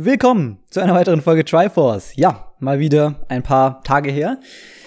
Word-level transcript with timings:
Willkommen 0.00 0.60
zu 0.70 0.78
einer 0.78 0.94
weiteren 0.94 1.22
Folge 1.22 1.44
Triforce. 1.44 2.12
Ja, 2.14 2.52
mal 2.60 2.78
wieder 2.78 3.16
ein 3.26 3.42
paar 3.42 3.82
Tage 3.82 4.12
her. 4.12 4.38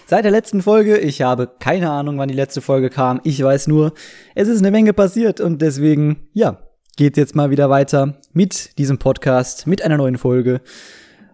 Seit 0.07 0.23
der 0.23 0.31
letzten 0.31 0.61
Folge, 0.61 0.97
ich 0.97 1.21
habe 1.21 1.51
keine 1.59 1.91
Ahnung, 1.91 2.17
wann 2.17 2.29
die 2.29 2.33
letzte 2.33 2.61
Folge 2.61 2.89
kam. 2.89 3.19
Ich 3.25 3.43
weiß 3.43 3.67
nur, 3.67 3.91
es 4.35 4.47
ist 4.47 4.59
eine 4.59 4.71
Menge 4.71 4.93
passiert 4.93 5.41
und 5.41 5.61
deswegen, 5.61 6.29
ja, 6.31 6.59
geht's 6.95 7.17
jetzt 7.17 7.35
mal 7.35 7.49
wieder 7.49 7.69
weiter 7.69 8.21
mit 8.31 8.77
diesem 8.77 8.99
Podcast, 8.99 9.67
mit 9.67 9.81
einer 9.81 9.97
neuen 9.97 10.17
Folge. 10.17 10.61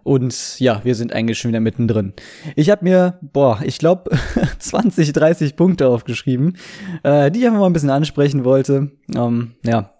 Und 0.02 0.58
ja, 0.58 0.80
wir 0.82 0.96
sind 0.96 1.12
eigentlich 1.12 1.38
schon 1.38 1.50
wieder 1.50 1.60
mittendrin. 1.60 2.14
Ich 2.56 2.70
habe 2.70 2.82
mir, 2.82 3.20
boah, 3.22 3.60
ich 3.62 3.78
glaube 3.78 4.10
20, 4.58 5.12
30 5.12 5.54
Punkte 5.54 5.86
aufgeschrieben, 5.86 6.56
äh, 7.04 7.30
die 7.30 7.38
ich 7.38 7.46
einfach 7.46 7.60
mal 7.60 7.66
ein 7.66 7.74
bisschen 7.74 7.90
ansprechen 7.90 8.44
wollte. 8.44 8.90
Ähm, 9.14 9.52
ja, 9.64 9.92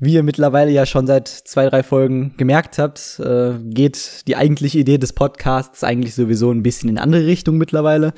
wie 0.00 0.14
ihr 0.14 0.22
mittlerweile 0.22 0.70
ja 0.70 0.86
schon 0.86 1.06
seit 1.06 1.28
zwei, 1.28 1.68
drei 1.68 1.82
Folgen 1.82 2.34
gemerkt 2.36 2.78
habt, 2.78 3.20
äh, 3.20 3.54
geht 3.64 4.26
die 4.28 4.36
eigentliche 4.36 4.78
Idee 4.78 4.98
des 4.98 5.12
Podcasts 5.12 5.82
eigentlich 5.82 6.14
sowieso 6.14 6.50
ein 6.52 6.62
bisschen 6.62 6.88
in 6.88 6.98
andere 6.98 7.26
Richtung 7.26 7.58
mittlerweile. 7.58 8.12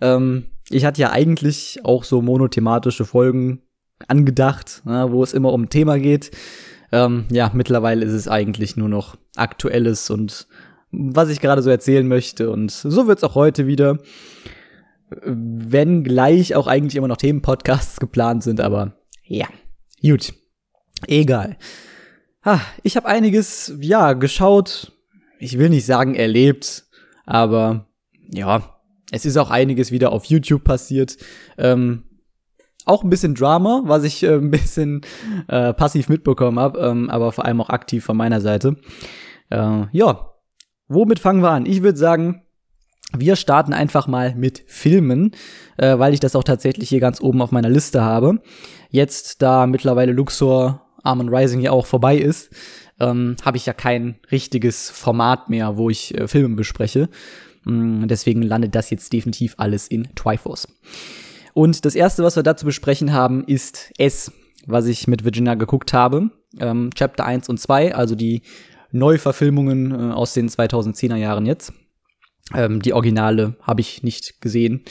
Ähm, 0.00 0.46
ich 0.70 0.84
hatte 0.84 1.00
ja 1.00 1.10
eigentlich 1.10 1.80
auch 1.84 2.04
so 2.04 2.20
monothematische 2.20 3.04
Folgen 3.04 3.62
angedacht, 4.08 4.82
na, 4.84 5.10
wo 5.10 5.22
es 5.22 5.32
immer 5.32 5.52
um 5.52 5.70
Thema 5.70 5.98
geht. 5.98 6.30
Ähm, 6.92 7.24
ja, 7.30 7.50
mittlerweile 7.54 8.04
ist 8.04 8.12
es 8.12 8.28
eigentlich 8.28 8.76
nur 8.76 8.88
noch 8.88 9.16
Aktuelles 9.36 10.10
und 10.10 10.46
was 10.90 11.30
ich 11.30 11.40
gerade 11.40 11.62
so 11.62 11.70
erzählen 11.70 12.06
möchte. 12.06 12.50
Und 12.50 12.70
so 12.70 13.06
wird's 13.06 13.24
auch 13.24 13.34
heute 13.34 13.66
wieder. 13.66 13.98
Wenn 15.24 16.04
gleich 16.04 16.54
auch 16.54 16.66
eigentlich 16.66 16.96
immer 16.96 17.08
noch 17.08 17.16
Themenpodcasts 17.16 18.00
geplant 18.00 18.42
sind, 18.42 18.60
aber 18.60 18.96
ja, 19.24 19.46
gut. 20.02 20.34
Egal. 21.06 21.56
Ha, 22.44 22.60
ich 22.82 22.96
habe 22.96 23.06
einiges, 23.06 23.74
ja, 23.80 24.12
geschaut. 24.14 24.92
Ich 25.38 25.58
will 25.58 25.68
nicht 25.68 25.86
sagen 25.86 26.14
erlebt, 26.14 26.84
aber 27.24 27.86
ja, 28.30 28.78
es 29.10 29.24
ist 29.24 29.36
auch 29.36 29.50
einiges 29.50 29.92
wieder 29.92 30.12
auf 30.12 30.24
YouTube 30.24 30.64
passiert. 30.64 31.16
Ähm, 31.58 32.04
auch 32.84 33.04
ein 33.04 33.10
bisschen 33.10 33.34
Drama, 33.34 33.82
was 33.84 34.04
ich 34.04 34.22
äh, 34.22 34.34
ein 34.34 34.50
bisschen 34.50 35.02
äh, 35.48 35.72
passiv 35.72 36.08
mitbekommen 36.08 36.58
habe, 36.58 36.80
ähm, 36.80 37.10
aber 37.10 37.32
vor 37.32 37.44
allem 37.44 37.60
auch 37.60 37.70
aktiv 37.70 38.04
von 38.04 38.16
meiner 38.16 38.40
Seite. 38.40 38.76
Äh, 39.50 39.86
ja, 39.92 40.32
womit 40.88 41.18
fangen 41.18 41.42
wir 41.42 41.50
an? 41.50 41.66
Ich 41.66 41.82
würde 41.82 41.98
sagen, 41.98 42.42
wir 43.16 43.36
starten 43.36 43.72
einfach 43.72 44.06
mal 44.06 44.34
mit 44.34 44.64
Filmen, 44.66 45.32
äh, 45.76 45.98
weil 45.98 46.14
ich 46.14 46.20
das 46.20 46.34
auch 46.34 46.44
tatsächlich 46.44 46.88
hier 46.88 47.00
ganz 47.00 47.20
oben 47.20 47.42
auf 47.42 47.52
meiner 47.52 47.68
Liste 47.68 48.02
habe. 48.02 48.40
Jetzt, 48.88 49.42
da 49.42 49.66
mittlerweile 49.66 50.12
Luxor 50.12 50.81
Armand 51.02 51.30
Rising 51.30 51.60
ja 51.60 51.72
auch 51.72 51.86
vorbei 51.86 52.16
ist, 52.16 52.50
ähm, 53.00 53.36
habe 53.44 53.56
ich 53.56 53.66
ja 53.66 53.72
kein 53.72 54.16
richtiges 54.30 54.90
Format 54.90 55.50
mehr, 55.50 55.76
wo 55.76 55.90
ich 55.90 56.16
äh, 56.16 56.28
Filme 56.28 56.56
bespreche. 56.56 57.08
Mm, 57.64 58.06
deswegen 58.06 58.42
landet 58.42 58.74
das 58.74 58.90
jetzt 58.90 59.12
definitiv 59.12 59.54
alles 59.58 59.88
in 59.88 60.08
Triforce. 60.14 60.68
Und 61.54 61.84
das 61.84 61.94
erste, 61.94 62.22
was 62.22 62.36
wir 62.36 62.42
dazu 62.42 62.64
besprechen 62.64 63.12
haben, 63.12 63.44
ist 63.44 63.92
S, 63.98 64.32
was 64.66 64.86
ich 64.86 65.06
mit 65.06 65.24
Virginia 65.24 65.54
geguckt 65.54 65.92
habe. 65.92 66.30
Ähm, 66.58 66.90
Chapter 66.94 67.24
1 67.24 67.48
und 67.48 67.58
2, 67.58 67.94
also 67.94 68.14
die 68.14 68.42
Neuverfilmungen 68.90 69.92
äh, 69.92 70.12
aus 70.12 70.34
den 70.34 70.48
2010er 70.48 71.16
Jahren 71.16 71.46
jetzt. 71.46 71.72
Ähm, 72.54 72.80
die 72.80 72.92
Originale 72.92 73.56
habe 73.62 73.80
ich 73.80 74.02
nicht 74.02 74.40
gesehen. 74.40 74.84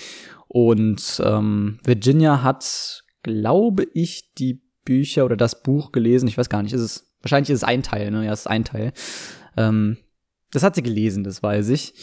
Und 0.48 1.22
ähm, 1.24 1.80
Virginia 1.84 2.44
hat, 2.44 3.04
glaube 3.24 3.86
ich, 3.94 4.34
die 4.38 4.62
Bücher 4.86 5.26
oder 5.26 5.38
das 5.38 5.64
Buch 5.64 5.92
gelesen. 5.92 6.28
Ich 6.28 6.38
weiß 6.38 6.50
gar 6.50 6.64
nicht, 6.64 6.74
ist 6.74 6.82
es, 6.82 7.14
wahrscheinlich 7.22 7.50
ist 7.50 7.60
es 7.60 7.64
ein 7.64 7.84
Teil, 7.84 8.12
ne? 8.12 8.26
Ja, 8.26 8.34
es 8.34 8.42
ist 8.42 8.48
ein 8.48 8.66
Teil. 8.66 8.94
Ähm, 9.58 9.98
das 10.52 10.64
hat 10.64 10.76
sie 10.76 10.84
gelesen, 10.84 11.24
das 11.24 11.42
weiß 11.42 11.70
ich. 11.70 11.94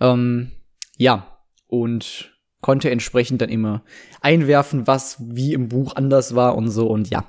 Ähm, 0.00 0.52
ja, 0.96 1.38
und 1.66 2.32
konnte 2.60 2.90
entsprechend 2.90 3.40
dann 3.40 3.50
immer 3.50 3.84
einwerfen, 4.20 4.86
was 4.86 5.16
wie 5.20 5.52
im 5.52 5.68
Buch 5.68 5.94
anders 5.96 6.34
war 6.34 6.56
und 6.56 6.70
so 6.70 6.88
und 6.88 7.10
ja. 7.10 7.24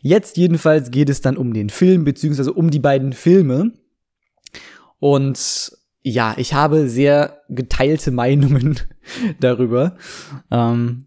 Jetzt 0.00 0.36
jedenfalls 0.36 0.90
geht 0.90 1.08
es 1.08 1.20
dann 1.20 1.36
um 1.36 1.52
den 1.52 1.70
Film, 1.70 2.04
beziehungsweise 2.04 2.52
um 2.52 2.70
die 2.70 2.80
beiden 2.80 3.12
Filme. 3.12 3.72
Und 4.98 5.72
ja, 6.02 6.34
ich 6.36 6.54
habe 6.54 6.88
sehr 6.88 7.42
geteilte 7.48 8.10
Meinungen 8.12 8.78
darüber. 9.40 9.96
Ähm, 10.50 11.06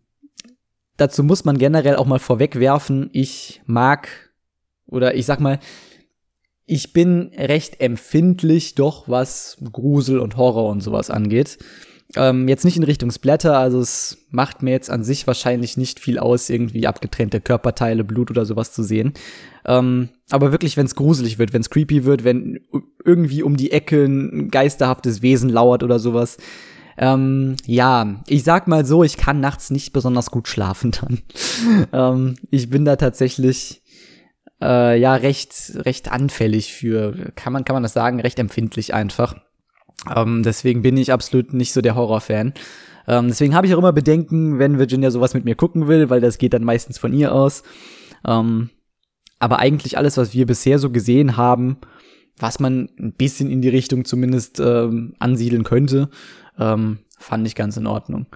dazu 0.98 1.24
muss 1.24 1.46
man 1.46 1.58
generell 1.58 1.96
auch 1.96 2.06
mal 2.06 2.20
vorwegwerfen, 2.20 3.10
ich 3.14 3.62
mag 3.66 4.10
oder 4.88 5.16
ich 5.16 5.26
sag 5.26 5.40
mal, 5.40 5.60
ich 6.66 6.94
bin 6.94 7.32
recht 7.38 7.80
empfindlich 7.80 8.76
doch, 8.76 9.08
was 9.08 9.58
Grusel 9.72 10.20
und 10.20 10.38
Horror 10.38 10.70
und 10.70 10.82
sowas 10.82 11.10
angeht. 11.10 11.60
Ähm, 12.16 12.48
jetzt 12.48 12.66
nicht 12.66 12.78
in 12.78 12.84
Richtung 12.84 13.12
Splatter, 13.12 13.58
also 13.58 13.80
es 13.80 14.26
macht 14.30 14.62
mir 14.62 14.72
jetzt 14.72 14.90
an 14.90 15.04
sich 15.04 15.26
wahrscheinlich 15.26 15.76
nicht 15.76 16.00
viel 16.00 16.20
aus, 16.20 16.50
irgendwie 16.50 16.88
abgetrennte 16.88 17.42
Körperteile, 17.42 18.04
Blut 18.04 18.30
oder 18.30 18.46
sowas 18.46 18.74
zu 18.74 18.84
sehen. 18.84 19.14
Ähm, 19.66 20.10
aber 20.30 20.52
wirklich, 20.52 20.78
wenn 20.78 20.86
es 20.86 20.96
gruselig 20.96 21.40
wird, 21.40 21.52
wenn 21.52 21.62
es 21.62 21.70
creepy 21.70 22.06
wird, 22.06 22.24
wenn 22.24 22.60
irgendwie 23.04 23.44
um 23.44 23.58
die 23.58 23.72
Ecke 23.72 24.06
ein 24.06 24.50
geisterhaftes 24.50 25.22
Wesen 25.24 25.50
lauert 25.50 25.84
oder 25.84 26.00
sowas, 26.00 26.38
ähm, 26.98 27.56
ja, 27.66 28.22
ich 28.28 28.44
sag 28.44 28.68
mal 28.68 28.86
so, 28.86 29.04
ich 29.04 29.18
kann 29.18 29.40
nachts 29.40 29.70
nicht 29.70 29.94
besonders 29.94 30.32
gut 30.32 30.48
schlafen 30.48 30.92
dann. 30.92 31.20
ähm, 31.94 32.36
ich 32.52 32.70
bin 32.70 32.86
da 32.86 32.96
tatsächlich 32.96 33.82
äh, 34.62 35.00
ja 35.00 35.16
recht 35.16 35.74
recht 35.76 36.12
anfällig 36.12 36.74
für, 36.74 37.32
kann 37.36 37.54
man 37.54 37.66
kann 37.66 37.76
man 37.76 37.84
das 37.84 37.94
sagen, 37.94 38.22
recht 38.22 38.40
empfindlich 38.40 38.94
einfach. 38.94 39.36
Ähm, 40.14 40.44
deswegen 40.44 40.82
bin 40.82 40.98
ich 40.98 41.12
absolut 41.12 41.54
nicht 41.54 41.74
so 41.74 41.82
der 41.82 41.96
Horrorfan. 41.96 42.54
Ähm, 43.08 43.28
deswegen 43.28 43.56
habe 43.56 43.68
ich 43.68 43.74
auch 43.74 43.80
immer 43.80 43.94
Bedenken, 43.94 44.60
wenn 44.60 44.80
Virginia 44.80 45.12
sowas 45.12 45.34
mit 45.34 45.46
mir 45.46 45.56
gucken 45.56 45.88
will, 45.88 46.10
weil 46.10 46.22
das 46.22 46.38
geht 46.38 46.54
dann 46.54 46.64
meistens 46.64 46.98
von 46.98 47.14
ihr 47.14 47.34
aus. 47.34 47.64
Ähm, 48.26 48.70
aber 49.40 49.60
eigentlich 49.60 49.98
alles, 49.98 50.18
was 50.18 50.34
wir 50.34 50.46
bisher 50.46 50.80
so 50.80 50.90
gesehen 50.90 51.38
haben, 51.38 51.78
was 52.38 52.60
man 52.60 52.90
ein 53.00 53.14
bisschen 53.14 53.50
in 53.50 53.62
die 53.62 53.70
Richtung 53.70 54.06
zumindest 54.06 54.60
ähm, 54.60 55.14
ansiedeln 55.20 55.64
könnte, 55.64 56.10
ähm, 56.60 57.00
fand 57.18 57.48
ich 57.48 57.56
ganz 57.56 57.78
in 57.78 57.88
Ordnung. 57.88 58.28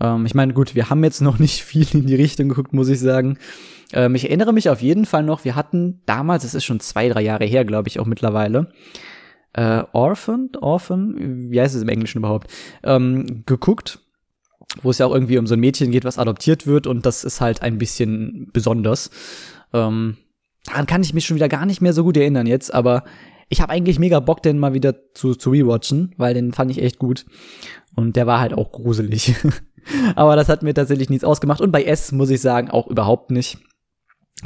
Ähm, 0.00 0.26
ich 0.26 0.34
meine, 0.34 0.52
gut, 0.52 0.74
wir 0.74 0.90
haben 0.90 1.04
jetzt 1.04 1.20
noch 1.20 1.38
nicht 1.38 1.62
viel 1.62 1.86
in 1.92 2.06
die 2.06 2.14
Richtung 2.14 2.48
geguckt, 2.48 2.72
muss 2.72 2.88
ich 2.88 3.00
sagen. 3.00 3.38
Ähm, 3.92 4.14
ich 4.14 4.24
erinnere 4.24 4.52
mich 4.52 4.68
auf 4.68 4.82
jeden 4.82 5.06
Fall 5.06 5.22
noch, 5.22 5.44
wir 5.44 5.54
hatten 5.54 6.02
damals, 6.06 6.44
es 6.44 6.54
ist 6.54 6.64
schon 6.64 6.80
zwei, 6.80 7.08
drei 7.08 7.22
Jahre 7.22 7.44
her, 7.44 7.64
glaube 7.64 7.88
ich, 7.88 8.00
auch 8.00 8.06
mittlerweile, 8.06 8.72
äh, 9.52 9.82
Orphan, 9.92 10.50
Orphan, 10.60 11.50
wie 11.50 11.60
heißt 11.60 11.74
es 11.74 11.82
im 11.82 11.88
Englischen 11.88 12.18
überhaupt, 12.18 12.50
ähm, 12.82 13.44
geguckt, 13.46 14.00
wo 14.80 14.90
es 14.90 14.98
ja 14.98 15.06
auch 15.06 15.12
irgendwie 15.14 15.38
um 15.38 15.46
so 15.46 15.54
ein 15.54 15.60
Mädchen 15.60 15.90
geht, 15.90 16.04
was 16.04 16.18
adoptiert 16.18 16.66
wird 16.66 16.86
und 16.86 17.04
das 17.04 17.24
ist 17.24 17.40
halt 17.40 17.62
ein 17.62 17.76
bisschen 17.76 18.48
besonders. 18.52 19.10
Ähm, 19.74 20.16
daran 20.64 20.86
kann 20.86 21.02
ich 21.02 21.12
mich 21.12 21.26
schon 21.26 21.36
wieder 21.36 21.48
gar 21.48 21.66
nicht 21.66 21.82
mehr 21.82 21.92
so 21.92 22.04
gut 22.04 22.16
erinnern 22.16 22.46
jetzt, 22.46 22.72
aber 22.72 23.04
ich 23.52 23.60
habe 23.60 23.70
eigentlich 23.70 23.98
mega 23.98 24.18
Bock, 24.18 24.42
den 24.42 24.58
mal 24.58 24.72
wieder 24.72 25.12
zu, 25.12 25.34
zu 25.34 25.50
rewatchen, 25.50 26.14
weil 26.16 26.32
den 26.32 26.52
fand 26.52 26.70
ich 26.70 26.82
echt 26.82 26.98
gut. 26.98 27.26
Und 27.94 28.16
der 28.16 28.26
war 28.26 28.40
halt 28.40 28.54
auch 28.54 28.72
gruselig. 28.72 29.34
Aber 30.16 30.36
das 30.36 30.48
hat 30.48 30.62
mir 30.62 30.72
tatsächlich 30.72 31.10
nichts 31.10 31.22
ausgemacht. 31.22 31.60
Und 31.60 31.70
bei 31.70 31.84
S 31.84 32.12
muss 32.12 32.30
ich 32.30 32.40
sagen, 32.40 32.70
auch 32.70 32.86
überhaupt 32.86 33.30
nicht. 33.30 33.58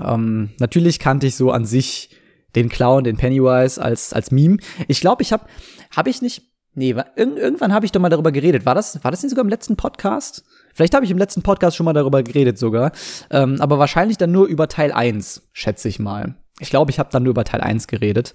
Ähm, 0.04 0.50
natürlich 0.58 0.98
kannte 0.98 1.28
ich 1.28 1.36
so 1.36 1.52
an 1.52 1.64
sich 1.66 2.10
den 2.56 2.68
Clown, 2.68 3.04
den 3.04 3.16
Pennywise 3.16 3.80
als, 3.80 4.12
als 4.12 4.32
Meme. 4.32 4.56
Ich 4.88 5.00
glaube, 5.00 5.22
ich 5.22 5.32
habe 5.32 5.46
hab 5.94 6.08
ich 6.08 6.20
nicht. 6.20 6.42
Nee, 6.74 6.90
ir 6.90 7.06
irgendwann 7.16 7.72
habe 7.72 7.86
ich 7.86 7.92
doch 7.92 8.00
mal 8.00 8.08
darüber 8.08 8.32
geredet. 8.32 8.66
War 8.66 8.74
das, 8.74 9.04
war 9.04 9.12
das 9.12 9.22
nicht 9.22 9.30
sogar 9.30 9.44
im 9.44 9.48
letzten 9.48 9.76
Podcast? 9.76 10.42
Vielleicht 10.74 10.96
habe 10.96 11.04
ich 11.04 11.12
im 11.12 11.18
letzten 11.18 11.42
Podcast 11.42 11.76
schon 11.76 11.84
mal 11.84 11.92
darüber 11.92 12.24
geredet 12.24 12.58
sogar. 12.58 12.90
Ähm, 13.30 13.60
aber 13.60 13.78
wahrscheinlich 13.78 14.18
dann 14.18 14.32
nur 14.32 14.46
über 14.46 14.66
Teil 14.66 14.90
1, 14.90 15.48
schätze 15.52 15.88
ich 15.88 16.00
mal. 16.00 16.34
Ich 16.58 16.70
glaube, 16.70 16.90
ich 16.90 16.98
habe 16.98 17.10
dann 17.12 17.22
nur 17.22 17.30
über 17.30 17.44
Teil 17.44 17.60
1 17.60 17.86
geredet. 17.86 18.34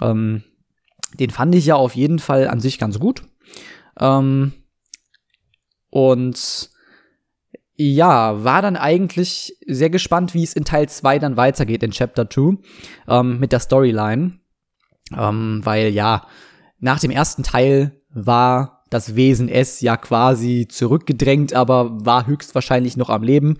Ähm, 0.00 0.42
den 1.14 1.30
fand 1.30 1.54
ich 1.54 1.66
ja 1.66 1.76
auf 1.76 1.94
jeden 1.94 2.18
Fall 2.18 2.48
an 2.48 2.60
sich 2.60 2.78
ganz 2.78 2.98
gut. 2.98 3.22
Ähm, 3.98 4.52
und 5.90 6.70
ja, 7.74 8.42
war 8.42 8.62
dann 8.62 8.76
eigentlich 8.76 9.56
sehr 9.66 9.90
gespannt, 9.90 10.34
wie 10.34 10.42
es 10.42 10.54
in 10.54 10.64
Teil 10.64 10.88
2 10.88 11.18
dann 11.18 11.36
weitergeht, 11.36 11.82
in 11.82 11.90
Chapter 11.90 12.28
2, 12.28 12.56
ähm, 13.08 13.38
mit 13.38 13.52
der 13.52 13.60
Storyline. 13.60 14.40
Ähm, 15.16 15.60
weil 15.62 15.90
ja, 15.90 16.26
nach 16.78 17.00
dem 17.00 17.10
ersten 17.10 17.42
Teil 17.42 18.00
war 18.10 18.84
das 18.90 19.14
Wesen 19.14 19.48
S 19.48 19.80
ja 19.80 19.96
quasi 19.96 20.66
zurückgedrängt, 20.68 21.54
aber 21.54 22.04
war 22.04 22.26
höchstwahrscheinlich 22.26 22.96
noch 22.96 23.10
am 23.10 23.22
Leben. 23.22 23.58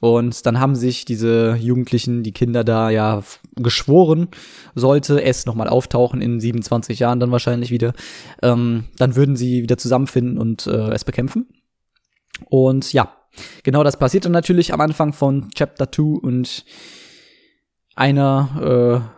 Und 0.00 0.46
dann 0.46 0.58
haben 0.58 0.74
sich 0.74 1.04
diese 1.04 1.56
Jugendlichen, 1.56 2.22
die 2.22 2.32
Kinder 2.32 2.64
da 2.64 2.90
ja 2.90 3.22
geschworen, 3.56 4.28
sollte 4.74 5.22
es 5.22 5.46
nochmal 5.46 5.68
auftauchen 5.68 6.22
in 6.22 6.40
27 6.40 6.98
Jahren 6.98 7.20
dann 7.20 7.30
wahrscheinlich 7.30 7.70
wieder, 7.70 7.92
ähm, 8.42 8.84
dann 8.96 9.14
würden 9.14 9.36
sie 9.36 9.62
wieder 9.62 9.76
zusammenfinden 9.76 10.38
und 10.38 10.66
äh, 10.66 10.90
es 10.92 11.04
bekämpfen. 11.04 11.46
Und 12.46 12.92
ja, 12.92 13.14
genau 13.62 13.84
das 13.84 13.98
passiert 13.98 14.24
dann 14.24 14.32
natürlich 14.32 14.72
am 14.72 14.80
Anfang 14.80 15.12
von 15.12 15.50
Chapter 15.54 15.92
2 15.92 16.02
und 16.22 16.64
einer 17.94 19.12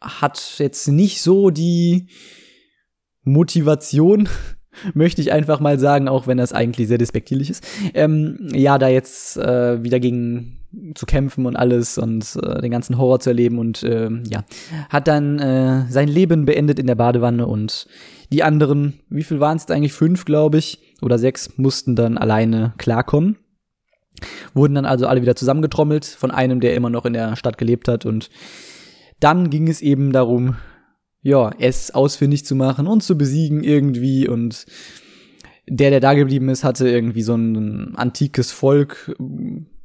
hat 0.00 0.54
jetzt 0.58 0.88
nicht 0.88 1.22
so 1.22 1.50
die 1.50 2.08
Motivation, 3.22 4.28
möchte 4.94 5.20
ich 5.20 5.32
einfach 5.32 5.60
mal 5.60 5.78
sagen, 5.78 6.08
auch 6.08 6.26
wenn 6.26 6.38
das 6.38 6.52
eigentlich 6.52 6.88
sehr 6.88 6.98
despektierlich 6.98 7.50
ist. 7.50 7.66
Ähm, 7.94 8.48
ja, 8.52 8.78
da 8.78 8.88
jetzt 8.88 9.36
äh, 9.36 9.82
wieder 9.82 10.00
gegen 10.00 10.58
zu 10.94 11.06
kämpfen 11.06 11.46
und 11.46 11.56
alles 11.56 11.96
und 11.96 12.38
äh, 12.42 12.60
den 12.60 12.70
ganzen 12.70 12.98
Horror 12.98 13.20
zu 13.20 13.30
erleben 13.30 13.58
und 13.58 13.82
äh, 13.82 14.10
ja, 14.28 14.44
hat 14.88 15.08
dann 15.08 15.38
äh, 15.38 15.84
sein 15.88 16.08
Leben 16.08 16.44
beendet 16.44 16.78
in 16.78 16.86
der 16.86 16.96
Badewanne 16.96 17.46
und 17.46 17.86
die 18.32 18.42
anderen, 18.42 18.94
wie 19.08 19.22
viel 19.22 19.40
waren 19.40 19.56
es 19.56 19.70
eigentlich? 19.70 19.92
Fünf, 19.92 20.24
glaube 20.24 20.58
ich, 20.58 20.80
oder 21.00 21.18
sechs, 21.18 21.56
mussten 21.56 21.94
dann 21.96 22.18
alleine 22.18 22.74
klarkommen. 22.78 23.36
Wurden 24.54 24.74
dann 24.74 24.86
also 24.86 25.06
alle 25.06 25.22
wieder 25.22 25.36
zusammengetrommelt 25.36 26.04
von 26.04 26.30
einem, 26.30 26.60
der 26.60 26.74
immer 26.74 26.90
noch 26.90 27.04
in 27.04 27.12
der 27.12 27.36
Stadt 27.36 27.58
gelebt 27.58 27.86
hat 27.86 28.06
und 28.06 28.30
dann 29.20 29.50
ging 29.50 29.68
es 29.68 29.80
eben 29.80 30.12
darum, 30.12 30.56
ja, 31.26 31.50
es 31.58 31.92
ausfindig 31.92 32.46
zu 32.46 32.54
machen 32.54 32.86
und 32.86 33.02
zu 33.02 33.18
besiegen 33.18 33.64
irgendwie 33.64 34.28
und 34.28 34.64
der, 35.68 35.90
der 35.90 35.98
da 35.98 36.14
geblieben 36.14 36.48
ist, 36.48 36.62
hatte 36.62 36.88
irgendwie 36.88 37.22
so 37.22 37.34
ein 37.34 37.96
antikes 37.96 38.52
Volk, 38.52 39.16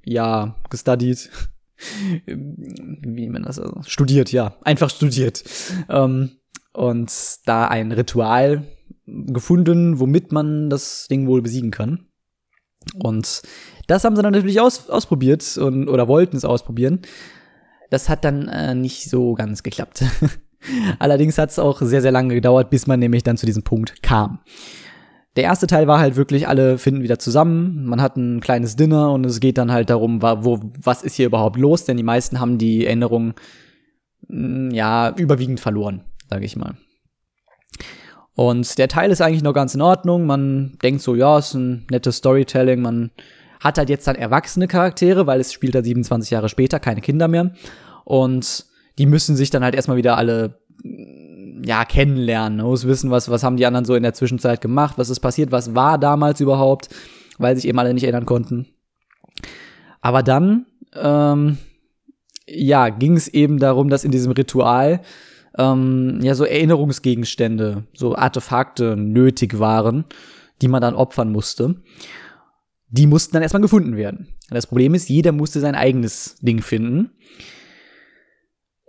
ja, 0.06 0.56
gestudied. 0.70 1.32
Wie 2.28 3.28
man 3.28 3.42
das 3.42 3.58
also, 3.58 3.82
studiert, 3.88 4.32
ja, 4.32 4.56
einfach 4.62 4.92
studiert. 4.92 5.44
Ähm, 5.90 6.30
und 6.74 7.12
da 7.46 7.68
ein 7.68 7.92
Ritual 7.92 8.64
gefunden, 9.08 10.00
womit 10.00 10.32
man 10.32 10.70
das 10.70 11.08
Ding 11.10 11.26
wohl 11.26 11.42
besiegen 11.42 11.72
kann. 11.72 12.06
Und 12.94 13.42
das 13.88 14.04
haben 14.04 14.16
sie 14.16 14.22
dann 14.22 14.34
natürlich 14.34 14.62
aus, 14.62 14.92
ausprobiert 14.92 15.58
und, 15.58 15.90
oder 15.90 16.08
wollten 16.08 16.38
es 16.38 16.46
ausprobieren. 16.46 17.02
Das 17.90 18.10
hat 18.10 18.26
dann 18.26 18.48
äh, 18.48 18.76
nicht 18.76 19.10
so 19.10 19.34
ganz 19.34 19.64
geklappt. 19.64 20.04
Allerdings 21.00 21.38
hat 21.38 21.50
es 21.50 21.60
auch 21.60 21.82
sehr, 21.82 22.02
sehr 22.02 22.12
lange 22.12 22.36
gedauert, 22.36 22.70
bis 22.70 22.88
man 22.88 23.00
nämlich 23.00 23.24
dann 23.24 23.38
zu 23.38 23.46
diesem 23.46 23.64
Punkt 23.64 24.04
kam. 24.04 24.40
Der 25.36 25.46
erste 25.46 25.68
Teil 25.68 25.88
war 25.88 26.00
halt 26.00 26.18
wirklich, 26.18 26.48
alle 26.48 26.78
finden 26.78 27.04
wieder 27.04 27.18
zusammen, 27.18 27.86
man 27.86 28.02
hat 28.02 28.18
ein 28.18 28.42
kleines 28.42 28.76
Dinner 28.76 29.12
und 29.14 29.26
es 29.26 29.40
geht 29.40 29.58
dann 29.58 29.72
halt 29.72 29.90
darum, 29.90 30.22
wo, 30.22 30.60
was 30.82 31.04
ist 31.04 31.16
hier 31.16 31.28
überhaupt 31.28 31.58
los, 31.58 31.86
denn 31.86 31.96
die 31.96 32.04
meisten 32.04 32.40
haben 32.42 32.58
die 32.58 32.86
Erinnerung, 32.86 33.34
mm, 34.28 34.72
ja, 34.72 35.14
überwiegend 35.16 35.62
verloren, 35.62 36.04
sage 36.30 36.44
ich 36.44 36.58
mal. 36.58 36.76
Und 38.34 38.78
der 38.78 38.90
Teil 38.90 39.10
ist 39.10 39.22
eigentlich 39.22 39.44
noch 39.44 39.54
ganz 39.54 39.74
in 39.74 39.82
Ordnung, 39.82 40.26
man 40.26 40.78
denkt 40.84 41.02
so, 41.02 41.16
ja, 41.16 41.38
ist 41.38 41.54
ein 41.54 41.86
nettes 41.90 42.18
Storytelling, 42.18 42.82
man 42.82 43.12
hat 43.62 43.78
halt 43.78 43.90
jetzt 43.90 44.08
dann 44.08 44.16
erwachsene 44.16 44.68
Charaktere, 44.68 45.28
weil 45.28 45.40
es 45.40 45.54
spielt 45.54 45.76
halt 45.76 45.86
27 45.86 46.32
Jahre 46.32 46.50
später, 46.50 46.80
keine 46.80 47.00
Kinder 47.00 47.28
mehr. 47.28 47.52
Und 48.04 48.66
die 48.98 49.06
müssen 49.06 49.36
sich 49.36 49.50
dann 49.50 49.64
halt 49.64 49.76
erstmal 49.76 49.98
wieder 49.98 50.18
alle 50.18 50.60
ja, 51.64 51.86
kennenlernen, 51.86 52.58
ne? 52.58 52.64
muss 52.64 52.88
wissen, 52.88 53.12
was, 53.12 53.30
was 53.30 53.44
haben 53.44 53.58
die 53.58 53.66
anderen 53.66 53.86
so 53.86 53.96
in 53.96 54.04
der 54.04 54.14
Zwischenzeit 54.14 54.62
gemacht, 54.62 54.98
was 54.98 55.10
ist 55.10 55.20
passiert, 55.20 55.52
was 55.52 55.76
war 55.76 55.98
damals 55.98 56.40
überhaupt, 56.40 56.90
weil 57.38 57.56
sich 57.56 57.68
eben 57.68 57.78
alle 57.78 57.94
nicht 57.94 58.04
erinnern 58.04 58.26
konnten. 58.26 58.68
Aber 60.02 60.24
dann, 60.24 60.66
ähm, 60.96 61.60
ja, 62.48 62.90
ging 62.90 63.16
es 63.16 63.28
eben 63.28 63.60
darum, 63.60 63.90
dass 63.90 64.04
in 64.04 64.12
diesem 64.12 64.32
Ritual 64.32 65.02
ähm, 65.58 66.20
ja 66.24 66.34
so 66.34 66.46
Erinnerungsgegenstände, 66.46 67.84
so 67.94 68.16
Artefakte 68.16 68.98
nötig 68.98 69.60
waren, 69.60 70.06
die 70.64 70.68
man 70.68 70.82
dann 70.82 70.96
opfern 70.96 71.32
musste 71.32 71.76
die 72.92 73.08
mussten 73.08 73.34
dann 73.34 73.42
erstmal 73.42 73.62
gefunden 73.62 73.96
werden. 73.96 74.28
Das 74.50 74.68
Problem 74.68 74.94
ist, 74.94 75.10
jeder 75.10 75.32
musste 75.32 75.62
sein 75.62 75.76
eigenes 75.76 76.36
Ding 76.42 76.62
finden. 76.62 77.12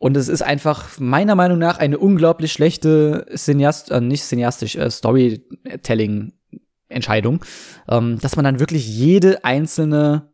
Und 0.02 0.16
es 0.16 0.26
ist 0.26 0.42
einfach 0.42 0.98
meiner 0.98 1.36
Meinung 1.36 1.60
nach 1.60 1.78
eine 1.78 1.96
unglaublich 1.96 2.52
schlechte 2.52 3.24
Cineast, 3.36 3.92
äh, 3.92 4.00
nicht 4.00 4.24
cineastisch, 4.24 4.74
äh, 4.74 4.90
Storytelling-Entscheidung, 4.90 7.44
ähm, 7.88 8.18
dass 8.18 8.34
man 8.34 8.44
dann 8.44 8.58
wirklich 8.58 8.88
jede 8.88 9.44
einzelne 9.44 10.32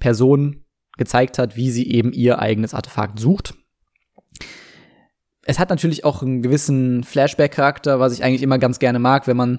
Person 0.00 0.64
gezeigt 0.96 1.36
hat, 1.36 1.54
wie 1.54 1.70
sie 1.70 1.86
eben 1.86 2.14
ihr 2.14 2.38
eigenes 2.38 2.72
Artefakt 2.72 3.20
sucht. 3.20 3.52
Es 5.44 5.58
hat 5.58 5.68
natürlich 5.68 6.06
auch 6.06 6.22
einen 6.22 6.40
gewissen 6.40 7.04
Flashback-Charakter, 7.04 8.00
was 8.00 8.14
ich 8.14 8.24
eigentlich 8.24 8.42
immer 8.42 8.58
ganz 8.58 8.78
gerne 8.78 9.00
mag, 9.00 9.26
wenn 9.26 9.36
man 9.36 9.58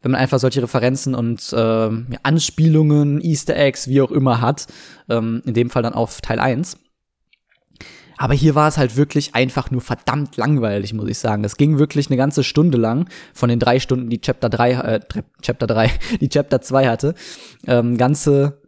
wenn 0.00 0.12
man 0.12 0.20
einfach 0.22 0.38
solche 0.38 0.62
Referenzen 0.62 1.14
und 1.14 1.52
äh, 1.52 1.90
Anspielungen, 2.22 3.20
Easter 3.20 3.56
Eggs, 3.56 3.88
wie 3.88 4.00
auch 4.00 4.12
immer 4.12 4.40
hat, 4.40 4.68
ähm, 5.10 5.42
in 5.44 5.52
dem 5.52 5.68
Fall 5.68 5.82
dann 5.82 5.92
auf 5.92 6.22
Teil 6.22 6.38
1. 6.38 6.78
Aber 8.18 8.34
hier 8.34 8.54
war 8.56 8.68
es 8.68 8.76
halt 8.76 8.96
wirklich 8.96 9.34
einfach 9.34 9.70
nur 9.70 9.80
verdammt 9.80 10.36
langweilig, 10.36 10.92
muss 10.92 11.08
ich 11.08 11.18
sagen. 11.18 11.44
Es 11.44 11.56
ging 11.56 11.78
wirklich 11.78 12.08
eine 12.08 12.16
ganze 12.16 12.42
Stunde 12.42 12.76
lang, 12.76 13.08
von 13.32 13.48
den 13.48 13.60
drei 13.60 13.78
Stunden, 13.78 14.10
die 14.10 14.20
Chapter 14.20 14.50
3, 14.50 14.72
äh, 14.72 15.00
Chapter 15.40 15.66
3, 15.66 15.90
die 16.20 16.28
Chapter 16.28 16.60
2 16.60 16.88
hatte, 16.88 17.14
ähm, 17.66 17.96
ganze, 17.96 18.60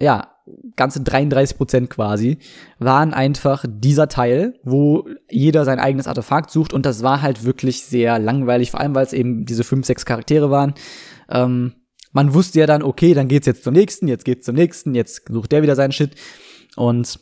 ja, 0.00 0.34
ganze 0.74 1.02
33 1.02 1.56
Prozent 1.56 1.90
quasi, 1.90 2.38
waren 2.78 3.12
einfach 3.12 3.64
dieser 3.68 4.08
Teil, 4.08 4.58
wo 4.64 5.06
jeder 5.30 5.64
sein 5.64 5.78
eigenes 5.78 6.08
Artefakt 6.08 6.50
sucht 6.50 6.72
und 6.72 6.86
das 6.86 7.02
war 7.02 7.22
halt 7.22 7.44
wirklich 7.44 7.84
sehr 7.84 8.18
langweilig, 8.18 8.70
vor 8.70 8.80
allem 8.80 8.94
weil 8.94 9.06
es 9.06 9.12
eben 9.12 9.44
diese 9.44 9.64
fünf, 9.64 9.86
sechs 9.86 10.06
Charaktere 10.06 10.50
waren. 10.50 10.74
Ähm, 11.28 11.74
man 12.12 12.34
wusste 12.34 12.58
ja 12.58 12.66
dann, 12.66 12.82
okay, 12.82 13.14
dann 13.14 13.28
geht's 13.28 13.46
jetzt 13.46 13.62
zum 13.62 13.74
nächsten, 13.74 14.08
jetzt 14.08 14.24
geht's 14.24 14.46
zum 14.46 14.56
nächsten, 14.56 14.94
jetzt 14.94 15.28
sucht 15.30 15.52
der 15.52 15.62
wieder 15.62 15.76
seinen 15.76 15.92
Shit 15.92 16.16
und 16.74 17.20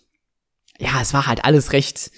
ja, 0.79 1.01
es 1.01 1.13
war 1.13 1.27
halt 1.27 1.45
alles 1.45 1.73
recht, 1.73 2.11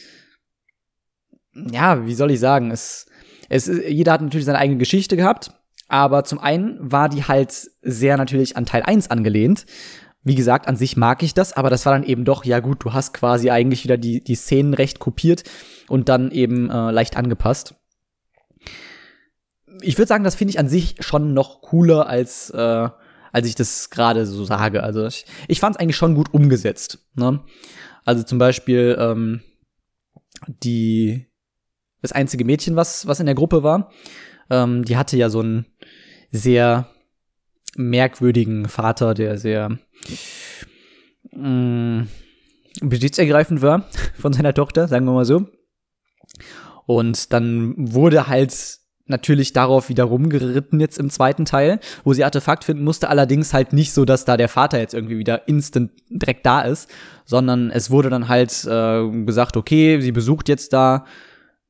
ja, 1.54 2.06
wie 2.06 2.14
soll 2.14 2.30
ich 2.30 2.40
sagen, 2.40 2.70
es, 2.70 3.06
es, 3.48 3.66
jeder 3.66 4.12
hat 4.12 4.22
natürlich 4.22 4.46
seine 4.46 4.58
eigene 4.58 4.78
Geschichte 4.78 5.16
gehabt, 5.16 5.52
aber 5.88 6.24
zum 6.24 6.38
einen 6.38 6.78
war 6.80 7.08
die 7.08 7.24
halt 7.24 7.70
sehr 7.82 8.16
natürlich 8.16 8.56
an 8.56 8.66
Teil 8.66 8.82
1 8.82 9.10
angelehnt 9.10 9.66
wie 10.22 10.34
gesagt, 10.34 10.68
an 10.68 10.76
sich 10.76 10.96
mag 10.96 11.22
ich 11.22 11.32
das, 11.32 11.54
aber 11.54 11.70
das 11.70 11.86
war 11.86 11.94
dann 11.94 12.04
eben 12.04 12.24
doch, 12.24 12.44
ja 12.44 12.60
gut, 12.60 12.84
du 12.84 12.92
hast 12.92 13.14
quasi 13.14 13.50
eigentlich 13.50 13.84
wieder 13.84 13.96
die, 13.96 14.22
die 14.22 14.34
Szenen 14.34 14.74
recht 14.74 14.98
kopiert 14.98 15.44
und 15.88 16.08
dann 16.08 16.30
eben 16.30 16.70
äh, 16.70 16.90
leicht 16.90 17.16
angepasst. 17.16 17.74
Ich 19.80 19.96
würde 19.96 20.08
sagen, 20.08 20.24
das 20.24 20.34
finde 20.34 20.50
ich 20.50 20.58
an 20.58 20.68
sich 20.68 20.96
schon 21.00 21.32
noch 21.32 21.62
cooler, 21.62 22.06
als, 22.06 22.50
äh, 22.50 22.88
als 23.32 23.46
ich 23.46 23.54
das 23.54 23.88
gerade 23.88 24.26
so 24.26 24.44
sage. 24.44 24.82
Also 24.82 25.06
ich, 25.06 25.24
ich 25.48 25.60
fand 25.60 25.76
es 25.76 25.80
eigentlich 25.80 25.96
schon 25.96 26.14
gut 26.14 26.34
umgesetzt. 26.34 26.98
Ne? 27.14 27.40
Also 28.10 28.24
zum 28.24 28.38
Beispiel 28.38 28.96
ähm, 28.98 29.40
die 30.48 31.28
das 32.02 32.10
einzige 32.10 32.44
Mädchen, 32.44 32.74
was, 32.74 33.06
was 33.06 33.20
in 33.20 33.26
der 33.26 33.36
Gruppe 33.36 33.62
war, 33.62 33.92
ähm, 34.50 34.84
die 34.84 34.96
hatte 34.96 35.16
ja 35.16 35.30
so 35.30 35.40
ein 35.40 35.66
sehr 36.32 36.88
merkwürdigen 37.76 38.68
Vater, 38.68 39.14
der 39.14 39.38
sehr 39.38 39.78
mh, 41.30 42.02
mm, 42.02 42.08
besitzergreifend 42.80 43.62
war 43.62 43.84
von 44.18 44.32
seiner 44.32 44.54
Tochter, 44.54 44.88
sagen 44.88 45.06
wir 45.06 45.12
mal 45.12 45.24
so. 45.24 45.46
Und 46.86 47.32
dann 47.32 47.74
wurde 47.76 48.26
halt 48.26 48.79
natürlich 49.10 49.52
darauf 49.52 49.88
wieder 49.88 50.04
rumgeritten 50.04 50.80
jetzt 50.80 50.98
im 50.98 51.10
zweiten 51.10 51.44
Teil, 51.44 51.80
wo 52.04 52.12
sie 52.12 52.24
Artefakt 52.24 52.64
finden 52.64 52.84
musste, 52.84 53.08
allerdings 53.08 53.52
halt 53.52 53.72
nicht 53.72 53.92
so, 53.92 54.04
dass 54.04 54.24
da 54.24 54.36
der 54.36 54.48
Vater 54.48 54.78
jetzt 54.78 54.94
irgendwie 54.94 55.18
wieder 55.18 55.46
instant 55.48 55.90
direkt 56.08 56.46
da 56.46 56.62
ist, 56.62 56.88
sondern 57.24 57.70
es 57.70 57.90
wurde 57.90 58.10
dann 58.10 58.28
halt 58.28 58.64
äh, 58.64 59.24
gesagt, 59.24 59.56
okay, 59.56 60.00
sie 60.00 60.12
besucht 60.12 60.48
jetzt 60.48 60.72
da 60.72 61.04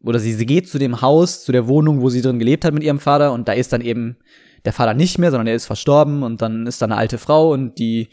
oder 0.02 0.18
sie, 0.18 0.32
sie 0.32 0.46
geht 0.46 0.68
zu 0.68 0.78
dem 0.78 1.02
Haus, 1.02 1.44
zu 1.44 1.52
der 1.52 1.66
Wohnung, 1.66 2.00
wo 2.00 2.08
sie 2.08 2.22
drin 2.22 2.38
gelebt 2.38 2.64
hat 2.64 2.72
mit 2.72 2.82
ihrem 2.82 3.00
Vater 3.00 3.32
und 3.32 3.48
da 3.48 3.52
ist 3.52 3.72
dann 3.72 3.80
eben 3.80 4.16
der 4.64 4.72
Vater 4.72 4.94
nicht 4.94 5.18
mehr, 5.18 5.30
sondern 5.30 5.46
er 5.46 5.54
ist 5.54 5.66
verstorben 5.66 6.22
und 6.22 6.42
dann 6.42 6.66
ist 6.66 6.80
da 6.80 6.86
eine 6.86 6.96
alte 6.96 7.18
Frau 7.18 7.52
und 7.52 7.78
die 7.78 8.08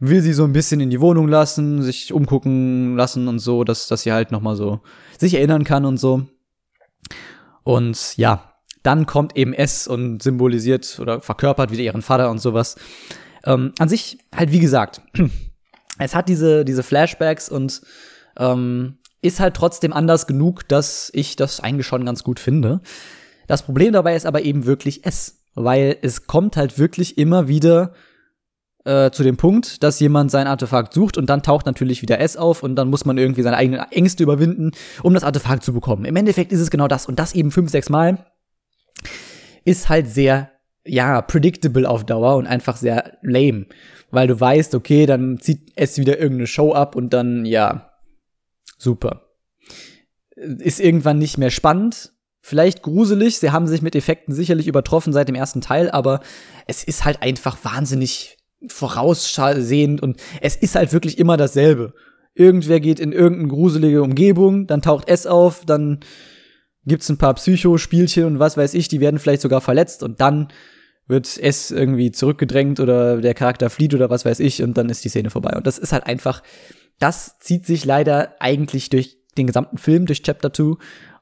will 0.00 0.20
sie 0.20 0.32
so 0.32 0.44
ein 0.44 0.52
bisschen 0.52 0.80
in 0.80 0.90
die 0.90 1.00
Wohnung 1.00 1.28
lassen, 1.28 1.82
sich 1.82 2.12
umgucken 2.12 2.96
lassen 2.96 3.28
und 3.28 3.38
so, 3.38 3.62
dass, 3.62 3.86
dass 3.86 4.02
sie 4.02 4.12
halt 4.12 4.32
nochmal 4.32 4.56
so 4.56 4.80
sich 5.18 5.34
erinnern 5.34 5.64
kann 5.64 5.84
und 5.84 5.98
so. 5.98 6.22
Und 7.64 8.16
ja, 8.16 8.54
dann 8.82 9.06
kommt 9.06 9.36
eben 9.36 9.52
S 9.52 9.86
und 9.86 10.22
symbolisiert 10.22 10.98
oder 11.00 11.20
verkörpert 11.20 11.70
wieder 11.70 11.82
ihren 11.82 12.02
Vater 12.02 12.30
und 12.30 12.38
sowas. 12.38 12.76
Ähm, 13.44 13.72
an 13.78 13.88
sich 13.88 14.18
halt 14.34 14.52
wie 14.52 14.60
gesagt, 14.60 15.02
es 15.98 16.14
hat 16.14 16.28
diese, 16.28 16.64
diese 16.64 16.82
Flashbacks 16.82 17.48
und 17.48 17.82
ähm, 18.36 18.98
ist 19.20 19.40
halt 19.40 19.54
trotzdem 19.54 19.92
anders 19.92 20.26
genug, 20.26 20.66
dass 20.68 21.10
ich 21.14 21.36
das 21.36 21.60
eigentlich 21.60 21.86
schon 21.86 22.04
ganz 22.04 22.24
gut 22.24 22.40
finde. 22.40 22.80
Das 23.46 23.62
Problem 23.62 23.92
dabei 23.92 24.16
ist 24.16 24.26
aber 24.26 24.42
eben 24.42 24.66
wirklich 24.66 25.04
S 25.06 25.42
weil 25.54 25.98
es 26.02 26.26
kommt 26.26 26.56
halt 26.56 26.78
wirklich 26.78 27.18
immer 27.18 27.48
wieder 27.48 27.92
äh, 28.84 29.10
zu 29.10 29.22
dem 29.22 29.36
Punkt, 29.36 29.82
dass 29.82 30.00
jemand 30.00 30.30
sein 30.30 30.46
Artefakt 30.46 30.92
sucht 30.92 31.16
und 31.16 31.30
dann 31.30 31.42
taucht 31.42 31.66
natürlich 31.66 32.02
wieder 32.02 32.20
S 32.20 32.36
auf 32.36 32.62
und 32.62 32.76
dann 32.76 32.88
muss 32.88 33.04
man 33.04 33.18
irgendwie 33.18 33.42
seine 33.42 33.56
eigenen 33.56 33.80
Ängste 33.90 34.22
überwinden, 34.22 34.72
um 35.02 35.14
das 35.14 35.24
Artefakt 35.24 35.62
zu 35.62 35.72
bekommen. 35.72 36.04
Im 36.04 36.16
Endeffekt 36.16 36.52
ist 36.52 36.60
es 36.60 36.70
genau 36.70 36.88
das 36.88 37.06
und 37.06 37.18
das 37.18 37.34
eben 37.34 37.50
fünf, 37.50 37.70
sechs 37.70 37.88
Mal 37.90 38.26
ist 39.64 39.88
halt 39.88 40.08
sehr, 40.08 40.50
ja, 40.84 41.22
predictable 41.22 41.88
auf 41.88 42.04
Dauer 42.04 42.36
und 42.36 42.46
einfach 42.46 42.76
sehr 42.76 43.18
lame, 43.22 43.66
weil 44.10 44.26
du 44.26 44.38
weißt, 44.38 44.74
okay, 44.74 45.06
dann 45.06 45.38
zieht 45.38 45.72
S 45.76 45.98
wieder 45.98 46.18
irgendeine 46.18 46.48
Show 46.48 46.72
ab 46.72 46.96
und 46.96 47.12
dann, 47.12 47.44
ja, 47.44 47.92
super. 48.78 49.28
ist 50.34 50.80
irgendwann 50.80 51.18
nicht 51.18 51.38
mehr 51.38 51.50
spannend. 51.50 52.12
Vielleicht 52.40 52.82
gruselig, 52.82 53.38
sie 53.38 53.52
haben 53.52 53.68
sich 53.68 53.82
mit 53.82 53.94
Effekten 53.94 54.34
sicherlich 54.34 54.66
übertroffen 54.66 55.12
seit 55.12 55.28
dem 55.28 55.36
ersten 55.36 55.60
Teil, 55.60 55.88
aber 55.88 56.20
es 56.66 56.82
ist 56.82 57.04
halt 57.04 57.22
einfach 57.22 57.56
wahnsinnig 57.62 58.38
voraussehend 58.68 60.02
und 60.02 60.20
es 60.40 60.56
ist 60.56 60.74
halt 60.74 60.92
wirklich 60.92 61.18
immer 61.18 61.36
dasselbe. 61.36 61.94
Irgendwer 62.34 62.80
geht 62.80 63.00
in 63.00 63.12
irgendeine 63.12 63.48
gruselige 63.48 64.02
Umgebung, 64.02 64.66
dann 64.66 64.82
taucht 64.82 65.08
S 65.08 65.26
auf, 65.26 65.64
dann 65.64 66.00
gibt's 66.84 67.08
ein 67.08 67.18
paar 67.18 67.34
Psychospielchen 67.34 68.24
und 68.24 68.38
was 68.38 68.56
weiß 68.56 68.74
ich, 68.74 68.88
die 68.88 69.00
werden 69.00 69.18
vielleicht 69.18 69.42
sogar 69.42 69.60
verletzt 69.60 70.02
und 70.02 70.20
dann 70.20 70.48
wird 71.06 71.38
S 71.38 71.70
irgendwie 71.70 72.10
zurückgedrängt 72.12 72.80
oder 72.80 73.20
der 73.20 73.34
Charakter 73.34 73.70
flieht 73.70 73.94
oder 73.94 74.10
was 74.10 74.24
weiß 74.24 74.40
ich 74.40 74.62
und 74.62 74.76
dann 74.78 74.88
ist 74.88 75.04
die 75.04 75.08
Szene 75.08 75.30
vorbei. 75.30 75.56
Und 75.56 75.66
das 75.66 75.78
ist 75.78 75.92
halt 75.92 76.06
einfach, 76.06 76.42
das 76.98 77.38
zieht 77.38 77.66
sich 77.66 77.84
leider 77.84 78.36
eigentlich 78.40 78.88
durch 78.88 79.18
den 79.36 79.46
gesamten 79.46 79.78
Film, 79.78 80.06
durch 80.06 80.22
Chapter 80.22 80.52
2 80.52 80.76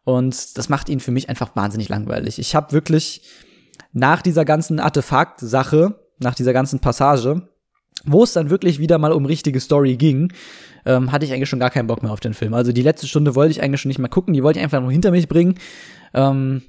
und 0.04 0.58
das 0.58 0.68
macht 0.68 0.88
ihn 0.88 1.00
für 1.00 1.10
mich 1.10 1.28
einfach 1.28 1.56
wahnsinnig 1.56 1.88
langweilig. 1.88 2.38
Ich 2.38 2.54
habe 2.54 2.72
wirklich 2.72 3.22
nach 3.92 4.22
dieser 4.22 4.44
ganzen 4.44 4.80
Artefakt-Sache, 4.80 5.98
nach 6.20 6.34
dieser 6.34 6.52
ganzen 6.52 6.80
Passage, 6.80 7.42
wo 8.04 8.22
es 8.22 8.32
dann 8.32 8.50
wirklich 8.50 8.78
wieder 8.78 8.98
mal 8.98 9.12
um 9.12 9.26
richtige 9.26 9.60
Story 9.60 9.96
ging, 9.96 10.32
ähm, 10.86 11.12
hatte 11.12 11.24
ich 11.24 11.32
eigentlich 11.32 11.48
schon 11.48 11.58
gar 11.58 11.70
keinen 11.70 11.86
Bock 11.86 12.02
mehr 12.02 12.12
auf 12.12 12.20
den 12.20 12.34
Film. 12.34 12.54
Also 12.54 12.72
die 12.72 12.82
letzte 12.82 13.06
Stunde 13.06 13.34
wollte 13.34 13.52
ich 13.52 13.62
eigentlich 13.62 13.80
schon 13.80 13.88
nicht 13.88 13.98
mehr 13.98 14.08
gucken, 14.08 14.34
die 14.34 14.42
wollte 14.42 14.58
ich 14.58 14.64
einfach 14.64 14.80
nur 14.80 14.92
hinter 14.92 15.10
mich 15.10 15.28
bringen. 15.28 15.56
Ähm, 16.14 16.62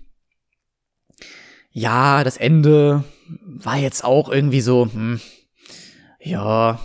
ja, 1.72 2.24
das 2.24 2.38
Ende 2.38 3.04
war 3.28 3.78
jetzt 3.78 4.04
auch 4.04 4.30
irgendwie 4.30 4.62
so, 4.62 4.90
hm, 4.92 5.22
ja, 6.20 6.80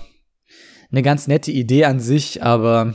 eine 0.90 1.02
ganz 1.02 1.26
nette 1.26 1.50
Idee 1.50 1.84
an 1.84 1.98
sich, 1.98 2.42
aber 2.42 2.94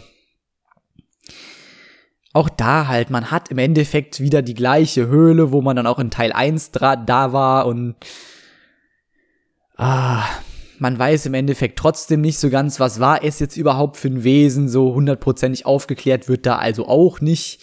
auch 2.33 2.47
da 2.47 2.87
halt, 2.87 3.09
man 3.09 3.29
hat 3.29 3.49
im 3.49 3.57
Endeffekt 3.57 4.21
wieder 4.21 4.41
die 4.41 4.53
gleiche 4.53 5.07
Höhle, 5.07 5.51
wo 5.51 5.61
man 5.61 5.75
dann 5.75 5.87
auch 5.87 5.99
in 5.99 6.11
Teil 6.11 6.31
1 6.31 6.71
da 6.71 7.33
war 7.33 7.65
und 7.65 7.95
ah, 9.81 10.23
man 10.77 10.97
weiß 10.97 11.25
im 11.25 11.33
Endeffekt 11.33 11.77
trotzdem 11.77 12.21
nicht 12.21 12.37
so 12.37 12.49
ganz, 12.49 12.79
was 12.79 12.99
war 12.99 13.23
es 13.23 13.39
jetzt 13.39 13.57
überhaupt 13.57 13.97
für 13.97 14.09
ein 14.09 14.23
Wesen, 14.23 14.69
so 14.69 14.93
hundertprozentig 14.93 15.65
aufgeklärt 15.65 16.29
wird 16.29 16.45
da 16.45 16.57
also 16.57 16.87
auch 16.87 17.19
nicht. 17.19 17.61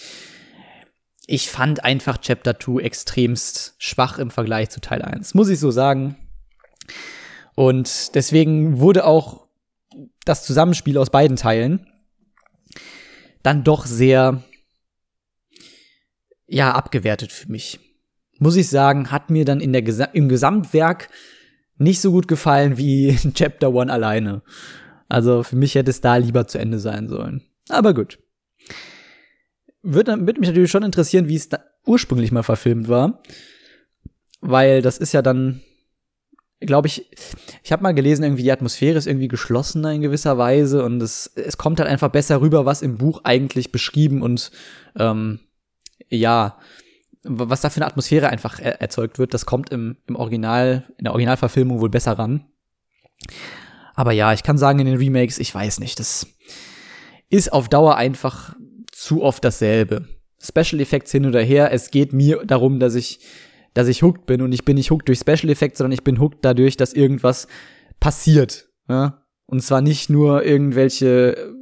Ich 1.27 1.49
fand 1.49 1.85
einfach 1.85 2.19
Chapter 2.19 2.59
2 2.59 2.83
extremst 2.83 3.75
schwach 3.79 4.19
im 4.19 4.31
Vergleich 4.31 4.71
zu 4.71 4.81
Teil 4.81 5.03
1, 5.03 5.35
muss 5.35 5.49
ich 5.49 5.61
so 5.61 5.71
sagen. 5.71 6.17
Und 7.55 8.15
deswegen 8.15 8.81
wurde 8.81 9.05
auch 9.05 9.47
das 10.25 10.45
Zusammenspiel 10.45 10.99
aus 10.99 11.11
beiden 11.11 11.37
Teilen 11.37 11.87
dann 13.43 13.63
doch 13.63 13.87
sehr, 13.87 14.43
ja, 16.47 16.73
abgewertet 16.73 17.31
für 17.31 17.51
mich. 17.51 17.79
Muss 18.39 18.57
ich 18.57 18.69
sagen, 18.69 19.13
hat 19.13 19.31
mir 19.31 19.45
dann 19.45 19.61
in 19.61 19.73
der 19.73 20.15
im 20.15 20.29
Gesamtwerk 20.29 21.09
nicht 21.79 22.01
so 22.01 22.11
gut 22.11 22.29
gefallen 22.29 22.77
wie 22.77 23.17
Chapter 23.35 23.73
One 23.73 23.93
alleine. 23.93 24.43
Also 25.09 25.43
für 25.43 25.57
mich 25.57 25.75
hätte 25.75 25.91
es 25.91 26.01
da 26.01 26.17
lieber 26.17 26.47
zu 26.47 26.59
Ende 26.59 26.79
sein 26.79 27.09
sollen. 27.09 27.43
Aber 27.69 27.95
gut. 27.95 28.19
Würde, 29.83 30.27
würde 30.27 30.41
mich 30.41 30.49
natürlich 30.49 30.71
schon 30.71 30.83
interessieren, 30.83 31.29
wie 31.29 31.37
es 31.37 31.49
da 31.49 31.61
ursprünglich 31.87 32.33
mal 32.33 32.43
verfilmt 32.43 32.89
war. 32.89 33.23
Weil 34.41 34.83
das 34.83 34.99
ist 34.99 35.13
ja 35.13 35.23
dann, 35.23 35.63
glaube 36.61 36.89
ich, 36.89 37.11
ich 37.63 37.73
habe 37.73 37.83
mal 37.83 37.95
gelesen, 37.95 38.23
irgendwie 38.23 38.43
die 38.43 38.53
Atmosphäre 38.53 38.99
ist 38.99 39.07
irgendwie 39.07 39.29
geschlossener 39.29 39.93
in 39.93 40.03
gewisser 40.03 40.37
Weise 40.39 40.85
und 40.85 41.03
es, 41.03 41.33
es 41.35 41.57
kommt 41.57 41.81
halt 41.81 41.89
einfach 41.89 42.11
besser 42.11 42.41
rüber, 42.41 42.67
was 42.67 42.83
im 42.83 42.99
Buch 42.99 43.23
eigentlich 43.25 43.73
beschrieben 43.73 44.23
und 44.23 44.51
ähm, 44.97 45.41
ja, 46.09 46.59
was 47.25 47.61
da 47.61 47.71
für 47.71 47.79
eine 47.79 47.87
Atmosphäre 47.87 48.29
einfach 48.29 48.61
er 48.61 48.81
erzeugt 48.81 49.19
wird, 49.19 49.35
das 49.35 49.47
kommt 49.47 49.71
im, 49.71 49.97
im 50.07 50.17
Original, 50.17 50.85
in 50.99 51.05
der 51.05 51.13
Originalverfilmung 51.13 51.81
wohl 51.81 51.91
besser 51.91 52.13
ran. 52.13 52.45
Aber 53.95 54.13
ja, 54.13 54.33
ich 54.33 54.43
kann 54.43 54.59
sagen, 54.59 54.79
in 54.79 54.87
den 54.87 54.97
Remakes, 54.97 55.39
ich 55.39 55.55
weiß 55.55 55.81
nicht, 55.81 55.99
das 55.99 56.27
ist 57.31 57.53
auf 57.53 57.69
Dauer 57.69 57.97
einfach 57.97 58.55
zu 58.93 59.23
oft 59.23 59.45
dasselbe. 59.45 60.07
Special 60.41 60.81
Effects 60.81 61.11
hin 61.11 61.27
oder 61.27 61.43
her, 61.43 61.73
es 61.73 61.91
geht 61.91 62.13
mir 62.13 62.45
darum, 62.45 62.79
dass 62.79 62.95
ich, 62.95 63.21
dass 63.75 63.89
ich 63.89 64.03
hooked 64.03 64.27
bin 64.27 64.41
und 64.41 64.53
ich 64.53 64.65
bin 64.65 64.77
nicht 64.77 64.91
hooked 64.91 65.09
durch 65.09 65.19
Special 65.19 65.51
Effects, 65.51 65.79
sondern 65.79 65.93
ich 65.93 66.05
bin 66.05 66.21
hooked 66.21 66.45
dadurch, 66.45 66.77
dass 66.77 66.93
irgendwas 66.93 67.49
passiert. 67.99 68.69
Ja? 68.89 69.25
Und 69.47 69.63
zwar 69.63 69.81
nicht 69.81 70.11
nur 70.11 70.45
irgendwelche 70.45 71.55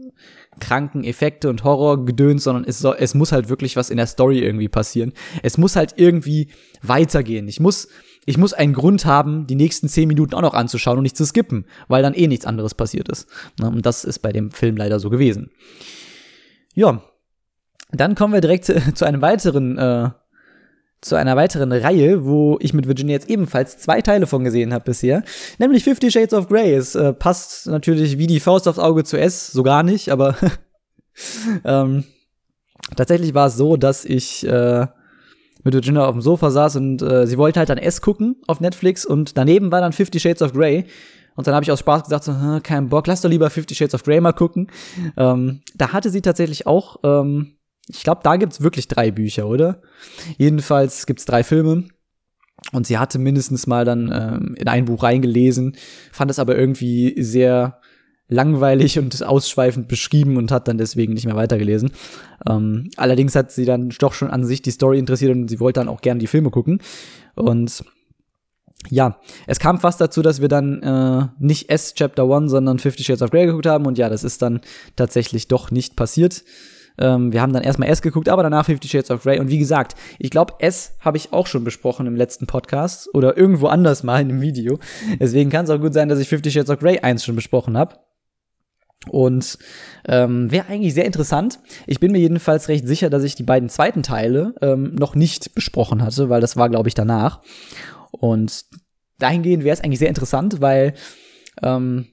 kranken 0.60 1.04
Effekte 1.04 1.50
und 1.50 1.64
Horrorgedöns, 1.64 2.44
sondern 2.44 2.64
es, 2.64 2.78
soll, 2.78 2.96
es 2.98 3.14
muss 3.14 3.32
halt 3.32 3.48
wirklich 3.48 3.76
was 3.76 3.90
in 3.90 3.96
der 3.96 4.06
Story 4.06 4.40
irgendwie 4.40 4.68
passieren. 4.68 5.12
Es 5.42 5.58
muss 5.58 5.76
halt 5.76 5.94
irgendwie 5.96 6.48
weitergehen. 6.82 7.48
Ich 7.48 7.60
muss, 7.60 7.88
ich 8.24 8.38
muss 8.38 8.52
einen 8.52 8.72
Grund 8.72 9.04
haben, 9.04 9.46
die 9.46 9.54
nächsten 9.54 9.88
zehn 9.88 10.08
Minuten 10.08 10.34
auch 10.34 10.42
noch 10.42 10.54
anzuschauen 10.54 10.98
und 10.98 11.02
nicht 11.02 11.16
zu 11.16 11.26
skippen, 11.26 11.66
weil 11.88 12.02
dann 12.02 12.14
eh 12.14 12.26
nichts 12.26 12.46
anderes 12.46 12.74
passiert 12.74 13.08
ist. 13.08 13.28
Und 13.60 13.84
das 13.84 14.04
ist 14.04 14.20
bei 14.20 14.32
dem 14.32 14.50
Film 14.50 14.76
leider 14.76 14.98
so 14.98 15.10
gewesen. 15.10 15.50
Ja, 16.74 17.02
dann 17.90 18.14
kommen 18.14 18.34
wir 18.34 18.40
direkt 18.40 18.64
zu 18.94 19.04
einem 19.04 19.22
weiteren 19.22 19.78
äh, 19.78 20.10
zu 21.00 21.14
einer 21.14 21.36
weiteren 21.36 21.72
Reihe, 21.72 22.24
wo 22.24 22.58
ich 22.60 22.74
mit 22.74 22.88
Virginia 22.88 23.14
jetzt 23.14 23.30
ebenfalls 23.30 23.78
zwei 23.78 24.00
Teile 24.02 24.26
von 24.26 24.44
gesehen 24.44 24.72
habe 24.72 24.84
bisher, 24.84 25.22
nämlich 25.58 25.84
Fifty 25.84 26.10
Shades 26.10 26.34
of 26.34 26.48
Grey. 26.48 26.74
Es 26.74 26.94
äh, 26.94 27.12
passt 27.12 27.66
natürlich 27.66 28.18
wie 28.18 28.26
die 28.26 28.40
Faust 28.40 28.66
aufs 28.66 28.78
Auge 28.78 29.04
zu 29.04 29.18
S, 29.18 29.48
so 29.48 29.62
gar 29.62 29.82
nicht, 29.82 30.10
aber 30.10 30.36
ähm, 31.64 32.04
tatsächlich 32.96 33.34
war 33.34 33.48
es 33.48 33.56
so, 33.56 33.76
dass 33.76 34.04
ich 34.04 34.46
äh, 34.46 34.86
mit 35.62 35.74
Virginia 35.74 36.06
auf 36.06 36.12
dem 36.12 36.22
Sofa 36.22 36.50
saß 36.50 36.76
und 36.76 37.02
äh, 37.02 37.26
sie 37.26 37.38
wollte 37.38 37.58
halt 37.58 37.68
dann 37.68 37.78
S 37.78 38.00
gucken 38.00 38.36
auf 38.46 38.60
Netflix 38.60 39.04
und 39.04 39.36
daneben 39.36 39.70
war 39.72 39.80
dann 39.80 39.92
Fifty 39.92 40.20
Shades 40.20 40.42
of 40.42 40.52
Grey. 40.52 40.86
Und 41.34 41.46
dann 41.46 41.54
habe 41.54 41.64
ich 41.64 41.70
aus 41.70 41.80
Spaß 41.80 42.04
gesagt, 42.04 42.24
so, 42.24 42.34
kein 42.62 42.88
Bock, 42.88 43.06
lass 43.06 43.20
doch 43.20 43.28
lieber 43.28 43.50
Fifty 43.50 43.74
Shades 43.74 43.94
of 43.94 44.04
Grey 44.04 44.20
mal 44.20 44.32
gucken. 44.32 44.68
Ähm, 45.18 45.60
da 45.74 45.92
hatte 45.92 46.08
sie 46.08 46.22
tatsächlich 46.22 46.66
auch 46.66 47.00
ähm, 47.02 47.55
ich 47.88 48.02
glaube, 48.02 48.20
da 48.24 48.36
gibt's 48.36 48.60
wirklich 48.60 48.88
drei 48.88 49.10
Bücher, 49.10 49.46
oder? 49.46 49.80
Jedenfalls 50.38 51.06
gibt's 51.06 51.24
drei 51.24 51.42
Filme. 51.44 51.84
Und 52.72 52.86
sie 52.86 52.98
hatte 52.98 53.18
mindestens 53.18 53.66
mal 53.66 53.84
dann 53.84 54.10
ähm, 54.12 54.54
in 54.56 54.66
ein 54.66 54.86
Buch 54.86 55.02
reingelesen, 55.02 55.76
fand 56.10 56.30
es 56.30 56.38
aber 56.38 56.56
irgendwie 56.56 57.14
sehr 57.22 57.80
langweilig 58.28 58.98
und 58.98 59.22
ausschweifend 59.22 59.88
beschrieben 59.88 60.36
und 60.36 60.50
hat 60.50 60.66
dann 60.66 60.78
deswegen 60.78 61.12
nicht 61.12 61.26
mehr 61.26 61.36
weitergelesen. 61.36 61.92
Ähm, 62.48 62.90
allerdings 62.96 63.36
hat 63.36 63.52
sie 63.52 63.66
dann 63.66 63.90
doch 63.90 64.14
schon 64.14 64.30
an 64.30 64.44
sich 64.44 64.62
die 64.62 64.72
Story 64.72 64.98
interessiert 64.98 65.32
und 65.32 65.48
sie 65.48 65.60
wollte 65.60 65.80
dann 65.80 65.88
auch 65.88 66.00
gerne 66.00 66.18
die 66.18 66.26
Filme 66.26 66.50
gucken. 66.50 66.80
Und 67.34 67.84
ja, 68.88 69.20
es 69.46 69.58
kam 69.58 69.78
fast 69.78 70.00
dazu, 70.00 70.22
dass 70.22 70.40
wir 70.40 70.48
dann 70.48 70.82
äh, 70.82 71.28
nicht 71.38 71.70
S 71.70 71.94
Chapter 71.94 72.24
1, 72.24 72.50
sondern 72.50 72.78
Fifty 72.78 73.04
Shades 73.04 73.22
of 73.22 73.30
Grey 73.30 73.46
geguckt 73.46 73.66
haben. 73.66 73.86
Und 73.86 73.98
ja, 73.98 74.08
das 74.08 74.24
ist 74.24 74.42
dann 74.42 74.60
tatsächlich 74.96 75.46
doch 75.46 75.70
nicht 75.70 75.94
passiert. 75.94 76.44
Ähm, 76.98 77.32
wir 77.32 77.42
haben 77.42 77.52
dann 77.52 77.62
erstmal 77.62 77.88
S 77.88 78.02
geguckt, 78.02 78.28
aber 78.28 78.42
danach 78.42 78.66
Fifty 78.66 78.88
Shades 78.88 79.10
of 79.10 79.22
Grey. 79.22 79.38
Und 79.38 79.48
wie 79.48 79.58
gesagt, 79.58 79.94
ich 80.18 80.30
glaube, 80.30 80.54
S 80.58 80.96
habe 81.00 81.16
ich 81.16 81.32
auch 81.32 81.46
schon 81.46 81.64
besprochen 81.64 82.06
im 82.06 82.16
letzten 82.16 82.46
Podcast 82.46 83.12
oder 83.14 83.36
irgendwo 83.36 83.68
anders 83.68 84.02
mal 84.02 84.20
in 84.20 84.30
einem 84.30 84.40
Video. 84.40 84.78
Deswegen 85.20 85.50
kann 85.50 85.64
es 85.64 85.70
auch 85.70 85.80
gut 85.80 85.94
sein, 85.94 86.08
dass 86.08 86.18
ich 86.18 86.28
Fifty 86.28 86.50
Shades 86.50 86.70
of 86.70 86.78
Grey 86.78 87.00
1 87.00 87.24
schon 87.24 87.36
besprochen 87.36 87.76
habe. 87.76 87.96
Und 89.08 89.58
ähm, 90.08 90.50
wäre 90.50 90.66
eigentlich 90.68 90.94
sehr 90.94 91.04
interessant. 91.04 91.60
Ich 91.86 92.00
bin 92.00 92.12
mir 92.12 92.18
jedenfalls 92.18 92.68
recht 92.68 92.86
sicher, 92.88 93.10
dass 93.10 93.22
ich 93.22 93.34
die 93.34 93.44
beiden 93.44 93.68
zweiten 93.68 94.02
Teile 94.02 94.54
ähm, 94.62 94.94
noch 94.94 95.14
nicht 95.14 95.54
besprochen 95.54 96.02
hatte, 96.02 96.28
weil 96.28 96.40
das 96.40 96.56
war, 96.56 96.68
glaube 96.68 96.88
ich, 96.88 96.94
danach. 96.94 97.40
Und 98.10 98.64
dahingehend 99.18 99.64
wäre 99.64 99.74
es 99.74 99.82
eigentlich 99.82 99.98
sehr 99.98 100.08
interessant, 100.08 100.60
weil 100.60 100.94
ähm, 101.62 102.06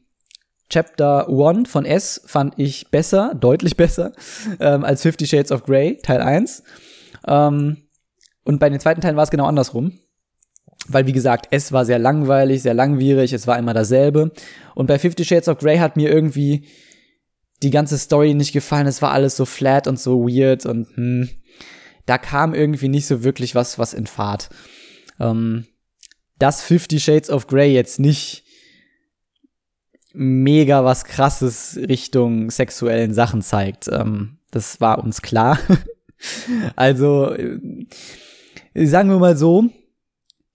Chapter 0.73 1.27
1 1.29 1.69
von 1.69 1.85
S 1.85 2.19
fand 2.25 2.55
ich 2.57 2.89
besser, 2.89 3.35
deutlich 3.35 3.77
besser, 3.77 4.11
ähm, 4.59 4.83
als 4.83 5.03
Fifty 5.03 5.27
Shades 5.27 5.51
of 5.51 5.65
Grey, 5.65 5.99
Teil 6.01 6.19
1. 6.19 6.63
Ähm, 7.27 7.77
und 8.43 8.59
bei 8.59 8.71
den 8.71 8.79
zweiten 8.79 8.99
Teilen 8.99 9.15
war 9.15 9.23
es 9.23 9.29
genau 9.29 9.45
andersrum. 9.45 9.99
Weil, 10.87 11.05
wie 11.05 11.11
gesagt, 11.11 11.49
S 11.51 11.71
war 11.71 11.85
sehr 11.85 11.99
langweilig, 11.99 12.63
sehr 12.63 12.73
langwierig, 12.73 13.33
es 13.33 13.45
war 13.45 13.59
immer 13.59 13.75
dasselbe. 13.75 14.31
Und 14.73 14.87
bei 14.87 14.97
Fifty 14.97 15.23
Shades 15.23 15.47
of 15.47 15.59
Grey 15.59 15.77
hat 15.77 15.95
mir 15.95 16.09
irgendwie 16.09 16.67
die 17.61 17.69
ganze 17.69 17.99
Story 17.99 18.33
nicht 18.33 18.51
gefallen. 18.51 18.87
Es 18.87 19.03
war 19.03 19.11
alles 19.11 19.37
so 19.37 19.45
flat 19.45 19.87
und 19.87 19.99
so 19.99 20.27
weird 20.27 20.65
und 20.65 20.87
hm, 20.95 21.29
da 22.07 22.17
kam 22.17 22.55
irgendwie 22.55 22.89
nicht 22.89 23.05
so 23.05 23.23
wirklich 23.23 23.53
was, 23.53 23.77
was 23.77 23.93
in 23.93 24.07
Fahrt. 24.07 24.49
Ähm, 25.19 25.67
dass 26.39 26.63
Fifty 26.63 26.99
Shades 26.99 27.29
of 27.29 27.45
Grey 27.45 27.71
jetzt 27.75 27.99
nicht 27.99 28.42
mega 30.13 30.85
was 30.85 31.05
krasses 31.05 31.77
Richtung 31.77 32.51
sexuellen 32.51 33.13
Sachen 33.13 33.41
zeigt. 33.41 33.89
Ähm, 33.91 34.37
das 34.51 34.79
war 34.79 35.03
uns 35.03 35.21
klar. 35.21 35.59
also, 36.75 37.33
äh, 37.33 37.59
sagen 38.85 39.09
wir 39.09 39.19
mal 39.19 39.35
so, 39.35 39.65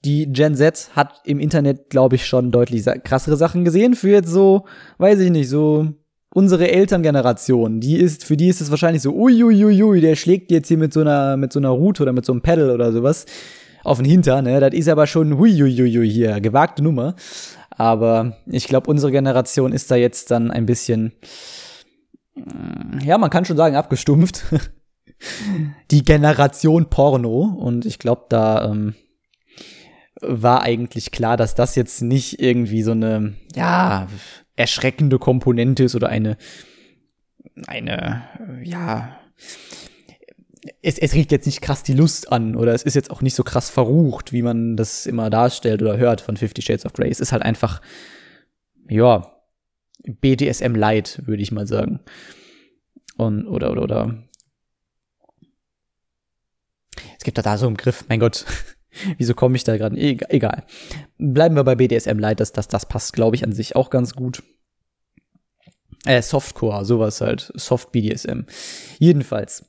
die 0.05 0.33
Gen 0.33 0.55
Z 0.55 0.91
hat 0.95 1.21
im 1.25 1.41
Internet, 1.41 1.91
glaube 1.91 2.17
ich, 2.17 2.27
schon 2.27 2.53
deutlich 2.53 2.87
krassere 3.05 3.37
Sachen 3.37 3.65
gesehen. 3.65 3.95
Für 3.95 4.11
jetzt 4.11 4.31
so, 4.31 4.65
weiß 4.99 5.19
ich 5.21 5.31
nicht, 5.31 5.49
so 5.49 5.89
unsere 6.33 6.71
Elterngeneration, 6.71 7.81
die 7.81 7.97
ist, 7.97 8.25
für 8.25 8.37
die 8.37 8.49
ist 8.49 8.61
es 8.61 8.71
wahrscheinlich 8.71 9.03
so, 9.03 9.13
uiuiui, 9.13 10.01
der 10.01 10.15
schlägt 10.15 10.53
jetzt 10.53 10.69
hier 10.69 10.79
mit 10.79 10.93
so 10.93 11.01
einer, 11.01 11.37
mit 11.37 11.53
so 11.53 11.59
einer 11.59 11.71
Route 11.71 12.03
oder 12.03 12.13
mit 12.13 12.25
so 12.25 12.33
einem 12.33 12.43
Pedal 12.43 12.71
oder 12.71 12.93
sowas 12.93 13.27
auf 13.83 13.99
den 13.99 14.07
Hinter, 14.07 14.43
ne? 14.43 14.61
Das 14.61 14.75
ist 14.75 14.89
aber 14.89 15.07
schon 15.07 15.39
huiuiui 15.39 16.09
hier, 16.09 16.41
gewagte 16.41 16.83
Nummer. 16.83 17.15
Aber 17.79 18.37
ich 18.47 18.67
glaube, 18.67 18.91
unsere 18.91 19.13
Generation 19.13 19.73
ist 19.73 19.91
da 19.91 19.95
jetzt 19.95 20.33
dann 20.33 20.51
ein 20.51 20.67
bisschen, 20.67 21.13
mm, 22.35 22.99
ja, 23.05 23.17
man 23.17 23.31
kann 23.31 23.45
schon 23.45 23.57
sagen, 23.57 23.77
abgestumpft. 23.77 24.45
Die 25.91 26.03
Generation 26.03 26.91
Porno. 26.91 27.41
Und 27.41 27.87
ich 27.87 28.01
glaube, 28.01 28.27
da 28.29 28.65
ähm, 28.65 28.95
war 30.21 30.63
eigentlich 30.63 31.13
klar, 31.13 31.37
dass 31.37 31.55
das 31.55 31.77
jetzt 31.77 32.03
nicht 32.03 32.41
irgendwie 32.43 32.83
so 32.83 32.91
eine, 32.91 33.35
ja, 33.55 34.09
erschreckende 34.57 35.21
Komponente 35.21 35.85
ist 35.85 35.95
oder 35.95 36.09
eine, 36.09 36.37
eine, 37.69 38.25
ja, 38.65 39.21
es, 40.83 40.99
es 40.99 41.15
regt 41.15 41.33
jetzt 41.33 41.47
nicht 41.47 41.61
krass 41.61 41.83
die 41.83 41.95
Lust 41.95 42.33
an 42.33 42.57
oder 42.57 42.75
es 42.75 42.83
ist 42.83 42.95
jetzt 42.95 43.11
auch 43.11 43.23
nicht 43.23 43.35
so 43.35 43.43
krass 43.45 43.71
verrucht, 43.71 44.33
wie 44.33 44.43
man 44.43 44.77
das 44.77 45.07
immer 45.07 45.31
darstellt 45.31 45.83
oder 45.83 45.97
hört 45.97 46.21
von 46.21 46.37
Fifty 46.37 46.63
Shades 46.63 46.87
of 46.87 46.93
Grey. 46.93 47.11
Es 47.11 47.21
ist 47.21 47.33
halt 47.33 47.43
einfach, 47.43 47.81
ja, 48.89 49.35
BDSM 50.05 50.75
Light, 50.75 51.23
würde 51.27 51.43
ich 51.43 51.53
mal 51.53 51.67
sagen. 51.67 52.01
Und, 53.17 53.47
oder, 53.47 53.73
oder, 53.73 53.83
oder. 53.83 54.25
Es 57.19 57.25
gibt 57.25 57.37
da, 57.39 57.43
da 57.43 57.59
so 57.59 57.67
einen 57.67 57.77
Griff, 57.77 58.05
mein 58.09 58.21
Gott. 58.21 58.47
Wieso 59.19 59.35
komme 59.35 59.57
ich 59.57 59.65
da 59.65 59.77
gerade? 59.77 59.97
Egal. 59.97 60.65
Bleiben 61.19 61.57
wir 61.57 61.65
bei 61.65 61.75
BDSM 61.75 62.19
Light, 62.19 62.41
das, 62.41 62.53
das, 62.53 62.69
das 62.69 62.87
passt, 62.87 63.13
glaube 63.13 63.37
ich, 63.37 63.45
an 63.45 63.53
sich 63.53 63.77
auch 63.77 63.91
ganz 63.91 64.15
gut. 64.15 64.43
Äh, 66.05 66.23
Softcore, 66.23 66.85
sowas 66.85 67.21
halt. 67.21 67.53
Soft 67.55 67.93
BDSM. 67.93 68.43
Jedenfalls. 68.99 69.69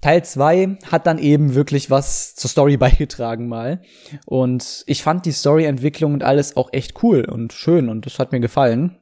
Teil 0.00 0.24
2 0.24 0.78
hat 0.90 1.06
dann 1.06 1.18
eben 1.18 1.54
wirklich 1.54 1.90
was 1.90 2.34
zur 2.34 2.50
Story 2.50 2.76
beigetragen 2.78 3.48
mal. 3.48 3.82
Und 4.24 4.84
ich 4.86 5.02
fand 5.02 5.26
die 5.26 5.32
Storyentwicklung 5.32 6.14
und 6.14 6.24
alles 6.24 6.56
auch 6.56 6.72
echt 6.72 7.02
cool 7.02 7.24
und 7.24 7.52
schön 7.52 7.88
und 7.88 8.06
das 8.06 8.18
hat 8.18 8.32
mir 8.32 8.40
gefallen. 8.40 8.98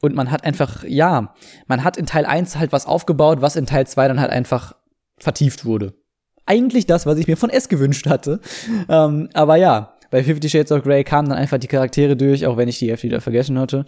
Und 0.00 0.14
man 0.16 0.30
hat 0.30 0.44
einfach, 0.44 0.82
ja, 0.84 1.34
man 1.68 1.84
hat 1.84 1.96
in 1.96 2.06
Teil 2.06 2.26
1 2.26 2.56
halt 2.56 2.72
was 2.72 2.86
aufgebaut, 2.86 3.40
was 3.40 3.54
in 3.54 3.66
Teil 3.66 3.86
2 3.86 4.08
dann 4.08 4.20
halt 4.20 4.30
einfach 4.32 4.74
vertieft 5.18 5.64
wurde. 5.64 5.94
Eigentlich 6.44 6.86
das, 6.86 7.06
was 7.06 7.18
ich 7.18 7.28
mir 7.28 7.36
von 7.36 7.50
S 7.50 7.68
gewünscht 7.68 8.08
hatte. 8.08 8.40
Ähm, 8.88 9.28
aber 9.32 9.56
ja, 9.56 9.96
bei 10.10 10.24
Fifty 10.24 10.50
Shades 10.50 10.72
of 10.72 10.82
Grey 10.82 11.04
kamen 11.04 11.28
dann 11.28 11.38
einfach 11.38 11.58
die 11.58 11.68
Charaktere 11.68 12.16
durch, 12.16 12.46
auch 12.46 12.56
wenn 12.56 12.68
ich 12.68 12.78
die 12.80 12.90
Hälfte 12.90 13.06
wieder 13.06 13.20
vergessen 13.20 13.58
hatte. 13.58 13.84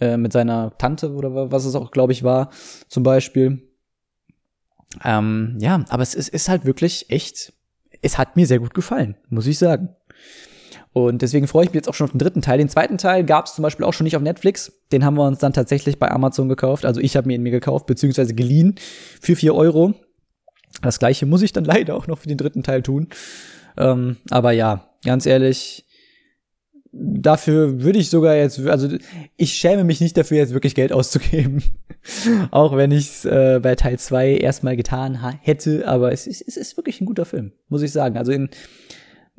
Äh, 0.00 0.16
mit 0.16 0.32
seiner 0.32 0.76
Tante 0.78 1.12
oder 1.12 1.50
was 1.50 1.64
es 1.64 1.74
auch, 1.74 1.90
glaube 1.90 2.12
ich, 2.12 2.22
war, 2.22 2.50
zum 2.88 3.02
Beispiel. 3.02 3.62
Ähm, 5.04 5.56
ja, 5.60 5.84
aber 5.88 6.02
es 6.02 6.14
ist, 6.14 6.28
ist 6.28 6.48
halt 6.48 6.64
wirklich 6.64 7.10
echt, 7.10 7.52
es 8.02 8.18
hat 8.18 8.36
mir 8.36 8.46
sehr 8.46 8.58
gut 8.58 8.74
gefallen, 8.74 9.16
muss 9.28 9.46
ich 9.46 9.58
sagen. 9.58 9.90
Und 10.92 11.20
deswegen 11.20 11.46
freue 11.46 11.64
ich 11.64 11.70
mich 11.70 11.74
jetzt 11.76 11.88
auch 11.88 11.94
schon 11.94 12.06
auf 12.06 12.12
den 12.12 12.18
dritten 12.18 12.40
Teil. 12.40 12.56
Den 12.56 12.70
zweiten 12.70 12.96
Teil 12.96 13.22
gab 13.24 13.44
es 13.44 13.54
zum 13.54 13.62
Beispiel 13.62 13.84
auch 13.84 13.92
schon 13.92 14.04
nicht 14.04 14.16
auf 14.16 14.22
Netflix. 14.22 14.72
Den 14.92 15.04
haben 15.04 15.18
wir 15.18 15.26
uns 15.26 15.38
dann 15.38 15.52
tatsächlich 15.52 15.98
bei 15.98 16.10
Amazon 16.10 16.48
gekauft. 16.48 16.86
Also 16.86 17.02
ich 17.02 17.16
habe 17.16 17.26
mir 17.26 17.34
ihn 17.34 17.42
mir 17.42 17.50
gekauft, 17.50 17.86
beziehungsweise 17.86 18.34
geliehen 18.34 18.76
für 19.20 19.36
vier 19.36 19.54
Euro. 19.54 19.92
Das 20.80 20.98
gleiche 20.98 21.26
muss 21.26 21.42
ich 21.42 21.52
dann 21.52 21.64
leider 21.66 21.94
auch 21.96 22.06
noch 22.06 22.18
für 22.18 22.28
den 22.28 22.38
dritten 22.38 22.62
Teil 22.62 22.82
tun. 22.82 23.08
Ähm, 23.76 24.16
aber 24.30 24.52
ja, 24.52 24.88
ganz 25.04 25.26
ehrlich, 25.26 25.85
dafür 26.98 27.82
würde 27.82 27.98
ich 27.98 28.10
sogar 28.10 28.34
jetzt, 28.36 28.58
also 28.66 28.88
ich 29.36 29.54
schäme 29.54 29.84
mich 29.84 30.00
nicht 30.00 30.16
dafür, 30.16 30.38
jetzt 30.38 30.54
wirklich 30.54 30.74
Geld 30.74 30.92
auszugeben. 30.92 31.62
Auch 32.50 32.76
wenn 32.76 32.92
ich 32.92 33.08
es 33.08 33.24
äh, 33.24 33.60
bei 33.62 33.74
Teil 33.74 33.98
2 33.98 34.36
erstmal 34.36 34.76
getan 34.76 35.20
hätte, 35.40 35.86
aber 35.86 36.12
es 36.12 36.26
ist, 36.26 36.42
es 36.46 36.56
ist 36.56 36.76
wirklich 36.76 37.00
ein 37.00 37.06
guter 37.06 37.24
Film, 37.24 37.52
muss 37.68 37.82
ich 37.82 37.92
sagen. 37.92 38.16
Also 38.16 38.32
in, 38.32 38.48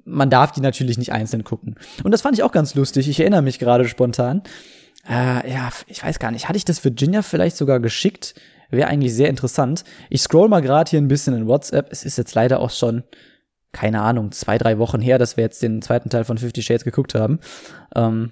man 0.06 0.30
darf 0.30 0.52
die 0.52 0.62
natürlich 0.62 0.98
nicht 0.98 1.12
einzeln 1.12 1.44
gucken. 1.44 1.76
Und 2.04 2.12
das 2.12 2.22
fand 2.22 2.38
ich 2.38 2.44
auch 2.44 2.52
ganz 2.52 2.76
lustig. 2.76 3.10
Ich 3.10 3.20
erinnere 3.20 3.42
mich 3.42 3.60
gerade 3.60 3.88
spontan. 3.88 4.44
Äh, 5.10 5.50
ja, 5.52 5.70
ich 5.88 6.04
weiß 6.04 6.20
gar 6.20 6.32
nicht, 6.32 6.48
hatte 6.48 6.58
ich 6.58 6.66
das 6.66 6.84
Virginia 6.84 7.22
vielleicht 7.22 7.58
sogar 7.58 7.80
geschickt? 7.80 8.36
Wäre 8.70 8.90
eigentlich 8.90 9.14
sehr 9.14 9.30
interessant. 9.30 9.86
Ich 10.10 10.22
scroll 10.22 10.50
mal 10.50 10.62
gerade 10.62 10.90
hier 10.90 11.00
ein 11.00 11.08
bisschen 11.08 11.34
in 11.34 11.48
WhatsApp. 11.48 11.88
Es 11.92 12.04
ist 12.04 12.18
jetzt 12.18 12.36
leider 12.36 12.60
auch 12.60 12.72
schon 12.72 13.04
keine 13.72 14.02
Ahnung, 14.02 14.32
zwei, 14.32 14.58
drei 14.58 14.80
Wochen 14.80 15.02
her, 15.02 15.18
dass 15.18 15.38
wir 15.38 15.44
jetzt 15.44 15.62
den 15.62 15.82
zweiten 15.82 16.10
Teil 16.10 16.24
von 16.24 16.38
Fifty 16.38 16.62
Shades 16.62 16.84
geguckt 16.84 17.16
haben. 17.16 17.40
Ähm, 17.96 18.32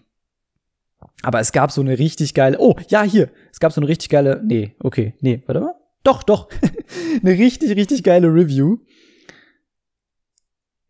aber 1.22 1.40
es 1.40 1.52
gab 1.52 1.72
so 1.72 1.82
eine 1.82 2.00
richtig 2.00 2.34
geile, 2.34 2.58
oh, 2.60 2.76
ja, 2.90 3.04
hier, 3.04 3.30
es 3.52 3.60
gab 3.60 3.72
so 3.72 3.82
eine 3.82 3.88
richtig 3.88 4.10
geile, 4.10 4.42
nee, 4.44 4.76
okay, 4.80 5.14
nee, 5.22 5.44
warte 5.46 5.62
mal. 5.62 5.76
Doch, 6.04 6.24
doch, 6.24 6.50
eine 7.24 7.32
richtig, 7.32 7.76
richtig 7.76 8.04
geile 8.04 8.28
Review. 8.28 8.78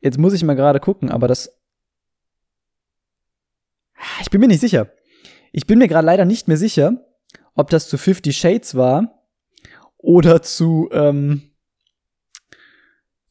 Jetzt 0.01 0.17
muss 0.17 0.33
ich 0.33 0.43
mal 0.43 0.55
gerade 0.55 0.79
gucken, 0.79 1.09
aber 1.09 1.27
das, 1.27 1.57
ich 4.21 4.29
bin 4.29 4.41
mir 4.41 4.47
nicht 4.47 4.59
sicher. 4.59 4.91
Ich 5.51 5.67
bin 5.67 5.79
mir 5.79 5.87
gerade 5.87 6.05
leider 6.05 6.25
nicht 6.25 6.47
mehr 6.47 6.57
sicher, 6.57 7.05
ob 7.55 7.69
das 7.69 7.87
zu 7.87 7.97
Fifty 7.97 8.33
Shades 8.33 8.75
war 8.75 9.23
oder 9.97 10.41
zu, 10.41 10.89
ähm, 10.91 11.53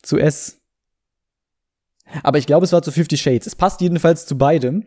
zu 0.02 0.18
S. 0.18 0.63
Aber 2.22 2.38
ich 2.38 2.46
glaube, 2.46 2.64
es 2.64 2.72
war 2.72 2.82
zu 2.82 2.92
Fifty 2.92 3.16
Shades. 3.16 3.46
Es 3.46 3.56
passt 3.56 3.80
jedenfalls 3.80 4.26
zu 4.26 4.38
beidem. 4.38 4.84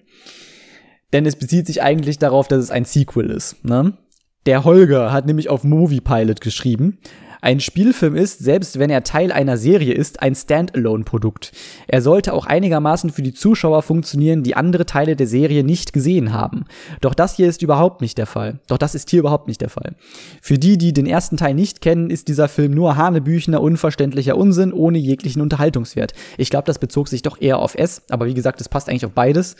Denn 1.14 1.26
es 1.26 1.36
bezieht 1.36 1.68
sich 1.68 1.82
eigentlich 1.82 2.20
darauf, 2.20 2.48
dass 2.48 2.64
es 2.64 2.72
ein 2.72 2.86
Sequel 2.86 3.30
ist. 3.30 3.64
Ne? 3.64 3.98
Der 4.46 4.64
Holger 4.64 5.12
hat 5.12 5.26
nämlich 5.26 5.50
auf 5.50 5.64
Movie 5.64 6.02
Pilot 6.02 6.42
geschrieben. 6.42 7.00
Ein 7.42 7.60
Spielfilm 7.60 8.16
ist, 8.16 8.40
selbst 8.40 8.80
wenn 8.80 8.90
er 8.90 9.04
Teil 9.04 9.32
einer 9.32 9.58
Serie 9.58 9.94
ist, 9.94 10.22
ein 10.22 10.36
Standalone-Produkt. 10.36 11.52
Er 11.88 12.02
sollte 12.02 12.34
auch 12.34 12.46
einigermaßen 12.46 13.12
für 13.12 13.22
die 13.22 13.34
Zuschauer 13.34 13.84
funktionieren, 13.84 14.44
die 14.44 14.56
andere 14.56 14.86
Teile 14.86 15.16
der 15.16 15.28
Serie 15.28 15.64
nicht 15.64 15.94
gesehen 15.94 16.34
haben. 16.34 16.66
Doch 17.02 17.14
das 17.14 17.36
hier 17.36 17.48
ist 17.48 17.62
überhaupt 17.62 18.02
nicht 18.02 18.18
der 18.18 18.26
Fall. 18.26 18.60
Doch 18.68 18.78
das 18.78 18.96
ist 18.96 19.10
hier 19.10 19.20
überhaupt 19.20 19.48
nicht 19.48 19.62
der 19.62 19.70
Fall. 19.70 19.96
Für 20.42 20.58
die, 20.58 20.78
die 20.78 20.94
den 20.94 21.06
ersten 21.06 21.38
Teil 21.38 21.54
nicht 21.54 21.82
kennen, 21.82 22.10
ist 22.10 22.28
dieser 22.28 22.48
Film 22.48 22.74
nur 22.74 22.96
hanebüchener, 22.96 23.62
unverständlicher 23.62 24.38
Unsinn 24.38 24.74
ohne 24.74 24.98
jeglichen 24.98 25.42
Unterhaltungswert. 25.42 26.14
Ich 26.38 26.50
glaube, 26.50 26.66
das 26.66 26.80
bezog 26.80 27.08
sich 27.08 27.22
doch 27.22 27.40
eher 27.40 27.60
auf 27.60 27.76
S, 27.76 28.04
aber 28.10 28.26
wie 28.26 28.34
gesagt, 28.34 28.62
es 28.62 28.70
passt 28.70 28.90
eigentlich 28.90 29.06
auf 29.06 29.14
beides. 29.14 29.56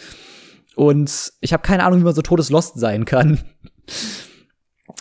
Und 0.76 1.34
ich 1.42 1.54
habe 1.54 1.64
keine 1.64 1.84
Ahnung, 1.84 2.00
wie 2.00 2.06
man 2.06 2.16
so 2.16 2.22
todeslost 2.22 2.80
sein 2.80 3.06
kann 3.06 3.40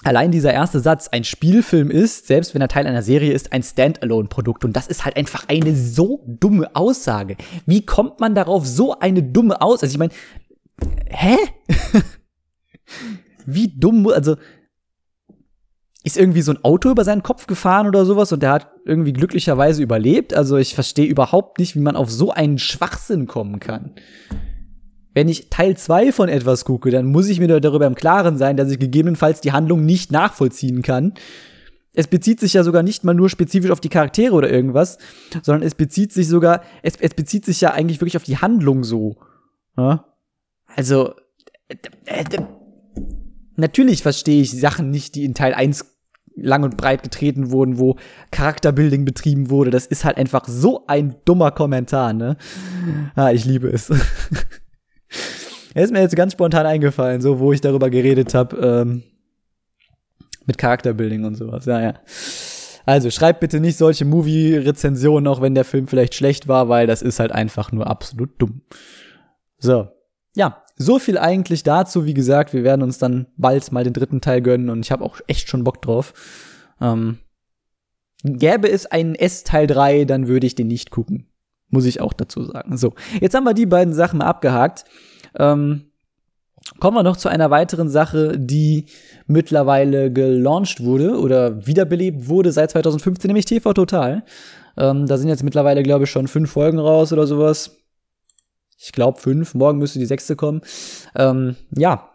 allein 0.04 0.30
dieser 0.30 0.52
erste 0.52 0.80
Satz, 0.80 1.08
ein 1.08 1.24
Spielfilm 1.24 1.90
ist, 1.90 2.26
selbst 2.26 2.54
wenn 2.54 2.62
er 2.62 2.68
Teil 2.68 2.86
einer 2.86 3.02
Serie 3.02 3.32
ist, 3.32 3.52
ein 3.52 3.62
Standalone-Produkt. 3.62 4.64
Und 4.64 4.74
das 4.74 4.86
ist 4.86 5.04
halt 5.04 5.16
einfach 5.16 5.44
eine 5.48 5.74
so 5.74 6.24
dumme 6.26 6.74
Aussage. 6.74 7.36
Wie 7.66 7.84
kommt 7.84 8.20
man 8.20 8.34
darauf, 8.34 8.66
so 8.66 8.98
eine 8.98 9.22
dumme 9.22 9.60
Aussage? 9.60 9.86
Also 9.86 9.94
ich 9.94 9.98
meine, 9.98 10.12
hä? 11.08 11.36
Wie 13.46 13.68
dumm, 13.76 14.06
also 14.08 14.36
ist 16.04 16.16
irgendwie 16.16 16.42
so 16.42 16.52
ein 16.52 16.64
Auto 16.64 16.90
über 16.90 17.02
seinen 17.02 17.24
Kopf 17.24 17.48
gefahren 17.48 17.88
oder 17.88 18.06
sowas 18.06 18.32
und 18.32 18.40
der 18.40 18.52
hat 18.52 18.68
irgendwie 18.84 19.12
glücklicherweise 19.12 19.82
überlebt. 19.82 20.34
Also 20.34 20.56
ich 20.56 20.74
verstehe 20.74 21.06
überhaupt 21.06 21.58
nicht, 21.58 21.74
wie 21.74 21.80
man 21.80 21.96
auf 21.96 22.10
so 22.10 22.30
einen 22.30 22.58
Schwachsinn 22.58 23.26
kommen 23.26 23.58
kann 23.58 23.94
wenn 25.16 25.30
ich 25.30 25.48
Teil 25.48 25.78
2 25.78 26.12
von 26.12 26.28
etwas 26.28 26.66
gucke, 26.66 26.90
dann 26.90 27.06
muss 27.06 27.30
ich 27.30 27.40
mir 27.40 27.48
darüber 27.58 27.86
im 27.86 27.94
Klaren 27.94 28.36
sein, 28.36 28.58
dass 28.58 28.70
ich 28.70 28.78
gegebenenfalls 28.78 29.40
die 29.40 29.52
Handlung 29.52 29.86
nicht 29.86 30.12
nachvollziehen 30.12 30.82
kann. 30.82 31.14
Es 31.94 32.06
bezieht 32.06 32.38
sich 32.38 32.52
ja 32.52 32.62
sogar 32.62 32.82
nicht 32.82 33.02
mal 33.02 33.14
nur 33.14 33.30
spezifisch 33.30 33.70
auf 33.70 33.80
die 33.80 33.88
Charaktere 33.88 34.34
oder 34.34 34.50
irgendwas, 34.50 34.98
sondern 35.42 35.66
es 35.66 35.74
bezieht 35.74 36.12
sich 36.12 36.28
sogar, 36.28 36.60
es, 36.82 36.96
es 37.00 37.14
bezieht 37.14 37.46
sich 37.46 37.62
ja 37.62 37.70
eigentlich 37.70 38.02
wirklich 38.02 38.18
auf 38.18 38.24
die 38.24 38.36
Handlung 38.36 38.84
so. 38.84 39.16
Ja? 39.78 40.04
Also, 40.66 41.14
äh, 41.68 41.76
äh, 42.04 42.24
natürlich 43.56 44.02
verstehe 44.02 44.42
ich 44.42 44.50
Sachen 44.50 44.90
nicht, 44.90 45.14
die 45.14 45.24
in 45.24 45.32
Teil 45.32 45.54
1 45.54 45.96
lang 46.34 46.62
und 46.62 46.76
breit 46.76 47.02
getreten 47.02 47.50
wurden, 47.50 47.78
wo 47.78 47.96
Charakterbuilding 48.32 49.06
betrieben 49.06 49.48
wurde. 49.48 49.70
Das 49.70 49.86
ist 49.86 50.04
halt 50.04 50.18
einfach 50.18 50.46
so 50.46 50.86
ein 50.88 51.16
dummer 51.24 51.52
Kommentar, 51.52 52.12
ne? 52.12 52.36
Ah, 53.14 53.32
ich 53.32 53.46
liebe 53.46 53.68
es. 53.68 53.90
Er 55.76 55.84
ist 55.84 55.92
mir 55.92 56.00
jetzt 56.00 56.16
ganz 56.16 56.32
spontan 56.32 56.64
eingefallen, 56.64 57.20
so 57.20 57.38
wo 57.38 57.52
ich 57.52 57.60
darüber 57.60 57.90
geredet 57.90 58.32
habe, 58.32 58.56
ähm, 58.56 59.02
mit 60.46 60.56
Charakterbuilding 60.56 61.26
und 61.26 61.34
sowas. 61.34 61.66
Ja, 61.66 61.82
ja. 61.82 61.94
Also 62.86 63.10
schreibt 63.10 63.40
bitte 63.40 63.60
nicht 63.60 63.76
solche 63.76 64.06
Movie-Rezensionen, 64.06 65.26
auch 65.28 65.42
wenn 65.42 65.54
der 65.54 65.66
Film 65.66 65.86
vielleicht 65.86 66.14
schlecht 66.14 66.48
war, 66.48 66.70
weil 66.70 66.86
das 66.86 67.02
ist 67.02 67.20
halt 67.20 67.30
einfach 67.30 67.72
nur 67.72 67.88
absolut 67.88 68.30
dumm. 68.40 68.62
So. 69.58 69.88
Ja, 70.34 70.64
so 70.76 70.98
viel 70.98 71.18
eigentlich 71.18 71.62
dazu. 71.62 72.06
Wie 72.06 72.14
gesagt, 72.14 72.54
wir 72.54 72.64
werden 72.64 72.80
uns 72.82 72.96
dann 72.96 73.26
bald 73.36 73.70
mal 73.70 73.84
den 73.84 73.92
dritten 73.92 74.22
Teil 74.22 74.40
gönnen 74.40 74.70
und 74.70 74.80
ich 74.80 74.90
habe 74.90 75.04
auch 75.04 75.20
echt 75.26 75.50
schon 75.50 75.62
Bock 75.62 75.82
drauf. 75.82 76.14
Ähm, 76.80 77.18
gäbe 78.24 78.70
es 78.70 78.86
einen 78.86 79.14
S-Teil 79.14 79.66
3, 79.66 80.06
dann 80.06 80.26
würde 80.26 80.46
ich 80.46 80.54
den 80.54 80.68
nicht 80.68 80.90
gucken. 80.90 81.26
Muss 81.68 81.84
ich 81.84 82.00
auch 82.00 82.14
dazu 82.14 82.44
sagen. 82.44 82.78
So, 82.78 82.94
jetzt 83.20 83.34
haben 83.34 83.44
wir 83.44 83.52
die 83.52 83.66
beiden 83.66 83.92
Sachen 83.92 84.20
mal 84.20 84.26
abgehakt. 84.26 84.86
Ähm, 85.38 85.86
Kommen 86.80 86.96
wir 86.96 87.02
noch 87.02 87.16
zu 87.16 87.28
einer 87.28 87.50
weiteren 87.50 87.88
Sache, 87.88 88.38
die 88.38 88.86
mittlerweile 89.26 90.12
gelauncht 90.12 90.82
wurde 90.82 91.18
oder 91.18 91.66
wiederbelebt 91.66 92.28
wurde 92.28 92.52
seit 92.52 92.70
2015, 92.72 93.28
nämlich 93.28 93.44
TV 93.44 93.72
Total. 93.72 94.24
Ähm, 94.76 95.06
da 95.06 95.16
sind 95.16 95.28
jetzt 95.28 95.42
mittlerweile, 95.42 95.82
glaube 95.82 96.04
ich, 96.04 96.10
schon 96.10 96.28
fünf 96.28 96.50
Folgen 96.50 96.78
raus 96.78 97.12
oder 97.12 97.26
sowas. 97.26 97.76
Ich 98.78 98.92
glaube 98.92 99.20
fünf. 99.20 99.54
Morgen 99.54 99.78
müsste 99.78 99.98
die 99.98 100.06
sechste 100.06 100.36
kommen. 100.36 100.60
Ähm, 101.14 101.56
ja. 101.74 102.10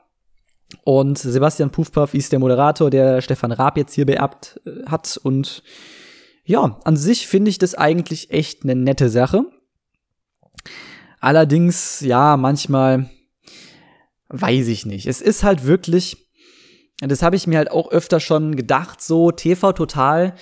Und 0.84 1.18
Sebastian 1.18 1.72
Puffpaff 1.72 2.14
ist 2.14 2.32
der 2.32 2.40
Moderator, 2.40 2.90
der 2.90 3.22
Stefan 3.22 3.52
Raab 3.52 3.78
jetzt 3.78 3.94
hier 3.94 4.06
beerbt 4.06 4.62
äh, 4.66 4.86
hat. 4.86 5.20
Und 5.24 5.64
ja, 6.46 6.80
an 6.84 6.98
sich 6.98 7.28
finde 7.28 7.50
ich 7.50 7.58
das 7.58 7.74
eigentlich 7.74 8.32
echt 8.32 8.64
eine 8.64 8.76
nette 8.76 9.10
Sache. 9.10 9.46
Allerdings, 11.22 12.02
ja, 12.02 12.36
manchmal 12.36 13.10
weiß 14.30 14.68
ich 14.68 14.88
nicht. 14.88 15.06
Es 15.06 15.22
ist 15.22 15.44
halt 15.44 15.66
wirklich, 15.66 16.28
das 17.00 17.22
habe 17.22 17.36
ich 17.36 17.46
mir 17.46 17.60
halt 17.60 17.72
auch 17.72 17.92
öfter 17.92 18.20
schon 18.20 18.56
gedacht, 18.56 19.02
so 19.02 19.32
TV 19.32 19.72
Total 19.72 20.34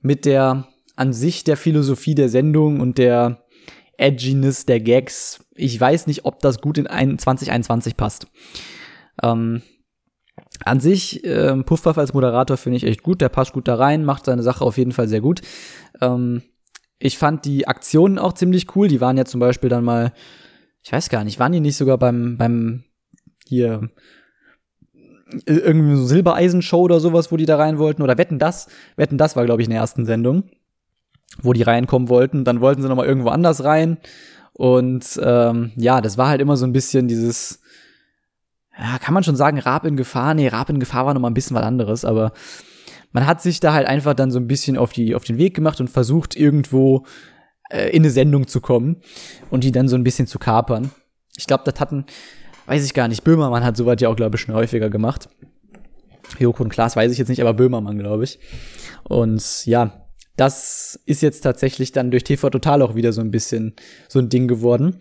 mit 0.00 0.24
der 0.24 0.66
an 0.96 1.12
sich 1.12 1.44
der 1.44 1.56
Philosophie 1.56 2.14
der 2.14 2.28
Sendung 2.28 2.80
und 2.80 2.98
der 2.98 3.44
Edginess 3.98 4.66
der 4.66 4.80
Gags. 4.80 5.44
Ich 5.54 5.78
weiß 5.78 6.08
nicht, 6.08 6.24
ob 6.24 6.40
das 6.40 6.60
gut 6.60 6.78
in 6.78 6.86
2021 6.86 7.96
passt. 7.96 8.26
Ähm, 9.22 9.62
an 10.64 10.80
sich, 10.80 11.24
ähm, 11.24 11.64
Puffpuff 11.64 11.98
als 11.98 12.14
Moderator 12.14 12.56
finde 12.56 12.78
ich 12.78 12.84
echt 12.84 13.02
gut, 13.02 13.20
der 13.20 13.28
passt 13.28 13.52
gut 13.52 13.68
da 13.68 13.76
rein, 13.76 14.04
macht 14.04 14.24
seine 14.24 14.42
Sache 14.42 14.64
auf 14.64 14.76
jeden 14.76 14.92
Fall 14.92 15.06
sehr 15.06 15.20
gut. 15.20 15.42
Ähm, 16.00 16.42
ich 16.98 17.18
fand 17.18 17.44
die 17.44 17.68
Aktionen 17.68 18.18
auch 18.18 18.32
ziemlich 18.32 18.74
cool. 18.74 18.88
Die 18.88 19.00
waren 19.00 19.16
ja 19.16 19.24
zum 19.24 19.40
Beispiel 19.40 19.70
dann 19.70 19.84
mal, 19.84 20.12
ich 20.82 20.92
weiß 20.92 21.08
gar 21.08 21.24
nicht, 21.24 21.38
waren 21.38 21.52
die 21.52 21.60
nicht 21.60 21.76
sogar 21.76 21.98
beim, 21.98 22.36
beim 22.38 22.84
hier 23.46 23.90
irgendwie 25.44 25.96
so 25.96 26.06
Silbereisen-Show 26.06 26.80
oder 26.80 27.00
sowas, 27.00 27.32
wo 27.32 27.36
die 27.36 27.46
da 27.46 27.56
rein 27.56 27.78
wollten? 27.78 28.02
Oder 28.02 28.18
Wetten 28.18 28.38
das? 28.38 28.68
Wetten 28.96 29.18
das 29.18 29.36
war, 29.36 29.44
glaube 29.44 29.60
ich, 29.60 29.68
in 29.68 29.72
der 29.72 29.80
ersten 29.80 30.04
Sendung, 30.04 30.44
wo 31.42 31.52
die 31.52 31.62
reinkommen 31.62 32.08
wollten. 32.08 32.44
Dann 32.44 32.60
wollten 32.60 32.82
sie 32.82 32.88
noch 32.88 32.96
mal 32.96 33.06
irgendwo 33.06 33.28
anders 33.28 33.64
rein. 33.64 33.98
Und 34.52 35.20
ähm, 35.22 35.72
ja, 35.76 36.00
das 36.00 36.16
war 36.16 36.28
halt 36.28 36.40
immer 36.40 36.56
so 36.56 36.64
ein 36.64 36.72
bisschen 36.72 37.08
dieses, 37.08 37.60
ja, 38.78 38.98
kann 38.98 39.14
man 39.14 39.24
schon 39.24 39.36
sagen, 39.36 39.58
Rab 39.58 39.84
in 39.84 39.96
Gefahr? 39.96 40.32
Nee, 40.34 40.48
Rab 40.48 40.70
in 40.70 40.80
Gefahr 40.80 41.06
war 41.06 41.14
noch 41.14 41.20
mal 41.20 41.28
ein 41.28 41.34
bisschen 41.34 41.56
was 41.56 41.64
anderes, 41.64 42.04
aber 42.04 42.32
man 43.12 43.26
hat 43.26 43.42
sich 43.42 43.60
da 43.60 43.72
halt 43.72 43.86
einfach 43.86 44.14
dann 44.14 44.30
so 44.30 44.38
ein 44.38 44.46
bisschen 44.46 44.76
auf, 44.76 44.92
die, 44.92 45.14
auf 45.14 45.24
den 45.24 45.38
Weg 45.38 45.54
gemacht 45.54 45.80
und 45.80 45.88
versucht, 45.88 46.36
irgendwo 46.36 47.06
äh, 47.70 47.90
in 47.90 48.02
eine 48.02 48.10
Sendung 48.10 48.46
zu 48.46 48.60
kommen 48.60 49.00
und 49.50 49.64
die 49.64 49.72
dann 49.72 49.88
so 49.88 49.96
ein 49.96 50.04
bisschen 50.04 50.26
zu 50.26 50.38
kapern. 50.38 50.90
Ich 51.36 51.46
glaube, 51.46 51.64
das 51.64 51.80
hatten, 51.80 52.06
weiß 52.66 52.84
ich 52.84 52.94
gar 52.94 53.08
nicht, 53.08 53.24
Böhmermann 53.24 53.64
hat 53.64 53.76
sowas 53.76 53.96
ja 54.00 54.08
auch, 54.08 54.16
glaube 54.16 54.36
ich, 54.36 54.42
schon 54.42 54.54
häufiger 54.54 54.90
gemacht. 54.90 55.28
Joko 56.38 56.62
und 56.62 56.70
Klaas 56.70 56.96
weiß 56.96 57.12
ich 57.12 57.18
jetzt 57.18 57.28
nicht, 57.28 57.40
aber 57.40 57.54
Böhmermann, 57.54 57.98
glaube 57.98 58.24
ich. 58.24 58.38
Und 59.04 59.66
ja, 59.66 60.06
das 60.36 61.00
ist 61.06 61.22
jetzt 61.22 61.40
tatsächlich 61.40 61.92
dann 61.92 62.10
durch 62.10 62.24
TV 62.24 62.50
Total 62.50 62.82
auch 62.82 62.94
wieder 62.94 63.12
so 63.12 63.20
ein 63.20 63.30
bisschen 63.30 63.74
so 64.08 64.18
ein 64.18 64.28
Ding 64.28 64.48
geworden. 64.48 64.98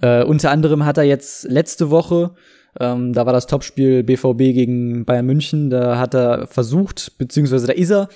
Äh, 0.00 0.24
unter 0.24 0.50
anderem 0.50 0.84
hat 0.86 0.96
er 0.96 1.04
jetzt 1.04 1.44
letzte 1.44 1.90
Woche 1.90 2.34
ähm, 2.78 3.12
da 3.12 3.26
war 3.26 3.32
das 3.32 3.46
Topspiel 3.46 4.02
BVB 4.02 4.38
gegen 4.38 5.04
Bayern 5.04 5.26
München. 5.26 5.70
Da 5.70 5.98
hat 5.98 6.14
er 6.14 6.46
versucht, 6.46 7.18
beziehungsweise 7.18 7.66
da 7.66 7.72
ist 7.72 7.90
er 7.90 8.08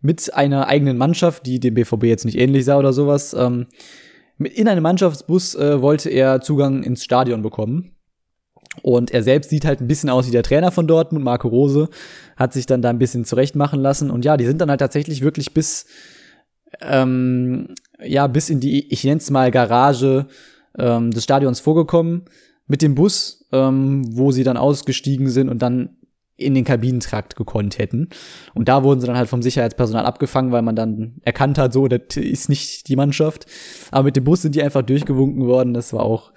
mit 0.00 0.34
einer 0.34 0.66
eigenen 0.66 0.96
Mannschaft, 0.96 1.46
die 1.46 1.60
dem 1.60 1.74
BVB 1.74 2.04
jetzt 2.04 2.24
nicht 2.24 2.38
ähnlich 2.38 2.64
sah 2.64 2.78
oder 2.78 2.92
sowas, 2.92 3.34
ähm, 3.34 3.66
in 4.38 4.66
einem 4.66 4.82
Mannschaftsbus 4.82 5.54
äh, 5.54 5.80
wollte 5.80 6.10
er 6.10 6.40
Zugang 6.40 6.82
ins 6.82 7.04
Stadion 7.04 7.42
bekommen. 7.42 7.92
Und 8.82 9.10
er 9.10 9.22
selbst 9.22 9.50
sieht 9.50 9.64
halt 9.64 9.80
ein 9.80 9.86
bisschen 9.86 10.08
aus 10.08 10.26
wie 10.26 10.32
der 10.32 10.42
Trainer 10.42 10.72
von 10.72 10.86
Dortmund, 10.88 11.24
Marco 11.24 11.46
Rose, 11.46 11.90
hat 12.36 12.52
sich 12.52 12.66
dann 12.66 12.82
da 12.82 12.88
ein 12.88 12.98
bisschen 12.98 13.24
zurechtmachen 13.24 13.80
lassen. 13.80 14.10
Und 14.10 14.24
ja, 14.24 14.36
die 14.36 14.46
sind 14.46 14.60
dann 14.60 14.70
halt 14.70 14.80
tatsächlich 14.80 15.20
wirklich 15.20 15.52
bis, 15.52 15.86
ähm, 16.80 17.74
ja, 18.02 18.26
bis 18.26 18.48
in 18.48 18.60
die, 18.60 18.90
ich 18.90 19.04
nenne 19.04 19.18
es 19.18 19.30
mal 19.30 19.50
Garage 19.50 20.26
ähm, 20.76 21.10
des 21.10 21.22
Stadions 21.22 21.60
vorgekommen 21.60 22.24
mit 22.66 22.82
dem 22.82 22.94
Bus, 22.94 23.46
ähm, 23.52 24.02
wo 24.16 24.32
sie 24.32 24.44
dann 24.44 24.56
ausgestiegen 24.56 25.28
sind 25.28 25.48
und 25.48 25.60
dann 25.62 25.96
in 26.36 26.54
den 26.54 26.64
Kabinentrakt 26.64 27.36
gekonnt 27.36 27.78
hätten. 27.78 28.08
Und 28.54 28.68
da 28.68 28.82
wurden 28.82 29.00
sie 29.00 29.06
dann 29.06 29.16
halt 29.16 29.28
vom 29.28 29.42
Sicherheitspersonal 29.42 30.06
abgefangen, 30.06 30.52
weil 30.52 30.62
man 30.62 30.76
dann 30.76 31.16
erkannt 31.22 31.58
hat, 31.58 31.72
so, 31.72 31.88
das 31.88 32.16
ist 32.16 32.48
nicht 32.48 32.88
die 32.88 32.96
Mannschaft. 32.96 33.46
Aber 33.90 34.04
mit 34.04 34.16
dem 34.16 34.24
Bus 34.24 34.42
sind 34.42 34.54
die 34.54 34.62
einfach 34.62 34.82
durchgewunken 34.82 35.46
worden. 35.46 35.74
Das 35.74 35.92
war 35.92 36.02
auch 36.02 36.32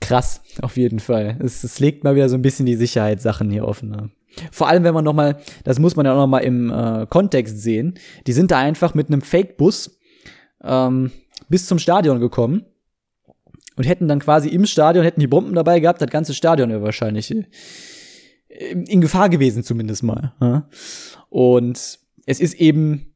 krass, 0.00 0.42
auf 0.62 0.76
jeden 0.76 1.00
Fall. 1.00 1.36
Es, 1.40 1.64
es 1.64 1.80
legt 1.80 2.04
mal 2.04 2.14
wieder 2.14 2.28
so 2.28 2.36
ein 2.36 2.42
bisschen 2.42 2.66
die 2.66 2.76
Sicherheitssachen 2.76 3.50
hier 3.50 3.66
offen. 3.66 3.90
Ne? 3.90 4.10
Vor 4.52 4.68
allem, 4.68 4.84
wenn 4.84 4.94
man 4.94 5.04
noch 5.04 5.14
mal, 5.14 5.38
das 5.64 5.78
muss 5.78 5.96
man 5.96 6.06
ja 6.06 6.12
auch 6.12 6.18
noch 6.18 6.26
mal 6.26 6.40
im 6.40 6.70
äh, 6.70 7.06
Kontext 7.08 7.60
sehen, 7.60 7.94
die 8.26 8.32
sind 8.32 8.50
da 8.50 8.58
einfach 8.58 8.94
mit 8.94 9.08
einem 9.08 9.22
Fake-Bus 9.22 9.98
ähm, 10.62 11.10
bis 11.48 11.66
zum 11.66 11.78
Stadion 11.78 12.20
gekommen 12.20 12.64
und 13.78 13.84
hätten 13.84 14.08
dann 14.08 14.18
quasi 14.18 14.48
im 14.48 14.66
Stadion, 14.66 15.04
hätten 15.04 15.20
die 15.20 15.28
Bomben 15.28 15.54
dabei 15.54 15.78
gehabt, 15.78 16.02
das 16.02 16.10
ganze 16.10 16.34
Stadion 16.34 16.68
wäre 16.70 16.82
wahrscheinlich 16.82 17.30
äh, 17.30 17.44
in 18.72 19.00
Gefahr 19.00 19.28
gewesen 19.28 19.62
zumindest 19.62 20.02
mal. 20.02 20.34
Und 21.30 21.98
es 22.26 22.40
ist 22.40 22.54
eben 22.54 23.14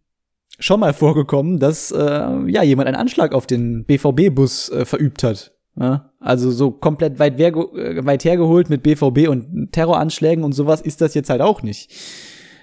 schon 0.61 0.79
mal 0.81 0.93
vorgekommen, 0.93 1.59
dass 1.59 1.91
äh, 1.91 1.99
ja 1.99 2.63
jemand 2.63 2.87
einen 2.87 2.97
Anschlag 2.97 3.35
auf 3.35 3.47
den 3.47 3.85
BVB-Bus 3.85 4.71
äh, 4.71 4.85
verübt 4.85 5.25
hat. 5.25 5.53
Ja? 5.77 6.13
Also 6.21 6.53
so 6.53 6.71
komplett 6.71 7.19
weit, 7.19 7.41
äh, 7.41 8.07
weit 8.07 8.25
hergeholt 8.25 8.71
mit 8.71 8.85
BVB 8.85 9.29
und 9.29 9.73
Terroranschlägen 9.73 10.45
und 10.45 10.53
sowas 10.53 10.81
ist 10.81 11.01
das 11.01 11.15
jetzt 11.15 11.29
halt 11.29 11.41
auch 11.41 11.63
nicht. 11.63 11.93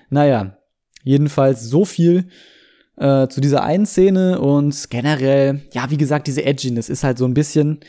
Naja, 0.10 0.58
jedenfalls 1.04 1.64
so 1.66 1.84
viel 1.84 2.30
äh, 3.00 3.28
zu 3.30 3.42
dieser 3.42 3.64
einen 3.64 3.86
Szene 3.86 4.40
und 4.40 4.90
generell, 4.90 5.62
ja, 5.74 5.90
wie 5.90 5.98
gesagt, 5.98 6.28
diese 6.28 6.46
Edginess 6.46 6.90
ist 6.90 7.04
halt 7.04 7.18
so 7.18 7.26
ein 7.26 7.34
bisschen, 7.34 7.80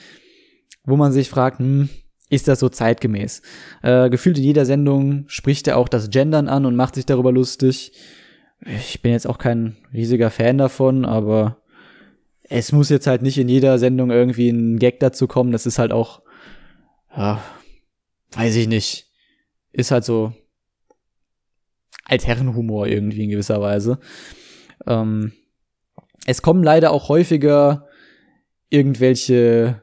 wo 0.85 0.97
man 0.97 1.13
sich 1.13 1.29
fragt, 1.29 1.59
hm, 1.59 1.89
ist 2.31 2.47
das 2.47 2.61
so 2.61 2.69
zeitgemäß? 2.69 3.43
Äh, 3.83 4.09
gefühlt 4.09 4.39
in 4.39 4.45
jeder 4.45 4.65
Sendung 4.65 5.25
spricht 5.27 5.67
er 5.67 5.77
auch 5.77 5.89
das 5.89 6.11
Gendern 6.11 6.49
an 6.49 6.65
und 6.65 6.77
macht 6.77 6.95
sich 6.95 7.07
darüber 7.07 7.33
lustig. 7.33 7.93
Ich 8.65 9.03
bin 9.03 9.13
jetzt 9.13 9.27
auch 9.27 9.39
kein 9.39 9.77
riesiger 9.93 10.31
Fan 10.31 10.59
davon, 10.59 11.05
aber 11.05 11.61
es 12.43 12.73
muss 12.73 12.89
jetzt 12.89 13.07
halt 13.07 13.23
nicht 13.23 13.39
in 13.39 13.49
jeder 13.49 13.79
Sendung 13.79 14.11
irgendwie 14.11 14.49
ein 14.51 14.79
Gag 14.79 15.01
dazu 15.01 15.27
kommen. 15.27 15.51
Das 15.51 15.67
ist 15.67 15.79
halt 15.79 15.93
auch, 15.93 16.23
ja, 17.17 17.43
weiß 18.33 18.55
ich 18.57 18.69
nicht. 18.69 19.07
Ist 19.73 19.91
halt 19.91 20.05
so 20.05 20.33
Altherrenhumor 22.05 22.87
irgendwie 22.87 23.25
in 23.25 23.31
gewisser 23.31 23.61
Weise. 23.61 23.99
Ähm, 24.87 25.33
es 26.27 26.43
kommen 26.43 26.63
leider 26.63 26.91
auch 26.93 27.09
häufiger 27.09 27.87
irgendwelche 28.69 29.83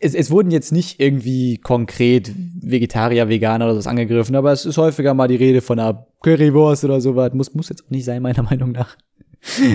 es, 0.00 0.14
es 0.14 0.30
wurden 0.30 0.50
jetzt 0.50 0.72
nicht 0.72 1.00
irgendwie 1.00 1.58
konkret 1.58 2.32
Vegetarier, 2.60 3.28
Veganer 3.28 3.66
oder 3.66 3.74
sowas 3.74 3.86
angegriffen, 3.86 4.34
aber 4.36 4.52
es 4.52 4.64
ist 4.64 4.78
häufiger 4.78 5.14
mal 5.14 5.28
die 5.28 5.36
Rede 5.36 5.60
von 5.60 5.78
einer 5.78 6.06
Currywurst 6.22 6.84
oder 6.84 7.00
sowas. 7.00 7.32
Muss, 7.34 7.54
muss 7.54 7.68
jetzt 7.68 7.84
auch 7.84 7.90
nicht 7.90 8.04
sein, 8.04 8.22
meiner 8.22 8.42
Meinung 8.42 8.72
nach. 8.72 8.96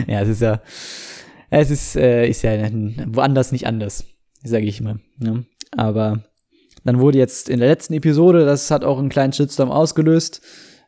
ja, 0.07 0.21
es 0.21 0.29
ist 0.29 0.41
ja, 0.41 0.61
es 1.49 1.69
ist, 1.69 1.95
äh, 1.95 2.27
ist 2.27 2.41
ja 2.41 2.53
woanders 3.07 3.51
nicht 3.51 3.67
anders, 3.67 4.05
sage 4.43 4.65
ich 4.65 4.81
mal. 4.81 4.99
Ne? 5.19 5.45
Aber 5.71 6.23
dann 6.83 6.99
wurde 6.99 7.17
jetzt 7.17 7.49
in 7.49 7.59
der 7.59 7.69
letzten 7.69 7.93
Episode, 7.93 8.45
das 8.45 8.69
hat 8.71 8.83
auch 8.83 8.99
einen 8.99 9.09
kleinen 9.09 9.33
Shitstorm 9.33 9.71
ausgelöst, 9.71 10.41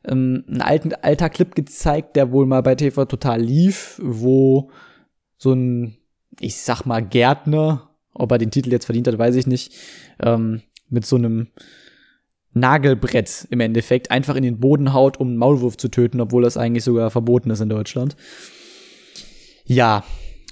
ähm, 0.06 0.44
einen 0.48 0.62
alten, 0.62 0.94
alter 0.94 1.30
Clip 1.30 1.54
gezeigt, 1.56 2.16
der 2.16 2.32
wohl 2.32 2.46
mal 2.46 2.62
bei 2.62 2.76
TV 2.76 3.06
Total 3.06 3.42
lief, 3.42 4.00
wo 4.04 4.72
so 5.38 5.54
ein, 5.54 5.98
ich 6.40 6.58
sag 6.58 6.86
mal, 6.86 7.02
Gärtner, 7.02 7.90
ob 8.14 8.32
er 8.32 8.38
den 8.38 8.52
Titel 8.52 8.72
jetzt 8.72 8.86
verdient 8.86 9.08
hat, 9.08 9.18
weiß 9.18 9.36
ich 9.36 9.48
nicht, 9.48 9.74
ähm, 10.22 10.62
mit 10.90 11.06
so 11.06 11.16
einem 11.16 11.48
Nagelbrett 12.54 13.48
im 13.52 13.60
Endeffekt 13.60 14.12
einfach 14.12 14.36
in 14.36 14.44
den 14.44 14.60
Boden 14.60 14.94
haut, 14.94 15.20
um 15.20 15.28
einen 15.28 15.38
Maulwurf 15.38 15.78
zu 15.78 15.90
töten, 15.90 16.22
obwohl 16.22 16.44
das 16.44 16.58
eigentlich 16.58 16.84
sogar 16.84 17.12
verboten 17.12 17.52
ist 17.52 17.62
in 17.62 17.70
Deutschland. 17.70 18.16
Ja, 19.66 20.04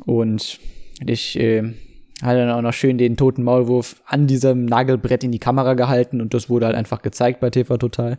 und 0.06 0.60
ich 1.06 1.40
äh, 1.40 1.64
hat 2.22 2.38
dann 2.38 2.52
auch 2.52 2.62
noch 2.62 2.74
schön 2.74 2.98
den 2.98 3.18
toten 3.18 3.44
Maulwurf 3.44 4.02
an 4.06 4.28
diesem 4.28 4.66
Nagelbrett 4.66 5.24
in 5.24 5.32
die 5.32 5.40
Kamera 5.40 5.74
gehalten 5.74 6.22
und 6.22 6.34
das 6.34 6.50
wurde 6.50 6.68
halt 6.68 6.76
einfach 6.76 7.02
gezeigt 7.02 7.40
bei 7.40 7.50
TV 7.50 7.78
Total. 7.78 8.18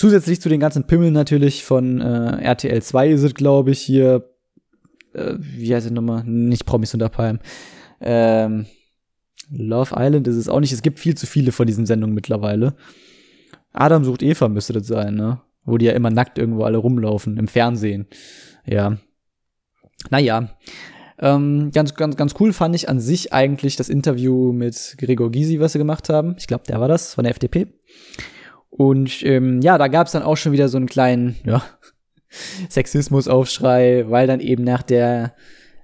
Zusätzlich 0.00 0.40
zu 0.40 0.48
den 0.48 0.60
ganzen 0.60 0.84
Pimmeln 0.84 1.12
natürlich 1.12 1.62
von 1.62 2.00
äh, 2.00 2.42
RTL 2.42 2.80
2 2.80 3.10
ist 3.10 3.22
es, 3.22 3.34
glaube 3.34 3.72
ich, 3.72 3.80
hier, 3.80 4.30
äh, 5.12 5.34
wie 5.38 5.74
heißt 5.74 5.90
die 5.90 5.92
Nummer? 5.92 6.24
Nicht 6.24 6.64
Promis 6.64 6.94
unter 6.94 7.10
Palm. 7.10 7.38
Ähm, 8.00 8.64
Love 9.50 9.94
Island 9.94 10.26
ist 10.26 10.36
es 10.36 10.48
auch 10.48 10.60
nicht. 10.60 10.72
Es 10.72 10.80
gibt 10.80 11.00
viel 11.00 11.18
zu 11.18 11.26
viele 11.26 11.52
von 11.52 11.66
diesen 11.66 11.84
Sendungen 11.84 12.14
mittlerweile. 12.14 12.76
Adam 13.74 14.02
sucht 14.02 14.22
Eva 14.22 14.48
müsste 14.48 14.72
das 14.72 14.86
sein, 14.86 15.16
ne? 15.16 15.42
Wo 15.66 15.76
die 15.76 15.84
ja 15.84 15.92
immer 15.92 16.08
nackt 16.08 16.38
irgendwo 16.38 16.64
alle 16.64 16.78
rumlaufen, 16.78 17.36
im 17.36 17.46
Fernsehen. 17.46 18.06
Ja. 18.64 18.96
Naja. 20.08 20.48
Ähm, 21.18 21.72
ganz, 21.74 21.94
ganz, 21.94 22.16
ganz 22.16 22.34
cool 22.40 22.54
fand 22.54 22.74
ich 22.74 22.88
an 22.88 23.00
sich 23.00 23.34
eigentlich 23.34 23.76
das 23.76 23.90
Interview 23.90 24.54
mit 24.54 24.94
Gregor 24.96 25.30
Gysi, 25.30 25.60
was 25.60 25.74
sie 25.74 25.78
gemacht 25.78 26.08
haben. 26.08 26.36
Ich 26.38 26.46
glaube, 26.46 26.64
der 26.66 26.80
war 26.80 26.88
das 26.88 27.12
von 27.12 27.24
der 27.24 27.32
FDP. 27.32 27.66
Und 28.80 29.22
ähm, 29.26 29.60
ja, 29.60 29.76
da 29.76 29.88
gab 29.88 30.06
es 30.06 30.14
dann 30.14 30.22
auch 30.22 30.38
schon 30.38 30.52
wieder 30.52 30.70
so 30.70 30.78
einen 30.78 30.86
kleinen 30.86 31.36
ja, 31.44 31.62
Sexismusaufschrei, 32.70 34.06
weil 34.08 34.26
dann 34.26 34.40
eben 34.40 34.64
nach 34.64 34.82
der 34.82 35.34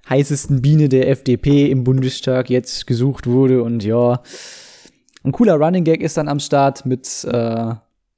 heißesten 0.09 0.63
Biene 0.63 0.89
der 0.89 1.07
FDP 1.07 1.69
im 1.69 1.83
Bundestag 1.83 2.49
jetzt 2.49 2.87
gesucht 2.87 3.27
wurde 3.27 3.61
und 3.61 3.83
ja, 3.83 4.23
ein 5.23 5.31
cooler 5.31 5.57
Running 5.57 5.83
Gag 5.83 6.01
ist 6.01 6.17
dann 6.17 6.27
am 6.27 6.39
Start 6.39 6.87
mit 6.87 7.23
äh, 7.25 7.75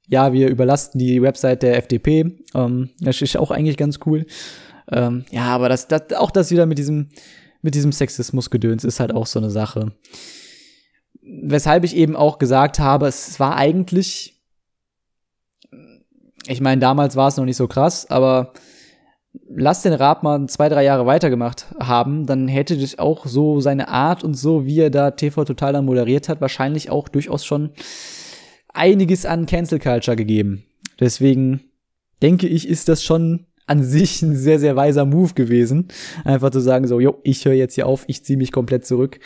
ja, 0.08 0.32
wir 0.32 0.48
überlasten 0.48 0.98
die 0.98 1.20
Website 1.20 1.62
der 1.62 1.76
FDP. 1.76 2.38
Ähm, 2.54 2.88
das 3.00 3.20
ist 3.20 3.36
auch 3.36 3.50
eigentlich 3.50 3.76
ganz 3.76 3.98
cool. 4.06 4.24
Ähm, 4.90 5.26
ja, 5.30 5.42
aber 5.42 5.68
das, 5.68 5.88
das, 5.88 6.14
auch 6.16 6.30
das 6.30 6.50
wieder 6.50 6.64
mit 6.64 6.78
diesem, 6.78 7.10
mit 7.60 7.74
diesem 7.74 7.92
Sexismus-Gedöns 7.92 8.84
ist 8.84 8.98
halt 8.98 9.12
auch 9.12 9.26
so 9.26 9.40
eine 9.40 9.50
Sache. 9.50 9.92
Weshalb 11.20 11.84
ich 11.84 11.94
eben 11.94 12.16
auch 12.16 12.38
gesagt 12.38 12.78
habe, 12.78 13.08
es 13.08 13.38
war 13.38 13.56
eigentlich, 13.56 14.39
ich 16.50 16.60
meine, 16.60 16.80
damals 16.80 17.14
war 17.16 17.28
es 17.28 17.36
noch 17.36 17.44
nicht 17.44 17.56
so 17.56 17.68
krass, 17.68 18.10
aber 18.10 18.52
lass 19.48 19.82
den 19.82 19.92
Raab 19.92 20.24
mal 20.24 20.46
zwei, 20.48 20.68
drei 20.68 20.82
Jahre 20.82 21.06
weitergemacht 21.06 21.66
haben, 21.78 22.26
dann 22.26 22.48
hätte 22.48 22.76
das 22.76 22.98
auch 22.98 23.26
so 23.26 23.60
seine 23.60 23.88
Art 23.88 24.24
und 24.24 24.34
so, 24.34 24.66
wie 24.66 24.80
er 24.80 24.90
da 24.90 25.12
TV 25.12 25.44
Total 25.44 25.72
dann 25.72 25.84
moderiert 25.84 26.28
hat, 26.28 26.40
wahrscheinlich 26.40 26.90
auch 26.90 27.08
durchaus 27.08 27.44
schon 27.44 27.70
einiges 28.68 29.26
an 29.26 29.46
Cancel 29.46 29.78
Culture 29.78 30.16
gegeben. 30.16 30.64
Deswegen 30.98 31.60
denke 32.20 32.48
ich, 32.48 32.68
ist 32.68 32.88
das 32.88 33.04
schon 33.04 33.46
an 33.66 33.84
sich 33.84 34.20
ein 34.22 34.34
sehr, 34.34 34.58
sehr 34.58 34.74
weiser 34.74 35.04
Move 35.04 35.34
gewesen. 35.34 35.86
Einfach 36.24 36.50
zu 36.50 36.60
sagen, 36.60 36.88
so, 36.88 36.98
jo, 36.98 37.20
ich 37.22 37.44
höre 37.44 37.54
jetzt 37.54 37.76
hier 37.76 37.86
auf, 37.86 38.04
ich 38.08 38.24
ziehe 38.24 38.36
mich 38.36 38.50
komplett 38.50 38.84
zurück. 38.84 39.20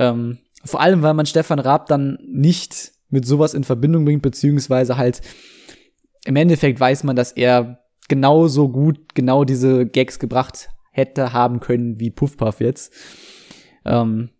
Ähm, 0.00 0.38
vor 0.64 0.80
allem, 0.80 1.02
weil 1.02 1.12
man 1.12 1.26
Stefan 1.26 1.58
Raab 1.58 1.86
dann 1.88 2.18
nicht 2.26 2.92
mit 3.10 3.26
sowas 3.26 3.52
in 3.52 3.64
Verbindung 3.64 4.06
bringt, 4.06 4.22
beziehungsweise 4.22 4.96
halt 4.96 5.20
im 6.24 6.36
Endeffekt 6.36 6.80
weiß 6.80 7.04
man, 7.04 7.16
dass 7.16 7.32
er 7.32 7.84
genauso 8.08 8.68
gut 8.68 9.14
genau 9.14 9.44
diese 9.44 9.86
Gags 9.86 10.18
gebracht 10.18 10.68
hätte 10.90 11.32
haben 11.32 11.60
können 11.60 11.98
wie 12.00 12.10
Puffpuff 12.10 12.60
jetzt. 12.60 12.92
Ähm, 13.84 14.30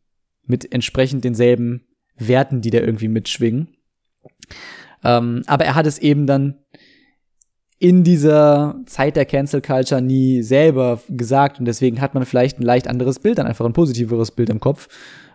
mit 0.47 0.73
entsprechend 0.73 1.25
denselben 1.25 1.87
Werten, 2.17 2.61
die 2.61 2.71
da 2.71 2.79
irgendwie 2.79 3.09
mitschwingen. 3.09 3.77
Ähm, 5.03 5.43
aber 5.47 5.65
er 5.65 5.75
hat 5.75 5.87
es 5.87 5.99
eben 5.99 6.27
dann 6.27 6.59
in 7.79 8.05
dieser 8.05 8.81
Zeit 8.87 9.17
der 9.17 9.27
Cancel 9.27 9.61
Culture 9.61 10.01
nie 10.01 10.43
selber 10.43 11.01
gesagt 11.09 11.59
und 11.59 11.65
deswegen 11.67 12.01
hat 12.01 12.15
man 12.15 12.25
vielleicht 12.25 12.59
ein 12.59 12.63
leicht 12.63 12.89
anderes 12.89 13.19
Bild, 13.19 13.39
dann 13.39 13.47
einfach 13.47 13.67
ein 13.67 13.73
positiveres 13.73 14.31
Bild 14.31 14.49
im 14.49 14.61
Kopf, 14.61 14.89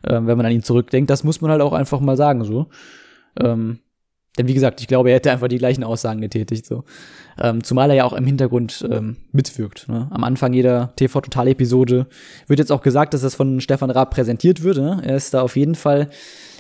ähm, 0.08 0.26
wenn 0.26 0.38
man 0.38 0.46
an 0.46 0.54
ihn 0.54 0.64
zurückdenkt. 0.64 1.10
Das 1.10 1.24
muss 1.24 1.42
man 1.42 1.52
halt 1.52 1.62
auch 1.62 1.74
einfach 1.74 2.00
mal 2.00 2.18
sagen 2.18 2.44
so. 2.44 2.70
Ähm, 3.40 3.80
denn 4.40 4.48
wie 4.48 4.54
gesagt, 4.54 4.80
ich 4.80 4.88
glaube, 4.88 5.10
er 5.10 5.16
hätte 5.16 5.32
einfach 5.32 5.50
die 5.50 5.58
gleichen 5.58 5.84
Aussagen 5.84 6.22
getätigt. 6.22 6.66
So. 6.66 6.86
Ähm, 7.38 7.62
zumal 7.62 7.90
er 7.90 7.98
ja 7.98 8.04
auch 8.06 8.14
im 8.14 8.26
Hintergrund 8.26 8.88
ähm, 8.90 9.18
mitwirkt. 9.34 9.90
Ne? 9.90 10.08
Am 10.12 10.24
Anfang 10.24 10.54
jeder 10.54 10.94
TV-Total-Episode 10.96 12.08
wird 12.48 12.60
jetzt 12.60 12.72
auch 12.72 12.82
gesagt, 12.82 13.14
dass 13.14 13.22
das 13.22 13.36
von 13.36 13.60
Stefan 13.60 13.92
Raab 13.92 14.12
präsentiert 14.12 14.64
wird. 14.64 14.78
Ne? 14.78 15.02
Er 15.04 15.18
ist 15.18 15.34
da 15.34 15.42
auf 15.42 15.58
jeden 15.58 15.76
Fall 15.76 16.10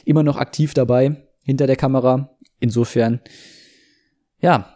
immer 0.04 0.24
noch 0.24 0.36
aktiv 0.36 0.74
dabei 0.74 1.24
hinter 1.46 1.68
der 1.68 1.78
Kamera. 1.78 2.36
Insofern, 2.60 3.22
ja, 4.42 4.76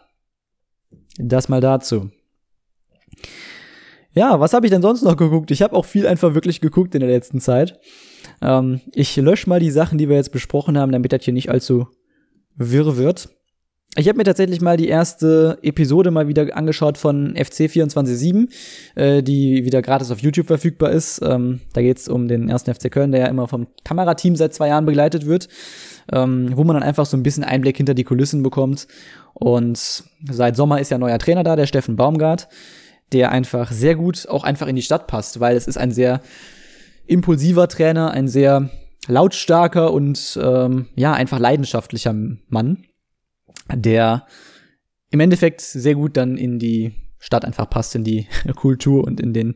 das 1.18 1.50
mal 1.50 1.60
dazu. 1.60 2.10
Ja, 4.14 4.40
was 4.40 4.54
habe 4.54 4.64
ich 4.64 4.72
denn 4.72 4.80
sonst 4.80 5.02
noch 5.02 5.18
geguckt? 5.18 5.50
Ich 5.50 5.60
habe 5.60 5.76
auch 5.76 5.84
viel 5.84 6.06
einfach 6.06 6.32
wirklich 6.32 6.62
geguckt 6.62 6.94
in 6.94 7.00
der 7.00 7.10
letzten 7.10 7.40
Zeit. 7.40 7.78
Ähm, 8.40 8.80
ich 8.94 9.14
lösche 9.16 9.50
mal 9.50 9.60
die 9.60 9.70
Sachen, 9.70 9.98
die 9.98 10.08
wir 10.08 10.16
jetzt 10.16 10.32
besprochen 10.32 10.78
haben, 10.78 10.92
damit 10.92 11.12
das 11.12 11.22
hier 11.22 11.34
nicht 11.34 11.50
allzu 11.50 11.86
wirr 12.56 12.96
wird. 12.96 13.28
Ich 13.96 14.08
habe 14.08 14.16
mir 14.16 14.24
tatsächlich 14.24 14.60
mal 14.60 14.76
die 14.76 14.88
erste 14.88 15.56
Episode 15.62 16.10
mal 16.10 16.26
wieder 16.26 16.56
angeschaut 16.56 16.98
von 16.98 17.36
FC 17.36 17.68
24-7, 17.70 18.48
äh, 18.96 19.22
die 19.22 19.64
wieder 19.64 19.82
gratis 19.82 20.10
auf 20.10 20.18
YouTube 20.18 20.48
verfügbar 20.48 20.90
ist. 20.90 21.20
Ähm, 21.22 21.60
da 21.74 21.80
geht 21.80 21.98
es 21.98 22.08
um 22.08 22.26
den 22.26 22.48
ersten 22.48 22.74
FC 22.74 22.90
Köln, 22.90 23.12
der 23.12 23.20
ja 23.20 23.26
immer 23.28 23.46
vom 23.46 23.68
Kamerateam 23.84 24.34
seit 24.34 24.52
zwei 24.52 24.68
Jahren 24.68 24.84
begleitet 24.84 25.26
wird, 25.26 25.48
ähm, 26.12 26.50
wo 26.56 26.64
man 26.64 26.74
dann 26.74 26.82
einfach 26.82 27.06
so 27.06 27.16
ein 27.16 27.22
bisschen 27.22 27.44
Einblick 27.44 27.76
hinter 27.76 27.94
die 27.94 28.02
Kulissen 28.02 28.42
bekommt. 28.42 28.88
Und 29.32 30.02
seit 30.28 30.56
Sommer 30.56 30.80
ist 30.80 30.90
ja 30.90 30.98
neuer 30.98 31.18
Trainer 31.20 31.44
da, 31.44 31.54
der 31.54 31.66
Steffen 31.66 31.94
Baumgart, 31.94 32.48
der 33.12 33.30
einfach 33.30 33.70
sehr 33.70 33.94
gut 33.94 34.26
auch 34.28 34.42
einfach 34.42 34.66
in 34.66 34.74
die 34.74 34.82
Stadt 34.82 35.06
passt, 35.06 35.38
weil 35.38 35.56
es 35.56 35.68
ist 35.68 35.78
ein 35.78 35.92
sehr 35.92 36.20
impulsiver 37.06 37.68
Trainer, 37.68 38.10
ein 38.10 38.26
sehr 38.26 38.70
lautstarker 39.06 39.92
und 39.92 40.38
ähm, 40.42 40.86
ja 40.94 41.12
einfach 41.12 41.38
leidenschaftlicher 41.38 42.14
Mann 42.48 42.84
der 43.72 44.26
im 45.10 45.20
Endeffekt 45.20 45.60
sehr 45.60 45.94
gut 45.94 46.16
dann 46.16 46.36
in 46.36 46.58
die 46.58 46.92
Stadt 47.18 47.44
einfach 47.44 47.70
passt, 47.70 47.94
in 47.94 48.04
die 48.04 48.26
Kultur 48.56 49.04
und 49.04 49.20
in 49.20 49.32
den, 49.32 49.54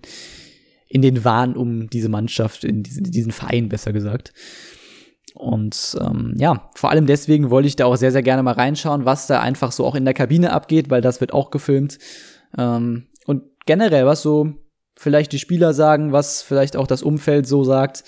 in 0.89 1.03
den 1.03 1.25
Wahn 1.25 1.57
um 1.57 1.91
diese 1.91 2.09
Mannschaft, 2.09 2.65
in 2.65 2.83
diesen, 2.83 3.05
diesen 3.05 3.33
Verein 3.33 3.69
besser 3.69 3.93
gesagt. 3.93 4.33
Und 5.35 5.97
ähm, 6.01 6.35
ja, 6.37 6.71
vor 6.75 6.91
allem 6.91 7.07
deswegen 7.07 7.51
wollte 7.51 7.69
ich 7.69 7.77
da 7.77 7.87
auch 7.87 7.97
sehr, 7.97 8.13
sehr 8.13 8.23
gerne 8.23 8.43
mal 8.43 8.55
reinschauen, 8.55 9.05
was 9.05 9.27
da 9.27 9.41
einfach 9.41 9.73
so 9.73 9.85
auch 9.85 9.95
in 9.95 10.05
der 10.05 10.15
Kabine 10.15 10.53
abgeht, 10.53 10.91
weil 10.91 11.01
das 11.01 11.21
wird 11.21 11.33
auch 11.33 11.51
gefilmt. 11.51 11.99
Ähm, 12.57 13.07
und 13.27 13.43
generell, 13.67 14.07
was 14.07 14.23
so 14.23 14.55
vielleicht 14.97 15.33
die 15.33 15.39
Spieler 15.39 15.75
sagen, 15.75 16.13
was 16.13 16.43
vielleicht 16.43 16.77
auch 16.77 16.87
das 16.87 17.03
Umfeld 17.03 17.47
so 17.47 17.63
sagt, 17.63 18.03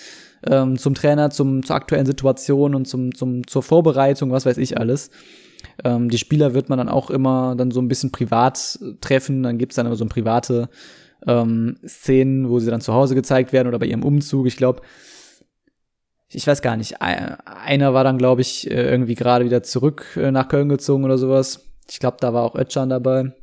ähm, 0.47 0.77
zum 0.77 0.93
Trainer, 0.93 1.29
zum, 1.29 1.63
zur 1.63 1.75
aktuellen 1.75 2.05
Situation 2.05 2.75
und 2.75 2.87
zum, 2.87 3.13
zum, 3.13 3.47
zur 3.47 3.63
Vorbereitung, 3.63 4.31
was 4.31 4.45
weiß 4.45 4.57
ich 4.57 4.77
alles. 4.77 5.09
Ähm, 5.83 6.09
die 6.09 6.17
Spieler 6.17 6.53
wird 6.53 6.69
man 6.69 6.77
dann 6.77 6.89
auch 6.89 7.09
immer 7.09 7.55
dann 7.55 7.71
so 7.71 7.81
ein 7.81 7.87
bisschen 7.87 8.11
privat 8.11 8.79
treffen. 9.01 9.43
Dann 9.43 9.57
gibt's 9.57 9.75
dann 9.75 9.85
immer 9.85 9.95
so 9.95 10.05
private 10.05 10.69
ähm, 11.27 11.77
Szenen, 11.85 12.49
wo 12.49 12.59
sie 12.59 12.71
dann 12.71 12.81
zu 12.81 12.93
Hause 12.93 13.15
gezeigt 13.15 13.53
werden 13.53 13.67
oder 13.67 13.79
bei 13.79 13.85
ihrem 13.85 14.03
Umzug. 14.03 14.47
Ich 14.47 14.57
glaube, 14.57 14.81
ich 16.29 16.47
weiß 16.47 16.61
gar 16.61 16.77
nicht, 16.77 17.01
einer 17.01 17.93
war 17.93 18.03
dann, 18.03 18.17
glaube 18.17 18.41
ich, 18.41 18.69
äh, 18.69 18.89
irgendwie 18.89 19.15
gerade 19.15 19.45
wieder 19.45 19.63
zurück 19.63 20.05
äh, 20.15 20.31
nach 20.31 20.47
Köln 20.47 20.69
gezogen 20.69 21.03
oder 21.03 21.17
sowas. 21.17 21.65
Ich 21.89 21.99
glaube, 21.99 22.17
da 22.19 22.33
war 22.33 22.43
auch 22.43 22.55
Ötchan 22.55 22.89
dabei. 22.89 23.33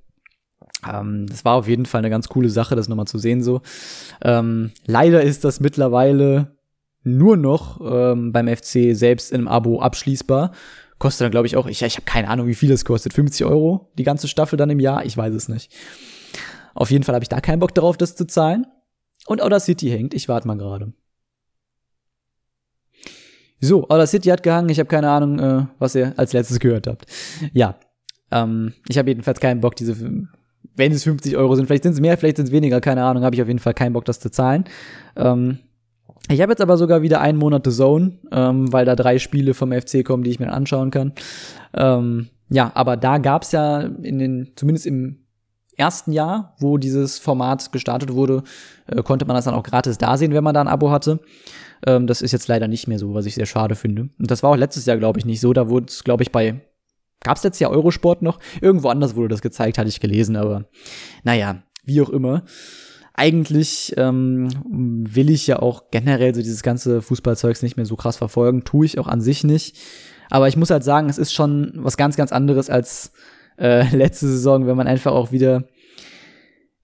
Ähm, 0.89 1.27
das 1.29 1.45
war 1.45 1.55
auf 1.55 1.69
jeden 1.69 1.87
Fall 1.87 2.01
eine 2.01 2.11
ganz 2.11 2.29
coole 2.29 2.49
Sache, 2.49 2.77
das 2.77 2.89
nochmal 2.89 3.07
zu 3.07 3.19
sehen 3.19 3.43
so. 3.43 3.61
Ähm, 4.23 4.73
leider 4.87 5.23
ist 5.23 5.45
das 5.45 5.61
mittlerweile 5.61 6.58
nur 7.03 7.37
noch 7.37 7.81
ähm, 7.81 8.33
beim 8.33 8.49
FC 8.49 8.95
selbst 8.95 9.33
im 9.33 9.49
Abo 9.49 9.81
abschließbar. 9.81 10.53
Kostet 10.99 11.27
dann, 11.27 11.31
glaube 11.31 11.47
ich, 11.47 11.57
auch, 11.57 11.67
ich, 11.67 11.83
ich 11.83 11.95
habe 11.97 12.05
keine 12.05 12.29
Ahnung, 12.29 12.49
wie 12.49 12.55
viel 12.55 12.73
es 12.73 12.85
kostet. 12.85 13.13
50 13.13 13.47
Euro 13.47 13.91
die 13.99 14.03
ganze 14.03 14.27
Staffel 14.29 14.57
dann 14.57 14.71
im 14.71 14.81
Jahr? 14.81 15.05
Ich 15.05 15.17
weiß 15.17 15.33
es 15.35 15.49
nicht. 15.49 15.73
Auf 16.75 16.91
jeden 16.91 17.05
Fall 17.05 17.15
habe 17.15 17.23
ich 17.23 17.29
da 17.29 17.41
keinen 17.41 17.61
Bock 17.61 17.75
darauf, 17.75 17.97
das 17.97 18.17
zu 18.17 18.27
zahlen. 18.27 18.67
Und 19.27 19.43
Outer 19.43 19.61
City 19.61 19.91
hängt. 19.91 20.15
Ich 20.15 20.29
warte 20.29 20.49
mal 20.49 20.57
gerade. 20.57 20.93
So, 23.61 23.89
Outer 23.89 24.07
City 24.07 24.29
hat 24.29 24.43
gehangen. 24.43 24.69
Ich 24.69 24.79
habe 24.79 24.89
keine 24.89 25.11
Ahnung, 25.11 25.39
äh, 25.39 25.67
was 25.79 25.95
ihr 25.95 26.15
als 26.17 26.33
letztes 26.33 26.59
gehört 26.59 26.87
habt. 26.87 27.07
Ja, 27.53 27.79
ähm, 28.31 28.75
ich 28.89 28.99
habe 28.99 29.11
jedenfalls 29.11 29.41
keinen 29.41 29.61
Bock, 29.61 29.77
diese, 29.77 29.97
wenn 30.77 30.93
es 30.93 31.05
50 31.05 31.37
Euro 31.37 31.55
sind, 31.57 31.67
vielleicht 31.67 31.83
sind 31.83 31.93
es 31.93 32.01
mehr, 32.01 32.17
vielleicht 32.17 32.37
sind 32.37 32.47
es 32.47 32.53
weniger, 32.53 32.81
keine 32.81 33.05
Ahnung, 33.05 33.25
habe 33.25 33.35
ich 33.35 33.43
auf 33.43 33.49
jeden 33.49 33.59
Fall 33.59 33.75
keinen 33.75 33.93
Bock, 33.93 34.05
das 34.05 34.21
zu 34.21 34.31
zahlen. 34.31 34.65
Ähm, 35.17 35.59
ich 36.29 36.41
habe 36.41 36.53
jetzt 36.53 36.61
aber 36.61 36.77
sogar 36.77 37.03
wieder 37.03 37.21
einen 37.21 37.39
Monat 37.39 37.65
The 37.65 37.73
Zone, 37.73 38.19
ähm, 38.33 38.73
weil 38.73 38.85
da 38.85 38.97
drei 38.97 39.19
Spiele 39.19 39.55
vom 39.55 39.73
FC 39.73 40.05
kommen, 40.05 40.25
die 40.25 40.31
ich 40.31 40.41
mir 40.41 40.53
anschauen 40.53 40.91
kann. 40.91 41.13
Ähm, 41.75 42.29
ja, 42.51 42.71
aber 42.75 42.97
da 42.97 43.19
gab's 43.19 43.53
ja 43.53 43.81
in 43.81 44.19
den, 44.19 44.53
zumindest 44.57 44.87
im 44.87 45.19
ersten 45.77 46.13
Jahr, 46.13 46.57
wo 46.59 46.77
dieses 46.77 47.19
Format 47.19 47.73
gestartet 47.73 48.13
wurde, 48.13 48.43
äh, 48.87 49.03
konnte 49.03 49.25
man 49.27 49.37
das 49.37 49.45
dann 49.45 49.55
auch 49.55 49.63
gratis 49.63 49.97
da 49.97 50.17
sehen, 50.17 50.35
wenn 50.35 50.45
man 50.45 50.55
da 50.55 50.61
ein 50.61 50.69
Abo 50.69 50.91
hatte. 50.91 51.21
Ähm, 51.87 52.07
das 52.07 52.21
ist 52.21 52.33
jetzt 52.33 52.49
leider 52.49 52.69
nicht 52.69 52.89
mehr 52.89 52.99
so, 52.99 53.15
was 53.15 53.27
ich 53.27 53.35
sehr 53.35 53.47
schade 53.47 53.75
finde. 53.75 54.09
Und 54.19 54.31
das 54.31 54.43
war 54.43 54.51
auch 54.51 54.57
letztes 54.57 54.87
Jahr, 54.87 54.97
glaube 54.97 55.19
ich, 55.19 55.25
nicht 55.25 55.41
so. 55.41 55.53
Da 55.53 55.69
wurde 55.69 55.87
es, 55.89 56.05
glaube 56.05 56.23
ich, 56.23 56.33
bei 56.33 56.61
Gab's 57.21 57.43
letztes 57.43 57.61
Jahr 57.61 57.71
Eurosport 57.73 58.23
noch? 58.23 58.39
Irgendwo 58.61 58.89
anders 58.89 59.17
wurde 59.17 59.29
das 59.29 59.43
gezeigt, 59.43 59.79
hatte 59.79 59.89
ich 59.89 60.01
gelesen, 60.01 60.37
aber 60.37 60.67
naja, 61.25 61.63
wie 61.85 62.01
auch 62.01 62.11
immer 62.11 62.45
eigentlich 63.19 63.95
ähm, 63.97 64.49
will 64.71 65.29
ich 65.29 65.47
ja 65.49 65.59
auch 65.59 65.91
generell 65.91 66.35
so 66.35 66.41
dieses 66.41 66.63
ganze 66.63 67.03
Fußballzeugs 67.03 67.63
nicht 67.63 67.77
mehr 67.77 67.85
so 67.85 67.97
krass 67.97 68.17
verfolgen. 68.17 68.63
Tue 68.63 68.87
ich 68.87 68.99
auch 68.99 69.09
an 69.09 69.21
sich 69.21 69.43
nicht. 69.43 69.77
Aber 70.31 70.47
ich 70.47 70.57
muss 70.57 70.71
halt 70.71 70.85
sagen, 70.85 71.09
es 71.09 71.19
ist 71.19 71.33
schon 71.33 71.73
was 71.75 71.97
ganz, 71.97 72.17
ganz 72.17 72.31
anderes 72.31 72.71
als 72.71 73.13
äh, 73.59 73.85
letzte 73.97 74.29
Saison, 74.29 74.69
wenn 74.69 74.77
man 74.77 74.87
einfach 74.87 75.13
auch 75.13 75.33
wieder, 75.33 75.65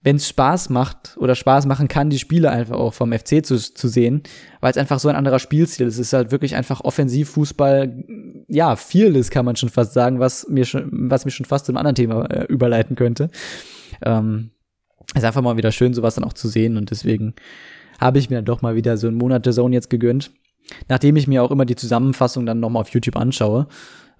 wenn 0.01 0.17
es 0.17 0.27
Spaß 0.27 0.69
macht 0.71 1.15
oder 1.17 1.35
Spaß 1.35 1.67
machen 1.67 1.87
kann, 1.87 2.09
die 2.09 2.19
Spiele 2.19 2.51
einfach 2.51 2.75
auch 2.75 2.93
vom 2.93 3.13
FC 3.13 3.45
zu, 3.45 3.55
zu 3.57 3.87
sehen, 3.87 4.21
weil 4.59 4.71
es 4.71 4.77
einfach 4.77 4.99
so 4.99 5.07
ein 5.07 5.15
anderer 5.15 5.39
Spielstil 5.39 5.87
ist. 5.87 5.93
Es 5.93 6.07
ist 6.07 6.13
halt 6.13 6.31
wirklich 6.31 6.57
einfach 6.57 6.81
Offensivfußball, 6.81 8.03
ja, 8.49 8.75
viel 8.75 9.15
ist, 9.15 9.31
kann 9.31 9.45
man 9.45 9.55
schon 9.55 9.69
fast 9.69 9.93
sagen, 9.93 10.19
was 10.19 10.49
mir 10.49 10.65
schon, 10.65 10.89
was 11.09 11.23
mich 11.23 11.33
schon 11.33 11.45
fast 11.45 11.65
zu 11.65 11.71
einem 11.71 11.77
anderen 11.77 11.95
Thema 11.95 12.25
äh, 12.25 12.43
überleiten 12.43 12.97
könnte. 12.97 13.29
Ähm, 14.03 14.51
ist 15.13 15.23
einfach 15.23 15.41
mal 15.41 15.57
wieder 15.57 15.71
schön, 15.71 15.93
sowas 15.93 16.15
dann 16.15 16.23
auch 16.23 16.33
zu 16.33 16.47
sehen 16.47 16.77
und 16.77 16.91
deswegen 16.91 17.35
habe 17.99 18.19
ich 18.19 18.29
mir 18.29 18.37
dann 18.37 18.45
doch 18.45 18.61
mal 18.61 18.75
wieder 18.75 18.97
so 18.97 19.07
einen 19.07 19.17
Monat 19.17 19.45
der 19.45 19.53
Zone 19.53 19.73
jetzt 19.73 19.89
gegönnt. 19.89 20.31
Nachdem 20.89 21.15
ich 21.15 21.27
mir 21.27 21.43
auch 21.43 21.51
immer 21.51 21.65
die 21.65 21.75
Zusammenfassung 21.75 22.45
dann 22.45 22.59
nochmal 22.59 22.81
auf 22.81 22.89
YouTube 22.89 23.17
anschaue. 23.17 23.67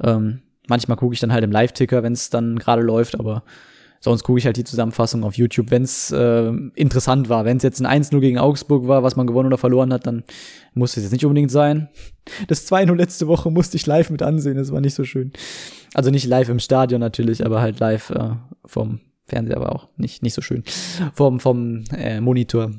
Ähm, 0.01 0.41
manchmal 0.67 0.97
gucke 0.97 1.13
ich 1.13 1.19
dann 1.19 1.33
halt 1.33 1.43
im 1.43 1.51
Live-Ticker, 1.51 2.03
wenn 2.03 2.13
es 2.13 2.29
dann 2.29 2.59
gerade 2.59 2.81
läuft, 2.81 3.19
aber 3.19 3.43
sonst 3.99 4.23
gucke 4.23 4.37
ich 4.37 4.45
halt 4.45 4.57
die 4.57 4.63
Zusammenfassung 4.63 5.23
auf 5.23 5.35
YouTube, 5.35 5.71
wenn 5.71 5.83
es 5.83 6.11
äh, 6.11 6.51
interessant 6.75 7.29
war. 7.29 7.45
Wenn 7.45 7.57
es 7.57 7.63
jetzt 7.63 7.81
ein 7.81 8.03
1-0 8.03 8.19
gegen 8.19 8.37
Augsburg 8.37 8.87
war, 8.87 9.01
was 9.01 9.15
man 9.15 9.25
gewonnen 9.25 9.47
oder 9.47 9.57
verloren 9.57 9.91
hat, 9.91 10.05
dann 10.05 10.23
muss 10.73 10.95
es 10.95 11.03
jetzt 11.03 11.11
nicht 11.11 11.25
unbedingt 11.25 11.51
sein. 11.51 11.89
Das 12.47 12.67
2-0 12.67 12.95
letzte 12.95 13.27
Woche 13.27 13.51
musste 13.51 13.77
ich 13.77 13.85
live 13.85 14.09
mit 14.09 14.23
ansehen, 14.23 14.57
das 14.57 14.71
war 14.71 14.81
nicht 14.81 14.95
so 14.95 15.03
schön. 15.03 15.31
Also 15.93 16.09
nicht 16.09 16.25
live 16.25 16.49
im 16.49 16.57
Stadion 16.57 16.99
natürlich, 16.99 17.45
aber 17.45 17.61
halt 17.61 17.79
live 17.79 18.09
äh, 18.09 18.31
vom 18.65 18.99
Fernseher 19.25 19.59
war 19.59 19.73
auch 19.73 19.89
nicht, 19.97 20.23
nicht 20.23 20.33
so 20.33 20.41
schön. 20.41 20.63
Vom, 21.13 21.39
vom 21.39 21.83
äh, 21.95 22.21
Monitor. 22.21 22.71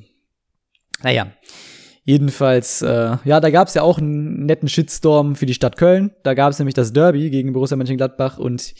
Naja. 1.02 1.32
Jedenfalls, 2.04 2.82
äh, 2.82 3.16
ja, 3.24 3.40
da 3.40 3.50
gab 3.50 3.66
es 3.66 3.74
ja 3.74 3.82
auch 3.82 3.98
einen 3.98 4.46
netten 4.46 4.68
Shitstorm 4.68 5.34
für 5.34 5.46
die 5.46 5.54
Stadt 5.54 5.76
Köln. 5.76 6.12
Da 6.22 6.34
gab 6.34 6.52
es 6.52 6.58
nämlich 6.60 6.74
das 6.74 6.92
Derby 6.92 7.30
gegen 7.30 7.52
Borussia 7.52 7.76
Mönchengladbach 7.76 8.38
und 8.38 8.74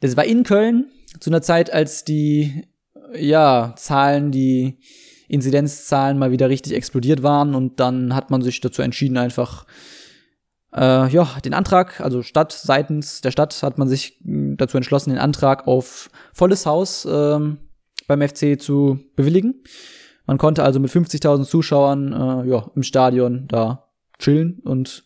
das 0.00 0.16
war 0.16 0.24
in 0.24 0.44
Köln 0.44 0.86
zu 1.18 1.30
einer 1.30 1.42
Zeit, 1.42 1.72
als 1.72 2.04
die, 2.04 2.62
ja, 3.18 3.74
Zahlen, 3.76 4.30
die 4.30 4.78
Inzidenzzahlen 5.26 6.18
mal 6.18 6.30
wieder 6.30 6.48
richtig 6.48 6.74
explodiert 6.74 7.24
waren 7.24 7.56
und 7.56 7.80
dann 7.80 8.14
hat 8.14 8.30
man 8.30 8.42
sich 8.42 8.60
dazu 8.60 8.80
entschieden, 8.82 9.16
einfach 9.16 9.66
äh, 10.76 11.08
ja, 11.08 11.28
den 11.44 11.54
Antrag, 11.54 12.00
also 12.00 12.22
Stadt, 12.22 12.52
seitens 12.52 13.22
der 13.22 13.30
Stadt 13.30 13.62
hat 13.62 13.78
man 13.78 13.88
sich 13.88 14.20
dazu 14.22 14.76
entschlossen, 14.76 15.10
den 15.10 15.18
Antrag 15.18 15.66
auf 15.66 16.10
volles 16.34 16.66
Haus 16.66 17.06
ähm, 17.10 17.58
beim 18.06 18.26
FC 18.26 18.60
zu 18.60 19.00
bewilligen. 19.16 19.62
Man 20.26 20.38
konnte 20.38 20.64
also 20.64 20.78
mit 20.78 20.90
50.000 20.90 21.44
Zuschauern 21.44 22.12
äh, 22.12 22.48
ja, 22.48 22.70
im 22.74 22.82
Stadion 22.82 23.46
da 23.48 23.88
chillen 24.18 24.60
und 24.64 25.04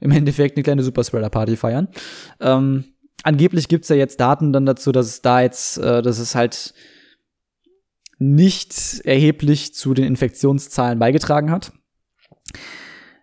im 0.00 0.10
Endeffekt 0.12 0.56
eine 0.56 0.64
kleine 0.64 0.82
Superspreader-Party 0.82 1.56
feiern. 1.56 1.88
Ähm, 2.40 2.84
angeblich 3.22 3.68
gibt's 3.68 3.88
ja 3.88 3.96
jetzt 3.96 4.20
Daten 4.20 4.52
dann 4.52 4.66
dazu, 4.66 4.92
dass 4.92 5.06
es 5.06 5.22
da 5.22 5.40
jetzt, 5.40 5.78
äh, 5.78 6.02
dass 6.02 6.18
es 6.18 6.34
halt 6.34 6.74
nicht 8.18 9.00
erheblich 9.04 9.74
zu 9.74 9.94
den 9.94 10.04
Infektionszahlen 10.04 10.98
beigetragen 10.98 11.50
hat. 11.50 11.72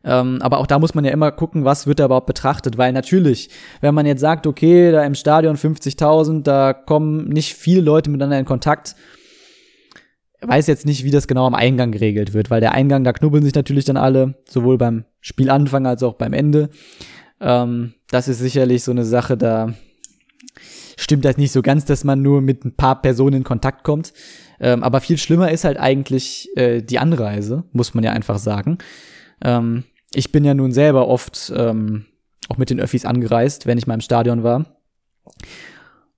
Ähm, 0.03 0.39
aber 0.41 0.59
auch 0.59 0.67
da 0.67 0.79
muss 0.79 0.95
man 0.95 1.03
ja 1.03 1.11
immer 1.11 1.31
gucken, 1.31 1.65
was 1.65 1.87
wird 1.87 1.99
da 1.99 2.05
überhaupt 2.05 2.27
betrachtet, 2.27 2.77
weil 2.77 2.93
natürlich, 2.93 3.49
wenn 3.81 3.93
man 3.93 4.05
jetzt 4.05 4.21
sagt, 4.21 4.47
okay, 4.47 4.91
da 4.91 5.03
im 5.03 5.15
Stadion 5.15 5.57
50.000, 5.57 6.43
da 6.43 6.73
kommen 6.73 7.27
nicht 7.27 7.55
viele 7.55 7.81
Leute 7.81 8.09
miteinander 8.09 8.39
in 8.39 8.45
Kontakt, 8.45 8.95
weiß 10.41 10.67
jetzt 10.67 10.85
nicht, 10.85 11.03
wie 11.03 11.11
das 11.11 11.27
genau 11.27 11.45
am 11.45 11.55
Eingang 11.55 11.91
geregelt 11.91 12.33
wird, 12.33 12.49
weil 12.49 12.61
der 12.61 12.71
Eingang, 12.71 13.03
da 13.03 13.11
knubbeln 13.11 13.43
sich 13.43 13.55
natürlich 13.55 13.85
dann 13.85 13.97
alle, 13.97 14.35
sowohl 14.47 14.77
beim 14.77 15.03
Spielanfang 15.19 15.85
als 15.85 16.01
auch 16.01 16.13
beim 16.13 16.33
Ende. 16.33 16.69
Ähm, 17.41 17.93
das 18.09 18.27
ist 18.27 18.39
sicherlich 18.39 18.83
so 18.83 18.91
eine 18.91 19.03
Sache, 19.03 19.35
da 19.35 19.73
stimmt 20.95 21.25
das 21.25 21.37
nicht 21.37 21.51
so 21.51 21.61
ganz, 21.61 21.85
dass 21.85 22.03
man 22.03 22.21
nur 22.21 22.41
mit 22.41 22.63
ein 22.65 22.75
paar 22.75 23.01
Personen 23.01 23.37
in 23.37 23.43
Kontakt 23.43 23.83
kommt. 23.83 24.13
Ähm, 24.59 24.83
aber 24.83 25.01
viel 25.01 25.17
schlimmer 25.17 25.51
ist 25.51 25.63
halt 25.63 25.77
eigentlich 25.77 26.49
äh, 26.55 26.81
die 26.81 26.99
Anreise, 26.99 27.63
muss 27.71 27.93
man 27.93 28.03
ja 28.03 28.11
einfach 28.11 28.37
sagen. 28.37 28.77
Ähm, 29.43 29.83
ich 30.13 30.31
bin 30.31 30.43
ja 30.43 30.53
nun 30.53 30.71
selber 30.71 31.07
oft 31.07 31.51
ähm, 31.55 32.05
auch 32.49 32.57
mit 32.57 32.69
den 32.69 32.79
Öffis 32.79 33.05
angereist, 33.05 33.67
wenn 33.67 33.77
ich 33.77 33.87
mal 33.87 33.93
im 33.93 34.01
Stadion 34.01 34.43
war. 34.43 34.77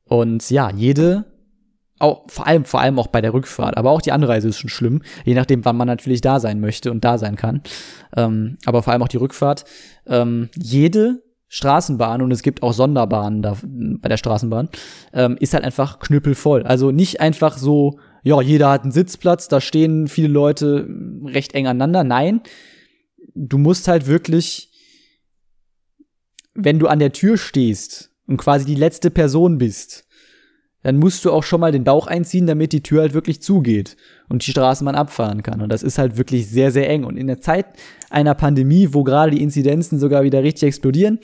Und 0.06 0.50
ja, 0.50 0.70
jede 0.72 1.26
auch 2.02 2.24
vor 2.28 2.48
allem, 2.48 2.66
vor 2.66 2.82
allem 2.82 2.98
auch 3.00 3.08
bei 3.08 3.22
der 3.22 3.34
Rückfahrt, 3.34 3.78
aber 3.78 3.92
auch 3.92 4.02
die 4.02 4.12
Anreise 4.12 4.50
ist 4.50 4.58
schon 4.58 4.70
schlimm, 4.70 5.04
je 5.24 5.36
nachdem, 5.36 5.64
wann 5.66 5.78
man 5.78 5.88
natürlich 5.88 6.22
da 6.22 6.40
sein 6.40 6.60
möchte 6.60 6.92
und 6.92 7.06
da 7.06 7.18
sein 7.18 7.36
kann. 7.36 7.62
Ähm, 8.18 8.58
aber 8.66 8.82
vor 8.82 8.92
allem 8.92 9.04
auch 9.04 9.08
die 9.08 9.18
Rückfahrt. 9.18 9.66
Ähm, 10.08 10.50
jede 10.56 11.22
Straßenbahn 11.48 12.22
und 12.22 12.32
es 12.32 12.44
gibt 12.44 12.64
auch 12.64 12.74
Sonderbahnen 12.74 13.42
da 13.42 13.58
bei 13.62 14.10
der 14.10 14.18
Straßenbahn, 14.18 14.70
ähm, 15.14 15.38
ist 15.40 15.54
halt 15.54 15.64
einfach 15.64 16.00
knüppelvoll. 16.00 16.64
Also 16.64 16.92
nicht 16.92 17.22
einfach 17.22 17.58
so, 17.58 18.00
ja, 18.24 18.42
jeder 18.42 18.70
hat 18.72 18.84
einen 18.84 18.92
Sitzplatz, 18.92 19.48
da 19.48 19.62
stehen 19.62 20.08
viele 20.08 20.30
Leute 20.30 20.88
recht 21.26 21.54
eng 21.54 21.68
aneinander. 21.68 22.04
Nein, 22.04 22.42
du 23.36 23.58
musst 23.58 23.88
halt 23.88 24.08
wirklich, 24.08 24.72
wenn 26.54 26.80
du 26.80 26.88
an 26.88 27.00
der 27.00 27.12
Tür 27.12 27.38
stehst 27.38 28.12
und 28.28 28.38
quasi 28.38 28.66
die 28.66 28.76
letzte 28.76 29.12
Person 29.12 29.58
bist, 29.58 30.08
dann 30.84 30.98
musst 30.98 31.24
du 31.26 31.32
auch 31.32 31.44
schon 31.44 31.62
mal 31.62 31.72
den 31.72 31.84
Bauch 31.84 32.08
einziehen, 32.08 32.48
damit 32.48 32.74
die 32.74 32.82
Tür 32.82 33.02
halt 33.02 33.14
wirklich 33.14 33.42
zugeht 33.42 33.98
und 34.30 34.46
die 34.46 34.52
Straßenbahn 34.52 34.96
abfahren 34.96 35.44
kann. 35.44 35.62
Und 35.62 35.70
das 35.70 35.84
ist 35.84 35.98
halt 36.00 36.18
wirklich 36.18 36.50
sehr, 36.50 36.72
sehr 36.72 36.90
eng. 36.90 37.04
Und 37.04 37.18
in 37.18 37.28
der 37.28 37.40
Zeit 37.40 37.68
einer 38.10 38.34
Pandemie, 38.34 38.90
wo 38.92 39.04
gerade 39.04 39.32
die 39.32 39.44
Inzidenzen 39.44 40.00
sogar 40.00 40.24
wieder 40.24 40.42
richtig 40.42 40.68
explodieren, 40.68 41.20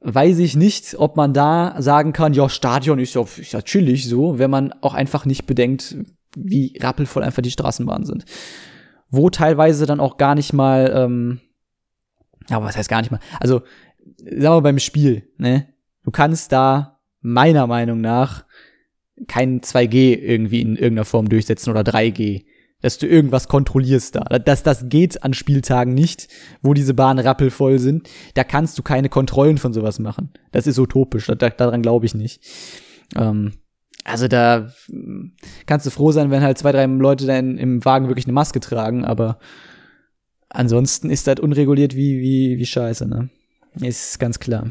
weiß 0.00 0.38
ich 0.38 0.54
nicht, 0.54 0.94
ob 0.96 1.16
man 1.16 1.34
da 1.34 1.74
sagen 1.80 2.12
kann, 2.12 2.34
ja, 2.34 2.48
Stadion 2.48 3.00
ist 3.00 3.14
ja, 3.14 3.22
ist 3.22 3.52
ja 3.52 3.62
chillig 3.62 4.08
so, 4.08 4.38
wenn 4.38 4.50
man 4.50 4.72
auch 4.80 4.94
einfach 4.94 5.24
nicht 5.24 5.46
bedenkt, 5.46 5.96
wie 6.36 6.78
rappelvoll 6.80 7.24
einfach 7.24 7.42
die 7.42 7.50
Straßenbahnen 7.50 8.06
sind. 8.06 8.24
Wo 9.10 9.30
teilweise 9.30 9.86
dann 9.86 10.00
auch 10.00 10.16
gar 10.16 10.34
nicht 10.34 10.52
mal, 10.52 10.92
ähm, 10.94 11.40
ja, 12.48 12.62
was 12.62 12.76
heißt 12.76 12.88
gar 12.88 13.00
nicht 13.00 13.10
mal? 13.10 13.20
Also, 13.40 13.62
sagen 14.18 14.56
wir 14.56 14.62
beim 14.62 14.78
Spiel, 14.78 15.28
ne? 15.38 15.66
Du 16.04 16.10
kannst 16.10 16.52
da 16.52 17.00
meiner 17.20 17.66
Meinung 17.66 18.00
nach 18.00 18.44
kein 19.26 19.60
2G 19.60 20.16
irgendwie 20.16 20.60
in 20.60 20.76
irgendeiner 20.76 21.04
Form 21.04 21.28
durchsetzen 21.28 21.70
oder 21.70 21.80
3G. 21.80 22.44
Dass 22.80 22.96
du 22.96 23.08
irgendwas 23.08 23.48
kontrollierst 23.48 24.14
da. 24.14 24.20
Dass 24.20 24.62
das 24.62 24.88
geht 24.88 25.24
an 25.24 25.34
Spieltagen 25.34 25.94
nicht, 25.94 26.28
wo 26.62 26.74
diese 26.74 26.94
Bahnen 26.94 27.18
rappelvoll 27.18 27.80
sind. 27.80 28.08
Da 28.34 28.44
kannst 28.44 28.78
du 28.78 28.82
keine 28.84 29.08
Kontrollen 29.08 29.58
von 29.58 29.72
sowas 29.72 29.98
machen. 29.98 30.30
Das 30.52 30.68
ist 30.68 30.78
utopisch. 30.78 31.26
Da, 31.26 31.34
daran 31.34 31.82
glaube 31.82 32.06
ich 32.06 32.14
nicht. 32.14 32.40
Ähm, 33.16 33.54
also 34.08 34.28
da 34.28 34.70
kannst 35.66 35.86
du 35.86 35.90
froh 35.90 36.12
sein, 36.12 36.30
wenn 36.30 36.42
halt 36.42 36.58
zwei, 36.58 36.72
drei 36.72 36.86
Leute 36.86 37.26
dann 37.26 37.58
im 37.58 37.84
Wagen 37.84 38.08
wirklich 38.08 38.26
eine 38.26 38.32
Maske 38.32 38.60
tragen, 38.60 39.04
aber 39.04 39.38
ansonsten 40.48 41.10
ist 41.10 41.26
das 41.26 41.40
unreguliert 41.40 41.94
wie, 41.94 42.20
wie, 42.20 42.58
wie 42.58 42.66
scheiße, 42.66 43.06
ne? 43.06 43.28
Ist 43.80 44.18
ganz 44.18 44.38
klar. 44.38 44.70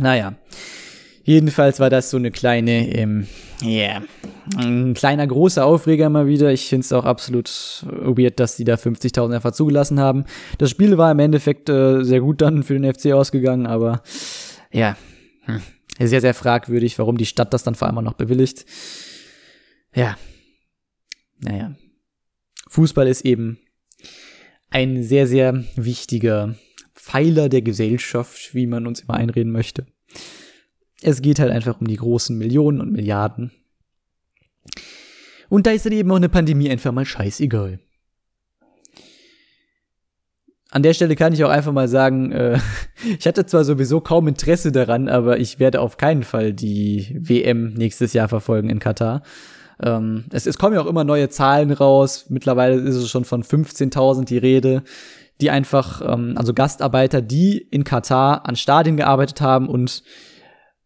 Naja. 0.00 0.34
Jedenfalls 1.24 1.78
war 1.78 1.88
das 1.88 2.10
so 2.10 2.16
eine 2.16 2.32
kleine, 2.32 2.96
ähm, 2.96 3.28
yeah, 3.62 4.02
ein 4.56 4.92
kleiner 4.94 5.24
großer 5.24 5.64
Aufreger 5.64 6.08
mal 6.08 6.26
wieder. 6.26 6.52
Ich 6.52 6.68
finde 6.68 6.84
es 6.84 6.92
auch 6.92 7.04
absolut 7.04 7.86
weird, 7.86 8.40
dass 8.40 8.56
die 8.56 8.64
da 8.64 8.74
50.000 8.74 9.32
einfach 9.32 9.52
zugelassen 9.52 10.00
haben. 10.00 10.24
Das 10.58 10.70
Spiel 10.70 10.98
war 10.98 11.12
im 11.12 11.20
Endeffekt 11.20 11.68
äh, 11.68 12.02
sehr 12.02 12.20
gut 12.20 12.40
dann 12.40 12.64
für 12.64 12.76
den 12.76 12.92
FC 12.92 13.12
ausgegangen, 13.12 13.68
aber 13.68 14.02
ja, 14.72 14.96
hm, 15.44 15.60
sehr, 15.98 16.20
sehr 16.20 16.34
fragwürdig, 16.34 16.98
warum 16.98 17.16
die 17.16 17.26
Stadt 17.26 17.52
das 17.52 17.62
dann 17.62 17.74
vor 17.74 17.88
allem 17.88 17.98
auch 17.98 18.02
noch 18.02 18.14
bewilligt. 18.14 18.64
Ja, 19.94 20.16
naja. 21.38 21.74
Fußball 22.68 23.06
ist 23.06 23.24
eben 23.24 23.58
ein 24.70 25.02
sehr, 25.02 25.26
sehr 25.26 25.64
wichtiger 25.76 26.54
Pfeiler 26.94 27.48
der 27.48 27.62
Gesellschaft, 27.62 28.54
wie 28.54 28.66
man 28.66 28.86
uns 28.86 29.00
immer 29.00 29.14
einreden 29.14 29.52
möchte. 29.52 29.86
Es 31.02 31.20
geht 31.20 31.40
halt 31.40 31.50
einfach 31.50 31.80
um 31.80 31.88
die 31.88 31.96
großen 31.96 32.38
Millionen 32.38 32.80
und 32.80 32.92
Milliarden. 32.92 33.50
Und 35.48 35.66
da 35.66 35.72
ist 35.72 35.84
dann 35.84 35.92
eben 35.92 36.10
auch 36.10 36.16
eine 36.16 36.28
Pandemie 36.28 36.70
einfach 36.70 36.92
mal 36.92 37.04
scheißegal. 37.04 37.80
An 40.72 40.82
der 40.82 40.94
Stelle 40.94 41.16
kann 41.16 41.34
ich 41.34 41.44
auch 41.44 41.50
einfach 41.50 41.72
mal 41.72 41.86
sagen, 41.86 42.32
äh, 42.32 42.58
ich 43.18 43.26
hatte 43.26 43.44
zwar 43.44 43.62
sowieso 43.64 44.00
kaum 44.00 44.26
Interesse 44.26 44.72
daran, 44.72 45.06
aber 45.08 45.38
ich 45.38 45.58
werde 45.58 45.82
auf 45.82 45.98
keinen 45.98 46.22
Fall 46.22 46.54
die 46.54 47.14
WM 47.20 47.74
nächstes 47.74 48.14
Jahr 48.14 48.28
verfolgen 48.28 48.70
in 48.70 48.78
Katar. 48.78 49.22
Ähm, 49.82 50.24
es, 50.32 50.46
es 50.46 50.56
kommen 50.56 50.74
ja 50.74 50.80
auch 50.80 50.86
immer 50.86 51.04
neue 51.04 51.28
Zahlen 51.28 51.72
raus. 51.72 52.26
Mittlerweile 52.30 52.76
ist 52.76 52.96
es 52.96 53.10
schon 53.10 53.26
von 53.26 53.42
15.000 53.42 54.24
die 54.24 54.38
Rede, 54.38 54.82
die 55.42 55.50
einfach, 55.50 56.00
ähm, 56.10 56.34
also 56.36 56.54
Gastarbeiter, 56.54 57.20
die 57.20 57.58
in 57.58 57.84
Katar 57.84 58.48
an 58.48 58.56
Stadien 58.56 58.96
gearbeitet 58.96 59.42
haben 59.42 59.68
und 59.68 60.02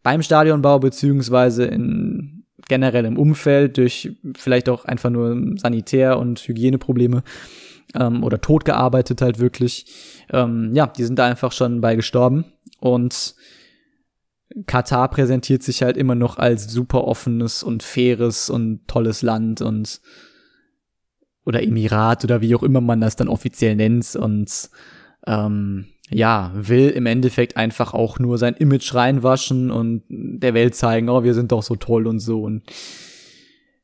beim 0.03 0.21
Stadionbau 0.21 0.79
beziehungsweise 0.79 1.63
in 1.63 2.43
generell 2.67 3.05
im 3.05 3.17
Umfeld 3.17 3.77
durch 3.77 4.17
vielleicht 4.35 4.67
auch 4.67 4.83
einfach 4.83 5.09
nur 5.09 5.33
Sanitär- 5.55 6.19
und 6.19 6.39
Hygieneprobleme 6.39 7.23
ähm, 7.95 8.23
oder 8.23 8.41
tot 8.41 8.65
gearbeitet 8.65 9.21
halt 9.21 9.39
wirklich. 9.39 9.85
Ähm, 10.31 10.71
ja, 10.73 10.87
die 10.87 11.03
sind 11.03 11.19
da 11.19 11.25
einfach 11.25 11.51
schon 11.51 11.81
bei 11.81 11.95
gestorben 11.95 12.45
und 12.79 13.35
Katar 14.65 15.09
präsentiert 15.09 15.61
sich 15.61 15.83
halt 15.83 15.97
immer 15.97 16.15
noch 16.15 16.37
als 16.37 16.71
super 16.71 17.03
offenes 17.03 17.63
und 17.63 17.83
faires 17.83 18.49
und 18.49 18.87
tolles 18.87 19.21
Land 19.21 19.61
und 19.61 20.01
oder 21.45 21.63
Emirat 21.63 22.23
oder 22.23 22.41
wie 22.41 22.55
auch 22.55 22.63
immer 22.63 22.81
man 22.81 23.01
das 23.01 23.15
dann 23.15 23.29
offiziell 23.29 23.75
nennt 23.75 24.15
und 24.15 24.69
ähm, 25.25 25.87
ja, 26.09 26.51
will 26.53 26.89
im 26.89 27.05
Endeffekt 27.05 27.57
einfach 27.57 27.93
auch 27.93 28.19
nur 28.19 28.37
sein 28.37 28.55
Image 28.55 28.93
reinwaschen 28.93 29.71
und 29.71 30.03
der 30.09 30.53
Welt 30.53 30.75
zeigen, 30.75 31.09
oh, 31.09 31.23
wir 31.23 31.33
sind 31.33 31.51
doch 31.51 31.63
so 31.63 31.75
toll 31.75 32.07
und 32.07 32.19
so. 32.19 32.43
Und 32.43 32.63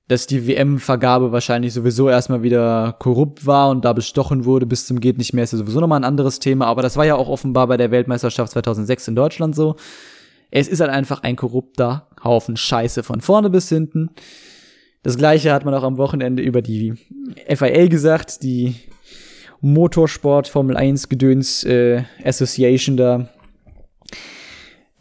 dass 0.07 0.27
die 0.27 0.47
WM-Vergabe 0.47 1.31
wahrscheinlich 1.31 1.73
sowieso 1.73 2.09
erstmal 2.09 2.43
wieder 2.43 2.95
korrupt 2.99 3.45
war 3.45 3.69
und 3.69 3.85
da 3.85 3.93
bestochen 3.93 4.45
wurde 4.45 4.65
bis 4.65 4.85
zum 4.85 4.99
geht 4.99 5.17
nicht 5.17 5.33
mehr, 5.33 5.43
ist 5.43 5.53
ja 5.53 5.59
sowieso 5.59 5.79
nochmal 5.79 5.99
ein 5.99 6.03
anderes 6.03 6.39
Thema. 6.39 6.65
Aber 6.67 6.81
das 6.81 6.97
war 6.97 7.05
ja 7.05 7.15
auch 7.15 7.29
offenbar 7.29 7.67
bei 7.67 7.77
der 7.77 7.91
Weltmeisterschaft 7.91 8.51
2006 8.51 9.07
in 9.07 9.15
Deutschland 9.15 9.55
so. 9.55 9.75
Es 10.51 10.67
ist 10.67 10.81
halt 10.81 10.91
einfach 10.91 11.23
ein 11.23 11.35
korrupter 11.35 12.09
Haufen 12.23 12.57
Scheiße 12.57 13.01
von 13.01 13.21
vorne 13.21 13.49
bis 13.49 13.69
hinten. 13.69 14.09
Das 15.01 15.17
gleiche 15.17 15.51
hat 15.51 15.65
man 15.65 15.73
auch 15.73 15.83
am 15.83 15.97
Wochenende 15.97 16.43
über 16.43 16.61
die 16.61 16.93
FIA 17.47 17.87
gesagt, 17.87 18.43
die 18.43 18.75
Motorsport 19.61 20.47
Formel 20.47 20.77
1 20.77 21.09
Gedöns 21.09 21.63
äh, 21.63 22.03
Association 22.23 22.97
da. 22.97 23.29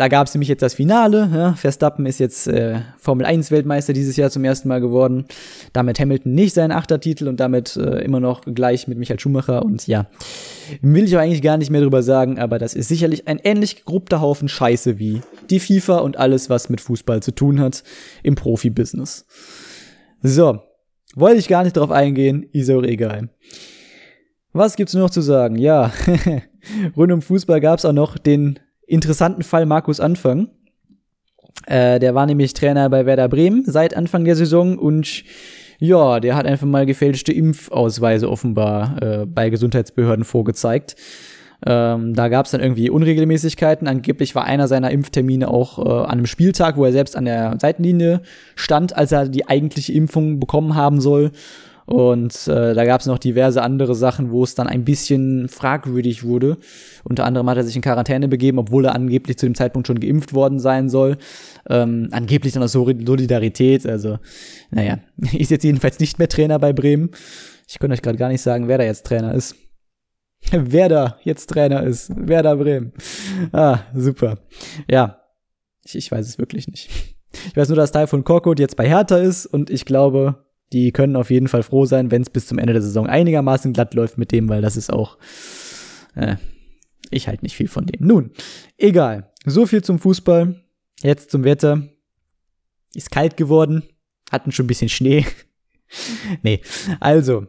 Da 0.02 0.08
gab 0.08 0.26
es 0.26 0.34
nämlich 0.34 0.48
jetzt 0.48 0.62
das 0.62 0.74
Finale. 0.74 1.30
Ja. 1.32 1.52
Verstappen 1.52 2.06
ist 2.06 2.18
jetzt 2.18 2.48
äh, 2.48 2.80
Formel 2.98 3.24
1 3.24 3.52
Weltmeister 3.52 3.92
dieses 3.92 4.16
Jahr 4.16 4.30
zum 4.30 4.42
ersten 4.42 4.66
Mal 4.66 4.80
geworden. 4.80 5.26
Damit 5.72 6.00
Hamilton 6.00 6.34
nicht 6.34 6.54
seinen 6.54 6.72
Achtertitel 6.72 7.28
und 7.28 7.38
damit 7.38 7.76
äh, 7.76 8.00
immer 8.00 8.18
noch 8.18 8.40
gleich 8.44 8.88
mit 8.88 8.98
Michael 8.98 9.20
Schumacher. 9.20 9.64
Und 9.64 9.86
ja, 9.86 10.08
will 10.80 11.04
ich 11.04 11.16
auch 11.16 11.20
eigentlich 11.20 11.40
gar 11.40 11.56
nicht 11.56 11.70
mehr 11.70 11.82
drüber 11.82 12.02
sagen, 12.02 12.40
aber 12.40 12.58
das 12.58 12.74
ist 12.74 12.88
sicherlich 12.88 13.28
ein 13.28 13.38
ähnlich 13.44 13.76
gegruppter 13.76 14.20
Haufen 14.20 14.48
Scheiße 14.48 14.98
wie 14.98 15.20
die 15.50 15.60
FIFA 15.60 15.98
und 15.98 16.16
alles, 16.16 16.50
was 16.50 16.68
mit 16.68 16.80
Fußball 16.80 17.22
zu 17.22 17.30
tun 17.30 17.60
hat 17.60 17.84
im 18.24 18.34
Profibusiness. 18.34 19.24
So, 20.20 20.62
wollte 21.14 21.38
ich 21.38 21.46
gar 21.46 21.62
nicht 21.62 21.76
drauf 21.76 21.92
eingehen, 21.92 22.44
ist 22.50 22.68
auch 22.72 22.82
egal. 22.82 23.28
Was 24.52 24.74
gibt's 24.74 24.94
noch 24.94 25.10
zu 25.10 25.20
sagen? 25.20 25.54
Ja, 25.54 25.92
rund 26.96 27.12
um 27.12 27.22
Fußball 27.22 27.60
gab's 27.60 27.84
auch 27.84 27.92
noch 27.92 28.18
den 28.18 28.58
interessanten 28.92 29.42
Fall 29.42 29.66
Markus 29.66 30.00
Anfang. 30.00 30.48
Äh, 31.66 31.98
der 31.98 32.14
war 32.14 32.26
nämlich 32.26 32.54
Trainer 32.54 32.88
bei 32.90 33.06
Werder 33.06 33.28
Bremen 33.28 33.64
seit 33.66 33.96
Anfang 33.96 34.24
der 34.24 34.36
Saison 34.36 34.78
und 34.78 35.24
ja, 35.78 36.20
der 36.20 36.36
hat 36.36 36.46
einfach 36.46 36.66
mal 36.66 36.86
gefälschte 36.86 37.32
Impfausweise 37.32 38.30
offenbar 38.30 39.02
äh, 39.02 39.26
bei 39.26 39.50
Gesundheitsbehörden 39.50 40.24
vorgezeigt. 40.24 40.96
Ähm, 41.64 42.14
da 42.14 42.28
gab 42.28 42.46
es 42.46 42.52
dann 42.52 42.60
irgendwie 42.60 42.90
Unregelmäßigkeiten. 42.90 43.86
Angeblich 43.86 44.34
war 44.34 44.44
einer 44.44 44.68
seiner 44.68 44.90
Impftermine 44.90 45.48
auch 45.48 45.78
äh, 45.78 45.88
an 45.88 46.10
einem 46.10 46.26
Spieltag, 46.26 46.76
wo 46.76 46.84
er 46.84 46.92
selbst 46.92 47.16
an 47.16 47.24
der 47.24 47.56
Seitenlinie 47.60 48.22
stand, 48.56 48.96
als 48.96 49.12
er 49.12 49.28
die 49.28 49.48
eigentliche 49.48 49.92
Impfung 49.92 50.40
bekommen 50.40 50.74
haben 50.74 51.00
soll. 51.00 51.30
Und 51.86 52.46
äh, 52.48 52.74
da 52.74 52.84
gab 52.84 53.00
es 53.00 53.06
noch 53.06 53.18
diverse 53.18 53.62
andere 53.62 53.94
Sachen, 53.94 54.30
wo 54.30 54.44
es 54.44 54.54
dann 54.54 54.66
ein 54.66 54.84
bisschen 54.84 55.48
fragwürdig 55.48 56.22
wurde. 56.24 56.58
Unter 57.04 57.24
anderem 57.24 57.48
hat 57.50 57.56
er 57.56 57.64
sich 57.64 57.76
in 57.76 57.82
Quarantäne 57.82 58.28
begeben, 58.28 58.58
obwohl 58.58 58.84
er 58.84 58.94
angeblich 58.94 59.38
zu 59.38 59.46
dem 59.46 59.54
Zeitpunkt 59.54 59.88
schon 59.88 60.00
geimpft 60.00 60.32
worden 60.32 60.60
sein 60.60 60.88
soll. 60.88 61.18
Ähm, 61.68 62.08
angeblich 62.12 62.52
dann 62.52 62.62
aus 62.62 62.72
Solidarität. 62.72 63.86
Also, 63.86 64.18
naja, 64.70 64.98
ist 65.32 65.50
jetzt 65.50 65.64
jedenfalls 65.64 65.98
nicht 65.98 66.18
mehr 66.18 66.28
Trainer 66.28 66.58
bei 66.58 66.72
Bremen. 66.72 67.10
Ich 67.68 67.78
könnte 67.78 67.94
euch 67.94 68.02
gerade 68.02 68.18
gar 68.18 68.28
nicht 68.28 68.42
sagen, 68.42 68.68
wer 68.68 68.78
da 68.78 68.84
jetzt 68.84 69.06
Trainer 69.06 69.34
ist. 69.34 69.56
wer 70.50 70.88
da 70.88 71.18
jetzt 71.24 71.48
Trainer 71.48 71.82
ist. 71.82 72.12
Wer 72.14 72.42
da 72.42 72.54
Bremen. 72.54 72.92
Ah, 73.52 73.80
super. 73.94 74.38
Ja, 74.90 75.20
ich, 75.84 75.96
ich 75.96 76.10
weiß 76.10 76.26
es 76.26 76.38
wirklich 76.38 76.68
nicht. 76.68 76.90
Ich 77.46 77.56
weiß 77.56 77.68
nur, 77.68 77.76
dass 77.76 77.92
Teil 77.92 78.06
von 78.06 78.24
Korkut 78.24 78.60
jetzt 78.60 78.76
bei 78.76 78.86
Hertha 78.86 79.16
ist 79.16 79.46
und 79.46 79.70
ich 79.70 79.84
glaube, 79.84 80.44
die 80.72 80.92
können 80.92 81.16
auf 81.16 81.30
jeden 81.30 81.48
Fall 81.48 81.62
froh 81.62 81.84
sein, 81.84 82.10
wenn 82.10 82.22
es 82.22 82.30
bis 82.30 82.46
zum 82.46 82.58
Ende 82.58 82.72
der 82.72 82.82
Saison 82.82 83.06
einigermaßen 83.06 83.72
glatt 83.72 83.94
läuft 83.94 84.18
mit 84.18 84.32
dem, 84.32 84.48
weil 84.48 84.62
das 84.62 84.76
ist 84.76 84.92
auch. 84.92 85.18
Äh, 86.14 86.36
ich 87.10 87.28
halt 87.28 87.42
nicht 87.42 87.56
viel 87.56 87.68
von 87.68 87.86
dem. 87.86 88.06
Nun, 88.06 88.30
egal. 88.78 89.30
So 89.44 89.66
viel 89.66 89.82
zum 89.82 89.98
Fußball. 89.98 90.62
Jetzt 91.02 91.30
zum 91.30 91.44
Wetter. 91.44 91.82
Ist 92.94 93.10
kalt 93.10 93.36
geworden. 93.36 93.82
Hatten 94.30 94.52
schon 94.52 94.64
ein 94.64 94.68
bisschen 94.68 94.88
Schnee. 94.88 95.26
nee. 96.42 96.60
Also, 97.00 97.46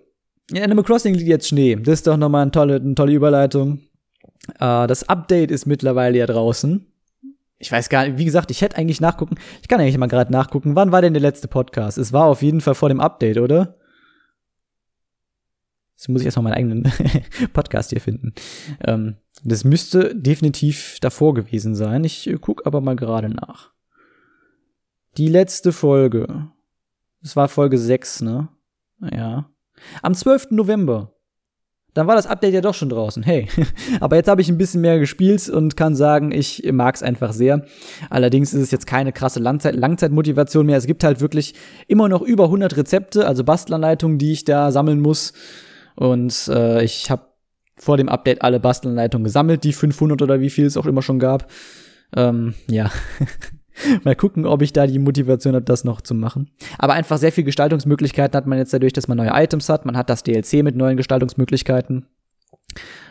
in 0.51 0.61
Animal 0.61 0.83
Crossing 0.83 1.13
liegt 1.13 1.29
jetzt 1.29 1.47
Schnee. 1.47 1.75
Das 1.75 1.93
ist 1.93 2.07
doch 2.07 2.17
nochmal 2.17 2.41
eine 2.41 2.51
tolle, 2.51 2.75
eine 2.75 2.95
tolle 2.95 3.13
Überleitung. 3.13 3.79
Uh, 4.59 4.87
das 4.87 5.07
Update 5.07 5.51
ist 5.51 5.65
mittlerweile 5.65 6.17
ja 6.17 6.25
draußen 6.25 6.92
ich 7.57 7.71
weiß 7.71 7.89
gar 7.89 8.05
nicht, 8.05 8.17
wie 8.17 8.25
gesagt, 8.25 8.51
ich 8.51 8.61
hätte 8.61 8.77
eigentlich 8.77 9.01
nachgucken, 9.01 9.35
ich 9.61 9.67
kann 9.67 9.79
eigentlich 9.79 9.97
mal 9.97 10.07
gerade 10.07 10.31
nachgucken, 10.31 10.75
wann 10.75 10.91
war 10.91 11.01
denn 11.01 11.13
der 11.13 11.21
letzte 11.21 11.47
Podcast? 11.47 11.97
Es 11.97 12.11
war 12.11 12.25
auf 12.25 12.41
jeden 12.41 12.61
Fall 12.61 12.75
vor 12.75 12.89
dem 12.89 12.99
Update, 12.99 13.37
oder? 13.37 13.77
Jetzt 15.95 16.09
muss 16.09 16.21
ich 16.21 16.25
erstmal 16.25 16.43
meinen 16.43 16.55
eigenen 16.55 16.91
Podcast 17.53 17.91
hier 17.91 18.01
finden. 18.01 18.33
Ähm, 18.83 19.15
das 19.43 19.63
müsste 19.63 20.15
definitiv 20.15 20.97
davor 20.99 21.33
gewesen 21.33 21.75
sein. 21.75 22.03
Ich 22.03 22.27
äh, 22.27 22.37
guck 22.39 22.65
aber 22.65 22.81
mal 22.81 22.95
gerade 22.95 23.29
nach. 23.29 23.71
Die 25.17 25.29
letzte 25.29 25.71
Folge. 25.71 26.49
Das 27.21 27.35
war 27.35 27.47
Folge 27.47 27.77
6, 27.77 28.21
ne? 28.21 28.49
Ja. 28.99 29.49
Am 30.01 30.13
12. 30.13 30.51
November 30.51 31.13
dann 31.93 32.07
war 32.07 32.15
das 32.15 32.27
Update 32.27 32.53
ja 32.53 32.61
doch 32.61 32.73
schon 32.73 32.89
draußen. 32.89 33.23
Hey, 33.23 33.47
aber 33.99 34.15
jetzt 34.15 34.27
habe 34.27 34.41
ich 34.41 34.49
ein 34.49 34.57
bisschen 34.57 34.81
mehr 34.81 34.99
gespielt 34.99 35.47
und 35.49 35.77
kann 35.77 35.95
sagen, 35.95 36.31
ich 36.31 36.63
mag 36.71 36.95
es 36.95 37.03
einfach 37.03 37.33
sehr. 37.33 37.65
Allerdings 38.09 38.53
ist 38.53 38.61
es 38.61 38.71
jetzt 38.71 38.87
keine 38.87 39.11
krasse 39.11 39.39
Langzeit 39.39 39.75
Langzeitmotivation 39.75 40.65
mehr. 40.65 40.77
Es 40.77 40.87
gibt 40.87 41.03
halt 41.03 41.21
wirklich 41.21 41.53
immer 41.87 42.09
noch 42.09 42.21
über 42.21 42.45
100 42.45 42.77
Rezepte, 42.77 43.27
also 43.27 43.43
Bastelanleitungen, 43.43 44.17
die 44.17 44.31
ich 44.31 44.43
da 44.43 44.71
sammeln 44.71 45.01
muss. 45.01 45.33
Und 45.95 46.47
äh, 46.47 46.83
ich 46.83 47.11
habe 47.11 47.27
vor 47.77 47.97
dem 47.97 48.09
Update 48.09 48.41
alle 48.41 48.59
Bastelanleitungen 48.59 49.23
gesammelt, 49.23 49.63
die 49.63 49.73
500 49.73 50.21
oder 50.21 50.39
wie 50.39 50.49
viel 50.49 50.65
es 50.65 50.77
auch 50.77 50.85
immer 50.85 51.01
schon 51.01 51.19
gab. 51.19 51.49
Ähm, 52.15 52.53
ja. 52.69 52.91
Mal 54.03 54.15
gucken, 54.15 54.45
ob 54.45 54.61
ich 54.61 54.73
da 54.73 54.87
die 54.87 54.99
Motivation 54.99 55.55
habe, 55.55 55.65
das 55.65 55.83
noch 55.83 56.01
zu 56.01 56.13
machen. 56.13 56.49
Aber 56.77 56.93
einfach 56.93 57.17
sehr 57.17 57.31
viel 57.31 57.43
Gestaltungsmöglichkeiten 57.43 58.35
hat 58.37 58.47
man 58.47 58.57
jetzt 58.57 58.73
dadurch, 58.73 58.93
dass 58.93 59.07
man 59.07 59.17
neue 59.17 59.31
Items 59.33 59.69
hat. 59.69 59.85
Man 59.85 59.97
hat 59.97 60.09
das 60.09 60.23
DLC 60.23 60.63
mit 60.63 60.75
neuen 60.75 60.97
Gestaltungsmöglichkeiten. 60.97 62.05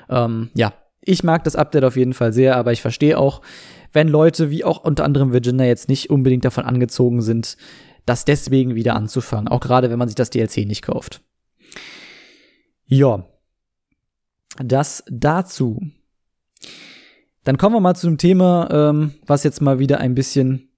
Ähm, 0.08 0.50
ja, 0.54 0.72
ich 1.00 1.24
mag 1.24 1.44
das 1.44 1.56
Update 1.56 1.84
auf 1.84 1.96
jeden 1.96 2.14
Fall 2.14 2.32
sehr, 2.32 2.56
aber 2.56 2.72
ich 2.72 2.80
verstehe 2.80 3.18
auch, 3.18 3.42
wenn 3.92 4.08
Leute 4.08 4.50
wie 4.50 4.64
auch 4.64 4.84
unter 4.84 5.04
anderem 5.04 5.32
Virginia 5.32 5.66
jetzt 5.66 5.88
nicht 5.88 6.10
unbedingt 6.10 6.44
davon 6.44 6.64
angezogen 6.64 7.20
sind, 7.22 7.56
das 8.06 8.24
deswegen 8.24 8.74
wieder 8.74 8.94
anzufangen. 8.94 9.48
Auch 9.48 9.60
gerade, 9.60 9.90
wenn 9.90 9.98
man 9.98 10.08
sich 10.08 10.14
das 10.14 10.30
DLC 10.30 10.58
nicht 10.66 10.82
kauft. 10.82 11.22
Ja. 12.86 13.26
Das 14.62 15.04
dazu. 15.08 15.80
Dann 17.44 17.58
kommen 17.58 17.74
wir 17.74 17.80
mal 17.80 17.94
zu 17.94 18.06
einem 18.06 18.18
Thema, 18.18 18.68
ähm, 18.70 19.14
was 19.26 19.44
jetzt 19.44 19.60
mal 19.60 19.78
wieder 19.78 19.98
ein 19.98 20.14
bisschen 20.14 20.68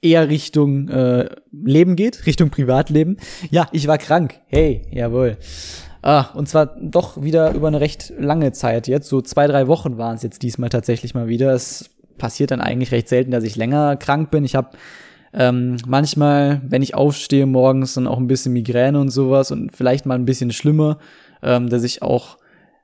eher 0.00 0.28
Richtung 0.28 0.88
äh, 0.88 1.28
Leben 1.52 1.96
geht, 1.96 2.26
Richtung 2.26 2.50
Privatleben. 2.50 3.16
Ja, 3.50 3.68
ich 3.72 3.86
war 3.86 3.98
krank. 3.98 4.40
Hey, 4.46 4.82
jawohl. 4.90 5.36
Ah, 6.02 6.26
und 6.34 6.48
zwar 6.48 6.76
doch 6.80 7.22
wieder 7.22 7.52
über 7.54 7.68
eine 7.68 7.80
recht 7.80 8.12
lange 8.18 8.52
Zeit 8.52 8.86
jetzt. 8.86 9.08
So 9.08 9.20
zwei, 9.20 9.46
drei 9.46 9.66
Wochen 9.66 9.98
waren 9.98 10.16
es 10.16 10.22
jetzt 10.22 10.42
diesmal 10.42 10.70
tatsächlich 10.70 11.14
mal 11.14 11.28
wieder. 11.28 11.52
Es 11.52 11.90
passiert 12.18 12.50
dann 12.50 12.60
eigentlich 12.60 12.92
recht 12.92 13.08
selten, 13.08 13.30
dass 13.30 13.44
ich 13.44 13.56
länger 13.56 13.96
krank 13.96 14.30
bin. 14.30 14.44
Ich 14.44 14.54
habe 14.54 14.70
ähm, 15.32 15.76
manchmal, 15.86 16.62
wenn 16.64 16.82
ich 16.82 16.94
aufstehe 16.94 17.46
morgens, 17.46 17.94
dann 17.94 18.06
auch 18.06 18.18
ein 18.18 18.28
bisschen 18.28 18.52
Migräne 18.52 18.98
und 19.00 19.10
sowas 19.10 19.50
und 19.50 19.76
vielleicht 19.76 20.06
mal 20.06 20.14
ein 20.14 20.24
bisschen 20.24 20.52
schlimmer, 20.52 20.98
ähm, 21.42 21.68
dass 21.68 21.82
ich 21.82 22.02
auch 22.02 22.37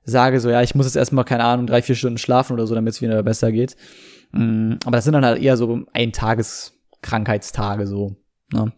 sage, 0.05 0.41
so 0.41 0.51
ja, 0.51 0.63
ich 0.63 0.75
muss 0.75 0.87
jetzt 0.87 0.97
erstmal, 0.97 1.25
keine 1.25 1.45
Ahnung, 1.45 1.67
drei, 1.67 1.83
vier 1.83 1.95
Stunden 1.95 2.19
schlafen 2.19 2.53
oder 2.53 2.67
so, 2.67 2.75
damit 2.75 2.95
es 2.95 3.03
wieder 3.03 3.23
besser 3.23 3.53
geht. 3.53 3.77
Mm, 4.33 4.75
aber 4.85 4.97
das 4.97 5.05
sind 5.05 5.15
dann 5.15 5.25
halt 5.25 5.43
eher 5.43 5.57
so 5.57 5.85
Eintageskrankheitstage 5.93 7.87
so. 7.87 8.17
Ne? 8.53 8.73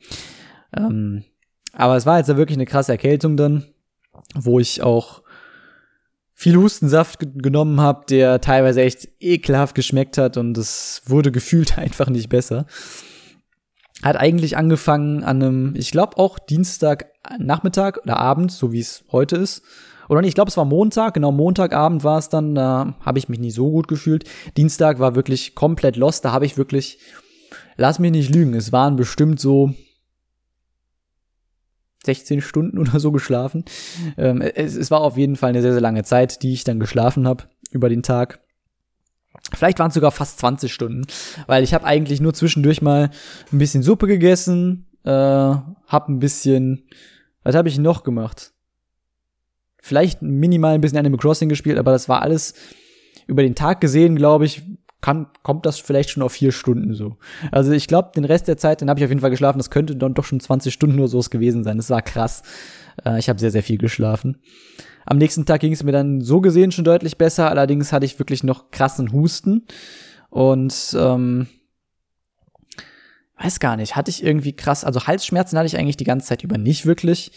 Ähm, 0.77 1.24
aber 1.72 1.97
es 1.97 2.07
war 2.07 2.18
jetzt 2.18 2.29
wirklich 2.29 2.57
eine 2.57 2.66
krasse 2.66 2.93
Erkältung 2.93 3.37
dann, 3.37 3.64
wo 4.35 4.61
ich 4.61 4.83
auch 4.83 5.22
viel 6.33 6.57
Hustensaft 6.57 7.20
genommen 7.20 7.81
habe, 7.81 8.05
der 8.11 8.41
teilweise 8.43 8.83
echt 8.83 9.09
ekelhaft 9.20 9.74
geschmeckt 9.74 10.18
hat 10.18 10.37
und 10.37 10.57
es 10.59 11.03
wurde 11.07 11.33
gefühlt 11.33 11.79
einfach 11.79 12.09
nicht 12.09 12.29
besser. 12.29 12.66
Hat 14.03 14.16
eigentlich 14.16 14.57
angefangen 14.59 15.24
an 15.24 15.43
einem, 15.43 15.74
ich 15.77 15.91
glaube 15.91 16.18
auch 16.18 16.39
Dienstag 16.39 17.07
Nachmittag 17.39 17.99
oder 18.03 18.18
Abend, 18.18 18.53
so 18.53 18.70
wie 18.72 18.81
es 18.81 19.05
heute 19.11 19.37
ist. 19.37 19.62
Oder 20.09 20.21
nicht, 20.21 20.29
ich 20.29 20.35
glaube, 20.35 20.51
es 20.51 20.57
war 20.57 20.65
Montag, 20.65 21.15
genau 21.15 21.33
Montagabend 21.33 22.05
war 22.05 22.19
es 22.19 22.29
dann, 22.29 22.55
da 22.55 22.95
habe 23.01 23.19
ich 23.19 23.29
mich 23.29 23.39
nicht 23.39 23.55
so 23.55 23.71
gut 23.71 23.89
gefühlt. 23.89 24.25
Dienstag 24.57 24.99
war 24.99 25.15
wirklich 25.15 25.55
komplett 25.55 25.97
lost, 25.97 26.25
da 26.25 26.33
habe 26.33 26.47
ich 26.47 26.57
wirklich, 26.57 26.99
lass 27.77 27.99
mich 27.99 28.13
nicht 28.13 28.35
lügen, 28.35 28.55
es 28.55 28.73
waren 28.73 28.97
bestimmt 28.97 29.41
so 29.41 29.75
16 32.05 32.41
Stunden 32.41 32.79
oder 32.81 32.99
so 32.99 33.13
geschlafen. 33.13 33.65
Ähm, 34.17 34.41
es, 34.41 34.75
es 34.77 34.91
war 34.91 35.01
auf 35.01 35.17
jeden 35.17 35.37
Fall 35.37 35.51
eine 35.51 35.63
sehr, 35.63 35.73
sehr 35.73 35.81
lange 35.81 36.05
Zeit, 36.05 36.43
die 36.43 36.53
ich 36.53 36.65
dann 36.65 36.81
geschlafen 36.81 37.27
habe 37.27 37.45
über 37.71 37.89
den 37.89 38.03
Tag. 38.03 38.41
Vielleicht 39.55 39.79
waren 39.79 39.89
es 39.89 39.95
sogar 39.95 40.13
fast 40.13 40.39
20 40.41 40.73
Stunden, 40.73 41.07
weil 41.47 41.63
ich 41.63 41.75
habe 41.75 41.85
eigentlich 41.85 42.21
nur 42.21 42.35
zwischendurch 42.35 42.83
mal 42.83 43.11
ein 43.53 43.59
bisschen 43.59 43.83
Suppe 43.83 44.07
gegessen, 44.07 44.87
äh, 45.05 45.11
hab 45.11 46.09
ein 46.09 46.19
bisschen, 46.19 46.85
was 47.43 47.55
habe 47.55 47.69
ich 47.69 47.79
noch 47.79 48.03
gemacht? 48.03 48.53
Vielleicht 49.87 50.22
minimal 50.22 50.74
ein 50.74 50.80
bisschen 50.80 50.99
Animal 50.99 51.18
Crossing 51.18 51.49
gespielt, 51.49 51.78
aber 51.78 51.93
das 51.93 52.09
war 52.09 52.22
alles 52.22 52.55
über 53.26 53.43
den 53.43 53.55
Tag 53.55 53.80
gesehen, 53.80 54.16
glaube 54.16 54.45
ich, 54.45 54.62
kann, 55.01 55.28
kommt 55.43 55.66
das 55.66 55.78
vielleicht 55.78 56.11
schon 56.11 56.22
auf 56.22 56.32
vier 56.32 56.51
Stunden 56.51 56.95
so. 56.95 57.16
Also 57.53 57.70
ich 57.72 57.87
glaube, 57.87 58.11
den 58.16 58.24
Rest 58.24 58.49
der 58.49 58.57
Zeit, 58.57 58.80
den 58.80 58.91
habe 58.91 58.99
ich 58.99 59.05
auf 59.05 59.11
jeden 59.11 59.20
Fall 59.20 59.30
geschlafen. 59.30 59.59
Das 59.59 59.70
könnte 59.70 59.95
dann 59.95 60.14
doch 60.14 60.24
schon 60.24 60.41
20 60.41 60.72
Stunden 60.72 60.97
nur 60.97 61.07
so 61.07 61.20
gewesen 61.20 61.62
sein. 61.62 61.76
Das 61.76 61.91
war 61.91 62.03
krass. 62.03 62.43
Äh, 63.05 63.18
ich 63.18 63.28
habe 63.28 63.39
sehr, 63.39 63.51
sehr 63.51 63.62
viel 63.62 63.78
geschlafen. 63.78 64.39
Am 65.05 65.18
nächsten 65.18 65.47
Tag 65.47 65.61
ging 65.61 65.72
es 65.72 65.84
mir 65.84 65.93
dann 65.93 66.20
so 66.22 66.41
gesehen 66.41 66.72
schon 66.72 66.84
deutlich 66.84 67.18
besser. 67.18 67.51
Allerdings 67.51 67.93
hatte 67.93 68.07
ich 68.07 68.18
wirklich 68.18 68.43
noch 68.43 68.70
krassen 68.72 69.12
Husten. 69.12 69.66
Und 70.30 70.97
ähm, 70.99 71.47
weiß 73.39 73.61
gar 73.61 73.76
nicht, 73.76 73.95
hatte 73.95 74.11
ich 74.11 74.24
irgendwie 74.24 74.55
krass, 74.55 74.84
also 74.84 75.07
Halsschmerzen 75.07 75.59
hatte 75.59 75.66
ich 75.66 75.76
eigentlich 75.76 75.97
die 75.97 76.05
ganze 76.05 76.26
Zeit 76.26 76.43
über 76.43 76.59
nicht 76.59 76.87
wirklich. 76.87 77.32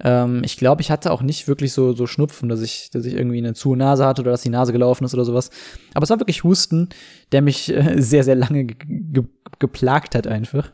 Ähm, 0.00 0.42
ich 0.44 0.56
glaube, 0.56 0.82
ich 0.82 0.90
hatte 0.90 1.12
auch 1.12 1.22
nicht 1.22 1.48
wirklich 1.48 1.72
so, 1.72 1.92
so 1.92 2.06
Schnupfen, 2.06 2.48
dass 2.48 2.60
ich, 2.60 2.90
dass 2.90 3.04
ich 3.04 3.14
irgendwie 3.14 3.38
eine 3.38 3.54
zu 3.54 3.74
Nase 3.74 4.04
hatte 4.04 4.22
oder 4.22 4.32
dass 4.32 4.42
die 4.42 4.48
Nase 4.48 4.72
gelaufen 4.72 5.04
ist 5.04 5.14
oder 5.14 5.24
sowas. 5.24 5.50
Aber 5.94 6.04
es 6.04 6.10
war 6.10 6.20
wirklich 6.20 6.44
Husten, 6.44 6.88
der 7.30 7.42
mich 7.42 7.72
äh, 7.72 7.94
sehr, 8.00 8.24
sehr 8.24 8.36
lange 8.36 8.64
ge 8.66 9.24
geplagt 9.58 10.16
hat 10.16 10.26
einfach. 10.26 10.72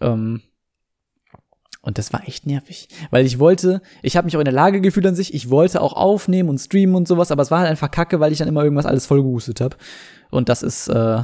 Ähm, 0.00 0.40
und 1.82 1.98
das 1.98 2.12
war 2.12 2.26
echt 2.26 2.46
nervig, 2.46 2.88
weil 3.10 3.26
ich 3.26 3.38
wollte, 3.38 3.82
ich 4.02 4.16
habe 4.16 4.24
mich 4.24 4.36
auch 4.36 4.40
in 4.40 4.46
der 4.46 4.54
Lage 4.54 4.80
gefühlt 4.80 5.06
an 5.06 5.14
sich, 5.14 5.34
ich 5.34 5.50
wollte 5.50 5.82
auch 5.82 5.92
aufnehmen 5.92 6.48
und 6.48 6.58
streamen 6.58 6.96
und 6.96 7.06
sowas, 7.06 7.30
aber 7.30 7.42
es 7.42 7.50
war 7.50 7.60
halt 7.60 7.70
einfach 7.70 7.90
kacke, 7.90 8.20
weil 8.20 8.32
ich 8.32 8.38
dann 8.38 8.48
immer 8.48 8.64
irgendwas 8.64 8.86
alles 8.86 9.06
voll 9.06 9.22
gehustet 9.22 9.60
habe. 9.60 9.76
Und 10.30 10.48
das 10.48 10.62
ist 10.62 10.88
äh, 10.88 11.22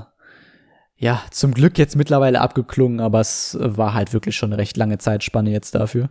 ja 0.98 1.22
zum 1.30 1.54
Glück 1.54 1.78
jetzt 1.78 1.96
mittlerweile 1.96 2.40
abgeklungen, 2.40 3.00
aber 3.00 3.20
es 3.20 3.56
war 3.58 3.94
halt 3.94 4.12
wirklich 4.12 4.36
schon 4.36 4.52
eine 4.52 4.60
recht 4.60 4.76
lange 4.76 4.98
Zeitspanne 4.98 5.50
jetzt 5.50 5.74
dafür 5.74 6.10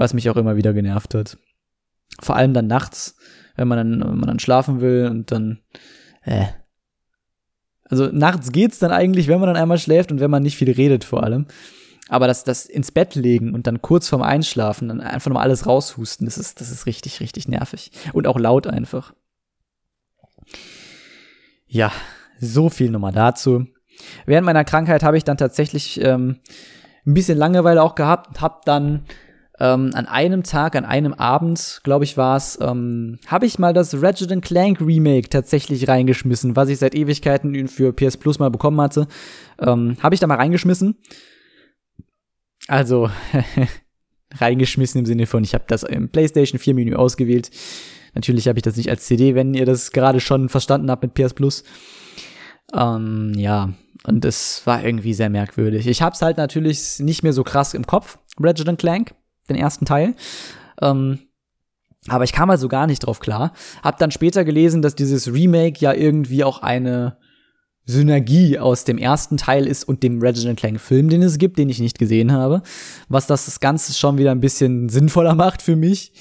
was 0.00 0.14
mich 0.14 0.30
auch 0.30 0.36
immer 0.36 0.56
wieder 0.56 0.72
genervt 0.72 1.14
hat. 1.14 1.36
Vor 2.20 2.34
allem 2.34 2.54
dann 2.54 2.66
nachts, 2.66 3.16
wenn 3.54 3.68
man 3.68 3.76
dann, 3.76 4.00
wenn 4.00 4.18
man 4.18 4.28
dann 4.28 4.38
schlafen 4.38 4.80
will 4.80 5.06
und 5.10 5.30
dann, 5.30 5.60
äh. 6.22 6.46
Also 7.84 8.06
nachts 8.06 8.50
geht's 8.50 8.78
dann 8.78 8.92
eigentlich, 8.92 9.28
wenn 9.28 9.40
man 9.40 9.48
dann 9.48 9.62
einmal 9.62 9.78
schläft 9.78 10.10
und 10.10 10.20
wenn 10.20 10.30
man 10.30 10.42
nicht 10.42 10.56
viel 10.56 10.70
redet 10.70 11.04
vor 11.04 11.22
allem. 11.22 11.46
Aber 12.08 12.26
das, 12.26 12.44
das 12.44 12.64
ins 12.64 12.92
Bett 12.92 13.14
legen 13.14 13.52
und 13.52 13.66
dann 13.66 13.82
kurz 13.82 14.08
vorm 14.08 14.22
Einschlafen 14.22 14.88
dann 14.88 15.02
einfach 15.02 15.28
nochmal 15.28 15.44
alles 15.44 15.66
raushusten, 15.66 16.24
das 16.24 16.38
ist, 16.38 16.62
das 16.62 16.70
ist 16.70 16.86
richtig, 16.86 17.20
richtig 17.20 17.46
nervig. 17.46 17.92
Und 18.14 18.26
auch 18.26 18.38
laut 18.38 18.66
einfach. 18.66 19.12
Ja, 21.66 21.92
so 22.40 22.70
viel 22.70 22.90
nochmal 22.90 23.12
dazu. 23.12 23.66
Während 24.24 24.46
meiner 24.46 24.64
Krankheit 24.64 25.02
habe 25.02 25.18
ich 25.18 25.24
dann 25.24 25.36
tatsächlich 25.36 26.00
ähm, 26.02 26.40
ein 27.06 27.14
bisschen 27.14 27.36
Langeweile 27.36 27.82
auch 27.82 27.94
gehabt 27.94 28.28
und 28.28 28.40
habe 28.40 28.60
dann 28.64 29.04
ähm, 29.60 29.90
an 29.92 30.06
einem 30.06 30.42
Tag, 30.42 30.74
an 30.74 30.86
einem 30.86 31.12
Abend, 31.12 31.80
glaube 31.84 32.04
ich, 32.04 32.16
war 32.16 32.36
es, 32.36 32.58
ähm, 32.62 33.18
habe 33.26 33.44
ich 33.44 33.58
mal 33.58 33.74
das 33.74 34.02
Ratchet 34.02 34.42
Clank 34.42 34.80
Remake 34.80 35.28
tatsächlich 35.28 35.86
reingeschmissen, 35.86 36.56
was 36.56 36.70
ich 36.70 36.78
seit 36.78 36.94
Ewigkeiten 36.94 37.68
für 37.68 37.92
PS 37.92 38.16
Plus 38.16 38.38
mal 38.38 38.50
bekommen 38.50 38.80
hatte. 38.80 39.06
Ähm, 39.60 39.96
habe 40.02 40.14
ich 40.14 40.20
da 40.20 40.26
mal 40.26 40.36
reingeschmissen. 40.36 40.96
Also 42.68 43.10
reingeschmissen 44.34 45.00
im 45.00 45.06
Sinne 45.06 45.26
von, 45.26 45.44
ich 45.44 45.52
habe 45.52 45.64
das 45.68 45.82
im 45.82 46.08
PlayStation 46.08 46.58
4 46.58 46.74
Menü 46.74 46.94
ausgewählt. 46.94 47.50
Natürlich 48.14 48.48
habe 48.48 48.58
ich 48.58 48.62
das 48.62 48.76
nicht 48.76 48.88
als 48.88 49.04
CD, 49.04 49.34
wenn 49.34 49.52
ihr 49.52 49.66
das 49.66 49.92
gerade 49.92 50.20
schon 50.20 50.48
verstanden 50.48 50.90
habt 50.90 51.02
mit 51.02 51.12
PS 51.12 51.34
Plus. 51.34 51.64
Ähm, 52.74 53.34
ja, 53.36 53.74
und 54.04 54.24
es 54.24 54.62
war 54.66 54.82
irgendwie 54.82 55.12
sehr 55.12 55.28
merkwürdig. 55.28 55.86
Ich 55.86 56.00
habe 56.00 56.14
es 56.14 56.22
halt 56.22 56.38
natürlich 56.38 56.98
nicht 57.00 57.22
mehr 57.22 57.34
so 57.34 57.44
krass 57.44 57.74
im 57.74 57.86
Kopf, 57.86 58.18
Ratchet 58.38 58.78
Clank 58.78 59.12
den 59.50 59.56
ersten 59.56 59.84
Teil. 59.84 60.14
Ähm, 60.80 61.18
aber 62.08 62.24
ich 62.24 62.32
kam 62.32 62.48
also 62.50 62.68
gar 62.68 62.86
nicht 62.86 63.00
drauf 63.00 63.20
klar. 63.20 63.52
Hab 63.82 63.98
dann 63.98 64.10
später 64.10 64.44
gelesen, 64.44 64.80
dass 64.80 64.94
dieses 64.94 65.32
Remake 65.32 65.80
ja 65.80 65.92
irgendwie 65.92 66.44
auch 66.44 66.62
eine 66.62 67.18
Synergie 67.84 68.58
aus 68.58 68.84
dem 68.84 68.98
ersten 68.98 69.36
Teil 69.36 69.66
ist 69.66 69.84
und 69.84 70.02
dem 70.02 70.20
Reginald 70.20 70.58
Clank 70.58 70.80
Film, 70.80 71.08
den 71.08 71.22
es 71.22 71.38
gibt, 71.38 71.58
den 71.58 71.68
ich 71.68 71.80
nicht 71.80 71.98
gesehen 71.98 72.32
habe. 72.32 72.62
Was 73.08 73.26
das, 73.26 73.60
Ganze 73.60 73.92
schon 73.92 74.16
wieder 74.16 74.30
ein 74.30 74.40
bisschen 74.40 74.88
sinnvoller 74.88 75.34
macht 75.34 75.60
für 75.60 75.76
mich, 75.76 76.12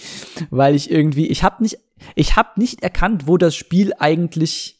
weil 0.50 0.76
ich 0.76 0.92
irgendwie, 0.92 1.28
ich 1.28 1.44
habe 1.44 1.64
nicht, 1.64 1.78
ich 2.16 2.36
habe 2.36 2.60
nicht 2.60 2.82
erkannt, 2.84 3.28
wo 3.28 3.38
das 3.38 3.56
Spiel 3.56 3.94
eigentlich 3.98 4.76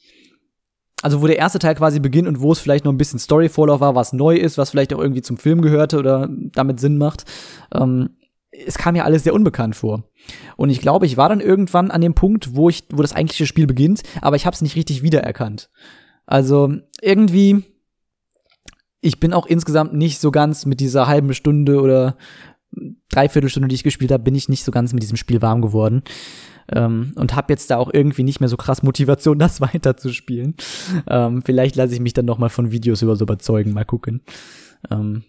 also 1.02 1.22
wo 1.22 1.28
der 1.28 1.38
erste 1.38 1.60
Teil 1.60 1.76
quasi 1.76 2.02
beginnt 2.02 2.28
und 2.28 2.42
wo 2.42 2.52
es 2.52 2.60
vielleicht 2.60 2.84
noch 2.84 2.92
ein 2.92 2.98
bisschen 2.98 3.20
Story-Vorlauf 3.20 3.80
war, 3.80 3.96
was 3.96 4.12
neu 4.12 4.36
ist, 4.36 4.58
was 4.58 4.72
vielleicht 4.72 4.94
auch 4.94 5.00
irgendwie 5.00 5.22
zum 5.22 5.38
Film 5.38 5.62
gehörte 5.62 5.98
oder 5.98 6.28
damit 6.30 6.82
Sinn 6.82 6.98
macht. 6.98 7.24
Ähm, 7.74 8.10
es 8.52 8.78
kam 8.78 8.94
mir 8.94 9.06
alles 9.06 9.24
sehr 9.24 9.34
unbekannt 9.34 9.76
vor. 9.76 10.04
Und 10.58 10.70
ich 10.70 10.82
glaube, 10.82 11.06
ich 11.06 11.18
war 11.18 11.30
dann 11.30 11.40
irgendwann 11.40 11.92
an 11.92 12.02
dem 12.02 12.16
Punkt, 12.16 12.56
wo 12.56 12.70
ich, 12.70 12.84
wo 12.92 13.02
das 13.02 13.14
eigentliche 13.14 13.46
Spiel 13.46 13.68
beginnt, 13.68 14.04
aber 14.22 14.36
ich 14.36 14.46
habe 14.46 14.54
es 14.54 14.62
nicht 14.62 14.76
richtig 14.76 15.04
wiedererkannt. 15.04 15.70
Also 16.26 16.74
irgendwie, 17.02 17.64
ich 19.02 19.20
bin 19.20 19.34
auch 19.34 19.46
insgesamt 19.46 19.94
nicht 19.94 20.20
so 20.20 20.32
ganz 20.32 20.66
mit 20.66 20.80
dieser 20.80 21.08
halben 21.08 21.34
Stunde 21.34 21.82
oder 21.82 22.18
Dreiviertelstunde, 23.10 23.68
die 23.68 23.76
ich 23.76 23.84
gespielt 23.84 24.12
habe, 24.12 24.24
bin 24.24 24.36
ich 24.36 24.50
nicht 24.50 24.64
so 24.64 24.72
ganz 24.72 24.94
mit 24.94 25.02
diesem 25.02 25.18
Spiel 25.18 25.42
warm 25.42 25.62
geworden. 25.62 26.04
Ähm, 26.72 27.14
und 27.16 27.36
habe 27.36 27.52
jetzt 27.52 27.72
da 27.72 27.78
auch 27.78 27.92
irgendwie 27.92 28.22
nicht 28.24 28.40
mehr 28.40 28.50
so 28.50 28.58
krass 28.58 28.84
Motivation, 28.84 29.40
das 29.40 29.62
weiterzuspielen. 29.62 30.56
Ähm, 31.08 31.42
vielleicht 31.44 31.76
lasse 31.76 31.94
ich 31.94 32.00
mich 32.00 32.14
dann 32.14 32.26
noch 32.26 32.38
mal 32.38 32.50
von 32.50 32.72
Videos 32.72 33.02
über 33.02 33.16
so 33.16 33.26
überzeugen, 33.26 33.74
mal 33.74 33.86
gucken. 33.86 34.22
Ähm, 34.92 35.24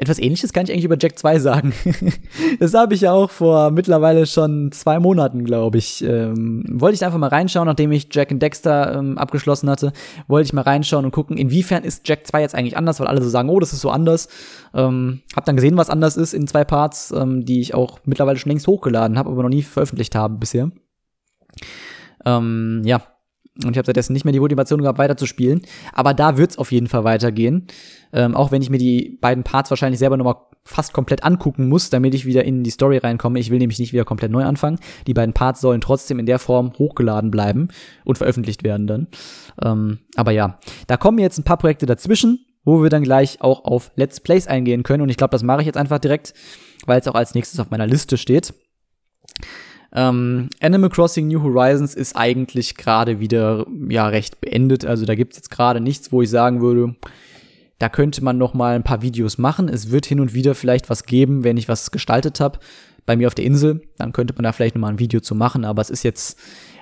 etwas 0.00 0.18
ähnliches 0.18 0.54
kann 0.54 0.64
ich 0.64 0.72
eigentlich 0.72 0.86
über 0.86 0.96
Jack 0.98 1.18
2 1.18 1.38
sagen. 1.38 1.74
das 2.58 2.72
habe 2.72 2.94
ich 2.94 3.02
ja 3.02 3.12
auch 3.12 3.30
vor 3.30 3.70
mittlerweile 3.70 4.24
schon 4.24 4.72
zwei 4.72 4.98
Monaten, 4.98 5.44
glaube 5.44 5.76
ich. 5.76 6.02
Ähm, 6.02 6.64
wollte 6.70 6.94
ich 6.94 7.04
einfach 7.04 7.18
mal 7.18 7.28
reinschauen, 7.28 7.66
nachdem 7.66 7.92
ich 7.92 8.08
Jack 8.10 8.32
and 8.32 8.40
Dexter 8.40 8.94
ähm, 8.94 9.18
abgeschlossen 9.18 9.68
hatte, 9.68 9.92
wollte 10.26 10.46
ich 10.46 10.52
mal 10.54 10.62
reinschauen 10.62 11.04
und 11.04 11.10
gucken, 11.10 11.36
inwiefern 11.36 11.84
ist 11.84 12.08
Jack 12.08 12.26
2 12.26 12.40
jetzt 12.40 12.54
eigentlich 12.54 12.78
anders, 12.78 12.98
weil 12.98 13.08
alle 13.08 13.22
so 13.22 13.28
sagen, 13.28 13.50
oh, 13.50 13.60
das 13.60 13.74
ist 13.74 13.82
so 13.82 13.90
anders. 13.90 14.28
Ähm, 14.72 15.20
hab 15.36 15.44
dann 15.44 15.56
gesehen, 15.56 15.76
was 15.76 15.90
anders 15.90 16.16
ist 16.16 16.32
in 16.32 16.46
zwei 16.46 16.64
Parts, 16.64 17.12
ähm, 17.12 17.44
die 17.44 17.60
ich 17.60 17.74
auch 17.74 17.98
mittlerweile 18.06 18.38
schon 18.38 18.50
längst 18.50 18.66
hochgeladen 18.66 19.18
habe, 19.18 19.28
aber 19.28 19.42
noch 19.42 19.50
nie 19.50 19.62
veröffentlicht 19.62 20.14
habe 20.14 20.36
bisher. 20.36 20.70
Ähm, 22.24 22.80
ja, 22.86 23.02
und 23.64 23.72
ich 23.72 23.78
habe 23.78 23.86
seitdessen 23.86 24.12
nicht 24.12 24.24
mehr 24.24 24.32
die 24.32 24.40
Motivation 24.40 24.80
gehabt, 24.80 24.98
weiterzuspielen. 24.98 25.62
Aber 25.92 26.14
da 26.14 26.38
wird's 26.38 26.56
auf 26.56 26.72
jeden 26.72 26.86
Fall 26.86 27.04
weitergehen. 27.04 27.66
Ähm, 28.12 28.34
auch 28.34 28.52
wenn 28.52 28.62
ich 28.62 28.70
mir 28.70 28.78
die 28.78 29.18
beiden 29.20 29.44
Parts 29.44 29.70
wahrscheinlich 29.70 29.98
selber 29.98 30.16
nochmal 30.16 30.36
fast 30.64 30.92
komplett 30.92 31.24
angucken 31.24 31.68
muss, 31.68 31.90
damit 31.90 32.14
ich 32.14 32.26
wieder 32.26 32.44
in 32.44 32.62
die 32.62 32.70
Story 32.70 32.98
reinkomme. 32.98 33.38
Ich 33.38 33.50
will 33.50 33.58
nämlich 33.58 33.78
nicht 33.78 33.92
wieder 33.92 34.04
komplett 34.04 34.30
neu 34.30 34.44
anfangen. 34.44 34.78
Die 35.06 35.14
beiden 35.14 35.34
Parts 35.34 35.60
sollen 35.60 35.80
trotzdem 35.80 36.18
in 36.18 36.26
der 36.26 36.38
Form 36.38 36.72
hochgeladen 36.78 37.30
bleiben 37.30 37.68
und 38.04 38.18
veröffentlicht 38.18 38.62
werden 38.62 38.86
dann. 38.86 39.08
Ähm, 39.62 39.98
aber 40.16 40.30
ja, 40.30 40.58
da 40.86 40.96
kommen 40.96 41.18
jetzt 41.18 41.38
ein 41.38 41.44
paar 41.44 41.56
Projekte 41.56 41.86
dazwischen, 41.86 42.44
wo 42.64 42.82
wir 42.82 42.90
dann 42.90 43.02
gleich 43.02 43.40
auch 43.40 43.64
auf 43.64 43.90
Let's 43.96 44.20
Plays 44.20 44.46
eingehen 44.46 44.82
können. 44.82 45.02
Und 45.02 45.08
ich 45.08 45.16
glaube, 45.16 45.32
das 45.32 45.42
mache 45.42 45.60
ich 45.60 45.66
jetzt 45.66 45.78
einfach 45.78 45.98
direkt, 45.98 46.34
weil 46.86 47.00
es 47.00 47.08
auch 47.08 47.14
als 47.14 47.34
nächstes 47.34 47.58
auf 47.58 47.70
meiner 47.70 47.86
Liste 47.86 48.16
steht. 48.16 48.54
Ähm, 49.92 50.48
Animal 50.60 50.90
Crossing 50.90 51.28
New 51.28 51.42
Horizons 51.42 51.94
ist 51.94 52.16
eigentlich 52.16 52.76
gerade 52.76 53.20
wieder 53.20 53.66
ja 53.88 54.06
recht 54.06 54.40
beendet. 54.40 54.84
Also 54.84 55.04
da 55.04 55.14
gibt's 55.14 55.36
jetzt 55.36 55.50
gerade 55.50 55.80
nichts, 55.80 56.12
wo 56.12 56.22
ich 56.22 56.30
sagen 56.30 56.60
würde, 56.60 56.94
da 57.78 57.88
könnte 57.88 58.22
man 58.22 58.38
noch 58.38 58.54
mal 58.54 58.76
ein 58.76 58.84
paar 58.84 59.02
Videos 59.02 59.38
machen. 59.38 59.68
Es 59.68 59.90
wird 59.90 60.06
hin 60.06 60.20
und 60.20 60.34
wieder 60.34 60.54
vielleicht 60.54 60.90
was 60.90 61.04
geben, 61.04 61.44
wenn 61.44 61.56
ich 61.56 61.68
was 61.68 61.90
gestaltet 61.90 62.38
habe 62.38 62.58
bei 63.06 63.16
mir 63.16 63.26
auf 63.26 63.34
der 63.34 63.46
Insel. 63.46 63.82
Dann 63.96 64.12
könnte 64.12 64.34
man 64.34 64.44
da 64.44 64.52
vielleicht 64.52 64.74
noch 64.74 64.82
mal 64.82 64.88
ein 64.88 64.98
Video 64.98 65.20
zu 65.20 65.34
machen. 65.34 65.64
Aber 65.64 65.80
es 65.80 65.90
ist 65.90 66.02
jetzt 66.02 66.38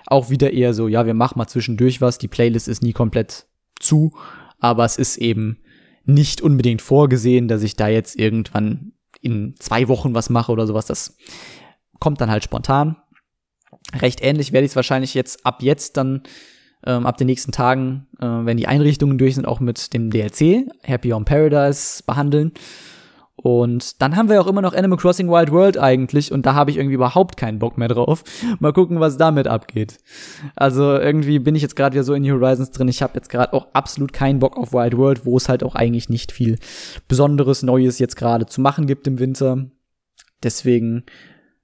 auch 0.07 0.29
wieder 0.29 0.53
eher 0.53 0.75
so, 0.75 0.89
ja, 0.89 1.07
wir 1.07 1.15
machen 1.15 1.39
mal 1.39 1.47
zwischendurch 1.47 2.01
was. 2.01 2.19
Die 2.19 2.29
Playlist 2.29 2.69
ist 2.69 2.83
nie 2.83 2.93
komplett 2.93 3.47
zu, 3.79 4.13
aber 4.59 4.85
es 4.85 4.97
ist 4.97 5.19
eben 5.19 5.59
nicht 6.05 6.41
unbedingt 6.41 6.83
vorgesehen, 6.83 7.49
dass 7.49 7.63
ich 7.63 7.77
da 7.77 7.89
jetzt 7.89 8.19
irgendwann 8.19 8.93
in 9.21 9.55
zwei 9.59 9.89
Wochen 9.89 10.15
was 10.15 10.31
mache 10.31 10.51
oder 10.51 10.67
sowas. 10.67 10.87
Das 10.87 11.17
kommt 11.99 12.21
dann 12.21 12.31
halt 12.31 12.45
spontan. 12.45 12.97
Recht 13.95 14.23
ähnlich 14.23 14.53
werde 14.53 14.65
ich 14.65 14.73
es 14.73 14.77
wahrscheinlich 14.77 15.15
jetzt 15.15 15.45
ab 15.47 15.63
jetzt 15.63 15.97
dann 15.97 16.23
ähm, 16.85 17.07
ab 17.07 17.17
den 17.17 17.27
nächsten 17.27 17.53
Tagen, 17.53 18.07
äh, 18.21 18.27
wenn 18.27 18.57
die 18.57 18.69
Einrichtungen 18.69 19.19
durch 19.19 19.35
sind, 19.35 19.47
auch 19.47 19.61
mit 19.61 19.93
dem 19.95 20.11
DLC 20.11 20.67
Happy 20.83 21.13
on 21.13 21.25
Paradise 21.25 22.03
behandeln. 22.07 22.53
Und 23.41 24.03
dann 24.03 24.17
haben 24.17 24.29
wir 24.29 24.41
auch 24.41 24.49
immer 24.49 24.63
noch 24.63 24.75
Animal 24.75 24.99
Crossing 24.99 25.29
Wild 25.29 25.53
World 25.53 25.79
eigentlich 25.79 26.33
und 26.33 26.45
da 26.45 26.55
habe 26.55 26.73
ich 26.73 26.77
irgendwie 26.77 26.97
überhaupt 26.97 27.37
keinen 27.37 27.61
Bock 27.61 27.79
mehr 27.79 27.87
drauf. 27.87 28.25
Mal 28.59 28.73
gucken, 28.73 28.99
was 28.99 29.17
damit 29.17 29.47
abgeht. 29.47 29.99
Also 30.57 30.95
irgendwie 30.95 31.39
bin 31.39 31.55
ich 31.55 31.63
jetzt 31.63 31.77
gerade 31.77 31.95
wieder 31.95 32.03
so 32.03 32.15
in 32.15 32.23
New 32.23 32.35
Horizons 32.35 32.73
drin. 32.73 32.89
Ich 32.89 33.01
habe 33.01 33.13
jetzt 33.15 33.29
gerade 33.29 33.53
auch 33.53 33.69
absolut 33.75 34.13
keinen 34.13 34.41
Bock 34.41 34.57
auf 34.57 34.73
Wild 34.73 34.97
World, 34.97 35.25
wo 35.25 35.37
es 35.37 35.49
halt 35.49 35.63
auch 35.63 35.77
eigentlich 35.77 36.09
nicht 36.09 36.33
viel 36.33 36.59
Besonderes 37.07 37.63
Neues 37.63 38.01
jetzt 38.01 38.17
gerade 38.17 38.47
zu 38.47 38.61
machen 38.61 38.87
gibt 38.87 39.07
im 39.07 39.21
Winter. 39.21 39.67
Deswegen 40.43 41.05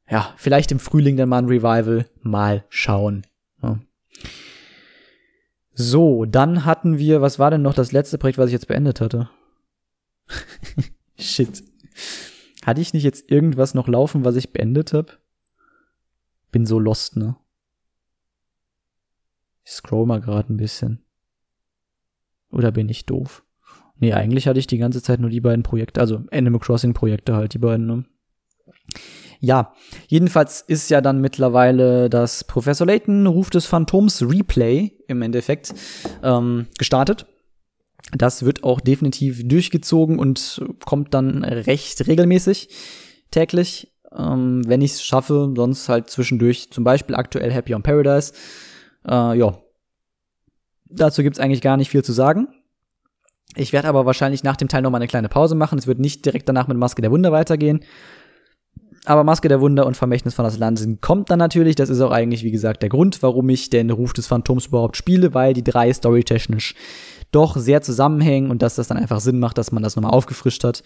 ja, 0.09 0.35
vielleicht 0.37 0.71
im 0.73 0.79
Frühling 0.79 1.17
dann 1.17 1.29
mal 1.29 1.39
ein 1.39 1.47
Revival. 1.47 2.09
Mal 2.23 2.65
schauen. 2.69 3.27
Ja. 3.63 3.79
So, 5.73 6.25
dann 6.25 6.65
hatten 6.65 6.99
wir, 6.99 7.21
was 7.21 7.39
war 7.39 7.51
denn 7.51 7.63
noch 7.63 7.75
das 7.75 7.93
letzte 7.93 8.19
Projekt, 8.19 8.39
was 8.39 8.47
ich 8.47 8.53
jetzt 8.53 8.69
beendet 8.69 9.01
hatte? 9.01 9.29
Shit. 11.19 11.65
Hatte 12.65 12.81
ich 12.81 12.95
nicht 12.95 13.03
jetzt 13.03 13.31
irgendwas 13.31 13.75
noch 13.75 13.89
laufen, 13.89 14.25
was 14.25 14.37
ich 14.37 14.53
beendet 14.53 14.93
habe? 14.93 15.13
Bin 16.53 16.67
so 16.67 16.79
lost, 16.79 17.17
ne? 17.17 17.37
Ich 19.65 19.73
scroll 19.73 20.07
mal 20.07 20.21
gerade 20.21 20.53
ein 20.53 20.57
bisschen. 20.57 21.03
Oder 22.51 22.71
bin 22.71 22.89
ich 22.89 23.07
doof? 23.07 23.45
Nee, 23.97 24.13
eigentlich 24.13 24.47
hatte 24.47 24.59
ich 24.59 24.67
die 24.67 24.79
ganze 24.79 25.03
Zeit 25.03 25.21
nur 25.21 25.31
die 25.31 25.41
beiden 25.41 25.63
Projekte, 25.63 26.01
also 26.01 26.23
Animal 26.31 26.61
Crossing 26.61 26.95
Projekte 26.95 27.35
halt, 27.35 27.55
die 27.55 27.59
beiden, 27.59 27.87
ne? 27.87 28.05
Ja, 29.41 29.75
jedenfalls 30.09 30.61
ist 30.63 30.91
ja 30.91 31.01
dann 31.01 31.21
mittlerweile 31.21 32.09
das 32.09 32.45
Professor 32.45 32.87
Layton 32.87 33.27
Ruf 33.27 33.51
des 33.51 33.67
Phantoms 33.67 34.23
Replay 34.23 34.93
im 35.09 35.23
Endeffekt 35.23 35.75
ähm, 36.23 36.67
gestartet. 36.79 37.27
Das 38.13 38.45
wird 38.45 38.65
auch 38.65 38.81
definitiv 38.81 39.47
durchgezogen 39.47 40.19
und 40.19 40.63
kommt 40.85 41.15
dann 41.15 41.43
recht 41.43 42.07
regelmäßig 42.07 42.69
täglich, 43.31 43.93
ähm, 44.17 44.63
wenn 44.67 44.83
ich 44.83 44.93
es 44.93 45.05
schaffe, 45.05 45.53
sonst 45.57 45.89
halt 45.89 46.11
zwischendurch, 46.11 46.71
zum 46.71 46.85
Beispiel 46.85 47.17
aktuell 47.17 47.51
Happy 47.51 47.75
on 47.75 47.83
Paradise. 47.83 48.33
Äh, 49.07 49.39
ja, 49.39 49.59
dazu 50.89 51.23
gibt's 51.23 51.41
eigentlich 51.41 51.63
gar 51.63 51.77
nicht 51.77 51.91
viel 51.91 52.05
zu 52.05 52.13
sagen. 52.13 52.49
Ich 53.57 53.73
werde 53.73 53.89
aber 53.89 54.07
wahrscheinlich 54.07 54.43
nach 54.43 54.57
dem 54.57 54.69
Teil 54.69 54.83
noch 54.83 54.91
mal 54.91 54.99
eine 54.99 55.07
kleine 55.07 55.29
Pause 55.29 55.55
machen. 55.55 55.79
Es 55.79 55.87
wird 55.87 55.99
nicht 55.99 56.25
direkt 56.25 56.49
danach 56.49 56.67
mit 56.67 56.77
Maske 56.77 57.03
der 57.03 57.11
Wunder 57.11 57.33
weitergehen. 57.33 57.81
Aber 59.07 59.23
Maske 59.23 59.49
der 59.49 59.61
Wunder 59.61 59.87
und 59.87 59.97
Vermächtnis 59.97 60.35
von 60.35 60.47
Atlantis 60.47 60.89
kommt 61.01 61.31
dann 61.31 61.39
natürlich. 61.39 61.77
Das 61.77 61.91
ist 61.91 62.01
auch 62.01 62.11
eigentlich, 62.11 62.43
wie 62.43 62.51
gesagt, 62.51 62.83
der 62.83 62.89
Grund, 62.89 63.23
warum 63.23 63.49
ich 63.51 63.69
den 63.69 63.91
Ruf 63.91 64.15
des 64.15 64.27
Phantoms 64.27 64.67
überhaupt 64.67 64.97
spiele, 64.97 65.35
weil 65.35 65.53
die 65.53 65.65
drei 65.65 65.93
storytechnisch 65.93 66.75
doch 67.31 67.57
sehr 67.57 67.83
zusammenhängen 67.83 68.51
und 68.51 68.63
dass 68.63 68.77
das 68.77 68.89
dann 68.89 68.97
einfach 68.97 69.21
Sinn 69.21 69.39
macht, 69.39 69.59
dass 69.59 69.73
man 69.73 69.83
das 69.83 69.97
nochmal 69.97 70.13
aufgefrischt 70.13 70.65
hat 70.65 70.83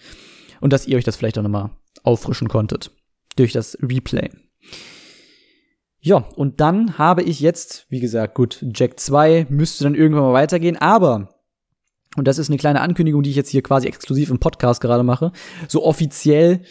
und 0.59 0.73
dass 0.73 0.87
ihr 0.87 0.97
euch 0.97 1.05
das 1.05 1.15
vielleicht 1.15 1.37
auch 1.37 1.43
nochmal 1.43 1.69
auffrischen 2.03 2.49
konntet 2.49 2.91
durch 3.37 3.53
das 3.53 3.77
Replay. 3.81 4.29
Ja, 6.01 6.17
und 6.35 6.59
dann 6.59 6.97
habe 6.97 7.23
ich 7.23 7.39
jetzt, 7.39 7.85
wie 7.89 7.99
gesagt, 7.99 8.35
gut, 8.35 8.65
Jack 8.73 8.99
2 8.99 9.47
müsste 9.49 9.83
dann 9.83 9.95
irgendwann 9.95 10.23
mal 10.23 10.33
weitergehen, 10.33 10.77
aber 10.77 11.29
und 12.15 12.27
das 12.27 12.39
ist 12.39 12.49
eine 12.49 12.57
kleine 12.57 12.81
Ankündigung, 12.81 13.21
die 13.21 13.29
ich 13.29 13.35
jetzt 13.35 13.49
hier 13.49 13.61
quasi 13.61 13.87
exklusiv 13.87 14.31
im 14.31 14.39
Podcast 14.39 14.81
gerade 14.81 15.03
mache. 15.03 15.31
So 15.67 15.85
offiziell 15.85 16.61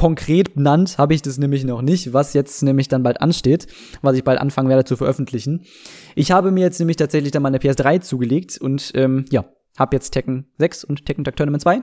konkret 0.00 0.54
benannt 0.54 0.96
habe 0.96 1.12
ich 1.12 1.20
das 1.20 1.36
nämlich 1.36 1.62
noch 1.62 1.82
nicht, 1.82 2.14
was 2.14 2.32
jetzt 2.32 2.62
nämlich 2.62 2.88
dann 2.88 3.02
bald 3.02 3.20
ansteht, 3.20 3.66
was 4.00 4.16
ich 4.16 4.24
bald 4.24 4.40
anfangen 4.40 4.70
werde 4.70 4.86
zu 4.86 4.96
veröffentlichen. 4.96 5.66
Ich 6.14 6.30
habe 6.30 6.52
mir 6.52 6.62
jetzt 6.62 6.78
nämlich 6.78 6.96
tatsächlich 6.96 7.32
dann 7.32 7.42
meine 7.42 7.58
PS3 7.58 8.00
zugelegt 8.00 8.56
und 8.56 8.92
ähm, 8.94 9.26
ja, 9.28 9.44
habe 9.78 9.94
jetzt 9.94 10.12
Tekken 10.12 10.46
6 10.56 10.84
und 10.84 11.04
Tekken 11.04 11.24
Tag 11.24 11.36
Tournament 11.36 11.62
2. 11.62 11.82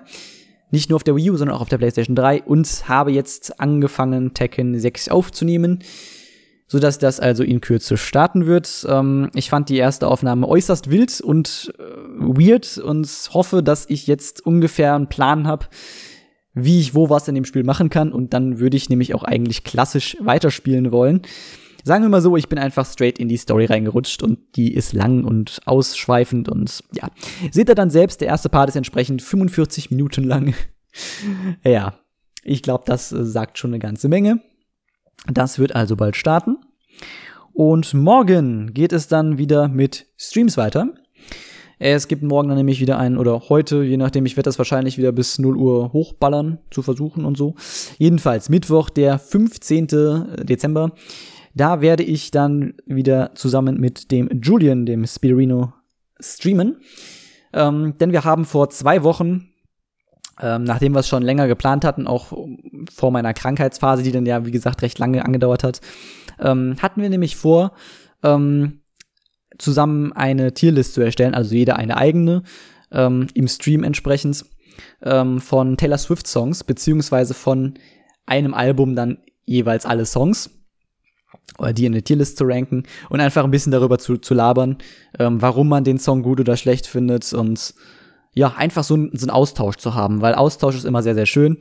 Nicht 0.72 0.89
nur 0.89 0.95
auf 0.95 1.03
der 1.03 1.15
Wii 1.15 1.30
U, 1.30 1.38
sondern 1.38 1.57
auch 1.57 1.61
auf 1.61 1.70
der 1.70 1.78
PlayStation 1.78 2.15
3 2.15 2.41
und 2.41 2.89
habe 2.89 3.11
jetzt 3.11 3.59
angefangen, 3.59 4.34
Tekken 4.34 4.80
6 4.80 5.09
aufzunehmen 5.09 5.84
so 6.70 6.80
dass 6.80 6.99
das 6.99 7.22
also 7.22 7.43
in 7.43 7.61
Kürze 7.61 7.95
starten 7.95 8.45
wird. 8.45 8.86
Ähm, 8.89 9.30
ich 9.36 9.49
fand 9.49 9.70
die 9.70 9.78
erste 9.78 10.07
Aufnahme 10.07 10.47
äußerst 10.47 10.89
wild 10.89 11.22
und 11.22 11.72
äh, 11.78 11.84
weird 12.18 12.78
und 12.80 13.07
hoffe, 13.32 13.63
dass 13.63 13.86
ich 13.89 14.05
jetzt 14.05 14.45
ungefähr 14.45 14.95
einen 14.95 15.07
Plan 15.07 15.47
habe, 15.47 15.68
wie 16.58 16.80
ich 16.80 16.95
wo 16.95 17.10
was 17.10 17.28
in 17.28 17.36
dem 17.36 17.45
Spiel 17.45 17.64
machen 17.64 17.89
kann 17.89 18.12
und 18.12 18.34
dann 18.34 18.60
würde 18.60 18.78
ich 18.78 18.89
nämlich 18.89 19.14
auch 19.14 19.24
eigentlich 19.24 19.64
klassisch 19.64 20.18
weiterspielen 20.20 20.91
wollen. 20.91 21.22
Sagen 21.84 22.03
wir 22.03 22.10
mal 22.10 22.22
so, 22.22 22.36
ich 22.36 22.49
bin 22.49 22.60
einfach 22.60 22.86
straight 22.86 23.18
in 23.20 23.30
die 23.30 23.38
Story 23.38 23.66
reingerutscht 23.66 24.22
und 24.22 24.39
die 24.55 24.74
ist 24.74 24.91
lang 24.91 25.24
und 25.24 25.62
ausschweifend 25.66 26.49
und 26.49 26.84
ja. 26.93 27.10
Seht 27.51 27.70
ihr 27.70 27.76
dann 27.76 27.89
selbst, 27.89 28.20
der 28.20 28.28
erste 28.28 28.49
Part 28.49 28.70
ist 28.70 28.76
entsprechend 28.76 29.22
45 29.22 29.91
Minuten 29.91 30.24
lang. 30.24 30.53
ja, 31.64 31.93
ich 32.43 32.62
glaube, 32.62 32.84
das 32.86 33.12
äh, 33.12 33.24
sagt 33.24 33.58
schon 33.58 33.72
eine 33.72 33.80
ganze 33.80 34.10
Menge. 34.10 34.41
Das 35.32 35.60
wird 35.60 35.76
also 35.76 35.95
bald 35.95 36.16
starten. 36.16 36.58
Und 37.53 37.93
morgen 37.93 38.74
geht 38.74 38.93
es 38.93 39.08
dann 39.08 39.38
wieder 39.38 39.68
mit 39.68 40.08
Streams 40.18 40.58
weiter. 40.58 40.93
Es 41.80 42.07
gibt 42.07 42.23
morgen 42.23 42.47
dann 42.47 42.57
nämlich 42.57 42.80
wieder 42.80 42.97
einen, 42.97 43.17
oder 43.17 43.49
heute, 43.49 43.84
je 43.84 43.97
nachdem, 43.97 44.25
ich 44.25 44.36
werde 44.36 44.47
das 44.47 44.57
wahrscheinlich 44.57 44.97
wieder 44.97 45.11
bis 45.11 45.38
0 45.38 45.55
Uhr 45.55 45.93
hochballern, 45.93 46.57
zu 46.71 46.82
versuchen 46.82 47.23
und 47.23 47.38
so. 47.38 47.55
Jedenfalls, 47.97 48.49
Mittwoch, 48.49 48.89
der 48.89 49.19
15. 49.19 49.88
Dezember, 50.43 50.91
da 51.53 51.82
werde 51.82 52.03
ich 52.03 52.32
dann 52.32 52.73
wieder 52.86 53.32
zusammen 53.36 53.80
mit 53.80 54.11
dem 54.11 54.30
Julian, 54.41 54.86
dem 54.86 55.05
Spirino, 55.05 55.73
streamen. 56.19 56.78
Ähm, 57.53 57.95
denn 57.99 58.11
wir 58.11 58.23
haben 58.23 58.45
vor 58.45 58.69
zwei 58.69 59.03
Wochen 59.03 59.49
ähm, 60.39 60.63
nachdem 60.63 60.93
wir 60.93 60.99
es 60.99 61.07
schon 61.07 61.23
länger 61.23 61.47
geplant 61.47 61.84
hatten, 61.84 62.07
auch 62.07 62.32
vor 62.93 63.11
meiner 63.11 63.34
Krankheitsphase, 63.34 64.03
die 64.03 64.11
dann 64.11 64.25
ja, 64.25 64.45
wie 64.45 64.51
gesagt, 64.51 64.82
recht 64.82 64.99
lange 64.99 65.25
angedauert 65.25 65.63
hat, 65.63 65.82
ähm, 66.39 66.75
hatten 66.80 67.01
wir 67.01 67.09
nämlich 67.09 67.36
vor, 67.36 67.71
ähm, 68.23 68.82
zusammen 69.58 70.14
eine 70.14 70.53
Tierlist 70.53 70.93
zu 70.93 71.01
erstellen, 71.01 71.34
also 71.34 71.55
jeder 71.55 71.78
eine 71.78 71.97
eigene, 71.97 72.43
ähm, 72.91 73.28
im 73.34 73.47
Stream 73.47 73.84
entsprechend, 73.84 74.45
ähm, 75.01 75.39
von 75.39 75.78
Taylor 75.78 75.97
Swift 75.97 76.28
Songs, 76.28 76.64
beziehungsweise 76.64 77.34
von 77.34 77.76
einem 78.26 78.53
Album 78.53 78.95
dann 78.95 79.20
jeweils 79.45 79.86
alle 79.86 80.05
Songs 80.05 80.49
oder 81.58 81.74
die 81.74 81.86
in 81.86 81.93
eine 81.93 82.03
Tierlist 82.03 82.38
zu 82.38 82.43
ranken 82.45 82.84
und 83.10 83.20
einfach 83.20 83.43
ein 83.43 83.51
bisschen 83.51 83.72
darüber 83.72 83.97
zu, 83.97 84.18
zu 84.18 84.34
labern, 84.34 84.78
ähm, 85.18 85.41
warum 85.41 85.70
man 85.70 85.84
den 85.84 85.97
Song 85.99 86.22
gut 86.24 86.39
oder 86.39 86.58
schlecht 86.58 86.88
findet 86.88 87.34
und 87.34 87.74
ja, 88.34 88.53
einfach 88.55 88.84
so, 88.84 88.95
so 88.95 89.01
einen 89.01 89.30
Austausch 89.32 89.78
zu 89.78 89.95
haben, 89.95 90.22
weil 90.22 90.36
Austausch 90.36 90.76
ist 90.76 90.86
immer 90.86 91.01
sehr, 91.01 91.16
sehr 91.16 91.26
schön. 91.26 91.58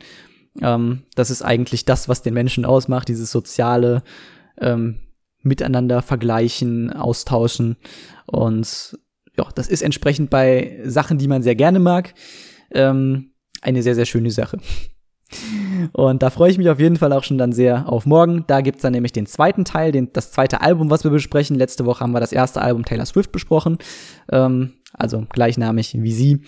Ähm, 0.61 1.03
das 1.15 1.31
ist 1.31 1.43
eigentlich 1.43 1.85
das, 1.85 2.09
was 2.09 2.23
den 2.23 2.35
Menschen 2.35 2.65
ausmacht, 2.65 3.09
dieses 3.09 3.31
soziale 3.31 4.03
ähm, 4.61 4.99
Miteinander 5.47 6.03
vergleichen, 6.03 6.93
austauschen. 6.93 7.77
Und 8.27 8.99
ja, 9.37 9.49
das 9.55 9.69
ist 9.69 9.83
entsprechend 9.83 10.31
bei 10.31 10.81
Sachen, 10.85 11.19
die 11.19 11.29
man 11.29 11.43
sehr 11.43 11.55
gerne 11.55 11.79
mag, 11.79 12.15
ähm, 12.73 13.33
eine 13.63 13.83
sehr, 13.83 13.95
sehr 13.95 14.07
schöne 14.07 14.31
Sache. 14.31 14.59
Und 15.93 16.23
da 16.23 16.31
freue 16.31 16.51
ich 16.51 16.59
mich 16.59 16.69
auf 16.69 16.79
jeden 16.79 16.97
Fall 16.97 17.13
auch 17.13 17.25
schon 17.25 17.39
dann 17.39 17.53
sehr 17.53 17.89
auf 17.91 18.07
morgen. 18.07 18.45
Da 18.47 18.61
gibt's 18.61 18.83
dann 18.83 18.93
nämlich 18.93 19.13
den 19.13 19.27
zweiten 19.27 19.65
Teil, 19.65 19.93
den, 19.93 20.13
das 20.13 20.31
zweite 20.31 20.61
Album, 20.61 20.91
was 20.91 21.05
wir 21.05 21.11
besprechen. 21.11 21.57
Letzte 21.57 21.85
Woche 21.85 22.01
haben 22.01 22.13
wir 22.13 22.21
das 22.21 22.33
erste 22.33 22.63
Album 22.63 22.85
Taylor 22.85 23.07
Swift 23.07 23.33
besprochen. 23.33 23.79
Ähm, 24.31 24.75
also 24.93 25.27
gleichnamig 25.29 25.95
wie 25.99 26.13
sie. 26.13 26.43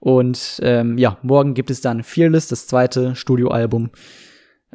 Und 0.00 0.60
ähm, 0.62 0.98
ja, 0.98 1.18
morgen 1.22 1.54
gibt 1.54 1.70
es 1.70 1.80
dann 1.80 2.02
Fearless, 2.02 2.48
das 2.48 2.66
zweite 2.66 3.14
Studioalbum. 3.14 3.90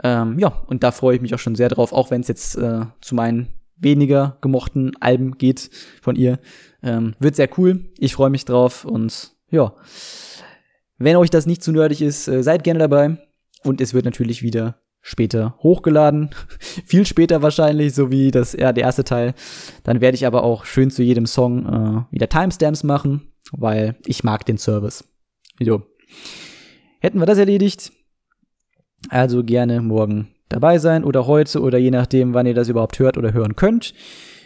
Ähm, 0.03 0.39
ja, 0.39 0.63
und 0.67 0.83
da 0.83 0.91
freue 0.91 1.15
ich 1.15 1.21
mich 1.21 1.35
auch 1.35 1.39
schon 1.39 1.55
sehr 1.55 1.69
drauf, 1.69 1.91
auch 1.91 2.09
wenn 2.11 2.21
es 2.21 2.27
jetzt 2.29 2.57
äh, 2.57 2.85
zu 3.01 3.15
meinen 3.15 3.58
weniger 3.79 4.37
gemochten 4.41 4.91
Alben 4.99 5.37
geht 5.37 5.69
von 6.01 6.15
ihr. 6.15 6.39
Ähm, 6.83 7.15
wird 7.19 7.35
sehr 7.35 7.49
cool. 7.57 7.91
Ich 7.97 8.13
freue 8.13 8.29
mich 8.29 8.45
drauf 8.45 8.85
und 8.85 9.33
ja. 9.49 9.73
Wenn 10.97 11.15
euch 11.15 11.29
das 11.29 11.45
nicht 11.45 11.63
zu 11.63 11.71
nerdig 11.71 12.01
ist, 12.01 12.27
äh, 12.27 12.43
seid 12.43 12.63
gerne 12.63 12.79
dabei. 12.79 13.17
Und 13.63 13.81
es 13.81 13.93
wird 13.93 14.05
natürlich 14.05 14.41
wieder 14.41 14.79
später 15.01 15.55
hochgeladen. 15.59 16.29
Viel 16.85 17.05
später 17.05 17.41
wahrscheinlich, 17.41 17.93
so 17.93 18.11
wie 18.11 18.31
das, 18.31 18.53
ja, 18.53 18.71
der 18.73 18.83
erste 18.83 19.03
Teil. 19.03 19.33
Dann 19.83 20.01
werde 20.01 20.15
ich 20.15 20.25
aber 20.25 20.43
auch 20.43 20.65
schön 20.65 20.91
zu 20.91 21.03
jedem 21.03 21.25
Song 21.25 21.65
äh, 21.65 22.13
wieder 22.13 22.29
Timestamps 22.29 22.83
machen, 22.83 23.31
weil 23.51 23.95
ich 24.05 24.23
mag 24.23 24.45
den 24.45 24.57
Service. 24.57 25.05
Jo. 25.59 25.83
Hätten 26.99 27.19
wir 27.19 27.25
das 27.25 27.37
erledigt. 27.37 27.91
Also 29.09 29.43
gerne 29.43 29.81
morgen 29.81 30.27
dabei 30.49 30.79
sein 30.79 31.03
oder 31.03 31.27
heute 31.27 31.61
oder 31.61 31.77
je 31.77 31.91
nachdem, 31.91 32.33
wann 32.33 32.45
ihr 32.45 32.53
das 32.53 32.69
überhaupt 32.69 32.99
hört 32.99 33.17
oder 33.17 33.33
hören 33.33 33.55
könnt. 33.55 33.93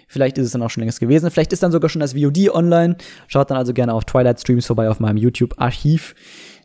Vielleicht 0.08 0.38
ist 0.38 0.45
es 0.45 0.51
dann 0.51 0.62
auch 0.62 0.70
schon 0.70 0.82
längst 0.82 0.99
gewesen. 0.99 1.32
Vielleicht 1.32 1.54
ist 1.54 1.64
dann 1.64 1.72
sogar 1.72 1.89
schon 1.89 2.01
das 2.01 2.14
VOD 2.14 2.49
online. 2.49 2.97
Schaut 3.28 3.49
dann 3.49 3.58
also 3.58 3.74
gerne 3.74 3.93
auf 3.93 4.06
Twilight 4.06 4.39
Streams 4.39 4.68
vorbei 4.68 4.89
auf 4.89 4.99
meinem 4.99 5.18
YouTube-Archiv 5.18 6.14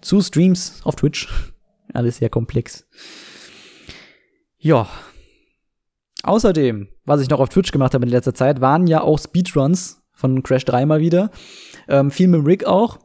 zu 0.03 0.21
Streams 0.21 0.81
auf 0.85 0.97
Twitch. 0.97 1.29
Alles 1.95 2.19
sehr 2.19 2.29
komplex. 2.29 2.87
Ja. 4.59 4.87
Außerdem, 6.25 6.89
was 7.05 7.23
ich 7.23 7.31
noch 7.31 7.41
auf 7.41 7.49
Twitch 7.49 7.73
gemacht 7.73 7.95
habe 7.95 8.05
in 8.05 8.11
letzter 8.11 8.35
Zeit, 8.35 8.61
waren 8.61 8.87
ja 8.87 9.01
auch 9.01 9.19
Speedruns 9.19 10.03
von 10.13 10.43
Crash 10.43 10.65
3 10.65 10.85
mal 10.85 11.01
wieder. 11.01 11.31
Ähm, 11.89 12.11
viel 12.11 12.29
mit 12.29 12.45
Rick 12.45 12.67
auch. 12.67 12.99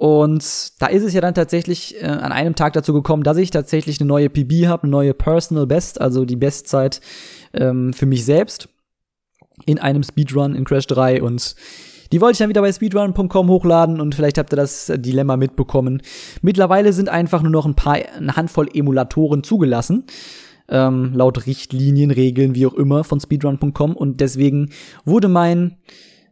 Und 0.00 0.80
da 0.80 0.86
ist 0.86 1.02
es 1.02 1.12
ja 1.12 1.20
dann 1.20 1.34
tatsächlich 1.34 2.02
äh, 2.02 2.06
an 2.06 2.32
einem 2.32 2.54
Tag 2.54 2.72
dazu 2.72 2.94
gekommen, 2.94 3.22
dass 3.22 3.36
ich 3.36 3.50
tatsächlich 3.50 4.00
eine 4.00 4.08
neue 4.08 4.30
PB 4.30 4.66
habe, 4.66 4.84
eine 4.84 4.92
neue 4.92 5.12
Personal 5.12 5.66
Best, 5.66 6.00
also 6.00 6.24
die 6.24 6.36
Bestzeit 6.36 7.02
ähm, 7.52 7.92
für 7.92 8.06
mich 8.06 8.24
selbst 8.24 8.70
in 9.66 9.78
einem 9.78 10.02
Speedrun 10.02 10.54
in 10.54 10.64
Crash 10.64 10.86
3 10.86 11.22
und 11.22 11.54
die 12.12 12.20
wollte 12.22 12.32
ich 12.32 12.38
dann 12.38 12.48
wieder 12.48 12.62
bei 12.62 12.72
speedrun.com 12.72 13.50
hochladen 13.50 14.00
und 14.00 14.14
vielleicht 14.14 14.38
habt 14.38 14.54
ihr 14.54 14.56
das 14.56 14.90
Dilemma 14.96 15.36
mitbekommen. 15.36 16.00
Mittlerweile 16.40 16.94
sind 16.94 17.10
einfach 17.10 17.42
nur 17.42 17.52
noch 17.52 17.66
ein 17.66 17.74
paar, 17.74 17.98
eine 18.16 18.36
Handvoll 18.36 18.70
Emulatoren 18.72 19.44
zugelassen 19.44 20.04
ähm, 20.70 21.12
laut 21.12 21.44
Richtlinien, 21.44 22.10
Regeln, 22.10 22.54
wie 22.54 22.64
auch 22.64 22.72
immer 22.72 23.04
von 23.04 23.20
speedrun.com 23.20 23.94
und 23.94 24.22
deswegen 24.22 24.70
wurde 25.04 25.28
mein 25.28 25.76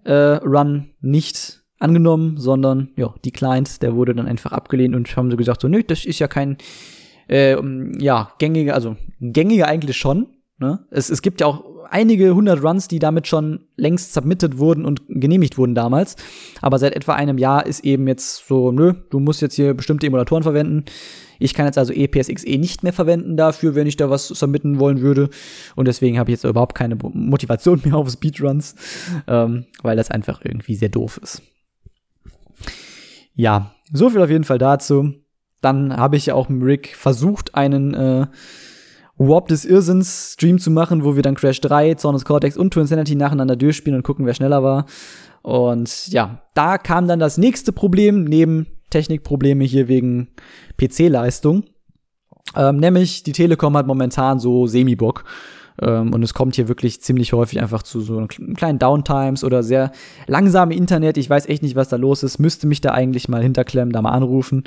äh, 0.04 0.12
Run 0.14 0.88
nicht 1.02 1.64
angenommen, 1.78 2.36
sondern 2.38 2.90
ja, 2.96 3.14
die 3.24 3.30
Client, 3.30 3.82
der 3.82 3.94
wurde 3.94 4.14
dann 4.14 4.26
einfach 4.26 4.52
abgelehnt 4.52 4.94
und 4.94 5.14
haben 5.16 5.30
so 5.30 5.36
gesagt, 5.36 5.62
so, 5.62 5.68
nö, 5.68 5.82
das 5.82 6.04
ist 6.04 6.18
ja 6.18 6.28
kein 6.28 6.56
äh, 7.28 7.56
ja, 7.98 8.32
gängiger, 8.38 8.74
also 8.74 8.96
gängiger 9.20 9.66
eigentlich 9.66 9.96
schon. 9.96 10.26
Ne? 10.58 10.80
Es, 10.90 11.08
es 11.10 11.22
gibt 11.22 11.40
ja 11.40 11.46
auch 11.46 11.64
einige 11.90 12.34
hundert 12.34 12.62
Runs, 12.62 12.88
die 12.88 12.98
damit 12.98 13.26
schon 13.26 13.60
längst 13.76 14.12
submitted 14.12 14.58
wurden 14.58 14.84
und 14.84 15.02
genehmigt 15.08 15.58
wurden 15.58 15.74
damals. 15.74 16.16
Aber 16.60 16.78
seit 16.78 16.94
etwa 16.94 17.14
einem 17.14 17.38
Jahr 17.38 17.66
ist 17.66 17.84
eben 17.84 18.06
jetzt 18.08 18.46
so, 18.46 18.72
nö, 18.72 18.94
du 19.10 19.20
musst 19.20 19.40
jetzt 19.40 19.54
hier 19.54 19.74
bestimmte 19.74 20.06
Emulatoren 20.06 20.42
verwenden. 20.42 20.84
Ich 21.38 21.54
kann 21.54 21.66
jetzt 21.66 21.78
also 21.78 21.92
EPSXE 21.92 22.58
nicht 22.58 22.82
mehr 22.82 22.92
verwenden 22.92 23.36
dafür, 23.36 23.74
wenn 23.74 23.86
ich 23.86 23.96
da 23.96 24.10
was 24.10 24.26
submitten 24.26 24.80
wollen 24.80 25.00
würde. 25.00 25.30
Und 25.76 25.86
deswegen 25.86 26.18
habe 26.18 26.30
ich 26.30 26.34
jetzt 26.34 26.44
überhaupt 26.44 26.74
keine 26.74 26.96
Motivation 26.96 27.80
mehr 27.84 27.96
auf 27.96 28.10
Speedruns, 28.10 28.74
ähm, 29.26 29.66
weil 29.82 29.96
das 29.96 30.10
einfach 30.10 30.40
irgendwie 30.44 30.74
sehr 30.74 30.88
doof 30.88 31.20
ist. 31.22 31.42
Ja, 33.38 33.70
so 33.92 34.10
viel 34.10 34.20
auf 34.20 34.30
jeden 34.30 34.42
Fall 34.42 34.58
dazu. 34.58 35.14
Dann 35.60 35.96
habe 35.96 36.16
ich 36.16 36.26
ja 36.26 36.34
auch 36.34 36.48
mit 36.48 36.60
Rick 36.60 36.96
versucht, 36.96 37.54
einen 37.54 37.94
äh, 37.94 38.26
Warp 39.16 39.46
des 39.46 39.64
Irrsinns 39.64 40.32
Stream 40.32 40.58
zu 40.58 40.72
machen, 40.72 41.04
wo 41.04 41.14
wir 41.14 41.22
dann 41.22 41.36
Crash 41.36 41.60
3, 41.60 41.94
Zornes 41.94 42.24
Cortex 42.24 42.56
und 42.56 42.74
Twin 42.74 42.86
Sanity 42.86 43.14
nacheinander 43.14 43.54
durchspielen 43.54 43.96
und 43.96 44.02
gucken, 44.02 44.26
wer 44.26 44.34
schneller 44.34 44.64
war. 44.64 44.86
Und 45.42 46.08
ja, 46.08 46.42
da 46.54 46.78
kam 46.78 47.06
dann 47.06 47.20
das 47.20 47.38
nächste 47.38 47.70
Problem 47.70 48.24
neben 48.24 48.66
Technikprobleme 48.90 49.62
hier 49.62 49.86
wegen 49.86 50.30
PC-Leistung. 50.76 51.62
Ähm, 52.56 52.78
nämlich 52.78 53.22
die 53.22 53.32
Telekom 53.32 53.76
hat 53.76 53.86
momentan 53.86 54.40
so 54.40 54.66
Semi-Bock. 54.66 55.24
Ähm, 55.80 56.12
und 56.12 56.22
es 56.22 56.34
kommt 56.34 56.56
hier 56.56 56.68
wirklich 56.68 57.00
ziemlich 57.00 57.32
häufig 57.32 57.60
einfach 57.60 57.82
zu 57.82 58.00
so 58.00 58.26
kleinen 58.26 58.78
Downtimes 58.78 59.44
oder 59.44 59.62
sehr 59.62 59.92
langsame 60.26 60.74
Internet. 60.74 61.16
Ich 61.16 61.28
weiß 61.30 61.46
echt 61.46 61.62
nicht, 61.62 61.76
was 61.76 61.88
da 61.88 61.96
los 61.96 62.22
ist. 62.22 62.38
Müsste 62.38 62.66
mich 62.66 62.80
da 62.80 62.92
eigentlich 62.92 63.28
mal 63.28 63.42
hinterklemmen, 63.42 63.92
da 63.92 64.02
mal 64.02 64.10
anrufen. 64.10 64.64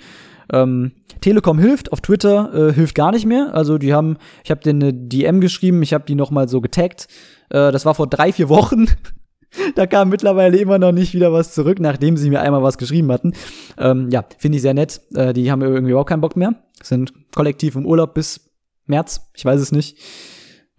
Ähm, 0.51 0.91
Telekom 1.21 1.59
hilft 1.59 1.91
auf 1.91 2.01
Twitter, 2.01 2.69
äh, 2.69 2.73
hilft 2.73 2.95
gar 2.95 3.11
nicht 3.11 3.25
mehr. 3.25 3.53
Also 3.53 3.77
die 3.77 3.93
haben, 3.93 4.17
ich 4.43 4.51
habe 4.51 4.61
denen 4.61 4.81
eine 4.81 4.93
DM 4.93 5.39
geschrieben, 5.41 5.81
ich 5.83 5.93
habe 5.93 6.05
die 6.05 6.15
noch 6.15 6.31
mal 6.31 6.47
so 6.49 6.61
getaggt. 6.61 7.07
Äh, 7.49 7.71
das 7.71 7.85
war 7.85 7.95
vor 7.95 8.07
drei, 8.07 8.31
vier 8.31 8.49
Wochen. 8.49 8.87
da 9.75 9.85
kam 9.87 10.09
mittlerweile 10.09 10.57
immer 10.57 10.79
noch 10.79 10.91
nicht 10.91 11.13
wieder 11.13 11.31
was 11.31 11.53
zurück, 11.53 11.79
nachdem 11.79 12.17
sie 12.17 12.29
mir 12.29 12.41
einmal 12.41 12.63
was 12.63 12.77
geschrieben 12.77 13.11
hatten. 13.11 13.33
Ähm, 13.77 14.09
ja, 14.09 14.25
finde 14.37 14.57
ich 14.57 14.61
sehr 14.61 14.73
nett. 14.73 15.01
Äh, 15.13 15.33
die 15.33 15.51
haben 15.51 15.61
irgendwie 15.61 15.91
überhaupt 15.91 16.09
keinen 16.09 16.21
Bock 16.21 16.35
mehr. 16.35 16.55
Sind 16.81 17.13
kollektiv 17.35 17.75
im 17.75 17.85
Urlaub 17.85 18.13
bis 18.13 18.51
März. 18.87 19.29
Ich 19.35 19.45
weiß 19.45 19.61
es 19.61 19.71
nicht. 19.71 19.97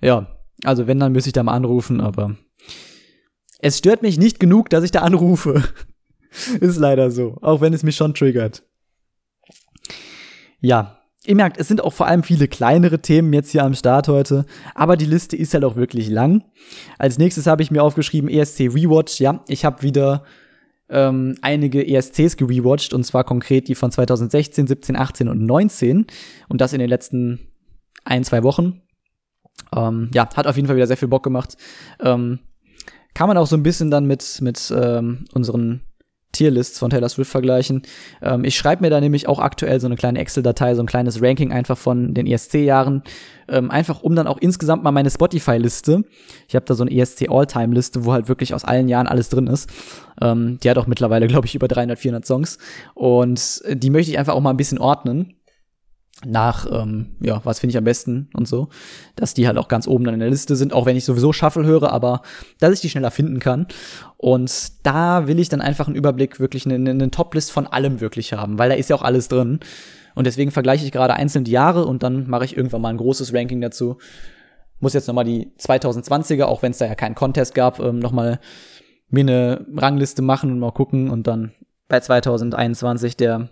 Ja, 0.02 0.26
also 0.64 0.86
wenn, 0.86 0.98
dann 0.98 1.12
müsste 1.12 1.28
ich 1.28 1.34
da 1.34 1.42
mal 1.42 1.54
anrufen, 1.54 2.00
aber 2.00 2.36
es 3.60 3.78
stört 3.78 4.02
mich 4.02 4.18
nicht 4.18 4.40
genug, 4.40 4.68
dass 4.70 4.84
ich 4.84 4.90
da 4.90 5.00
anrufe. 5.00 5.62
Ist 6.60 6.78
leider 6.78 7.10
so, 7.10 7.36
auch 7.42 7.60
wenn 7.60 7.72
es 7.72 7.82
mich 7.82 7.96
schon 7.96 8.14
triggert. 8.14 8.64
Ja, 10.60 10.98
ihr 11.24 11.36
merkt, 11.36 11.58
es 11.58 11.68
sind 11.68 11.82
auch 11.82 11.92
vor 11.92 12.06
allem 12.06 12.22
viele 12.22 12.48
kleinere 12.48 13.00
Themen 13.00 13.32
jetzt 13.32 13.50
hier 13.50 13.64
am 13.64 13.74
Start 13.74 14.08
heute, 14.08 14.46
aber 14.74 14.96
die 14.96 15.04
Liste 15.04 15.36
ist 15.36 15.54
halt 15.54 15.64
auch 15.64 15.76
wirklich 15.76 16.08
lang. 16.08 16.44
Als 16.98 17.18
nächstes 17.18 17.46
habe 17.46 17.62
ich 17.62 17.70
mir 17.70 17.82
aufgeschrieben 17.82 18.30
ESC 18.30 18.60
Rewatch. 18.60 19.20
Ja, 19.20 19.44
ich 19.46 19.64
habe 19.64 19.82
wieder 19.82 20.24
ähm, 20.88 21.36
einige 21.42 21.86
ESCs 21.86 22.36
gerewatcht 22.36 22.94
und 22.94 23.04
zwar 23.04 23.24
konkret 23.24 23.68
die 23.68 23.74
von 23.74 23.92
2016, 23.92 24.66
17, 24.66 24.96
18 24.96 25.28
und 25.28 25.44
19 25.44 26.06
und 26.48 26.60
das 26.60 26.72
in 26.72 26.80
den 26.80 26.88
letzten 26.88 27.40
ein, 28.04 28.24
zwei 28.24 28.42
Wochen. 28.42 28.82
Ähm, 29.74 30.10
ja, 30.14 30.28
hat 30.34 30.46
auf 30.46 30.56
jeden 30.56 30.66
Fall 30.66 30.76
wieder 30.76 30.86
sehr 30.86 30.96
viel 30.96 31.08
Bock 31.08 31.22
gemacht. 31.22 31.56
Ähm, 32.00 32.40
kann 33.14 33.28
man 33.28 33.36
auch 33.36 33.46
so 33.46 33.56
ein 33.56 33.62
bisschen 33.62 33.90
dann 33.90 34.06
mit, 34.06 34.40
mit 34.40 34.72
ähm, 34.76 35.24
unseren 35.32 35.82
Tierlists 36.32 36.78
von 36.78 36.90
Taylor 36.90 37.10
Swift 37.10 37.30
vergleichen. 37.30 37.82
Ähm, 38.22 38.44
ich 38.44 38.56
schreibe 38.56 38.82
mir 38.82 38.90
da 38.90 39.00
nämlich 39.00 39.28
auch 39.28 39.38
aktuell 39.38 39.78
so 39.80 39.86
eine 39.86 39.96
kleine 39.96 40.18
Excel-Datei, 40.18 40.74
so 40.74 40.82
ein 40.82 40.86
kleines 40.86 41.22
Ranking 41.22 41.52
einfach 41.52 41.76
von 41.76 42.14
den 42.14 42.26
ESC-Jahren, 42.26 43.02
ähm, 43.48 43.70
einfach 43.70 44.02
um 44.02 44.16
dann 44.16 44.26
auch 44.26 44.38
insgesamt 44.38 44.82
mal 44.82 44.92
meine 44.92 45.10
Spotify-Liste. 45.10 46.04
Ich 46.48 46.54
habe 46.54 46.64
da 46.64 46.74
so 46.74 46.84
eine 46.84 46.90
ESC 46.90 47.28
All-Time-Liste, 47.28 48.04
wo 48.06 48.12
halt 48.12 48.28
wirklich 48.28 48.54
aus 48.54 48.64
allen 48.64 48.88
Jahren 48.88 49.06
alles 49.06 49.28
drin 49.28 49.46
ist. 49.46 49.68
Ähm, 50.20 50.58
die 50.62 50.70
hat 50.70 50.78
auch 50.78 50.86
mittlerweile, 50.86 51.26
glaube 51.26 51.46
ich, 51.46 51.54
über 51.54 51.68
300, 51.68 51.98
400 51.98 52.24
Songs. 52.24 52.58
Und 52.94 53.62
die 53.68 53.90
möchte 53.90 54.10
ich 54.10 54.18
einfach 54.18 54.34
auch 54.34 54.40
mal 54.40 54.50
ein 54.50 54.56
bisschen 54.56 54.78
ordnen 54.78 55.34
nach, 56.24 56.66
ähm, 56.70 57.16
ja, 57.20 57.40
was 57.44 57.60
finde 57.60 57.72
ich 57.72 57.76
am 57.76 57.84
besten 57.84 58.28
und 58.34 58.46
so, 58.46 58.68
dass 59.16 59.34
die 59.34 59.46
halt 59.46 59.58
auch 59.58 59.68
ganz 59.68 59.86
oben 59.86 60.04
dann 60.04 60.14
in 60.14 60.20
der 60.20 60.30
Liste 60.30 60.56
sind, 60.56 60.72
auch 60.72 60.86
wenn 60.86 60.96
ich 60.96 61.04
sowieso 61.04 61.32
Shuffle 61.32 61.64
höre, 61.64 61.92
aber 61.92 62.22
dass 62.60 62.72
ich 62.72 62.80
die 62.80 62.88
schneller 62.88 63.10
finden 63.10 63.38
kann. 63.38 63.66
Und 64.16 64.72
da 64.86 65.26
will 65.26 65.38
ich 65.38 65.48
dann 65.48 65.60
einfach 65.60 65.86
einen 65.86 65.96
Überblick, 65.96 66.40
wirklich 66.40 66.66
eine, 66.66 66.90
eine 66.90 67.10
Top-List 67.10 67.50
von 67.52 67.66
allem 67.66 68.00
wirklich 68.00 68.32
haben, 68.32 68.58
weil 68.58 68.68
da 68.68 68.76
ist 68.76 68.90
ja 68.90 68.96
auch 68.96 69.02
alles 69.02 69.28
drin. 69.28 69.60
Und 70.14 70.26
deswegen 70.26 70.50
vergleiche 70.50 70.84
ich 70.84 70.92
gerade 70.92 71.14
einzeln 71.14 71.44
die 71.44 71.52
Jahre 71.52 71.86
und 71.86 72.02
dann 72.02 72.28
mache 72.28 72.44
ich 72.44 72.56
irgendwann 72.56 72.82
mal 72.82 72.90
ein 72.90 72.98
großes 72.98 73.32
Ranking 73.32 73.60
dazu. 73.60 73.98
Muss 74.80 74.94
jetzt 74.94 75.06
noch 75.06 75.14
mal 75.14 75.24
die 75.24 75.52
2020er, 75.58 76.44
auch 76.44 76.62
wenn 76.62 76.72
es 76.72 76.78
da 76.78 76.86
ja 76.86 76.94
keinen 76.94 77.14
Contest 77.14 77.54
gab, 77.54 77.80
ähm, 77.80 77.98
noch 77.98 78.12
mal 78.12 78.40
mir 79.08 79.20
eine 79.20 79.66
Rangliste 79.76 80.22
machen 80.22 80.50
und 80.50 80.58
mal 80.58 80.72
gucken 80.72 81.10
und 81.10 81.26
dann 81.26 81.52
bei 81.88 82.00
2021 82.00 83.16
der 83.16 83.50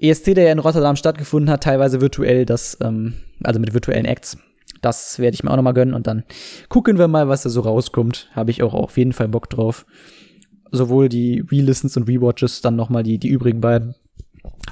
ESC, 0.00 0.34
der 0.34 0.44
ja 0.44 0.52
in 0.52 0.58
Rotterdam 0.58 0.96
stattgefunden 0.96 1.50
hat, 1.50 1.62
teilweise 1.62 2.00
virtuell, 2.00 2.46
das, 2.46 2.78
ähm, 2.80 3.14
also 3.42 3.60
mit 3.60 3.74
virtuellen 3.74 4.06
Acts. 4.06 4.38
Das 4.80 5.18
werde 5.18 5.34
ich 5.34 5.44
mir 5.44 5.50
auch 5.50 5.56
noch 5.56 5.62
mal 5.62 5.72
gönnen 5.72 5.94
und 5.94 6.06
dann 6.06 6.24
gucken 6.68 6.98
wir 6.98 7.08
mal, 7.08 7.28
was 7.28 7.42
da 7.42 7.50
so 7.50 7.60
rauskommt. 7.60 8.28
Habe 8.32 8.50
ich 8.50 8.62
auch 8.62 8.72
auf 8.72 8.96
jeden 8.96 9.12
Fall 9.12 9.28
Bock 9.28 9.50
drauf. 9.50 9.84
Sowohl 10.72 11.08
die 11.08 11.44
Re-Listens 11.50 11.96
und 11.96 12.08
Rewatches, 12.08 12.62
dann 12.62 12.76
noch 12.76 12.88
mal 12.88 13.02
die, 13.02 13.18
die 13.18 13.28
übrigen 13.28 13.60
beiden, 13.60 13.94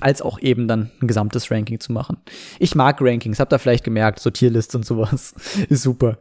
als 0.00 0.22
auch 0.22 0.40
eben 0.40 0.68
dann 0.68 0.90
ein 1.02 1.08
gesamtes 1.08 1.50
Ranking 1.50 1.80
zu 1.80 1.92
machen. 1.92 2.18
Ich 2.58 2.74
mag 2.74 2.98
Rankings, 3.00 3.40
habt 3.40 3.52
ihr 3.52 3.58
vielleicht 3.58 3.84
gemerkt, 3.84 4.20
so 4.20 4.30
Tierlist 4.30 4.74
und 4.74 4.86
sowas. 4.86 5.34
Ist 5.68 5.82
super. 5.82 6.18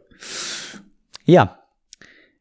Ja, 1.24 1.58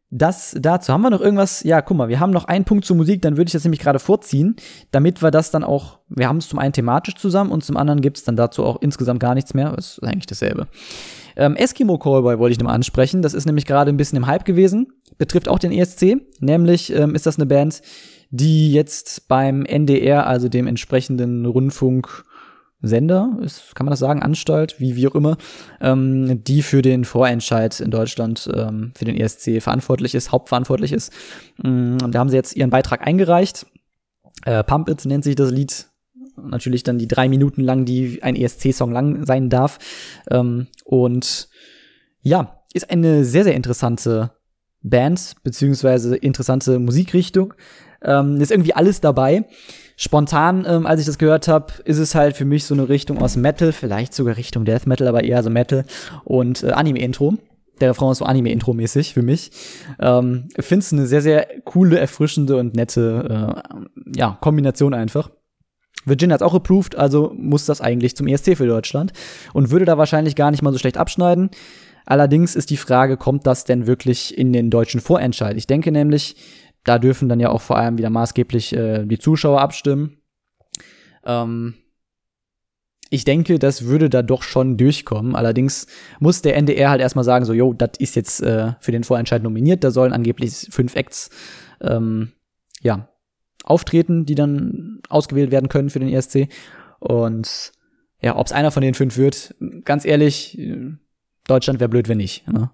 das 0.09 0.55
dazu. 0.59 0.93
Haben 0.93 1.01
wir 1.01 1.09
noch 1.09 1.21
irgendwas? 1.21 1.63
Ja, 1.63 1.81
guck 1.81 1.97
mal, 1.97 2.07
wir 2.07 2.19
haben 2.19 2.31
noch 2.31 2.45
einen 2.45 2.65
Punkt 2.65 2.85
zur 2.85 2.95
Musik, 2.95 3.21
dann 3.21 3.35
würde 3.35 3.49
ich 3.49 3.53
das 3.53 3.63
nämlich 3.63 3.81
gerade 3.81 3.99
vorziehen, 3.99 4.55
damit 4.91 5.21
wir 5.21 5.31
das 5.31 5.51
dann 5.51 5.63
auch, 5.63 5.99
wir 6.07 6.29
haben 6.29 6.37
es 6.37 6.47
zum 6.47 6.59
einen 6.59 6.73
thematisch 6.73 7.15
zusammen 7.15 7.51
und 7.51 7.63
zum 7.63 7.75
anderen 7.75 8.01
gibt 8.01 8.17
es 8.17 8.23
dann 8.23 8.35
dazu 8.35 8.63
auch 8.63 8.81
insgesamt 8.81 9.19
gar 9.19 9.35
nichts 9.35 9.53
mehr. 9.53 9.77
Ist 9.77 10.01
eigentlich 10.03 10.27
dasselbe. 10.27 10.67
Ähm, 11.35 11.55
Eskimo 11.55 11.97
Callboy 11.97 12.39
wollte 12.39 12.53
ich 12.53 12.59
nochmal 12.59 12.75
ansprechen. 12.75 13.21
Das 13.21 13.33
ist 13.33 13.45
nämlich 13.45 13.65
gerade 13.65 13.89
ein 13.89 13.97
bisschen 13.97 14.17
im 14.17 14.27
Hype 14.27 14.45
gewesen. 14.45 14.87
Betrifft 15.17 15.49
auch 15.49 15.59
den 15.59 15.71
ESC. 15.71 16.17
Nämlich 16.39 16.93
ähm, 16.93 17.13
ist 17.13 17.25
das 17.25 17.37
eine 17.37 17.45
Band, 17.45 17.81
die 18.29 18.71
jetzt 18.71 19.27
beim 19.27 19.65
NDR, 19.65 20.25
also 20.27 20.49
dem 20.49 20.67
entsprechenden 20.67 21.45
Rundfunk, 21.45 22.23
Sender, 22.81 23.37
ist, 23.41 23.75
kann 23.75 23.85
man 23.85 23.91
das 23.91 23.99
sagen, 23.99 24.21
Anstalt, 24.21 24.79
wie, 24.79 24.95
wie 24.95 25.07
auch 25.07 25.15
immer, 25.15 25.37
ähm, 25.81 26.43
die 26.43 26.61
für 26.61 26.83
den 26.83 27.05
Vorentscheid 27.05 27.79
in 27.79 27.89
Deutschland 27.89 28.49
ähm, 28.53 28.91
für 28.95 29.05
den 29.05 29.17
ESC 29.17 29.61
verantwortlich 29.61 30.13
ist, 30.13 30.31
hauptverantwortlich 30.31 30.93
ist. 30.93 31.11
Ähm, 31.63 31.97
da 32.11 32.19
haben 32.19 32.29
sie 32.29 32.35
jetzt 32.35 32.55
ihren 32.55 32.69
Beitrag 32.69 33.05
eingereicht. 33.05 33.65
Äh, 34.45 34.63
Pump 34.63 34.89
It 34.89 35.05
nennt 35.05 35.23
sich 35.23 35.35
das 35.35 35.51
Lied. 35.51 35.87
Natürlich 36.39 36.83
dann 36.83 36.99
die 36.99 37.07
drei 37.07 37.29
Minuten 37.29 37.63
lang, 37.63 37.85
die 37.85 38.21
ein 38.21 38.35
ESC-Song 38.35 38.91
lang 38.91 39.25
sein 39.25 39.49
darf. 39.49 39.79
Ähm, 40.29 40.67
und 40.85 41.49
ja, 42.21 42.61
ist 42.73 42.91
eine 42.91 43.25
sehr, 43.25 43.43
sehr 43.43 43.55
interessante 43.55 44.31
Band, 44.83 45.33
beziehungsweise 45.43 46.15
interessante 46.15 46.77
Musikrichtung. 46.77 47.55
Ähm, 48.03 48.39
ist 48.39 48.51
irgendwie 48.51 48.75
alles 48.75 49.01
dabei 49.01 49.45
spontan, 49.97 50.65
ähm, 50.65 50.85
als 50.85 51.01
ich 51.01 51.05
das 51.05 51.17
gehört 51.17 51.49
habe, 51.49 51.73
ist 51.83 51.97
es 51.97 52.15
halt 52.15 52.37
für 52.37 52.45
mich 52.45 52.63
so 52.63 52.73
eine 52.73 52.87
Richtung 52.87 53.17
aus 53.17 53.35
Metal, 53.35 53.73
vielleicht 53.73 54.13
sogar 54.13 54.37
Richtung 54.37 54.63
Death 54.63 54.87
Metal, 54.87 55.07
aber 55.07 55.25
eher 55.25 55.43
so 55.43 55.49
Metal 55.49 55.83
und 56.23 56.63
äh, 56.63 56.71
Anime-Intro. 56.71 57.33
Der 57.81 57.89
Refrain 57.89 58.11
ist 58.11 58.19
so 58.19 58.25
Anime-Intro-mäßig 58.25 59.13
für 59.13 59.21
mich. 59.21 59.51
Ähm, 59.99 60.47
Finde 60.57 60.83
es 60.83 60.93
eine 60.93 61.07
sehr, 61.07 61.21
sehr 61.21 61.47
coole, 61.65 61.99
erfrischende 61.99 62.55
und 62.57 62.75
nette 62.75 63.59
äh, 63.67 64.15
ja, 64.15 64.37
Kombination 64.39 64.93
einfach. 64.93 65.29
Virginia 66.05 66.35
hat 66.35 66.43
auch 66.43 66.53
approved, 66.53 66.95
also 66.95 67.33
muss 67.35 67.65
das 67.65 67.81
eigentlich 67.81 68.15
zum 68.15 68.27
ESC 68.27 68.55
für 68.55 68.67
Deutschland 68.67 69.11
und 69.53 69.71
würde 69.71 69.85
da 69.85 69.97
wahrscheinlich 69.97 70.35
gar 70.35 70.51
nicht 70.51 70.61
mal 70.61 70.71
so 70.71 70.79
schlecht 70.79 70.97
abschneiden. 70.97 71.49
Allerdings 72.05 72.55
ist 72.55 72.69
die 72.69 72.77
Frage, 72.77 73.17
kommt 73.17 73.45
das 73.45 73.65
denn 73.65 73.85
wirklich 73.85 74.37
in 74.37 74.53
den 74.53 74.69
deutschen 74.69 75.01
Vorentscheid? 75.01 75.57
Ich 75.57 75.67
denke 75.67 75.91
nämlich, 75.91 76.37
da 76.87 76.99
dürfen 76.99 77.27
dann 77.27 77.41
ja 77.41 77.49
auch 77.49 77.61
vor 77.61 77.77
allem 77.77 77.97
wieder 77.97 78.09
maßgeblich 78.09 78.73
äh, 78.73 79.05
die 79.05 79.19
Zuschauer 79.19 79.59
abstimmen. 79.59 80.21
Ähm, 81.25 81.73
ich 83.09 83.25
denke, 83.25 83.59
das 83.59 83.85
würde 83.85 84.09
da 84.09 84.21
doch 84.21 84.41
schon 84.41 84.77
durchkommen. 84.77 85.35
Allerdings 85.35 85.87
muss 86.19 86.41
der 86.41 86.55
NDR 86.55 86.89
halt 86.89 87.01
erstmal 87.01 87.25
sagen, 87.25 87.43
so, 87.43 87.53
yo, 87.53 87.73
das 87.73 87.91
ist 87.99 88.15
jetzt 88.15 88.41
äh, 88.41 88.73
für 88.79 88.93
den 88.93 89.03
Vorentscheid 89.03 89.43
nominiert. 89.43 89.83
Da 89.83 89.91
sollen 89.91 90.13
angeblich 90.13 90.67
fünf 90.71 90.95
Acts 90.95 91.29
ähm, 91.81 92.31
ja, 92.81 93.09
auftreten, 93.65 94.25
die 94.25 94.35
dann 94.35 95.01
ausgewählt 95.09 95.51
werden 95.51 95.69
können 95.69 95.89
für 95.89 95.99
den 95.99 96.09
ESC. 96.09 96.47
Und 96.99 97.73
ja, 98.21 98.37
ob 98.37 98.47
es 98.47 98.53
einer 98.53 98.71
von 98.71 98.81
den 98.81 98.93
fünf 98.93 99.17
wird, 99.17 99.55
ganz 99.83 100.05
ehrlich, 100.05 100.57
Deutschland 101.47 101.81
wäre 101.81 101.89
blöd, 101.89 102.07
wenn 102.07 102.17
nicht. 102.17 102.47
Ne? 102.47 102.71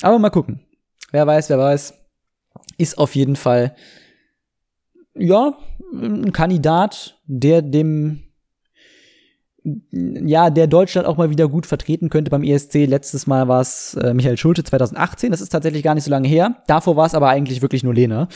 Aber 0.00 0.18
mal 0.18 0.30
gucken. 0.30 0.60
Wer 1.10 1.26
weiß, 1.26 1.50
wer 1.50 1.58
weiß 1.58 2.01
ist 2.82 2.98
auf 2.98 3.14
jeden 3.14 3.36
Fall, 3.36 3.74
ja, 5.14 5.56
ein 5.92 6.32
Kandidat, 6.32 7.18
der 7.26 7.62
dem 7.62 8.24
ja, 9.64 10.50
der 10.50 10.66
Deutschland 10.66 11.06
auch 11.06 11.16
mal 11.16 11.30
wieder 11.30 11.48
gut 11.48 11.66
vertreten 11.66 12.08
könnte 12.08 12.30
beim 12.30 12.42
ESC. 12.42 12.86
Letztes 12.86 13.28
Mal 13.28 13.46
war 13.46 13.60
es 13.60 13.94
äh, 13.94 14.12
Michael 14.12 14.36
Schulte 14.36 14.64
2018, 14.64 15.30
das 15.30 15.40
ist 15.40 15.50
tatsächlich 15.50 15.84
gar 15.84 15.94
nicht 15.94 16.04
so 16.04 16.10
lange 16.10 16.26
her. 16.26 16.62
Davor 16.66 16.96
war 16.96 17.06
es 17.06 17.14
aber 17.14 17.28
eigentlich 17.28 17.62
wirklich 17.62 17.84
nur 17.84 17.94
Lena. 17.94 18.28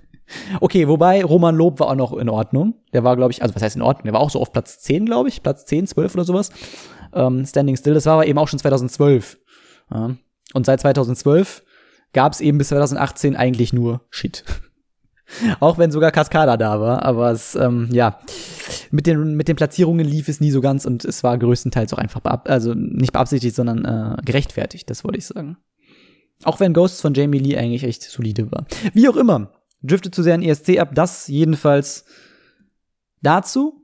okay, 0.60 0.88
wobei 0.88 1.22
Roman 1.24 1.54
Lob 1.54 1.78
war 1.80 1.88
auch 1.88 1.94
noch 1.94 2.14
in 2.14 2.30
Ordnung. 2.30 2.74
Der 2.94 3.04
war, 3.04 3.16
glaube 3.16 3.32
ich, 3.32 3.42
also 3.42 3.54
was 3.54 3.62
heißt 3.62 3.76
in 3.76 3.82
Ordnung? 3.82 4.04
Der 4.04 4.14
war 4.14 4.20
auch 4.20 4.30
so 4.30 4.40
auf 4.40 4.50
Platz 4.50 4.80
10, 4.80 5.04
glaube 5.04 5.28
ich, 5.28 5.42
Platz 5.42 5.66
10, 5.66 5.88
12 5.88 6.14
oder 6.14 6.24
sowas. 6.24 6.50
Ähm, 7.12 7.44
Standing 7.44 7.76
Still, 7.76 7.94
das 7.94 8.06
war 8.06 8.14
aber 8.14 8.26
eben 8.26 8.38
auch 8.38 8.48
schon 8.48 8.58
2012. 8.58 9.38
Ja. 9.92 10.16
Und 10.54 10.66
seit 10.66 10.80
2012 10.80 11.64
gab 12.12 12.32
es 12.32 12.40
eben 12.40 12.58
bis 12.58 12.68
2018 12.68 13.36
eigentlich 13.36 13.72
nur 13.72 14.02
Shit. 14.10 14.44
Auch 15.60 15.78
wenn 15.78 15.90
sogar 15.90 16.10
Cascada 16.10 16.56
da 16.56 16.80
war, 16.80 17.02
aber 17.02 17.30
es, 17.30 17.54
ähm, 17.54 17.88
ja, 17.90 18.18
mit 18.90 19.06
den, 19.06 19.34
mit 19.34 19.48
den 19.48 19.56
Platzierungen 19.56 20.06
lief 20.06 20.28
es 20.28 20.40
nie 20.40 20.50
so 20.50 20.60
ganz 20.60 20.84
und 20.84 21.04
es 21.04 21.24
war 21.24 21.38
größtenteils 21.38 21.94
auch 21.94 21.98
einfach, 21.98 22.20
also 22.44 22.74
nicht 22.74 23.12
beabsichtigt, 23.12 23.56
sondern 23.56 23.84
äh, 23.84 24.22
gerechtfertigt, 24.22 24.90
das 24.90 25.04
wollte 25.04 25.18
ich 25.18 25.26
sagen. 25.26 25.56
Auch 26.44 26.60
wenn 26.60 26.74
Ghosts 26.74 27.00
von 27.00 27.14
Jamie 27.14 27.38
Lee 27.38 27.56
eigentlich 27.56 27.84
echt 27.84 28.02
solide 28.02 28.50
war. 28.52 28.66
Wie 28.92 29.08
auch 29.08 29.16
immer, 29.16 29.52
driftet 29.82 30.14
zu 30.14 30.22
sehr 30.22 30.34
in 30.34 30.42
ESC 30.42 30.78
ab, 30.78 30.94
das 30.94 31.28
jedenfalls 31.28 32.04
dazu. 33.22 33.78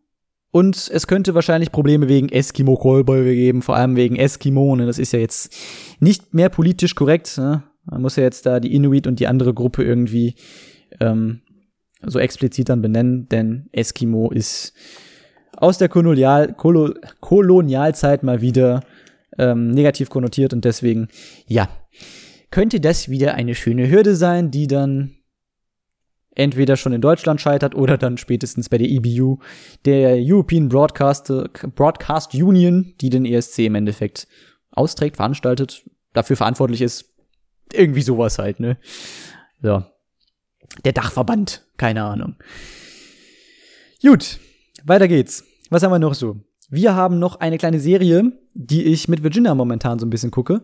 Und 0.51 0.91
es 0.93 1.07
könnte 1.07 1.35
wahrscheinlich 1.35 1.72
Probleme 1.72 2.09
wegen 2.09 2.31
Eskimo 2.31 2.76
Callboy 2.76 3.35
geben, 3.35 3.62
vor 3.62 3.76
allem 3.76 3.97
wegen 3.97 4.16
Eskimo. 4.16 4.74
Ne? 4.76 4.87
Das 4.87 4.99
ist 4.99 5.12
ja 5.12 5.18
jetzt 5.18 5.55
nicht 6.01 6.33
mehr 6.33 6.49
politisch 6.49 6.95
korrekt. 6.95 7.37
Ne? 7.37 7.62
Man 7.91 8.03
muss 8.03 8.16
ja 8.16 8.22
jetzt 8.22 8.47
da 8.47 8.61
die 8.61 8.74
Inuit 8.74 9.07
und 9.07 9.20
die 9.20 9.26
andere 9.26 9.55
Gruppe 9.55 9.82
irgendwie 9.82 10.34
ähm, 11.01 11.41
so 12.03 12.18
explizit 12.18 12.68
dann 12.68 12.82
benennen, 12.82 13.28
denn 13.28 13.68
Eskimo 13.72 14.30
ist 14.30 14.74
aus 15.57 15.78
der 15.78 15.89
Kolonial 15.89 16.55
Kolo 16.55 16.95
Kolonialzeit 17.20 18.22
mal 18.22 18.41
wieder 18.41 18.82
ähm, 19.39 19.70
negativ 19.70 20.11
konnotiert 20.11 20.53
und 20.53 20.64
deswegen, 20.64 21.09
ja, 21.47 21.68
könnte 22.51 22.80
das 22.80 23.09
wieder 23.09 23.34
eine 23.34 23.55
schöne 23.55 23.91
Hürde 23.91 24.14
sein, 24.14 24.51
die 24.51 24.66
dann 24.66 25.14
entweder 26.34 26.76
schon 26.76 26.93
in 26.93 27.01
Deutschland 27.01 27.41
scheitert 27.41 27.74
oder 27.74 27.99
dann 27.99 28.16
spätestens 28.16 28.68
bei 28.68 28.78
der 28.78 28.89
EBU, 28.89 29.39
der 29.84 30.16
European 30.18 30.68
Broadcast, 30.68 31.32
Broadcast 31.74 32.34
Union, 32.34 32.95
die 33.01 33.11
den 33.11 33.26
ESC 33.26 33.61
im 33.61 33.74
Endeffekt 33.74 34.28
austrägt, 34.70 35.16
veranstaltet, 35.16 35.82
dafür 36.12 36.36
verantwortlich 36.36 36.80
ist. 36.80 37.12
Irgendwie 37.72 38.02
sowas 38.02 38.38
halt, 38.38 38.60
ne? 38.60 38.78
So 39.62 39.82
der 40.84 40.92
Dachverband, 40.92 41.64
keine 41.76 42.04
Ahnung. 42.04 42.36
Gut, 44.02 44.38
weiter 44.84 45.08
geht's. 45.08 45.44
Was 45.70 45.82
haben 45.82 45.92
wir 45.92 45.98
noch 45.98 46.14
so? 46.14 46.36
Wir 46.70 46.94
haben 46.94 47.18
noch 47.18 47.40
eine 47.40 47.58
kleine 47.58 47.80
Serie, 47.80 48.32
die 48.54 48.84
ich 48.84 49.08
mit 49.08 49.22
Virginia 49.22 49.54
momentan 49.54 49.98
so 49.98 50.06
ein 50.06 50.10
bisschen 50.10 50.30
gucke. 50.30 50.62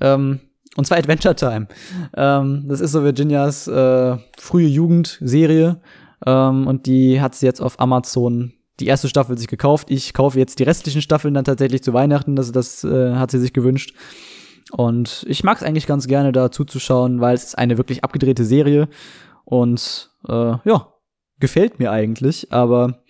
Ähm, 0.00 0.40
und 0.76 0.86
zwar 0.86 0.98
Adventure 0.98 1.34
Time. 1.34 1.68
Ähm, 2.14 2.64
das 2.68 2.80
ist 2.80 2.92
so 2.92 3.02
Virginias 3.02 3.66
äh, 3.66 4.16
frühe 4.38 4.68
Jugendserie. 4.68 5.80
Ähm, 6.24 6.66
und 6.66 6.86
die 6.86 7.20
hat 7.20 7.34
sie 7.34 7.46
jetzt 7.46 7.60
auf 7.60 7.80
Amazon 7.80 8.52
die 8.78 8.86
erste 8.86 9.08
Staffel 9.08 9.38
sich 9.38 9.48
gekauft. 9.48 9.90
Ich 9.90 10.12
kaufe 10.12 10.38
jetzt 10.38 10.58
die 10.58 10.64
restlichen 10.64 11.00
Staffeln 11.00 11.32
dann 11.32 11.44
tatsächlich 11.44 11.82
zu 11.82 11.94
Weihnachten. 11.94 12.36
Das, 12.36 12.52
das 12.52 12.84
äh, 12.84 13.14
hat 13.14 13.30
sie 13.30 13.38
sich 13.38 13.54
gewünscht. 13.54 13.94
Und 14.72 15.24
ich 15.28 15.44
mag 15.44 15.56
es 15.56 15.62
eigentlich 15.62 15.86
ganz 15.86 16.06
gerne, 16.06 16.32
da 16.32 16.50
zuzuschauen, 16.50 17.20
weil 17.20 17.34
es 17.34 17.44
ist 17.44 17.58
eine 17.58 17.78
wirklich 17.78 18.04
abgedrehte 18.04 18.44
Serie. 18.44 18.88
Und 19.44 20.10
äh, 20.28 20.56
ja, 20.64 20.92
gefällt 21.38 21.78
mir 21.78 21.92
eigentlich, 21.92 22.52
aber 22.52 23.02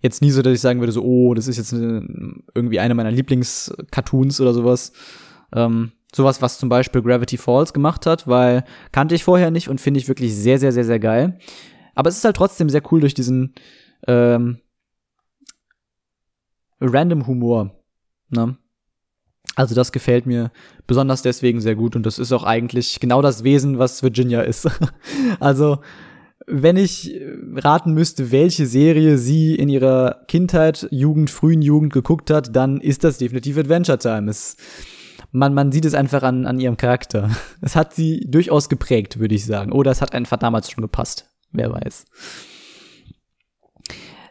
jetzt 0.00 0.22
nie 0.22 0.30
so, 0.30 0.42
dass 0.42 0.52
ich 0.52 0.60
sagen 0.60 0.80
würde, 0.80 0.92
so, 0.92 1.02
oh, 1.02 1.34
das 1.34 1.48
ist 1.48 1.56
jetzt 1.56 1.72
eine, 1.72 2.06
irgendwie 2.54 2.78
einer 2.78 2.94
meiner 2.94 3.10
Lieblings-Cartoons 3.10 4.40
oder 4.40 4.54
sowas. 4.54 4.92
Ähm, 5.52 5.92
sowas, 6.14 6.42
was 6.42 6.58
zum 6.58 6.68
Beispiel 6.68 7.02
Gravity 7.02 7.38
Falls 7.38 7.72
gemacht 7.72 8.06
hat, 8.06 8.28
weil 8.28 8.64
kannte 8.92 9.14
ich 9.14 9.24
vorher 9.24 9.50
nicht 9.50 9.68
und 9.68 9.80
finde 9.80 9.98
ich 9.98 10.08
wirklich 10.08 10.34
sehr, 10.34 10.58
sehr, 10.58 10.72
sehr, 10.72 10.84
sehr 10.84 11.00
geil. 11.00 11.38
Aber 11.94 12.08
es 12.08 12.16
ist 12.16 12.24
halt 12.24 12.36
trotzdem 12.36 12.68
sehr 12.68 12.82
cool 12.92 13.00
durch 13.00 13.14
diesen 13.14 13.54
ähm, 14.06 14.58
random 16.80 17.26
Humor. 17.26 17.70
Ne? 18.30 18.56
Also 19.56 19.74
das 19.74 19.92
gefällt 19.92 20.26
mir 20.26 20.50
besonders 20.86 21.22
deswegen 21.22 21.60
sehr 21.60 21.76
gut 21.76 21.94
und 21.96 22.04
das 22.04 22.18
ist 22.18 22.32
auch 22.32 22.44
eigentlich 22.44 22.98
genau 23.00 23.22
das 23.22 23.44
Wesen, 23.44 23.78
was 23.78 24.02
Virginia 24.02 24.40
ist. 24.40 24.68
also 25.40 25.78
wenn 26.46 26.76
ich 26.76 27.18
raten 27.56 27.94
müsste, 27.94 28.30
welche 28.30 28.66
Serie 28.66 29.16
sie 29.16 29.54
in 29.54 29.68
ihrer 29.68 30.24
Kindheit, 30.28 30.86
Jugend, 30.90 31.30
frühen 31.30 31.62
Jugend 31.62 31.92
geguckt 31.92 32.30
hat, 32.30 32.54
dann 32.54 32.80
ist 32.80 33.04
das 33.04 33.18
definitiv 33.18 33.56
Adventure 33.56 33.98
Time. 33.98 34.30
Es, 34.30 34.56
man, 35.32 35.54
man 35.54 35.72
sieht 35.72 35.84
es 35.84 35.94
einfach 35.94 36.22
an, 36.22 36.46
an 36.46 36.60
ihrem 36.60 36.76
Charakter. 36.76 37.30
Es 37.60 37.76
hat 37.76 37.94
sie 37.94 38.26
durchaus 38.28 38.68
geprägt, 38.68 39.18
würde 39.18 39.34
ich 39.34 39.46
sagen. 39.46 39.72
Oder 39.72 39.90
es 39.90 40.02
hat 40.02 40.12
einfach 40.12 40.36
damals 40.36 40.70
schon 40.70 40.82
gepasst. 40.82 41.30
Wer 41.50 41.72
weiß. 41.72 42.04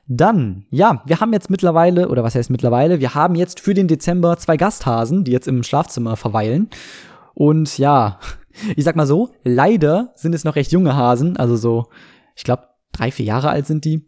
Dann, 0.07 0.65
ja, 0.69 1.01
wir 1.05 1.19
haben 1.19 1.31
jetzt 1.31 1.49
mittlerweile, 1.49 2.09
oder 2.09 2.23
was 2.23 2.35
heißt 2.35 2.49
mittlerweile, 2.49 2.99
wir 2.99 3.15
haben 3.15 3.35
jetzt 3.35 3.61
für 3.61 3.73
den 3.73 3.87
Dezember 3.87 4.37
zwei 4.37 4.57
Gasthasen, 4.57 5.23
die 5.23 5.31
jetzt 5.31 5.47
im 5.47 5.63
Schlafzimmer 5.63 6.17
verweilen. 6.17 6.69
Und 7.33 7.77
ja, 7.77 8.19
ich 8.75 8.83
sag 8.83 8.95
mal 8.95 9.07
so, 9.07 9.31
leider 9.43 10.11
sind 10.15 10.35
es 10.35 10.43
noch 10.43 10.55
recht 10.55 10.71
junge 10.71 10.95
Hasen, 10.95 11.37
also 11.37 11.55
so, 11.55 11.87
ich 12.35 12.43
glaube, 12.43 12.67
drei, 12.91 13.11
vier 13.11 13.25
Jahre 13.25 13.49
alt 13.49 13.65
sind 13.65 13.85
die. 13.85 14.05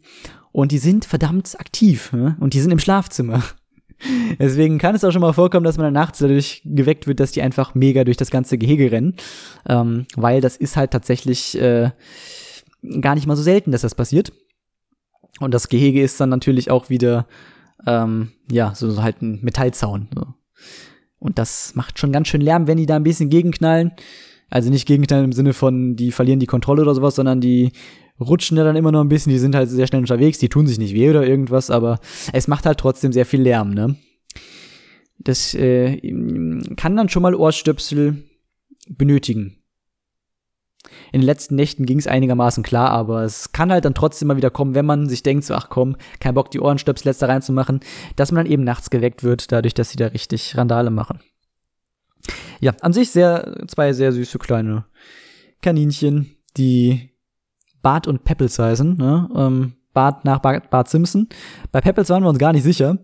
Und 0.52 0.72
die 0.72 0.78
sind 0.78 1.04
verdammt 1.04 1.58
aktiv, 1.58 2.12
ne? 2.12 2.36
und 2.40 2.54
die 2.54 2.60
sind 2.60 2.70
im 2.70 2.78
Schlafzimmer. 2.78 3.42
Deswegen 4.38 4.78
kann 4.78 4.94
es 4.94 5.04
auch 5.04 5.12
schon 5.12 5.22
mal 5.22 5.32
vorkommen, 5.32 5.64
dass 5.64 5.78
man 5.78 5.92
nachts 5.92 6.18
dadurch 6.18 6.62
geweckt 6.64 7.06
wird, 7.06 7.20
dass 7.20 7.32
die 7.32 7.42
einfach 7.42 7.74
mega 7.74 8.04
durch 8.04 8.16
das 8.16 8.30
ganze 8.30 8.58
Gehege 8.58 8.90
rennen. 8.92 9.16
Ähm, 9.68 10.06
weil 10.16 10.40
das 10.40 10.56
ist 10.56 10.76
halt 10.76 10.90
tatsächlich 10.90 11.58
äh, 11.60 11.90
gar 13.00 13.14
nicht 13.14 13.26
mal 13.26 13.36
so 13.36 13.42
selten, 13.42 13.72
dass 13.72 13.82
das 13.82 13.94
passiert. 13.94 14.32
Und 15.40 15.52
das 15.52 15.68
Gehege 15.68 16.02
ist 16.02 16.20
dann 16.20 16.30
natürlich 16.30 16.70
auch 16.70 16.88
wieder, 16.88 17.26
ähm, 17.86 18.32
ja, 18.50 18.74
so, 18.74 18.90
so 18.90 19.02
halt 19.02 19.22
ein 19.22 19.40
Metallzaun. 19.42 20.08
So. 20.14 20.26
Und 21.18 21.38
das 21.38 21.74
macht 21.74 21.98
schon 21.98 22.12
ganz 22.12 22.28
schön 22.28 22.40
Lärm, 22.40 22.66
wenn 22.66 22.78
die 22.78 22.86
da 22.86 22.96
ein 22.96 23.02
bisschen 23.02 23.30
gegenknallen. 23.30 23.92
Also 24.48 24.70
nicht 24.70 24.86
gegenknallen 24.86 25.26
im 25.26 25.32
Sinne 25.32 25.52
von, 25.52 25.96
die 25.96 26.12
verlieren 26.12 26.40
die 26.40 26.46
Kontrolle 26.46 26.82
oder 26.82 26.94
sowas, 26.94 27.16
sondern 27.16 27.40
die 27.40 27.72
rutschen 28.20 28.56
ja 28.56 28.64
dann 28.64 28.76
immer 28.76 28.92
noch 28.92 29.00
ein 29.00 29.08
bisschen, 29.08 29.32
die 29.32 29.38
sind 29.38 29.54
halt 29.54 29.68
sehr 29.68 29.86
schnell 29.86 30.00
unterwegs, 30.00 30.38
die 30.38 30.48
tun 30.48 30.66
sich 30.66 30.78
nicht 30.78 30.94
weh 30.94 31.10
oder 31.10 31.26
irgendwas, 31.26 31.70
aber 31.70 31.98
es 32.32 32.48
macht 32.48 32.64
halt 32.64 32.78
trotzdem 32.78 33.12
sehr 33.12 33.26
viel 33.26 33.42
Lärm, 33.42 33.70
ne? 33.70 33.96
Das 35.18 35.54
äh, 35.54 35.96
kann 36.76 36.96
dann 36.96 37.08
schon 37.08 37.22
mal 37.22 37.34
Ohrstöpsel 37.34 38.24
benötigen 38.88 39.56
in 41.12 41.20
den 41.20 41.26
letzten 41.26 41.54
Nächten 41.54 41.86
ging 41.86 41.98
es 41.98 42.06
einigermaßen 42.06 42.62
klar, 42.62 42.90
aber 42.90 43.22
es 43.22 43.52
kann 43.52 43.72
halt 43.72 43.84
dann 43.84 43.94
trotzdem 43.94 44.28
mal 44.28 44.36
wieder 44.36 44.50
kommen, 44.50 44.74
wenn 44.74 44.86
man 44.86 45.08
sich 45.08 45.22
denkt, 45.22 45.44
so, 45.44 45.54
ach 45.54 45.68
komm, 45.68 45.96
kein 46.20 46.34
Bock, 46.34 46.50
die 46.50 46.60
Ohrenstöpsel 46.60 47.08
letzter 47.08 47.28
reinzumachen, 47.28 47.80
dass 48.16 48.32
man 48.32 48.44
dann 48.44 48.52
eben 48.52 48.64
nachts 48.64 48.90
geweckt 48.90 49.22
wird, 49.22 49.52
dadurch, 49.52 49.74
dass 49.74 49.90
sie 49.90 49.96
da 49.96 50.06
richtig 50.06 50.56
Randale 50.56 50.90
machen. 50.90 51.20
Ja, 52.60 52.72
an 52.80 52.92
sich 52.92 53.10
sehr, 53.10 53.64
zwei 53.68 53.92
sehr 53.92 54.12
süße 54.12 54.38
kleine 54.38 54.84
Kaninchen, 55.62 56.36
die 56.56 57.10
Bart 57.82 58.06
und 58.06 58.24
Peppels 58.24 58.58
heißen, 58.58 58.96
ne? 58.96 59.28
Ähm, 59.34 59.74
Bart 59.92 60.24
nach 60.24 60.40
Bart, 60.40 60.68
Bart 60.68 60.88
Simpson. 60.88 61.28
Bei 61.72 61.80
Peppels 61.80 62.10
waren 62.10 62.22
wir 62.22 62.28
uns 62.28 62.38
gar 62.38 62.52
nicht 62.52 62.64
sicher. 62.64 62.98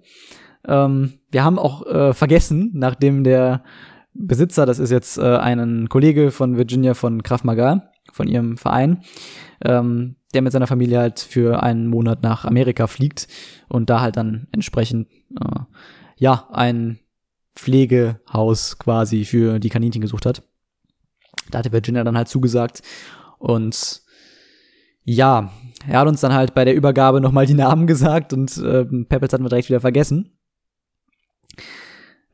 Ähm, 0.67 1.15
wir 1.31 1.43
haben 1.45 1.59
auch 1.59 1.87
äh, 1.87 2.13
vergessen, 2.13 2.71
nachdem 2.75 3.25
der 3.25 3.65
Besitzer, 4.15 4.67
das 4.67 4.79
ist 4.79 4.91
jetzt 4.91 5.19
äh, 5.19 5.37
ein 5.37 5.89
Kollege 5.89 6.31
von 6.31 6.57
Virginia 6.57 6.95
von 6.95 7.23
Krav 7.23 7.45
Maga, 7.45 7.91
von 8.13 8.29
ihrem 8.29 8.59
Verein, 8.59 9.03
ähm, 9.65 10.17
der 10.35 10.43
mit 10.43 10.53
seiner 10.53 10.67
Familie 10.67 10.99
halt 10.99 11.21
für 11.21 11.63
einen 11.63 11.87
Monat 11.87 12.23
nach 12.23 12.45
Amerika 12.45 12.87
fliegt 12.87 13.29
und 13.69 13.89
da 13.91 14.01
halt 14.01 14.17
dann 14.17 14.49
entsprechend 14.53 15.09
äh, 15.41 15.61
ja 16.17 16.49
ein 16.53 16.99
Pflegehaus 17.55 18.79
quasi 18.79 19.25
für 19.25 19.59
die 19.59 19.69
Kaninchen 19.69 20.03
gesucht 20.03 20.27
hat. 20.27 20.43
Da 21.51 21.59
hatte 21.59 21.73
Virginia 21.73 22.05
dann 22.05 22.17
halt 22.17 22.29
zugesagt 22.29 22.83
und 23.39 24.03
ja, 25.05 25.51
er 25.89 26.01
hat 26.01 26.09
uns 26.09 26.21
dann 26.21 26.33
halt 26.33 26.55
bei 26.55 26.65
der 26.65 26.75
Übergabe 26.75 27.21
nochmal 27.21 27.47
die 27.47 27.55
Namen 27.55 27.87
gesagt 27.89 28.33
und 28.33 28.57
äh, 28.59 28.85
Peppels 28.85 29.33
hatten 29.33 29.45
wir 29.45 29.49
direkt 29.49 29.69
wieder 29.69 29.81
vergessen. 29.81 30.37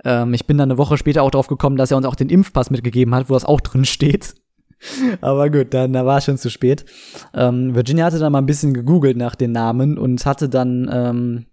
Ähm, 0.09 0.33
ich 0.33 0.47
bin 0.47 0.57
dann 0.57 0.71
eine 0.71 0.79
Woche 0.79 0.97
später 0.97 1.23
auch 1.23 1.31
drauf 1.31 1.49
gekommen, 1.49 1.77
dass 1.77 1.91
er 1.91 1.99
uns 1.99 2.07
auch 2.07 2.15
den 2.15 2.31
Impfpass 2.31 2.71
mitgegeben 2.71 3.15
hat, 3.15 3.29
wo 3.29 3.35
das 3.35 3.45
auch 3.45 3.61
drin 3.61 3.85
steht. 3.85 4.35
Aber 5.21 5.51
gut, 5.51 5.75
dann 5.75 5.93
da 5.93 6.07
war 6.07 6.19
es 6.19 6.25
schon 6.25 6.39
zu 6.39 6.49
spät. 6.49 6.87
Ähm, 7.35 7.75
Virginia 7.75 8.07
hatte 8.07 8.19
dann 8.19 8.33
mal 8.33 8.39
ein 8.39 8.47
bisschen 8.47 8.73
gegoogelt 8.73 9.19
nach 9.19 9.35
den 9.35 9.53
Namen 9.53 9.99
und 9.99 10.25
hatte 10.25 10.49
dann 10.49 10.89
ähm, 10.91 11.47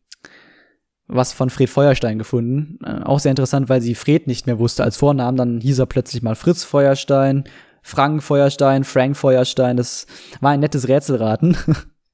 was 1.07 1.33
von 1.33 1.49
Fred 1.49 1.69
Feuerstein 1.69 2.17
gefunden. 2.17 2.79
Äh, 2.85 3.03
auch 3.03 3.19
sehr 3.19 3.31
interessant, 3.31 3.67
weil 3.67 3.81
sie 3.81 3.93
Fred 3.93 4.25
nicht 4.25 4.47
mehr 4.47 4.57
wusste 4.57 4.85
als 4.85 4.95
Vornamen. 4.95 5.37
Dann 5.37 5.59
hieß 5.59 5.79
er 5.79 5.85
plötzlich 5.85 6.23
mal 6.23 6.35
Fritz 6.35 6.63
Feuerstein, 6.63 7.43
Frank 7.81 8.23
Feuerstein, 8.23 8.85
Frank 8.85 9.17
Feuerstein. 9.17 9.75
Das 9.75 10.07
war 10.39 10.51
ein 10.51 10.61
nettes 10.61 10.87
Rätselraten. 10.87 11.57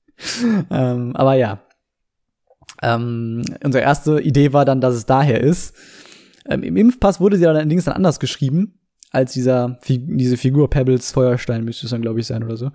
ähm, 0.72 1.16
aber 1.16 1.36
ja. 1.36 1.60
Ähm, 2.82 3.44
unsere 3.64 3.84
erste 3.84 4.20
Idee 4.20 4.54
war 4.54 4.66
dann, 4.66 4.82
dass 4.82 4.96
es 4.96 5.06
daher 5.06 5.40
ist. 5.42 5.76
Ähm, 6.50 6.64
Im 6.64 6.78
Impfpass 6.78 7.20
wurde 7.20 7.38
sie 7.38 7.48
allerdings 7.48 7.86
dann 7.86 7.96
anders 7.96 8.20
geschrieben, 8.20 8.80
als 9.12 9.34
dieser, 9.34 9.80
diese 9.88 10.38
Figur 10.38 10.70
Pebbles 10.70 11.12
Feuerstein 11.12 11.66
müsste 11.66 11.86
es 11.86 11.92
dann, 11.92 12.02
glaube 12.02 12.20
ich, 12.20 12.28
sein 12.28 12.44
oder 12.44 12.58
so. 12.58 12.72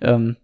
Ähm, 0.00 0.36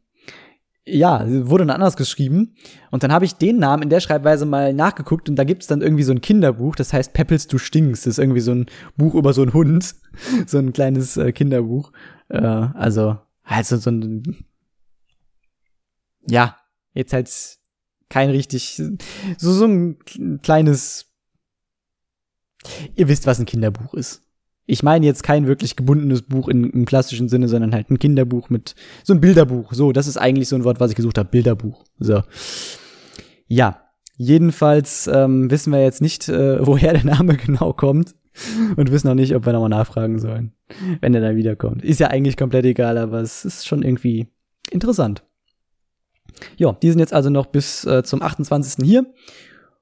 ja, 0.87 1.25
wurde 1.49 1.65
dann 1.65 1.75
anders 1.75 1.97
geschrieben. 1.97 2.57
Und 2.91 3.03
dann 3.03 3.13
habe 3.13 3.25
ich 3.25 3.37
den 3.37 3.59
Namen 3.59 3.85
in 3.85 3.89
der 3.89 4.01
Schreibweise 4.01 4.45
mal 4.45 4.75
nachgeguckt 4.75 5.29
und 5.29 5.37
da 5.37 5.45
gibt 5.45 5.63
es 5.63 5.69
dann 5.69 5.81
irgendwie 5.81 6.03
so 6.03 6.13
ein 6.13 6.21
Kinderbuch, 6.21 6.77
das 6.77 6.93
heißt 6.93 7.15
Peppels, 7.15 7.47
du 7.47 7.59
stinkst. 7.59 8.07
Das 8.07 8.13
ist 8.13 8.19
irgendwie 8.19 8.41
so 8.41 8.53
ein 8.53 8.67
Buch 8.97 9.15
über 9.15 9.33
so 9.33 9.43
einen 9.43 9.55
Hund. 9.55 9.95
so 10.47 10.59
ein 10.59 10.73
kleines 10.73 11.17
äh, 11.17 11.33
Kinderbuch. 11.33 11.93
Äh, 12.29 12.39
also, 12.39 13.19
also 13.45 13.77
so 13.77 13.91
ein. 13.91 14.45
Ja, 16.29 16.57
jetzt 16.93 17.13
halt 17.13 17.31
kein 18.11 18.31
richtig. 18.31 18.81
So, 19.39 19.53
so 19.53 19.67
ein 19.67 19.99
kleines. 20.43 21.11
Ihr 22.95 23.09
wisst, 23.09 23.27
was 23.27 23.39
ein 23.39 23.47
Kinderbuch 23.47 23.95
ist. 23.95 24.23
Ich 24.67 24.83
meine 24.83 25.05
jetzt 25.05 25.23
kein 25.23 25.47
wirklich 25.47 25.77
gebundenes 25.77 26.23
Buch 26.23 26.49
in, 26.49 26.71
im 26.71 26.87
klassischen 26.87 27.29
Sinne, 27.29 27.49
sondern 27.49 27.75
halt 27.75 27.91
ein 27.91 27.99
Kinderbuch 27.99 28.49
mit 28.49 28.75
so 29.03 29.13
ein 29.13 29.21
Bilderbuch. 29.21 29.75
So, 29.75 29.93
das 29.93 30.07
ist 30.07 30.17
eigentlich 30.17 30.49
so 30.49 30.57
ein 30.57 30.65
Wort, 30.65 30.81
was 30.81 30.91
ich 30.91 30.97
gesucht 30.97 31.19
habe. 31.19 31.29
Bilderbuch. 31.29 31.85
So. 31.99 32.23
Ja. 33.47 33.81
Jedenfalls 34.17 35.09
ähm, 35.09 35.51
wissen 35.51 35.73
wir 35.73 35.83
jetzt 35.83 36.01
nicht, 36.01 36.29
äh, 36.29 36.65
woher 36.67 36.93
der 36.93 37.05
Name 37.05 37.37
genau 37.45 37.73
kommt. 37.73 38.15
Und 38.77 38.91
wissen 38.91 39.07
noch 39.07 39.15
nicht, 39.15 39.35
ob 39.37 39.47
wir 39.47 39.53
nochmal 39.53 39.69
nachfragen 39.69 40.19
sollen, 40.19 40.55
wenn 41.01 41.15
er 41.15 41.21
dann 41.21 41.37
wiederkommt. 41.37 41.85
Ist 41.85 42.01
ja 42.01 42.09
eigentlich 42.09 42.37
komplett 42.37 42.65
egal, 42.65 42.99
aber 42.99 43.21
es 43.21 43.45
ist 43.45 43.65
schon 43.65 43.85
irgendwie 43.85 44.27
interessant. 44.73 45.23
Ja, 46.57 46.73
die 46.73 46.91
sind 46.91 46.99
jetzt 46.99 47.13
also 47.13 47.31
noch 47.31 47.47
bis 47.47 47.85
äh, 47.85 48.03
zum 48.03 48.23
28. 48.23 48.85
hier. 48.85 49.07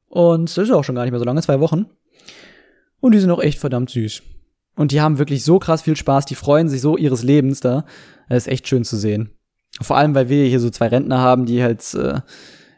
Und 0.08 0.50
das 0.50 0.58
ist 0.58 0.70
auch 0.70 0.84
schon 0.84 0.94
gar 0.94 1.04
nicht 1.04 1.12
mehr 1.12 1.18
so 1.18 1.24
lange, 1.24 1.40
zwei 1.40 1.60
Wochen. 1.60 1.86
Und 3.02 3.12
die 3.12 3.18
sind 3.18 3.32
auch 3.32 3.42
echt 3.42 3.58
verdammt 3.58 3.90
süß. 3.90 4.22
Und 4.76 4.92
die 4.92 5.00
haben 5.00 5.18
wirklich 5.18 5.44
so 5.44 5.58
krass 5.58 5.82
viel 5.82 5.96
Spaß, 5.96 6.24
die 6.24 6.36
freuen 6.36 6.68
sich 6.68 6.80
so 6.80 6.96
ihres 6.96 7.24
Lebens 7.24 7.60
da. 7.60 7.84
Das 8.28 8.44
ist 8.44 8.48
echt 8.48 8.68
schön 8.68 8.84
zu 8.84 8.96
sehen. 8.96 9.30
Vor 9.80 9.96
allem, 9.96 10.14
weil 10.14 10.28
wir 10.28 10.46
hier 10.46 10.60
so 10.60 10.70
zwei 10.70 10.86
Rentner 10.86 11.18
haben, 11.18 11.44
die 11.44 11.62
halt 11.62 11.82
äh, 11.94 12.20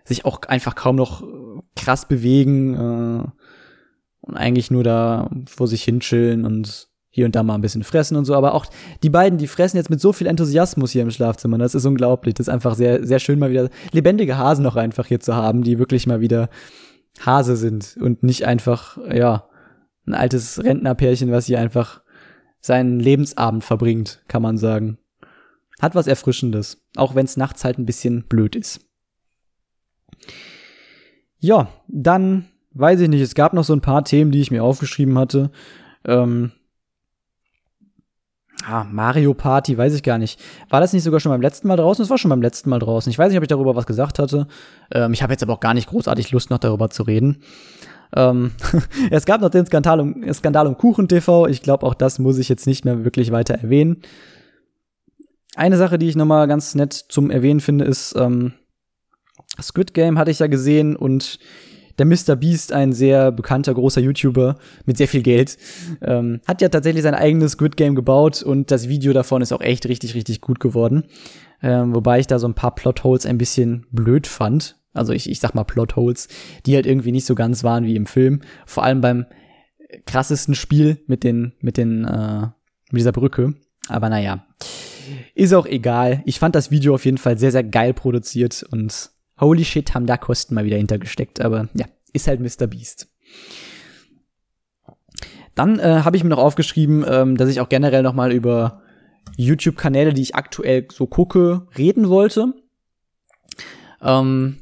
sich 0.04 0.24
auch 0.24 0.40
einfach 0.48 0.74
kaum 0.74 0.96
noch 0.96 1.22
krass 1.76 2.08
bewegen 2.08 2.74
äh, 2.74 3.24
und 4.22 4.36
eigentlich 4.36 4.70
nur 4.70 4.82
da 4.82 5.30
vor 5.46 5.68
sich 5.68 5.84
hinchillen 5.84 6.46
und 6.46 6.88
hier 7.10 7.26
und 7.26 7.36
da 7.36 7.42
mal 7.42 7.54
ein 7.54 7.60
bisschen 7.60 7.84
fressen 7.84 8.16
und 8.16 8.24
so. 8.24 8.34
Aber 8.34 8.54
auch 8.54 8.64
die 9.02 9.10
beiden, 9.10 9.38
die 9.38 9.46
fressen 9.46 9.76
jetzt 9.76 9.90
mit 9.90 10.00
so 10.00 10.14
viel 10.14 10.26
Enthusiasmus 10.26 10.92
hier 10.92 11.02
im 11.02 11.10
Schlafzimmer. 11.10 11.58
Das 11.58 11.74
ist 11.74 11.84
unglaublich. 11.84 12.34
Das 12.34 12.48
ist 12.48 12.52
einfach 12.52 12.76
sehr, 12.76 13.06
sehr 13.06 13.18
schön, 13.18 13.38
mal 13.38 13.50
wieder 13.50 13.68
lebendige 13.92 14.38
Hasen 14.38 14.62
noch 14.62 14.76
einfach 14.76 15.06
hier 15.06 15.20
zu 15.20 15.36
haben, 15.36 15.62
die 15.62 15.78
wirklich 15.78 16.06
mal 16.06 16.20
wieder 16.20 16.48
Hase 17.20 17.56
sind 17.56 17.98
und 18.00 18.22
nicht 18.22 18.46
einfach, 18.46 18.96
ja, 19.12 19.48
ein 20.06 20.14
altes 20.14 20.62
Rentnerpärchen, 20.62 21.30
was 21.30 21.46
hier 21.46 21.60
einfach 21.60 22.02
seinen 22.60 22.98
Lebensabend 22.98 23.64
verbringt, 23.64 24.22
kann 24.28 24.42
man 24.42 24.58
sagen. 24.58 24.98
Hat 25.80 25.94
was 25.94 26.06
Erfrischendes, 26.06 26.82
auch 26.96 27.14
wenn 27.14 27.26
es 27.26 27.36
nachts 27.36 27.64
halt 27.64 27.78
ein 27.78 27.86
bisschen 27.86 28.24
blöd 28.24 28.56
ist. 28.56 28.80
Ja, 31.38 31.68
dann 31.88 32.46
weiß 32.72 33.00
ich 33.00 33.08
nicht, 33.08 33.20
es 33.20 33.34
gab 33.34 33.52
noch 33.52 33.64
so 33.64 33.74
ein 33.74 33.80
paar 33.80 34.04
Themen, 34.04 34.30
die 34.30 34.40
ich 34.40 34.50
mir 34.50 34.64
aufgeschrieben 34.64 35.18
hatte. 35.18 35.50
Ähm, 36.04 36.52
ah, 38.66 38.84
Mario 38.84 39.34
Party, 39.34 39.76
weiß 39.76 39.94
ich 39.94 40.02
gar 40.02 40.18
nicht. 40.18 40.40
War 40.70 40.80
das 40.80 40.92
nicht 40.92 41.02
sogar 41.02 41.20
schon 41.20 41.32
beim 41.32 41.42
letzten 41.42 41.68
Mal 41.68 41.76
draußen? 41.76 42.02
Es 42.02 42.10
war 42.10 42.18
schon 42.18 42.30
beim 42.30 42.42
letzten 42.42 42.70
Mal 42.70 42.78
draußen. 42.78 43.10
Ich 43.10 43.18
weiß 43.18 43.28
nicht, 43.28 43.38
ob 43.38 43.44
ich 43.44 43.48
darüber 43.48 43.76
was 43.76 43.86
gesagt 43.86 44.18
hatte. 44.18 44.46
Ähm, 44.90 45.12
ich 45.12 45.22
habe 45.22 45.32
jetzt 45.32 45.42
aber 45.42 45.52
auch 45.52 45.60
gar 45.60 45.74
nicht 45.74 45.88
großartig 45.88 46.30
Lust, 46.30 46.50
noch 46.50 46.58
darüber 46.58 46.90
zu 46.90 47.02
reden. 47.02 47.42
Ähm, 48.14 48.52
es 49.10 49.26
gab 49.26 49.40
noch 49.40 49.50
den 49.50 49.66
Skandal 49.66 50.00
um, 50.00 50.32
Skandal 50.32 50.66
um 50.66 50.76
Kuchen 50.76 51.08
TV. 51.08 51.46
Ich 51.46 51.62
glaube, 51.62 51.86
auch 51.86 51.94
das 51.94 52.18
muss 52.18 52.38
ich 52.38 52.48
jetzt 52.48 52.66
nicht 52.66 52.84
mehr 52.84 53.04
wirklich 53.04 53.32
weiter 53.32 53.54
erwähnen. 53.54 54.02
Eine 55.56 55.76
Sache, 55.76 55.98
die 55.98 56.08
ich 56.08 56.16
noch 56.16 56.26
mal 56.26 56.46
ganz 56.46 56.74
nett 56.74 56.92
zum 56.92 57.30
Erwähnen 57.30 57.60
finde, 57.60 57.84
ist 57.84 58.14
ähm, 58.16 58.54
Squid 59.60 59.94
Game 59.94 60.18
hatte 60.18 60.30
ich 60.30 60.40
ja 60.40 60.48
gesehen 60.48 60.96
und 60.96 61.38
der 61.98 62.06
Mr. 62.06 62.34
Beast, 62.34 62.72
ein 62.72 62.92
sehr 62.92 63.30
bekannter 63.30 63.72
großer 63.72 64.00
YouTuber 64.00 64.56
mit 64.84 64.96
sehr 64.96 65.06
viel 65.06 65.22
Geld, 65.22 65.56
ähm, 66.02 66.40
hat 66.46 66.60
ja 66.60 66.68
tatsächlich 66.68 67.04
sein 67.04 67.14
eigenes 67.14 67.52
Squid 67.52 67.76
Game 67.76 67.94
gebaut 67.94 68.42
und 68.42 68.70
das 68.72 68.88
Video 68.88 69.12
davon 69.12 69.42
ist 69.42 69.52
auch 69.52 69.60
echt 69.60 69.86
richtig, 69.86 70.14
richtig 70.14 70.40
gut 70.40 70.58
geworden. 70.58 71.04
Ähm, 71.62 71.94
wobei 71.94 72.18
ich 72.18 72.26
da 72.26 72.38
so 72.38 72.48
ein 72.48 72.54
paar 72.54 72.74
Plotholes 72.74 73.26
ein 73.26 73.38
bisschen 73.38 73.86
blöd 73.92 74.26
fand. 74.26 74.76
Also 74.94 75.12
ich, 75.12 75.28
ich 75.28 75.40
sag 75.40 75.54
mal 75.54 75.64
Plotholes, 75.64 76.28
die 76.64 76.74
halt 76.74 76.86
irgendwie 76.86 77.12
nicht 77.12 77.26
so 77.26 77.34
ganz 77.34 77.64
waren 77.64 77.84
wie 77.84 77.96
im 77.96 78.06
Film. 78.06 78.40
Vor 78.64 78.84
allem 78.84 79.00
beim 79.00 79.26
krassesten 80.06 80.54
Spiel 80.54 81.02
mit 81.06 81.24
den, 81.24 81.52
mit 81.60 81.76
den, 81.76 82.04
äh, 82.04 82.48
mit 82.90 83.00
dieser 83.00 83.12
Brücke. 83.12 83.54
Aber 83.88 84.08
naja. 84.08 84.46
Ist 85.34 85.52
auch 85.52 85.66
egal. 85.66 86.22
Ich 86.24 86.38
fand 86.38 86.54
das 86.54 86.70
Video 86.70 86.94
auf 86.94 87.04
jeden 87.04 87.18
Fall 87.18 87.36
sehr, 87.36 87.52
sehr 87.52 87.64
geil 87.64 87.92
produziert 87.92 88.64
und 88.70 89.10
holy 89.38 89.64
shit, 89.64 89.94
haben 89.94 90.06
da 90.06 90.16
Kosten 90.16 90.54
mal 90.54 90.64
wieder 90.64 90.78
hintergesteckt. 90.78 91.40
Aber 91.40 91.68
ja, 91.74 91.86
ist 92.12 92.28
halt 92.28 92.40
Mr. 92.40 92.66
Beast. 92.66 93.08
Dann 95.54 95.78
äh, 95.78 96.00
habe 96.04 96.16
ich 96.16 96.24
mir 96.24 96.30
noch 96.30 96.38
aufgeschrieben, 96.38 97.04
ähm, 97.08 97.36
dass 97.36 97.50
ich 97.50 97.60
auch 97.60 97.68
generell 97.68 98.02
noch 98.02 98.14
mal 98.14 98.32
über 98.32 98.82
YouTube-Kanäle, 99.36 100.12
die 100.12 100.22
ich 100.22 100.34
aktuell 100.34 100.88
so 100.90 101.06
gucke, 101.06 101.66
reden 101.76 102.08
wollte. 102.08 102.54
Ähm, 104.02 104.56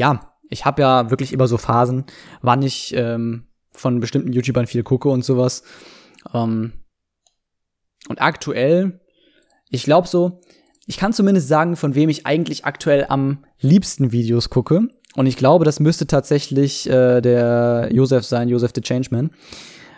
ja, 0.00 0.34
ich 0.48 0.64
habe 0.64 0.82
ja 0.82 1.10
wirklich 1.10 1.32
immer 1.32 1.46
so 1.46 1.58
Phasen, 1.58 2.06
wann 2.42 2.62
ich 2.62 2.94
ähm, 2.96 3.46
von 3.70 4.00
bestimmten 4.00 4.32
YouTubern 4.32 4.66
viel 4.66 4.82
gucke 4.82 5.08
und 5.10 5.24
sowas. 5.24 5.62
Ähm, 6.34 6.72
und 8.08 8.20
aktuell, 8.20 9.00
ich 9.68 9.84
glaube 9.84 10.08
so, 10.08 10.40
ich 10.86 10.96
kann 10.96 11.12
zumindest 11.12 11.48
sagen, 11.48 11.76
von 11.76 11.94
wem 11.94 12.08
ich 12.08 12.26
eigentlich 12.26 12.64
aktuell 12.64 13.06
am 13.08 13.44
liebsten 13.60 14.10
Videos 14.10 14.50
gucke. 14.50 14.88
Und 15.14 15.26
ich 15.26 15.36
glaube, 15.36 15.64
das 15.64 15.80
müsste 15.80 16.06
tatsächlich 16.06 16.88
äh, 16.88 17.20
der 17.20 17.90
Josef 17.92 18.24
sein, 18.24 18.48
Josef 18.48 18.72
the 18.74 18.80
Changeman, 18.80 19.30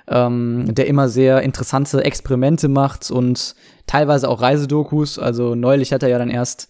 ähm, 0.09 0.75
der 0.75 0.89
immer 0.89 1.09
sehr 1.09 1.43
interessante 1.43 2.03
Experimente 2.05 2.69
macht 2.69 3.11
und 3.11 3.55
teilweise 3.87 4.29
auch 4.29 4.43
Reisedokus. 4.43 5.19
Also 5.19 5.55
neulich 5.55 5.93
hat 5.93 6.03
er 6.03 6.09
ja 6.09 6.19
dann 6.19 6.31
erst 6.31 6.69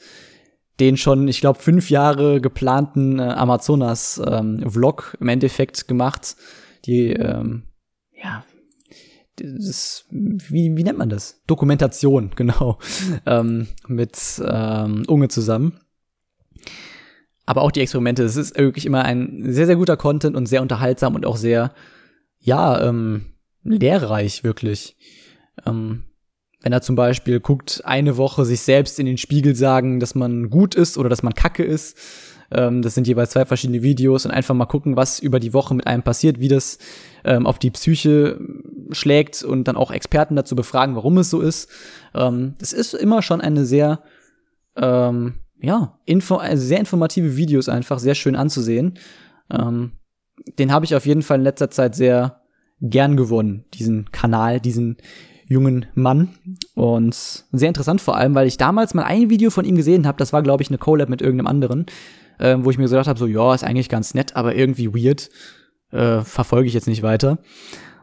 den 0.83 0.97
schon, 0.97 1.29
ich 1.29 1.41
glaube, 1.41 1.61
fünf 1.61 1.91
Jahre 1.91 2.41
geplanten 2.41 3.21
äh, 3.21 3.23
Amazonas-Vlog 3.23 5.11
ähm, 5.13 5.19
im 5.21 5.29
Endeffekt 5.29 5.87
gemacht. 5.87 6.37
Die, 6.87 7.11
ähm, 7.11 7.63
ja, 8.21 8.45
das, 9.37 10.07
wie, 10.11 10.77
wie 10.77 10.83
nennt 10.83 10.99
man 10.99 11.09
das? 11.09 11.41
Dokumentation, 11.47 12.33
genau. 12.37 12.79
ähm, 13.27 13.69
mit 13.87 14.43
ähm, 14.45 15.05
Unge 15.07 15.29
zusammen. 15.29 15.79
Aber 17.47 17.63
auch 17.63 17.71
die 17.71 17.81
Experimente, 17.81 18.25
es 18.25 18.37
ist 18.37 18.59
wirklich 18.59 18.85
immer 18.85 19.05
ein 19.05 19.53
sehr, 19.53 19.67
sehr 19.67 19.77
guter 19.77 19.97
Content 19.97 20.35
und 20.35 20.47
sehr 20.47 20.63
unterhaltsam 20.63 21.15
und 21.15 21.25
auch 21.25 21.37
sehr, 21.37 21.73
ja, 22.41 22.89
ähm, 22.89 23.27
lehrreich, 23.63 24.43
wirklich. 24.43 24.97
Ähm, 25.65 26.03
wenn 26.63 26.73
er 26.73 26.83
zum 26.83 26.97
Beispiel 26.97 27.41
guckt, 27.41 27.83
eine 27.85 28.17
Woche 28.17 28.45
sich 28.45 28.61
selbst 28.61 28.99
in 28.99 29.07
den 29.07 29.19
Spiegel 29.19 29.55
sagen, 29.55 30.01
dass 30.01 30.15
man 30.15 30.51
gut 30.51 30.75
ist 30.75 30.97
oder 30.97 31.09
dass 31.09 31.23
man 31.23 31.35
kacke 31.35 31.65
ist. 31.65 31.97
Ähm, 32.51 32.83
das 32.83 32.95
sind 32.95 33.07
jeweils 33.07 33.31
zwei 33.31 33.45
verschiedene 33.45 33.83
Videos 33.83 34.25
und 34.25 34.31
einfach 34.31 34.55
mal 34.55 34.67
gucken, 34.67 34.97
was 34.97 35.19
über 35.19 35.41
die 35.41 35.53
Woche 35.53 35.75
mit 35.75 35.87
einem 35.87 36.03
passiert, 36.03 36.39
wie 36.39 36.49
das 36.49 36.79
ähm, 37.25 37.47
auf 37.47 37.59
die 37.59 37.71
Psyche 37.71 38.39
schlägt 38.91 39.43
und 39.43 39.65
dann 39.65 39.77
auch 39.77 39.91
Experten 39.91 40.37
dazu 40.37 40.55
befragen, 40.55 40.95
warum 40.95 41.19
es 41.19 41.31
so 41.31 41.41
ist. 41.41 41.71
Ähm, 42.15 42.55
das 42.59 42.73
ist 42.73 42.95
immer 42.95 43.23
schon 43.23 43.41
eine 43.41 43.65
sehr, 43.65 44.01
ähm, 44.77 45.35
ja, 45.61 45.99
info 46.05 46.37
also 46.37 46.65
sehr 46.65 46.81
informative 46.81 47.37
Videos 47.37 47.69
einfach, 47.69 47.99
sehr 47.99 48.15
schön 48.15 48.37
anzusehen. 48.37 48.99
Ähm, 49.51 49.93
den 50.59 50.73
habe 50.73 50.85
ich 50.85 50.95
auf 50.95 51.07
jeden 51.07 51.23
Fall 51.23 51.39
in 51.39 51.45
letzter 51.45 51.71
Zeit 51.71 51.95
sehr 51.95 52.43
gern 52.81 53.17
gewonnen, 53.17 53.65
diesen 53.75 54.11
Kanal, 54.11 54.61
diesen 54.61 54.97
jungen 55.53 55.87
Mann. 55.95 56.31
Und 56.75 57.15
sehr 57.53 57.69
interessant 57.69 58.01
vor 58.01 58.17
allem, 58.17 58.35
weil 58.35 58.47
ich 58.47 58.57
damals 58.57 58.95
mal 58.95 59.05
ein 59.05 59.31
Video 59.31 59.51
von 59.51 59.65
ihm 59.65 59.77
gesehen 59.77 60.07
habe, 60.07 60.19
das 60.19 60.33
war, 60.33 60.43
glaube 60.43 60.63
ich, 60.63 60.71
eine 60.71 60.79
Collab 60.79 61.09
mit 61.09 61.23
irgendeinem 61.23 61.47
anderen, 61.47 61.87
äh, 62.39 62.57
wo 62.59 62.71
ich 62.71 62.79
mir 62.79 62.89
gedacht 62.89 63.07
habe, 63.07 63.19
so, 63.19 63.27
ja, 63.27 63.55
ist 63.55 63.65
eigentlich 63.65 63.89
ganz 63.89 64.15
nett, 64.15 64.35
aber 64.35 64.55
irgendwie 64.55 64.93
weird. 64.93 65.31
Äh, 65.93 66.23
verfolge 66.23 66.69
ich 66.69 66.75
jetzt 66.75 66.89
nicht 66.89 67.03
weiter. 67.03 67.39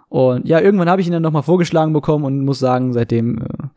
Und 0.10 0.48
ja, 0.48 0.60
irgendwann 0.60 0.90
habe 0.90 1.02
ich 1.02 1.08
ihn 1.08 1.14
dann 1.14 1.24
nochmal 1.24 1.44
vorgeschlagen 1.44 1.92
bekommen 1.92 2.24
und 2.24 2.46
muss 2.46 2.60
sagen, 2.60 2.94
seitdem 2.94 3.40
äh, 3.40 3.68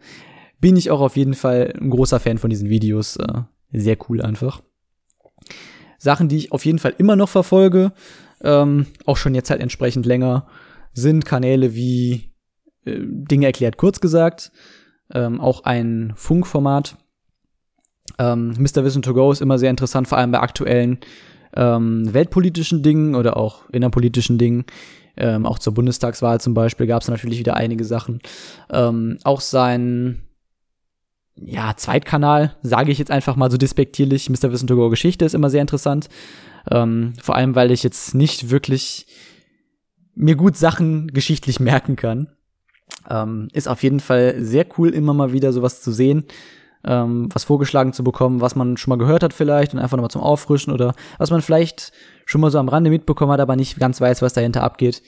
bin 0.60 0.76
ich 0.76 0.90
auch 0.90 1.00
auf 1.00 1.16
jeden 1.16 1.34
Fall 1.34 1.74
ein 1.80 1.90
großer 1.90 2.20
Fan 2.20 2.38
von 2.38 2.50
diesen 2.50 2.68
Videos. 2.68 3.16
Äh, 3.16 3.42
sehr 3.72 3.96
cool 4.08 4.20
einfach. 4.20 4.62
Sachen, 5.98 6.28
die 6.28 6.36
ich 6.36 6.52
auf 6.52 6.64
jeden 6.64 6.78
Fall 6.78 6.94
immer 6.98 7.16
noch 7.16 7.28
verfolge, 7.28 7.92
ähm, 8.42 8.86
auch 9.06 9.16
schon 9.16 9.34
jetzt 9.34 9.50
halt 9.50 9.60
entsprechend 9.60 10.04
länger, 10.04 10.46
sind 10.92 11.24
Kanäle 11.24 11.74
wie 11.74 12.31
äh, 12.84 12.98
Dinge 13.00 13.46
erklärt, 13.46 13.76
kurz 13.76 14.00
gesagt. 14.00 14.52
Ähm, 15.12 15.40
auch 15.40 15.64
ein 15.64 16.12
Funkformat. 16.16 16.96
Ähm, 18.18 18.54
Mr. 18.58 18.84
Wissen 18.84 19.02
to 19.02 19.14
Go 19.14 19.32
ist 19.32 19.42
immer 19.42 19.58
sehr 19.58 19.70
interessant, 19.70 20.08
vor 20.08 20.18
allem 20.18 20.32
bei 20.32 20.40
aktuellen 20.40 20.98
ähm, 21.54 22.12
weltpolitischen 22.12 22.82
Dingen 22.82 23.14
oder 23.14 23.36
auch 23.36 23.68
innerpolitischen 23.70 24.38
Dingen. 24.38 24.64
Ähm, 25.16 25.44
auch 25.44 25.58
zur 25.58 25.74
Bundestagswahl 25.74 26.40
zum 26.40 26.54
Beispiel 26.54 26.86
gab 26.86 27.02
es 27.02 27.08
natürlich 27.08 27.38
wieder 27.38 27.56
einige 27.56 27.84
Sachen. 27.84 28.20
Ähm, 28.70 29.18
auch 29.24 29.40
sein 29.40 30.22
ja, 31.34 31.74
Zweitkanal, 31.76 32.56
sage 32.62 32.92
ich 32.92 32.98
jetzt 32.98 33.10
einfach 33.10 33.36
mal 33.36 33.50
so 33.50 33.56
despektierlich, 33.56 34.30
Mr. 34.30 34.52
Wissen 34.52 34.66
to 34.66 34.76
Go 34.76 34.90
Geschichte 34.90 35.24
ist 35.24 35.34
immer 35.34 35.50
sehr 35.50 35.62
interessant. 35.62 36.08
Ähm, 36.70 37.14
vor 37.20 37.36
allem, 37.36 37.54
weil 37.54 37.70
ich 37.70 37.82
jetzt 37.82 38.14
nicht 38.14 38.50
wirklich 38.50 39.06
mir 40.14 40.36
gut 40.36 40.56
Sachen 40.56 41.08
geschichtlich 41.08 41.58
merken 41.58 41.96
kann. 41.96 42.28
Ähm, 43.08 43.48
ist 43.52 43.68
auf 43.68 43.82
jeden 43.82 44.00
Fall 44.00 44.36
sehr 44.38 44.66
cool, 44.78 44.90
immer 44.90 45.14
mal 45.14 45.32
wieder 45.32 45.52
sowas 45.52 45.82
zu 45.82 45.92
sehen, 45.92 46.24
ähm, 46.84 47.28
was 47.32 47.44
vorgeschlagen 47.44 47.92
zu 47.92 48.04
bekommen, 48.04 48.40
was 48.40 48.54
man 48.54 48.76
schon 48.76 48.90
mal 48.90 48.98
gehört 48.98 49.22
hat 49.22 49.32
vielleicht 49.32 49.74
und 49.74 49.80
einfach 49.80 49.96
nochmal 49.96 50.10
zum 50.10 50.22
Auffrischen 50.22 50.72
oder 50.72 50.94
was 51.18 51.30
man 51.30 51.42
vielleicht 51.42 51.92
schon 52.26 52.40
mal 52.40 52.50
so 52.50 52.58
am 52.58 52.68
Rande 52.68 52.90
mitbekommen 52.90 53.32
hat, 53.32 53.40
aber 53.40 53.56
nicht 53.56 53.78
ganz 53.78 54.00
weiß, 54.00 54.22
was 54.22 54.32
dahinter 54.32 54.62
abgeht. 54.62 55.02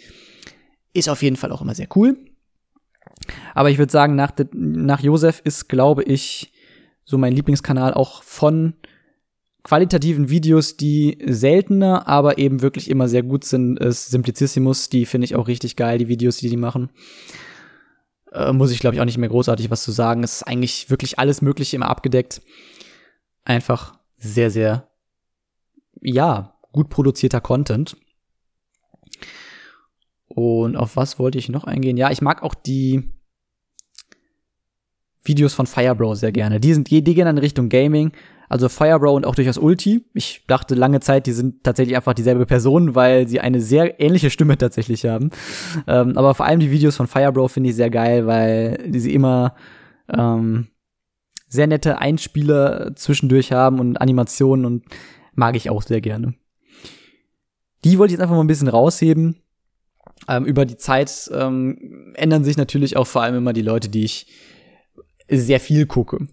Ist 0.92 1.08
auf 1.08 1.22
jeden 1.22 1.36
Fall 1.36 1.52
auch 1.52 1.62
immer 1.62 1.74
sehr 1.74 1.88
cool. 1.96 2.16
Aber 3.54 3.70
ich 3.70 3.78
würde 3.78 3.92
sagen, 3.92 4.14
nach, 4.14 4.32
nach 4.52 5.00
Josef 5.00 5.40
ist, 5.44 5.68
glaube 5.68 6.02
ich, 6.02 6.52
so 7.04 7.18
mein 7.18 7.32
Lieblingskanal 7.32 7.94
auch 7.94 8.22
von 8.22 8.74
qualitativen 9.62 10.28
Videos, 10.28 10.76
die 10.76 11.18
seltener, 11.26 12.06
aber 12.06 12.38
eben 12.38 12.62
wirklich 12.62 12.90
immer 12.90 13.08
sehr 13.08 13.22
gut 13.22 13.44
sind, 13.44 13.78
ist 13.78 14.10
Simplicissimus. 14.10 14.90
Die 14.90 15.06
finde 15.06 15.24
ich 15.24 15.34
auch 15.34 15.48
richtig 15.48 15.76
geil, 15.76 15.98
die 15.98 16.08
Videos, 16.08 16.36
die 16.36 16.50
die 16.50 16.56
machen. 16.56 16.90
Äh, 18.34 18.52
muss 18.52 18.72
ich, 18.72 18.80
glaube 18.80 18.96
ich, 18.96 19.00
auch 19.00 19.06
nicht 19.06 19.18
mehr 19.18 19.28
großartig 19.28 19.70
was 19.70 19.84
zu 19.84 19.92
sagen. 19.92 20.22
Es 20.24 20.36
ist 20.36 20.42
eigentlich 20.42 20.90
wirklich 20.90 21.18
alles 21.18 21.40
Mögliche 21.40 21.76
immer 21.76 21.88
abgedeckt. 21.88 22.42
Einfach 23.44 23.98
sehr, 24.16 24.50
sehr, 24.50 24.88
ja, 26.00 26.58
gut 26.72 26.90
produzierter 26.90 27.40
Content. 27.40 27.96
Und 30.26 30.76
auf 30.76 30.96
was 30.96 31.18
wollte 31.20 31.38
ich 31.38 31.48
noch 31.48 31.64
eingehen? 31.64 31.96
Ja, 31.96 32.10
ich 32.10 32.20
mag 32.20 32.42
auch 32.42 32.54
die 32.54 33.12
Videos 35.22 35.54
von 35.54 35.66
Firebro 35.66 36.16
sehr 36.16 36.32
gerne. 36.32 36.58
Die 36.58 36.74
sind, 36.74 36.90
die, 36.90 37.02
die 37.02 37.14
gehen 37.14 37.28
in 37.28 37.38
Richtung 37.38 37.68
Gaming. 37.68 38.12
Also 38.54 38.68
Firebro 38.68 39.12
und 39.16 39.26
auch 39.26 39.34
durchaus 39.34 39.58
Ulti. 39.58 40.04
Ich 40.14 40.44
dachte 40.46 40.76
lange 40.76 41.00
Zeit, 41.00 41.26
die 41.26 41.32
sind 41.32 41.64
tatsächlich 41.64 41.96
einfach 41.96 42.14
dieselbe 42.14 42.46
Person, 42.46 42.94
weil 42.94 43.26
sie 43.26 43.40
eine 43.40 43.60
sehr 43.60 43.98
ähnliche 43.98 44.30
Stimme 44.30 44.56
tatsächlich 44.56 45.06
haben. 45.06 45.32
Ähm, 45.88 46.16
aber 46.16 46.36
vor 46.36 46.46
allem 46.46 46.60
die 46.60 46.70
Videos 46.70 46.94
von 46.94 47.08
Firebro 47.08 47.48
finde 47.48 47.70
ich 47.70 47.74
sehr 47.74 47.90
geil, 47.90 48.28
weil 48.28 48.78
sie 48.92 49.12
immer 49.12 49.56
ähm, 50.08 50.68
sehr 51.48 51.66
nette 51.66 51.98
Einspieler 51.98 52.94
zwischendurch 52.94 53.50
haben 53.50 53.80
und 53.80 53.96
Animationen 54.00 54.66
und 54.66 54.84
mag 55.34 55.56
ich 55.56 55.68
auch 55.68 55.82
sehr 55.82 56.00
gerne. 56.00 56.34
Die 57.82 57.98
wollte 57.98 58.12
ich 58.12 58.18
jetzt 58.18 58.22
einfach 58.22 58.36
mal 58.36 58.44
ein 58.44 58.46
bisschen 58.46 58.68
rausheben. 58.68 59.42
Ähm, 60.28 60.44
über 60.44 60.64
die 60.64 60.76
Zeit 60.76 61.28
ähm, 61.34 62.12
ändern 62.14 62.44
sich 62.44 62.56
natürlich 62.56 62.96
auch 62.96 63.08
vor 63.08 63.24
allem 63.24 63.34
immer 63.34 63.52
die 63.52 63.62
Leute, 63.62 63.88
die 63.88 64.04
ich 64.04 64.28
sehr 65.28 65.58
viel 65.58 65.86
gucke. 65.86 66.28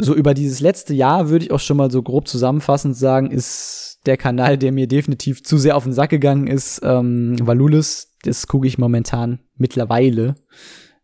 So 0.00 0.14
über 0.14 0.34
dieses 0.34 0.60
letzte 0.60 0.94
Jahr 0.94 1.28
würde 1.28 1.44
ich 1.44 1.50
auch 1.50 1.60
schon 1.60 1.76
mal 1.76 1.90
so 1.90 2.02
grob 2.02 2.26
zusammenfassend 2.26 2.96
sagen, 2.96 3.30
ist 3.30 4.00
der 4.06 4.16
Kanal, 4.16 4.56
der 4.56 4.72
mir 4.72 4.86
definitiv 4.86 5.42
zu 5.42 5.58
sehr 5.58 5.76
auf 5.76 5.84
den 5.84 5.92
Sack 5.92 6.10
gegangen 6.10 6.46
ist, 6.46 6.80
ähm, 6.82 7.36
Valulis. 7.40 8.16
Das 8.22 8.46
gucke 8.46 8.66
ich 8.66 8.78
momentan 8.78 9.40
mittlerweile. 9.56 10.36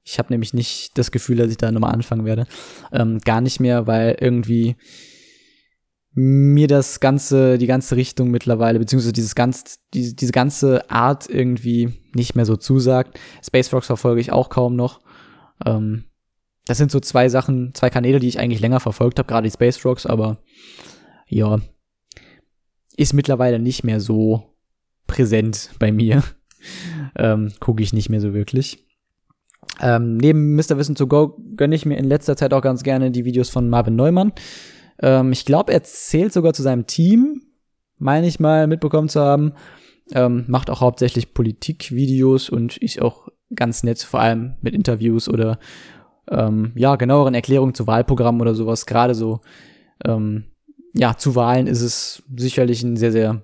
Ich 0.02 0.18
habe 0.18 0.32
nämlich 0.32 0.54
nicht 0.54 0.96
das 0.96 1.10
Gefühl, 1.10 1.36
dass 1.36 1.50
ich 1.50 1.56
da 1.56 1.70
nochmal 1.72 1.92
anfangen 1.92 2.24
werde. 2.24 2.46
Ähm, 2.92 3.18
gar 3.24 3.40
nicht 3.40 3.60
mehr, 3.60 3.86
weil 3.86 4.16
irgendwie 4.20 4.76
mir 6.12 6.66
das 6.66 7.00
ganze, 7.00 7.58
die 7.58 7.66
ganze 7.66 7.96
Richtung 7.96 8.30
mittlerweile, 8.30 8.78
beziehungsweise 8.78 9.12
dieses 9.12 9.34
ganz, 9.34 9.80
diese, 9.92 10.14
diese 10.14 10.32
ganze 10.32 10.90
Art 10.90 11.28
irgendwie 11.28 12.00
nicht 12.14 12.34
mehr 12.34 12.46
so 12.46 12.56
zusagt. 12.56 13.18
Space 13.44 13.72
Rocks 13.72 13.86
verfolge 13.88 14.22
ich 14.22 14.32
auch 14.32 14.48
kaum 14.48 14.76
noch. 14.76 15.00
Ähm, 15.66 16.04
das 16.66 16.78
sind 16.78 16.90
so 16.90 17.00
zwei 17.00 17.28
Sachen, 17.28 17.72
zwei 17.74 17.90
Kanäle, 17.90 18.18
die 18.18 18.28
ich 18.28 18.38
eigentlich 18.38 18.60
länger 18.60 18.80
verfolgt 18.80 19.18
habe, 19.18 19.28
gerade 19.28 19.46
die 19.46 19.52
Space 19.52 19.84
Rocks, 19.84 20.04
aber 20.04 20.38
ja, 21.28 21.60
ist 22.96 23.14
mittlerweile 23.14 23.58
nicht 23.58 23.84
mehr 23.84 24.00
so 24.00 24.54
präsent 25.06 25.70
bei 25.78 25.92
mir. 25.92 26.22
ähm, 27.16 27.52
Gucke 27.60 27.82
ich 27.82 27.92
nicht 27.92 28.08
mehr 28.08 28.20
so 28.20 28.34
wirklich. 28.34 28.84
Ähm, 29.80 30.16
neben 30.16 30.56
Mr. 30.56 30.76
Wissen 30.78 30.94
to 30.94 31.06
Go 31.06 31.38
gönne 31.56 31.74
ich 31.74 31.86
mir 31.86 31.96
in 31.96 32.04
letzter 32.04 32.36
Zeit 32.36 32.52
auch 32.52 32.62
ganz 32.62 32.82
gerne 32.82 33.10
die 33.10 33.24
Videos 33.24 33.50
von 33.50 33.68
Marvin 33.68 33.96
Neumann. 33.96 34.32
Ähm, 35.00 35.32
ich 35.32 35.44
glaube, 35.44 35.72
er 35.72 35.82
zählt 35.82 36.32
sogar 36.32 36.54
zu 36.54 36.62
seinem 36.62 36.86
Team, 36.86 37.42
meine 37.98 38.26
ich 38.26 38.40
mal 38.40 38.66
mitbekommen 38.66 39.08
zu 39.08 39.20
haben. 39.20 39.52
Ähm, 40.12 40.44
macht 40.46 40.70
auch 40.70 40.80
hauptsächlich 40.80 41.34
Politikvideos 41.34 42.48
und 42.48 42.76
ist 42.76 43.02
auch 43.02 43.28
ganz 43.54 43.82
nett, 43.82 44.00
vor 44.02 44.20
allem 44.20 44.54
mit 44.62 44.74
Interviews 44.74 45.28
oder 45.28 45.58
ähm, 46.30 46.72
ja, 46.74 46.96
genaueren 46.96 47.34
Erklärungen 47.34 47.74
zu 47.74 47.86
Wahlprogrammen 47.86 48.40
oder 48.40 48.54
sowas. 48.54 48.86
Gerade 48.86 49.14
so, 49.14 49.40
ähm, 50.04 50.44
ja, 50.94 51.16
zu 51.16 51.34
Wahlen 51.34 51.66
ist 51.66 51.82
es 51.82 52.22
sicherlich 52.36 52.82
ein 52.82 52.96
sehr, 52.96 53.12
sehr 53.12 53.42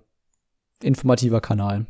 informativer 0.82 1.40
Kanal. 1.40 1.86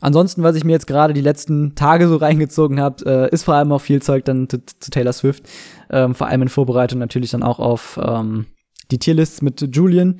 Ansonsten, 0.00 0.42
was 0.42 0.56
ich 0.56 0.64
mir 0.64 0.72
jetzt 0.72 0.86
gerade 0.86 1.12
die 1.12 1.20
letzten 1.20 1.74
Tage 1.74 2.08
so 2.08 2.16
reingezogen 2.16 2.80
habe, 2.80 3.28
äh, 3.30 3.34
ist 3.34 3.44
vor 3.44 3.54
allem 3.54 3.72
auch 3.72 3.80
viel 3.80 4.00
Zeug 4.00 4.24
dann 4.24 4.48
zu, 4.48 4.64
Taylor 4.64 5.12
Swift. 5.12 5.44
Ähm, 5.90 6.14
vor 6.14 6.28
allem 6.28 6.42
in 6.42 6.48
Vorbereitung 6.48 6.98
natürlich 6.98 7.30
dann 7.30 7.42
auch 7.42 7.58
auf 7.58 8.00
ähm, 8.02 8.46
die 8.90 8.98
Tierlists 8.98 9.42
mit 9.42 9.76
Julian. 9.76 10.18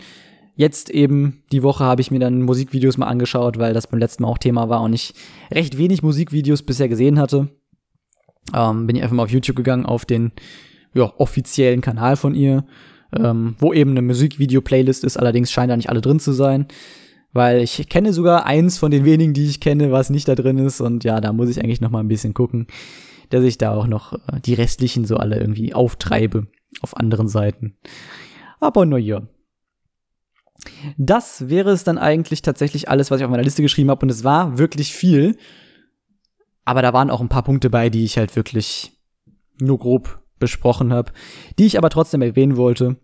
Jetzt 0.55 0.91
eben 0.91 1.43
die 1.53 1.63
Woche 1.63 1.85
habe 1.85 2.03
ich 2.03 2.11
mir 2.11 2.19
dann 2.19 2.43
Musikvideos 2.43 2.99
mal 2.99 3.07
angeschaut, 3.07 3.59
weil 3.59 3.73
das 3.73 3.87
beim 3.87 4.01
letzten 4.01 4.25
Mal 4.25 4.29
auch 4.29 4.37
Thema 4.37 4.69
war 4.69 4.83
und 4.83 4.93
ich 4.93 5.15
recht 5.51 5.79
wenig 5.79 6.03
Musikvideos 6.03 6.63
bisher 6.63 6.89
gesehen 6.89 7.19
hatte 7.19 7.49
ähm, 8.55 8.87
bin 8.87 8.97
ich 8.97 9.03
einfach 9.03 9.17
mal 9.17 9.25
auf 9.25 9.31
YouTube 9.31 9.57
gegangen, 9.57 9.87
auf 9.87 10.05
den 10.05 10.33
ja, 10.95 11.13
offiziellen 11.19 11.81
Kanal 11.81 12.17
von 12.17 12.35
ihr, 12.35 12.65
ähm, 13.17 13.57
wo 13.59 13.73
eben 13.73 13.93
eine 13.93 14.03
Musikvideo-Playlist 14.03 15.05
ist, 15.05 15.17
allerdings 15.17 15.51
scheint 15.51 15.71
da 15.71 15.77
nicht 15.77 15.91
alle 15.91 16.01
drin 16.01 16.21
zu 16.21 16.33
sein. 16.33 16.67
Weil 17.33 17.61
ich 17.61 17.89
kenne 17.89 18.13
sogar 18.13 18.45
eins 18.45 18.79
von 18.79 18.91
den 18.91 19.05
wenigen, 19.05 19.35
die 19.35 19.47
ich 19.47 19.61
kenne, 19.61 19.93
was 19.93 20.11
nicht 20.11 20.27
da 20.27 20.35
drin 20.35 20.59
ist. 20.59 20.81
Und 20.81 21.05
ja, 21.05 21.21
da 21.21 21.33
muss 21.33 21.49
ich 21.49 21.63
eigentlich 21.63 21.81
noch 21.81 21.91
mal 21.91 22.01
ein 22.01 22.09
bisschen 22.09 22.35
gucken, 22.35 22.67
dass 23.29 23.45
ich 23.45 23.57
da 23.57 23.73
auch 23.73 23.87
noch 23.87 24.15
äh, 24.15 24.41
die 24.45 24.55
restlichen 24.55 25.05
so 25.05 25.17
alle 25.17 25.39
irgendwie 25.39 25.73
auftreibe 25.73 26.49
auf 26.81 26.97
anderen 26.97 27.29
Seiten. 27.29 27.77
Aber 28.59 28.85
nur 28.85 28.99
ja. 28.99 29.23
Das 30.99 31.49
wäre 31.49 31.71
es 31.71 31.85
dann 31.85 31.99
eigentlich 31.99 32.43
tatsächlich 32.43 32.89
alles, 32.89 33.11
was 33.11 33.21
ich 33.21 33.25
auf 33.25 33.31
meiner 33.31 33.45
Liste 33.45 33.63
geschrieben 33.63 33.91
habe. 33.91 34.05
Und 34.05 34.11
es 34.11 34.25
war 34.25 34.59
wirklich 34.59 34.93
viel. 34.93 35.37
Aber 36.71 36.83
da 36.83 36.93
waren 36.93 37.11
auch 37.11 37.21
ein 37.21 37.29
paar 37.29 37.43
Punkte 37.43 37.69
bei, 37.69 37.91
die 37.91 38.05
ich 38.05 38.17
halt 38.17 38.37
wirklich 38.37 38.93
nur 39.59 39.77
grob 39.81 40.23
besprochen 40.39 40.93
habe, 40.93 41.11
die 41.59 41.67
ich 41.67 41.77
aber 41.77 41.91
trotzdem 41.91 42.23
erwähnen 42.23 42.57
wollte. 42.57 42.95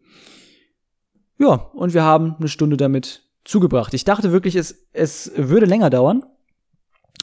Ja, 1.37 1.55
und 1.75 1.93
wir 1.93 2.05
haben 2.05 2.37
eine 2.39 2.47
Stunde 2.47 2.77
damit 2.77 3.25
zugebracht. 3.45 3.93
Ich 3.93 4.05
dachte 4.05 4.31
wirklich, 4.31 4.55
es, 4.55 4.87
es 4.93 5.33
würde 5.35 5.67
länger 5.67 5.91
dauern. 5.91 6.23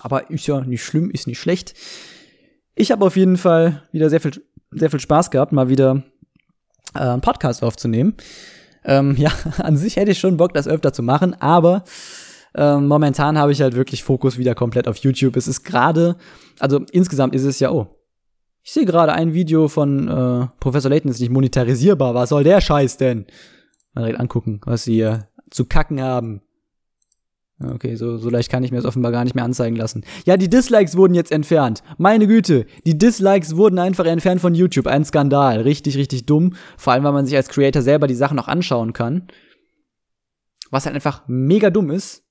Aber 0.02 0.30
ist 0.32 0.46
ja 0.46 0.60
nicht 0.60 0.84
schlimm, 0.84 1.12
ist 1.12 1.28
nicht 1.28 1.40
schlecht. 1.40 1.76
Ich 2.76 2.92
habe 2.92 3.06
auf 3.06 3.16
jeden 3.16 3.38
Fall 3.38 3.82
wieder 3.94 4.10
sehr 4.10 4.20
viel, 4.20 4.44
sehr 4.72 4.90
viel 4.90 5.00
Spaß 5.00 5.32
gehabt, 5.32 5.54
mal 5.54 5.70
wieder 5.70 6.04
äh, 6.94 7.00
einen 7.00 7.22
Podcast 7.22 7.64
aufzunehmen. 7.64 8.18
Ähm, 8.84 9.16
ja, 9.18 9.32
an 9.60 9.78
sich 9.78 9.96
hätte 9.96 10.12
ich 10.12 10.20
schon 10.20 10.36
Bock, 10.36 10.54
das 10.54 10.68
öfter 10.68 10.92
zu 10.92 11.04
machen, 11.04 11.42
aber 11.42 11.86
ähm, 12.56 12.88
momentan 12.88 13.38
habe 13.38 13.52
ich 13.52 13.62
halt 13.62 13.76
wirklich 13.76 14.04
Fokus 14.04 14.38
wieder 14.38 14.56
komplett 14.56 14.88
auf 14.88 14.98
YouTube. 14.98 15.36
Es 15.36 15.48
ist 15.48 15.64
gerade, 15.64 16.16
also 16.60 16.82
insgesamt 16.92 17.36
ist 17.36 17.44
es 17.44 17.60
ja, 17.60 17.72
oh, 17.72 17.88
ich 18.62 18.72
sehe 18.72 18.86
gerade 18.86 19.14
ein 19.14 19.34
Video 19.34 19.68
von 19.68 20.08
äh, 20.08 20.48
Professor 20.60 20.90
Layton 20.90 21.12
ist 21.12 21.20
nicht 21.20 21.32
monetarisierbar. 21.32 22.14
Was 22.14 22.30
soll 22.30 22.44
der 22.44 22.62
Scheiß 22.62 22.98
denn? 22.98 23.26
Mal 23.94 24.02
direkt 24.02 24.20
angucken, 24.20 24.62
was 24.66 24.86
sie 24.86 24.94
hier 24.94 25.28
zu 25.52 25.66
kacken 25.66 26.02
haben. 26.02 26.42
Okay, 27.62 27.96
so, 27.96 28.18
so 28.18 28.30
leicht 28.30 28.50
kann 28.50 28.64
ich 28.64 28.72
mir 28.72 28.78
das 28.78 28.86
offenbar 28.86 29.12
gar 29.12 29.24
nicht 29.24 29.36
mehr 29.36 29.44
anzeigen 29.44 29.76
lassen. 29.76 30.04
Ja, 30.26 30.38
die 30.38 30.50
Dislikes 30.50 30.98
wurden 30.98 31.14
jetzt 31.14 31.32
entfernt. 31.32 31.84
Meine 31.98 32.28
Güte, 32.28 32.66
die 32.86 32.98
Dislikes 32.98 33.56
wurden 33.56 33.80
einfach 33.80 34.06
entfernt 34.06 34.42
von 34.42 34.56
YouTube. 34.56 34.88
Ein 34.88 35.06
Skandal. 35.06 35.62
Richtig, 35.62 35.96
richtig 35.98 36.26
dumm. 36.26 36.56
Vor 36.78 36.94
allem, 36.94 37.04
weil 37.04 37.14
man 37.14 37.26
sich 37.26 37.36
als 37.36 37.50
Creator 37.50 37.82
selber 37.82 38.08
die 38.08 38.16
Sachen 38.16 38.40
auch 38.40 38.48
anschauen 38.48 38.94
kann. 38.94 39.28
Was 40.72 40.86
halt 40.86 40.96
einfach 40.96 41.24
mega 41.28 41.70
dumm 41.70 41.92
ist. 41.92 42.23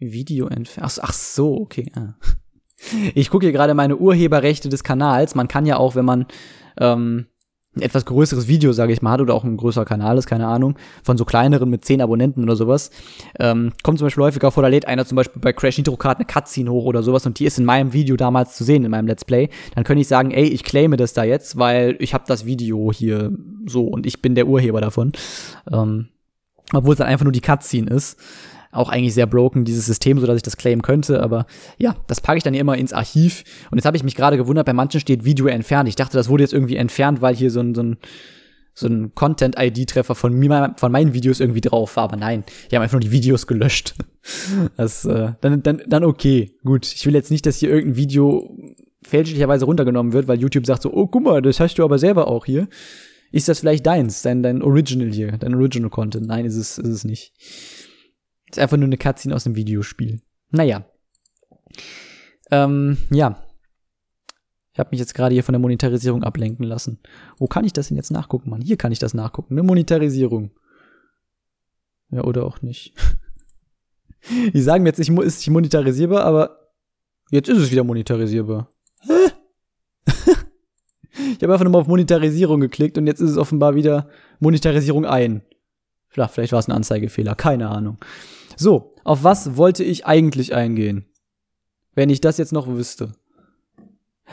Video 0.00 0.48
entfernen. 0.48 0.88
Ach, 0.90 0.98
ach 1.02 1.12
so, 1.12 1.60
okay. 1.60 1.90
Ah. 1.94 2.14
Ich 3.14 3.30
gucke 3.30 3.46
hier 3.46 3.52
gerade 3.52 3.74
meine 3.74 3.96
Urheberrechte 3.96 4.68
des 4.68 4.84
Kanals. 4.84 5.34
Man 5.34 5.48
kann 5.48 5.66
ja 5.66 5.76
auch, 5.76 5.94
wenn 5.94 6.04
man 6.04 6.26
ähm, 6.78 7.26
ein 7.76 7.82
etwas 7.82 8.04
größeres 8.04 8.48
Video, 8.48 8.72
sage 8.72 8.92
ich 8.92 9.00
mal, 9.00 9.12
hat 9.12 9.20
oder 9.20 9.34
auch 9.34 9.44
ein 9.44 9.56
größerer 9.56 9.84
Kanal 9.84 10.18
ist, 10.18 10.26
keine 10.26 10.48
Ahnung, 10.48 10.76
von 11.04 11.16
so 11.16 11.24
kleineren 11.24 11.70
mit 11.70 11.84
zehn 11.84 12.00
Abonnenten 12.00 12.42
oder 12.42 12.56
sowas, 12.56 12.90
ähm, 13.38 13.72
kommt 13.84 13.98
zum 13.98 14.06
Beispiel 14.06 14.24
häufiger 14.24 14.50
vor, 14.50 14.64
da 14.64 14.68
lädt 14.68 14.88
einer 14.88 15.06
zum 15.06 15.14
Beispiel 15.14 15.40
bei 15.40 15.52
Crash 15.52 15.78
Nitro 15.78 15.96
Card 15.96 16.18
eine 16.18 16.26
Cutscene 16.26 16.70
hoch 16.70 16.84
oder 16.84 17.04
sowas 17.04 17.26
und 17.26 17.38
die 17.38 17.44
ist 17.44 17.60
in 17.60 17.64
meinem 17.64 17.92
Video 17.92 18.16
damals 18.16 18.56
zu 18.56 18.64
sehen, 18.64 18.84
in 18.84 18.90
meinem 18.90 19.06
Let's 19.06 19.24
Play, 19.24 19.50
dann 19.76 19.84
könnte 19.84 20.00
ich 20.00 20.08
sagen, 20.08 20.32
ey, 20.32 20.48
ich 20.48 20.64
claime 20.64 20.96
das 20.96 21.12
da 21.12 21.22
jetzt, 21.22 21.58
weil 21.58 21.96
ich 22.00 22.12
habe 22.12 22.24
das 22.26 22.44
Video 22.44 22.90
hier 22.92 23.30
so 23.66 23.84
und 23.84 24.04
ich 24.04 24.20
bin 24.20 24.34
der 24.34 24.48
Urheber 24.48 24.80
davon. 24.80 25.12
Ähm, 25.70 26.08
obwohl 26.72 26.92
es 26.92 26.98
dann 26.98 27.08
einfach 27.08 27.24
nur 27.24 27.32
die 27.32 27.40
Cutscene 27.40 27.90
ist. 27.90 28.18
Auch 28.72 28.88
eigentlich 28.88 29.14
sehr 29.14 29.26
broken, 29.26 29.64
dieses 29.64 29.86
System, 29.86 30.20
so 30.20 30.26
dass 30.26 30.36
ich 30.36 30.42
das 30.42 30.56
claimen 30.56 30.82
könnte. 30.82 31.22
Aber 31.22 31.46
ja, 31.78 31.96
das 32.06 32.20
packe 32.20 32.38
ich 32.38 32.44
dann 32.44 32.54
immer 32.54 32.78
ins 32.78 32.92
Archiv. 32.92 33.44
Und 33.70 33.78
jetzt 33.78 33.84
habe 33.84 33.96
ich 33.96 34.04
mich 34.04 34.14
gerade 34.14 34.36
gewundert, 34.36 34.66
bei 34.66 34.72
manchen 34.72 35.00
steht 35.00 35.24
Video 35.24 35.46
entfernt. 35.46 35.88
Ich 35.88 35.96
dachte, 35.96 36.16
das 36.16 36.28
wurde 36.28 36.44
jetzt 36.44 36.52
irgendwie 36.52 36.76
entfernt, 36.76 37.20
weil 37.20 37.34
hier 37.34 37.50
so 37.50 37.60
ein, 37.60 37.74
so 37.74 37.82
ein, 37.82 37.96
so 38.72 38.86
ein 38.86 39.12
Content-ID-Treffer 39.14 40.14
von 40.14 40.32
mir, 40.32 40.74
von 40.76 40.92
meinen 40.92 41.14
Videos 41.14 41.40
irgendwie 41.40 41.60
drauf 41.60 41.96
war. 41.96 42.04
Aber 42.04 42.16
nein, 42.16 42.44
die 42.70 42.76
haben 42.76 42.82
einfach 42.82 42.94
nur 42.94 43.00
die 43.00 43.12
Videos 43.12 43.46
gelöscht. 43.46 43.94
Das, 44.76 45.06
äh, 45.06 45.32
dann, 45.40 45.62
dann, 45.62 45.82
dann 45.86 46.04
okay. 46.04 46.52
Gut. 46.62 46.86
Ich 46.92 47.06
will 47.06 47.14
jetzt 47.14 47.30
nicht, 47.30 47.46
dass 47.46 47.56
hier 47.56 47.70
irgendein 47.70 47.96
Video 47.96 48.54
fälschlicherweise 49.02 49.64
runtergenommen 49.64 50.12
wird, 50.12 50.28
weil 50.28 50.38
YouTube 50.38 50.66
sagt 50.66 50.82
so, 50.82 50.92
oh, 50.92 51.06
guck 51.06 51.22
mal, 51.22 51.40
das 51.40 51.58
hast 51.58 51.76
du 51.76 51.84
aber 51.84 51.98
selber 51.98 52.28
auch 52.28 52.44
hier. 52.44 52.68
Ist 53.32 53.48
das 53.48 53.60
vielleicht 53.60 53.86
deins, 53.86 54.22
dein, 54.22 54.42
dein 54.42 54.62
Original 54.62 55.10
hier, 55.10 55.32
dein 55.32 55.54
Original 55.54 55.88
Content? 55.88 56.26
Nein, 56.26 56.44
ist 56.44 56.56
es, 56.56 56.78
ist 56.78 56.88
es 56.88 57.04
nicht. 57.04 57.32
Ist 58.50 58.58
einfach 58.58 58.76
nur 58.76 58.86
eine 58.86 58.98
Cutscene 58.98 59.34
aus 59.34 59.46
einem 59.46 59.56
Videospiel. 59.56 60.20
Naja. 60.50 60.84
Ähm, 62.50 62.98
ja. 63.10 63.42
Ich 64.72 64.78
habe 64.78 64.90
mich 64.90 65.00
jetzt 65.00 65.14
gerade 65.14 65.34
hier 65.34 65.44
von 65.44 65.52
der 65.52 65.60
Monetarisierung 65.60 66.22
ablenken 66.22 66.64
lassen. 66.64 67.00
Wo 67.38 67.46
kann 67.46 67.64
ich 67.64 67.72
das 67.72 67.88
denn 67.88 67.96
jetzt 67.96 68.10
nachgucken, 68.10 68.50
Mann? 68.50 68.60
Hier 68.60 68.76
kann 68.76 68.92
ich 68.92 68.98
das 68.98 69.14
nachgucken. 69.14 69.54
Eine 69.54 69.62
Monetarisierung. 69.62 70.50
Ja, 72.10 72.24
oder 72.24 72.44
auch 72.44 72.62
nicht. 72.62 72.94
Die 74.52 74.60
sagen 74.60 74.82
mir 74.82 74.90
jetzt, 74.90 74.98
ich 74.98 75.08
ist 75.08 75.38
nicht 75.38 75.50
monetarisierbar, 75.50 76.24
aber 76.24 76.70
jetzt 77.30 77.48
ist 77.48 77.58
es 77.58 77.70
wieder 77.70 77.84
monetarisierbar. 77.84 78.68
Hä? 79.00 79.12
ich 81.12 81.42
habe 81.42 81.52
einfach 81.52 81.64
nur 81.64 81.72
mal 81.72 81.80
auf 81.80 81.86
Monetarisierung 81.86 82.60
geklickt 82.60 82.98
und 82.98 83.06
jetzt 83.06 83.20
ist 83.20 83.30
es 83.30 83.36
offenbar 83.36 83.74
wieder 83.74 84.08
Monetarisierung 84.40 85.06
ein. 85.06 85.42
Vielleicht 86.08 86.52
war 86.52 86.58
es 86.58 86.68
ein 86.68 86.72
Anzeigefehler, 86.72 87.34
keine 87.34 87.68
Ahnung. 87.68 87.98
So, 88.60 88.92
auf 89.04 89.24
was 89.24 89.56
wollte 89.56 89.82
ich 89.82 90.04
eigentlich 90.04 90.54
eingehen? 90.54 91.06
Wenn 91.94 92.10
ich 92.10 92.20
das 92.20 92.36
jetzt 92.36 92.52
noch 92.52 92.68
wüsste. 92.68 93.12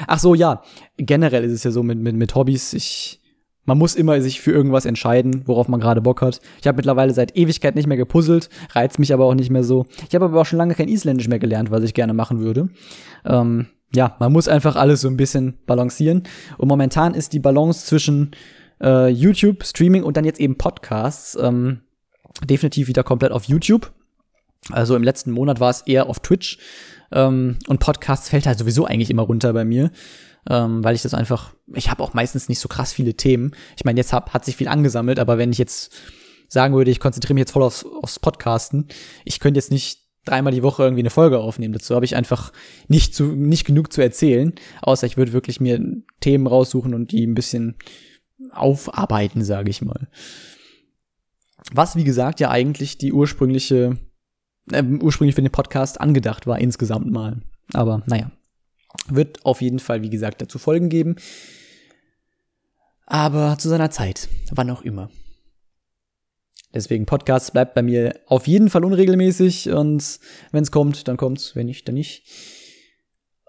Ach 0.06 0.20
so, 0.20 0.36
ja. 0.36 0.64
Generell 0.98 1.46
ist 1.46 1.54
es 1.54 1.64
ja 1.64 1.72
so 1.72 1.82
mit, 1.82 1.98
mit, 1.98 2.14
mit 2.14 2.36
Hobbys. 2.36 2.74
Ich, 2.74 3.22
man 3.64 3.78
muss 3.78 3.96
immer 3.96 4.20
sich 4.20 4.42
für 4.42 4.52
irgendwas 4.52 4.84
entscheiden, 4.86 5.44
worauf 5.46 5.70
man 5.70 5.80
gerade 5.80 6.02
Bock 6.02 6.22
hat. 6.22 6.42
Ich 6.60 6.68
habe 6.68 6.76
mittlerweile 6.76 7.14
seit 7.14 7.38
Ewigkeit 7.38 7.76
nicht 7.76 7.88
mehr 7.88 7.96
gepuzzelt, 7.96 8.50
reizt 8.72 9.00
mich 9.00 9.14
aber 9.14 9.24
auch 9.24 9.34
nicht 9.34 9.50
mehr 9.50 9.64
so. 9.64 9.86
Ich 10.10 10.14
habe 10.14 10.26
aber 10.26 10.42
auch 10.42 10.46
schon 10.46 10.60
lange 10.60 10.76
kein 10.76 10.90
Isländisch 10.90 11.30
mehr 11.30 11.40
gelernt, 11.40 11.72
was 11.72 11.84
ich 11.84 11.94
gerne 11.94 12.14
machen 12.14 12.42
würde. 12.42 12.68
Ähm, 13.24 13.68
ja, 13.96 14.18
man 14.20 14.34
muss 14.34 14.50
einfach 14.50 14.76
alles 14.76 15.00
so 15.00 15.08
ein 15.08 15.16
bisschen 15.16 15.58
balancieren. 15.66 16.24
Und 16.58 16.68
momentan 16.68 17.14
ist 17.14 17.32
die 17.32 17.40
Balance 17.40 17.86
zwischen 17.86 18.32
äh, 18.82 19.08
YouTube, 19.08 19.64
Streaming 19.64 20.04
und 20.04 20.18
dann 20.18 20.26
jetzt 20.26 20.42
eben 20.42 20.58
Podcasts 20.58 21.38
ähm, 21.42 21.80
definitiv 22.44 22.90
wieder 22.90 23.06
komplett 23.06 23.32
auf 23.32 23.46
YouTube. 23.46 23.94
Also 24.72 24.96
im 24.96 25.04
letzten 25.04 25.32
Monat 25.32 25.60
war 25.60 25.70
es 25.70 25.82
eher 25.82 26.08
auf 26.08 26.20
Twitch. 26.20 26.58
Ähm, 27.12 27.58
und 27.68 27.80
Podcasts 27.80 28.30
fällt 28.30 28.46
halt 28.48 28.60
sowieso 28.60 28.86
eigentlich 28.86 29.10
immer 29.10 29.24
runter 29.24 29.54
bei 29.54 29.66
mir. 29.66 29.92
Ähm, 30.50 30.84
weil 30.84 30.96
ich 30.96 31.02
das 31.02 31.14
einfach, 31.14 31.54
ich 31.74 31.90
habe 31.90 32.04
auch 32.04 32.14
meistens 32.14 32.48
nicht 32.48 32.60
so 32.60 32.70
krass 32.70 32.94
viele 32.94 33.16
Themen. 33.16 33.52
Ich 33.76 33.86
meine, 33.86 34.00
jetzt 34.00 34.14
hab, 34.14 34.34
hat 34.34 34.46
sich 34.46 34.56
viel 34.56 34.68
angesammelt, 34.70 35.20
aber 35.20 35.38
wenn 35.38 35.52
ich 35.52 35.58
jetzt 35.58 35.94
sagen 36.48 36.74
würde, 36.74 36.92
ich 36.92 37.02
konzentriere 37.02 37.34
mich 37.34 37.42
jetzt 37.42 37.52
voll 37.52 37.64
aufs, 37.64 37.86
aufs 37.86 38.20
Podcasten, 38.20 38.88
ich 39.26 39.42
könnte 39.42 39.58
jetzt 39.58 39.72
nicht 39.72 40.08
dreimal 40.24 40.54
die 40.54 40.64
Woche 40.64 40.84
irgendwie 40.84 41.02
eine 41.02 41.10
Folge 41.10 41.40
aufnehmen. 41.40 41.74
Dazu 41.74 41.96
habe 41.96 42.06
ich 42.06 42.16
einfach 42.16 42.52
nicht 42.88 43.16
zu, 43.16 43.26
nicht 43.26 43.66
genug 43.66 43.92
zu 43.92 44.02
erzählen, 44.02 44.54
außer 44.82 45.08
ich 45.08 45.18
würde 45.18 45.34
wirklich 45.34 45.60
mir 45.60 45.82
Themen 46.20 46.48
raussuchen 46.48 46.94
und 46.94 47.12
die 47.12 47.26
ein 47.26 47.36
bisschen 47.36 47.76
aufarbeiten, 48.52 49.44
sage 49.44 49.70
ich 49.70 49.82
mal. 49.82 50.08
Was, 51.74 51.96
wie 51.96 52.04
gesagt, 52.04 52.40
ja 52.40 52.50
eigentlich 52.50 52.98
die 52.98 53.12
ursprüngliche 53.12 53.98
äh, 54.72 54.84
ursprünglich 54.84 55.36
für 55.36 55.42
den 55.42 55.52
Podcast 55.52 56.00
angedacht 56.00 56.48
war 56.48 56.60
insgesamt 56.60 57.12
mal. 57.12 57.42
Aber 57.74 58.04
naja, 58.06 58.32
wird 59.10 59.46
auf 59.46 59.62
jeden 59.62 59.80
Fall, 59.80 60.02
wie 60.02 60.10
gesagt, 60.10 60.42
dazu 60.42 60.60
Folgen 60.60 60.90
geben. 60.90 61.16
Aber 63.06 63.58
zu 63.58 63.70
seiner 63.70 63.90
Zeit, 63.90 64.28
wann 64.52 64.70
auch 64.70 64.82
immer. 64.82 65.10
Deswegen 66.74 67.06
Podcast 67.06 67.54
bleibt 67.54 67.74
bei 67.74 67.82
mir 67.82 68.20
auf 68.28 68.48
jeden 68.48 68.70
Fall 68.70 68.84
unregelmäßig 68.84 69.70
und 69.72 70.20
wenn 70.52 70.64
es 70.64 70.72
kommt, 70.72 71.08
dann 71.08 71.18
kommt's, 71.18 71.56
wenn 71.56 71.66
nicht, 71.66 71.88
dann 71.88 71.96
nicht. 71.96 72.24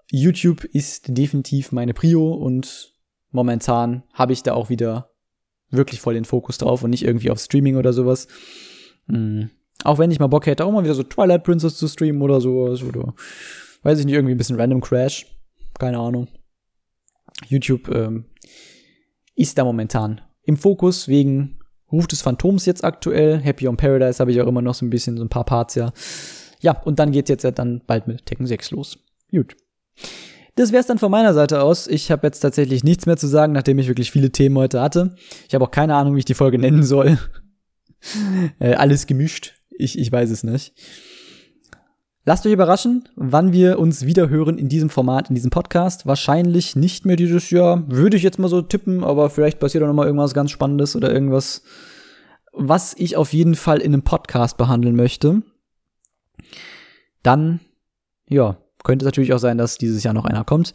YouTube 0.09 0.63
ist 0.63 1.15
definitiv 1.17 1.71
meine 1.71 1.93
Prio 1.93 2.33
und 2.33 2.93
momentan 3.31 4.03
habe 4.13 4.33
ich 4.33 4.41
da 4.41 4.53
auch 4.53 4.69
wieder 4.69 5.11
wirklich 5.69 6.01
voll 6.01 6.15
den 6.15 6.25
Fokus 6.25 6.57
drauf 6.57 6.83
und 6.83 6.89
nicht 6.89 7.03
irgendwie 7.03 7.29
auf 7.29 7.39
Streaming 7.39 7.75
oder 7.75 7.93
sowas. 7.93 8.27
Mhm. 9.07 9.51
Auch 9.83 9.97
wenn 9.97 10.11
ich 10.11 10.19
mal 10.19 10.27
Bock 10.27 10.45
hätte, 10.45 10.65
auch 10.65 10.71
mal 10.71 10.83
wieder 10.83 10.93
so 10.93 11.03
Twilight 11.03 11.43
Princess 11.43 11.77
zu 11.77 11.87
streamen 11.87 12.21
oder 12.21 12.41
sowas. 12.41 12.83
Oder 12.83 13.13
weiß 13.83 13.99
ich 13.99 14.05
nicht, 14.05 14.15
irgendwie 14.15 14.33
ein 14.33 14.37
bisschen 14.37 14.59
Random 14.59 14.81
Crash. 14.81 15.25
Keine 15.77 15.99
Ahnung. 15.99 16.27
YouTube 17.47 17.87
ähm, 17.89 18.25
ist 19.35 19.57
da 19.57 19.63
momentan 19.63 20.21
im 20.43 20.57
Fokus 20.57 21.07
wegen 21.07 21.59
Ruf 21.91 22.07
des 22.07 22.21
Phantoms 22.21 22.65
jetzt 22.65 22.83
aktuell. 22.83 23.39
Happy 23.39 23.67
on 23.67 23.77
Paradise 23.77 24.19
habe 24.19 24.31
ich 24.31 24.41
auch 24.41 24.47
immer 24.47 24.61
noch 24.61 24.73
so 24.73 24.85
ein 24.85 24.89
bisschen, 24.89 25.17
so 25.17 25.23
ein 25.23 25.29
paar 25.29 25.45
Parts, 25.45 25.75
ja. 25.75 25.91
Ja, 26.59 26.79
und 26.81 26.99
dann 26.99 27.11
geht's 27.11 27.29
jetzt 27.29 27.43
ja 27.43 27.51
dann 27.51 27.81
bald 27.87 28.07
mit 28.07 28.25
Tekken 28.25 28.45
6 28.45 28.71
los. 28.71 28.99
Gut. 29.31 29.55
Das 30.55 30.73
wär's 30.73 30.87
dann 30.87 30.97
von 30.97 31.09
meiner 31.09 31.33
Seite 31.33 31.63
aus. 31.63 31.87
Ich 31.87 32.11
habe 32.11 32.27
jetzt 32.27 32.41
tatsächlich 32.41 32.83
nichts 32.83 33.05
mehr 33.05 33.15
zu 33.15 33.27
sagen, 33.27 33.53
nachdem 33.53 33.79
ich 33.79 33.87
wirklich 33.87 34.11
viele 34.11 34.31
Themen 34.31 34.57
heute 34.57 34.81
hatte. 34.81 35.15
Ich 35.47 35.55
habe 35.55 35.63
auch 35.63 35.71
keine 35.71 35.95
Ahnung, 35.95 36.15
wie 36.15 36.19
ich 36.19 36.25
die 36.25 36.33
Folge 36.33 36.59
nennen 36.59 36.83
soll. 36.83 37.17
äh, 38.59 38.73
alles 38.73 39.07
gemischt. 39.07 39.58
Ich, 39.79 39.97
ich 39.97 40.11
weiß 40.11 40.29
es 40.29 40.43
nicht. 40.43 40.73
Lasst 42.25 42.45
euch 42.45 42.51
überraschen, 42.51 43.07
wann 43.15 43.53
wir 43.53 43.79
uns 43.79 44.05
wieder 44.05 44.29
hören 44.29 44.57
in 44.57 44.69
diesem 44.69 44.89
Format, 44.89 45.29
in 45.29 45.35
diesem 45.35 45.49
Podcast. 45.49 46.05
Wahrscheinlich 46.05 46.75
nicht 46.75 47.05
mehr 47.05 47.15
dieses 47.15 47.49
Jahr, 47.49 47.89
würde 47.89 48.17
ich 48.17 48.23
jetzt 48.23 48.37
mal 48.37 48.49
so 48.49 48.61
tippen, 48.61 49.03
aber 49.03 49.29
vielleicht 49.29 49.59
passiert 49.59 49.83
auch 49.83 49.87
noch 49.87 49.95
mal 49.95 50.05
irgendwas 50.05 50.33
ganz 50.33 50.51
Spannendes 50.51 50.95
oder 50.95 51.11
irgendwas, 51.11 51.63
was 52.51 52.93
ich 52.97 53.15
auf 53.15 53.33
jeden 53.33 53.55
Fall 53.55 53.79
in 53.79 53.93
einem 53.93 54.03
Podcast 54.03 54.57
behandeln 54.57 54.95
möchte. 54.95 55.41
Dann, 57.23 57.61
ja, 58.27 58.57
könnte 58.83 59.03
es 59.03 59.07
natürlich 59.07 59.33
auch 59.33 59.39
sein, 59.39 59.57
dass 59.57 59.77
dieses 59.77 60.03
Jahr 60.03 60.13
noch 60.13 60.25
einer 60.25 60.43
kommt. 60.43 60.73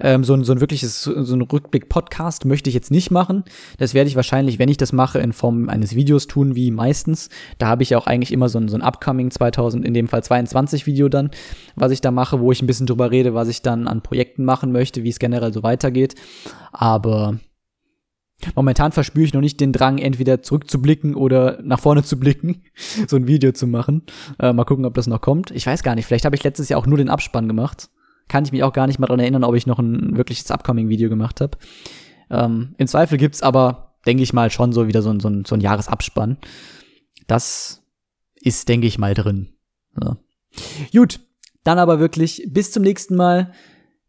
Ähm, 0.00 0.24
so, 0.24 0.34
ein, 0.34 0.42
so 0.42 0.52
ein 0.52 0.60
wirkliches, 0.60 1.02
so 1.02 1.34
ein 1.34 1.42
Rückblick-Podcast 1.42 2.44
möchte 2.44 2.68
ich 2.68 2.74
jetzt 2.74 2.90
nicht 2.90 3.10
machen. 3.10 3.44
Das 3.78 3.94
werde 3.94 4.08
ich 4.08 4.16
wahrscheinlich, 4.16 4.58
wenn 4.58 4.68
ich 4.68 4.76
das 4.76 4.92
mache, 4.92 5.18
in 5.18 5.32
Form 5.32 5.68
eines 5.68 5.94
Videos 5.94 6.26
tun, 6.26 6.56
wie 6.56 6.70
meistens. 6.70 7.28
Da 7.58 7.68
habe 7.68 7.82
ich 7.82 7.90
ja 7.90 7.98
auch 7.98 8.06
eigentlich 8.06 8.32
immer 8.32 8.48
so 8.48 8.58
ein, 8.58 8.68
so 8.68 8.76
ein 8.76 8.82
Upcoming 8.82 9.30
2000, 9.30 9.84
in 9.84 9.94
dem 9.94 10.08
Fall 10.08 10.24
22 10.24 10.86
Video 10.86 11.08
dann, 11.08 11.30
was 11.76 11.92
ich 11.92 12.00
da 12.00 12.10
mache, 12.10 12.40
wo 12.40 12.50
ich 12.52 12.62
ein 12.62 12.66
bisschen 12.66 12.86
drüber 12.86 13.10
rede, 13.10 13.34
was 13.34 13.48
ich 13.48 13.62
dann 13.62 13.86
an 13.86 14.02
Projekten 14.02 14.44
machen 14.44 14.72
möchte, 14.72 15.04
wie 15.04 15.10
es 15.10 15.18
generell 15.18 15.52
so 15.52 15.62
weitergeht. 15.62 16.14
Aber 16.72 17.38
Momentan 18.54 18.92
verspüre 18.92 19.24
ich 19.24 19.34
noch 19.34 19.40
nicht 19.40 19.60
den 19.60 19.72
Drang, 19.72 19.98
entweder 19.98 20.42
zurückzublicken 20.42 21.14
oder 21.14 21.60
nach 21.62 21.80
vorne 21.80 22.02
zu 22.02 22.18
blicken, 22.18 22.62
so 23.06 23.16
ein 23.16 23.26
Video 23.26 23.52
zu 23.52 23.66
machen. 23.66 24.02
Äh, 24.38 24.52
mal 24.52 24.64
gucken, 24.64 24.84
ob 24.84 24.94
das 24.94 25.06
noch 25.06 25.20
kommt. 25.20 25.50
Ich 25.50 25.66
weiß 25.66 25.82
gar 25.82 25.94
nicht, 25.94 26.06
vielleicht 26.06 26.24
habe 26.24 26.36
ich 26.36 26.42
letztes 26.42 26.68
Jahr 26.68 26.80
auch 26.80 26.86
nur 26.86 26.98
den 26.98 27.08
Abspann 27.08 27.48
gemacht. 27.48 27.90
Kann 28.28 28.44
ich 28.44 28.52
mich 28.52 28.62
auch 28.62 28.72
gar 28.72 28.86
nicht 28.86 28.98
mal 28.98 29.06
dran 29.06 29.20
erinnern, 29.20 29.44
ob 29.44 29.54
ich 29.54 29.66
noch 29.66 29.78
ein 29.78 30.16
wirkliches 30.16 30.50
Upcoming-Video 30.50 31.08
gemacht 31.08 31.40
habe. 31.40 31.58
Ähm, 32.30 32.74
Im 32.78 32.86
Zweifel 32.86 33.18
gibt's 33.18 33.42
aber, 33.42 33.94
denke 34.06 34.22
ich 34.22 34.32
mal, 34.32 34.50
schon 34.50 34.72
so 34.72 34.88
wieder 34.88 35.02
so 35.02 35.10
ein, 35.10 35.20
so 35.20 35.28
ein, 35.28 35.44
so 35.44 35.54
ein 35.54 35.60
Jahresabspann. 35.60 36.38
Das 37.26 37.82
ist, 38.40 38.68
denke 38.68 38.86
ich 38.86 38.98
mal, 38.98 39.14
drin. 39.14 39.50
Ja. 40.00 40.16
Gut, 40.92 41.20
dann 41.64 41.78
aber 41.78 42.00
wirklich 42.00 42.46
bis 42.48 42.72
zum 42.72 42.82
nächsten 42.82 43.16
Mal 43.16 43.52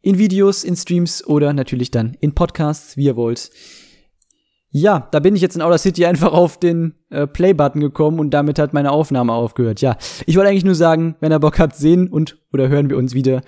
in 0.02 0.18
Videos, 0.18 0.64
in 0.64 0.76
Streams 0.76 1.26
oder 1.26 1.54
natürlich 1.54 1.92
dann 1.92 2.16
in 2.20 2.36
Podcasts, 2.36 2.98
wie 2.98 3.06
ihr 3.06 3.16
wollt. 3.16 3.52
Ja, 4.76 5.08
da 5.12 5.20
bin 5.20 5.36
ich 5.36 5.42
jetzt 5.42 5.56
in 5.56 5.62
Outer 5.62 5.78
City 5.78 6.06
einfach 6.08 6.34
auf 6.34 6.60
den 6.60 6.96
äh, 7.12 7.28
Play-Button 7.28 7.80
gekommen 7.80 8.20
und 8.20 8.32
damit 8.32 8.58
hat 8.58 8.74
meine 8.74 8.92
Aufnahme 8.92 9.32
aufgehört. 9.32 9.82
Ja, 9.82 9.98
ich 10.26 10.36
wollte 10.36 10.50
eigentlich 10.50 10.66
nur 10.66 10.74
sagen, 10.74 11.16
wenn 11.20 11.32
ihr 11.32 11.40
Bock 11.40 11.60
habt, 11.60 11.76
sehen 11.76 12.08
und 12.08 12.40
oder 12.52 12.70
hören 12.70 12.90
wir 12.90 12.98
uns 12.98 13.14
wieder. 13.14 13.42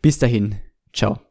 Bis 0.00 0.20
dahin. 0.20 0.54
Ciao. 0.92 1.29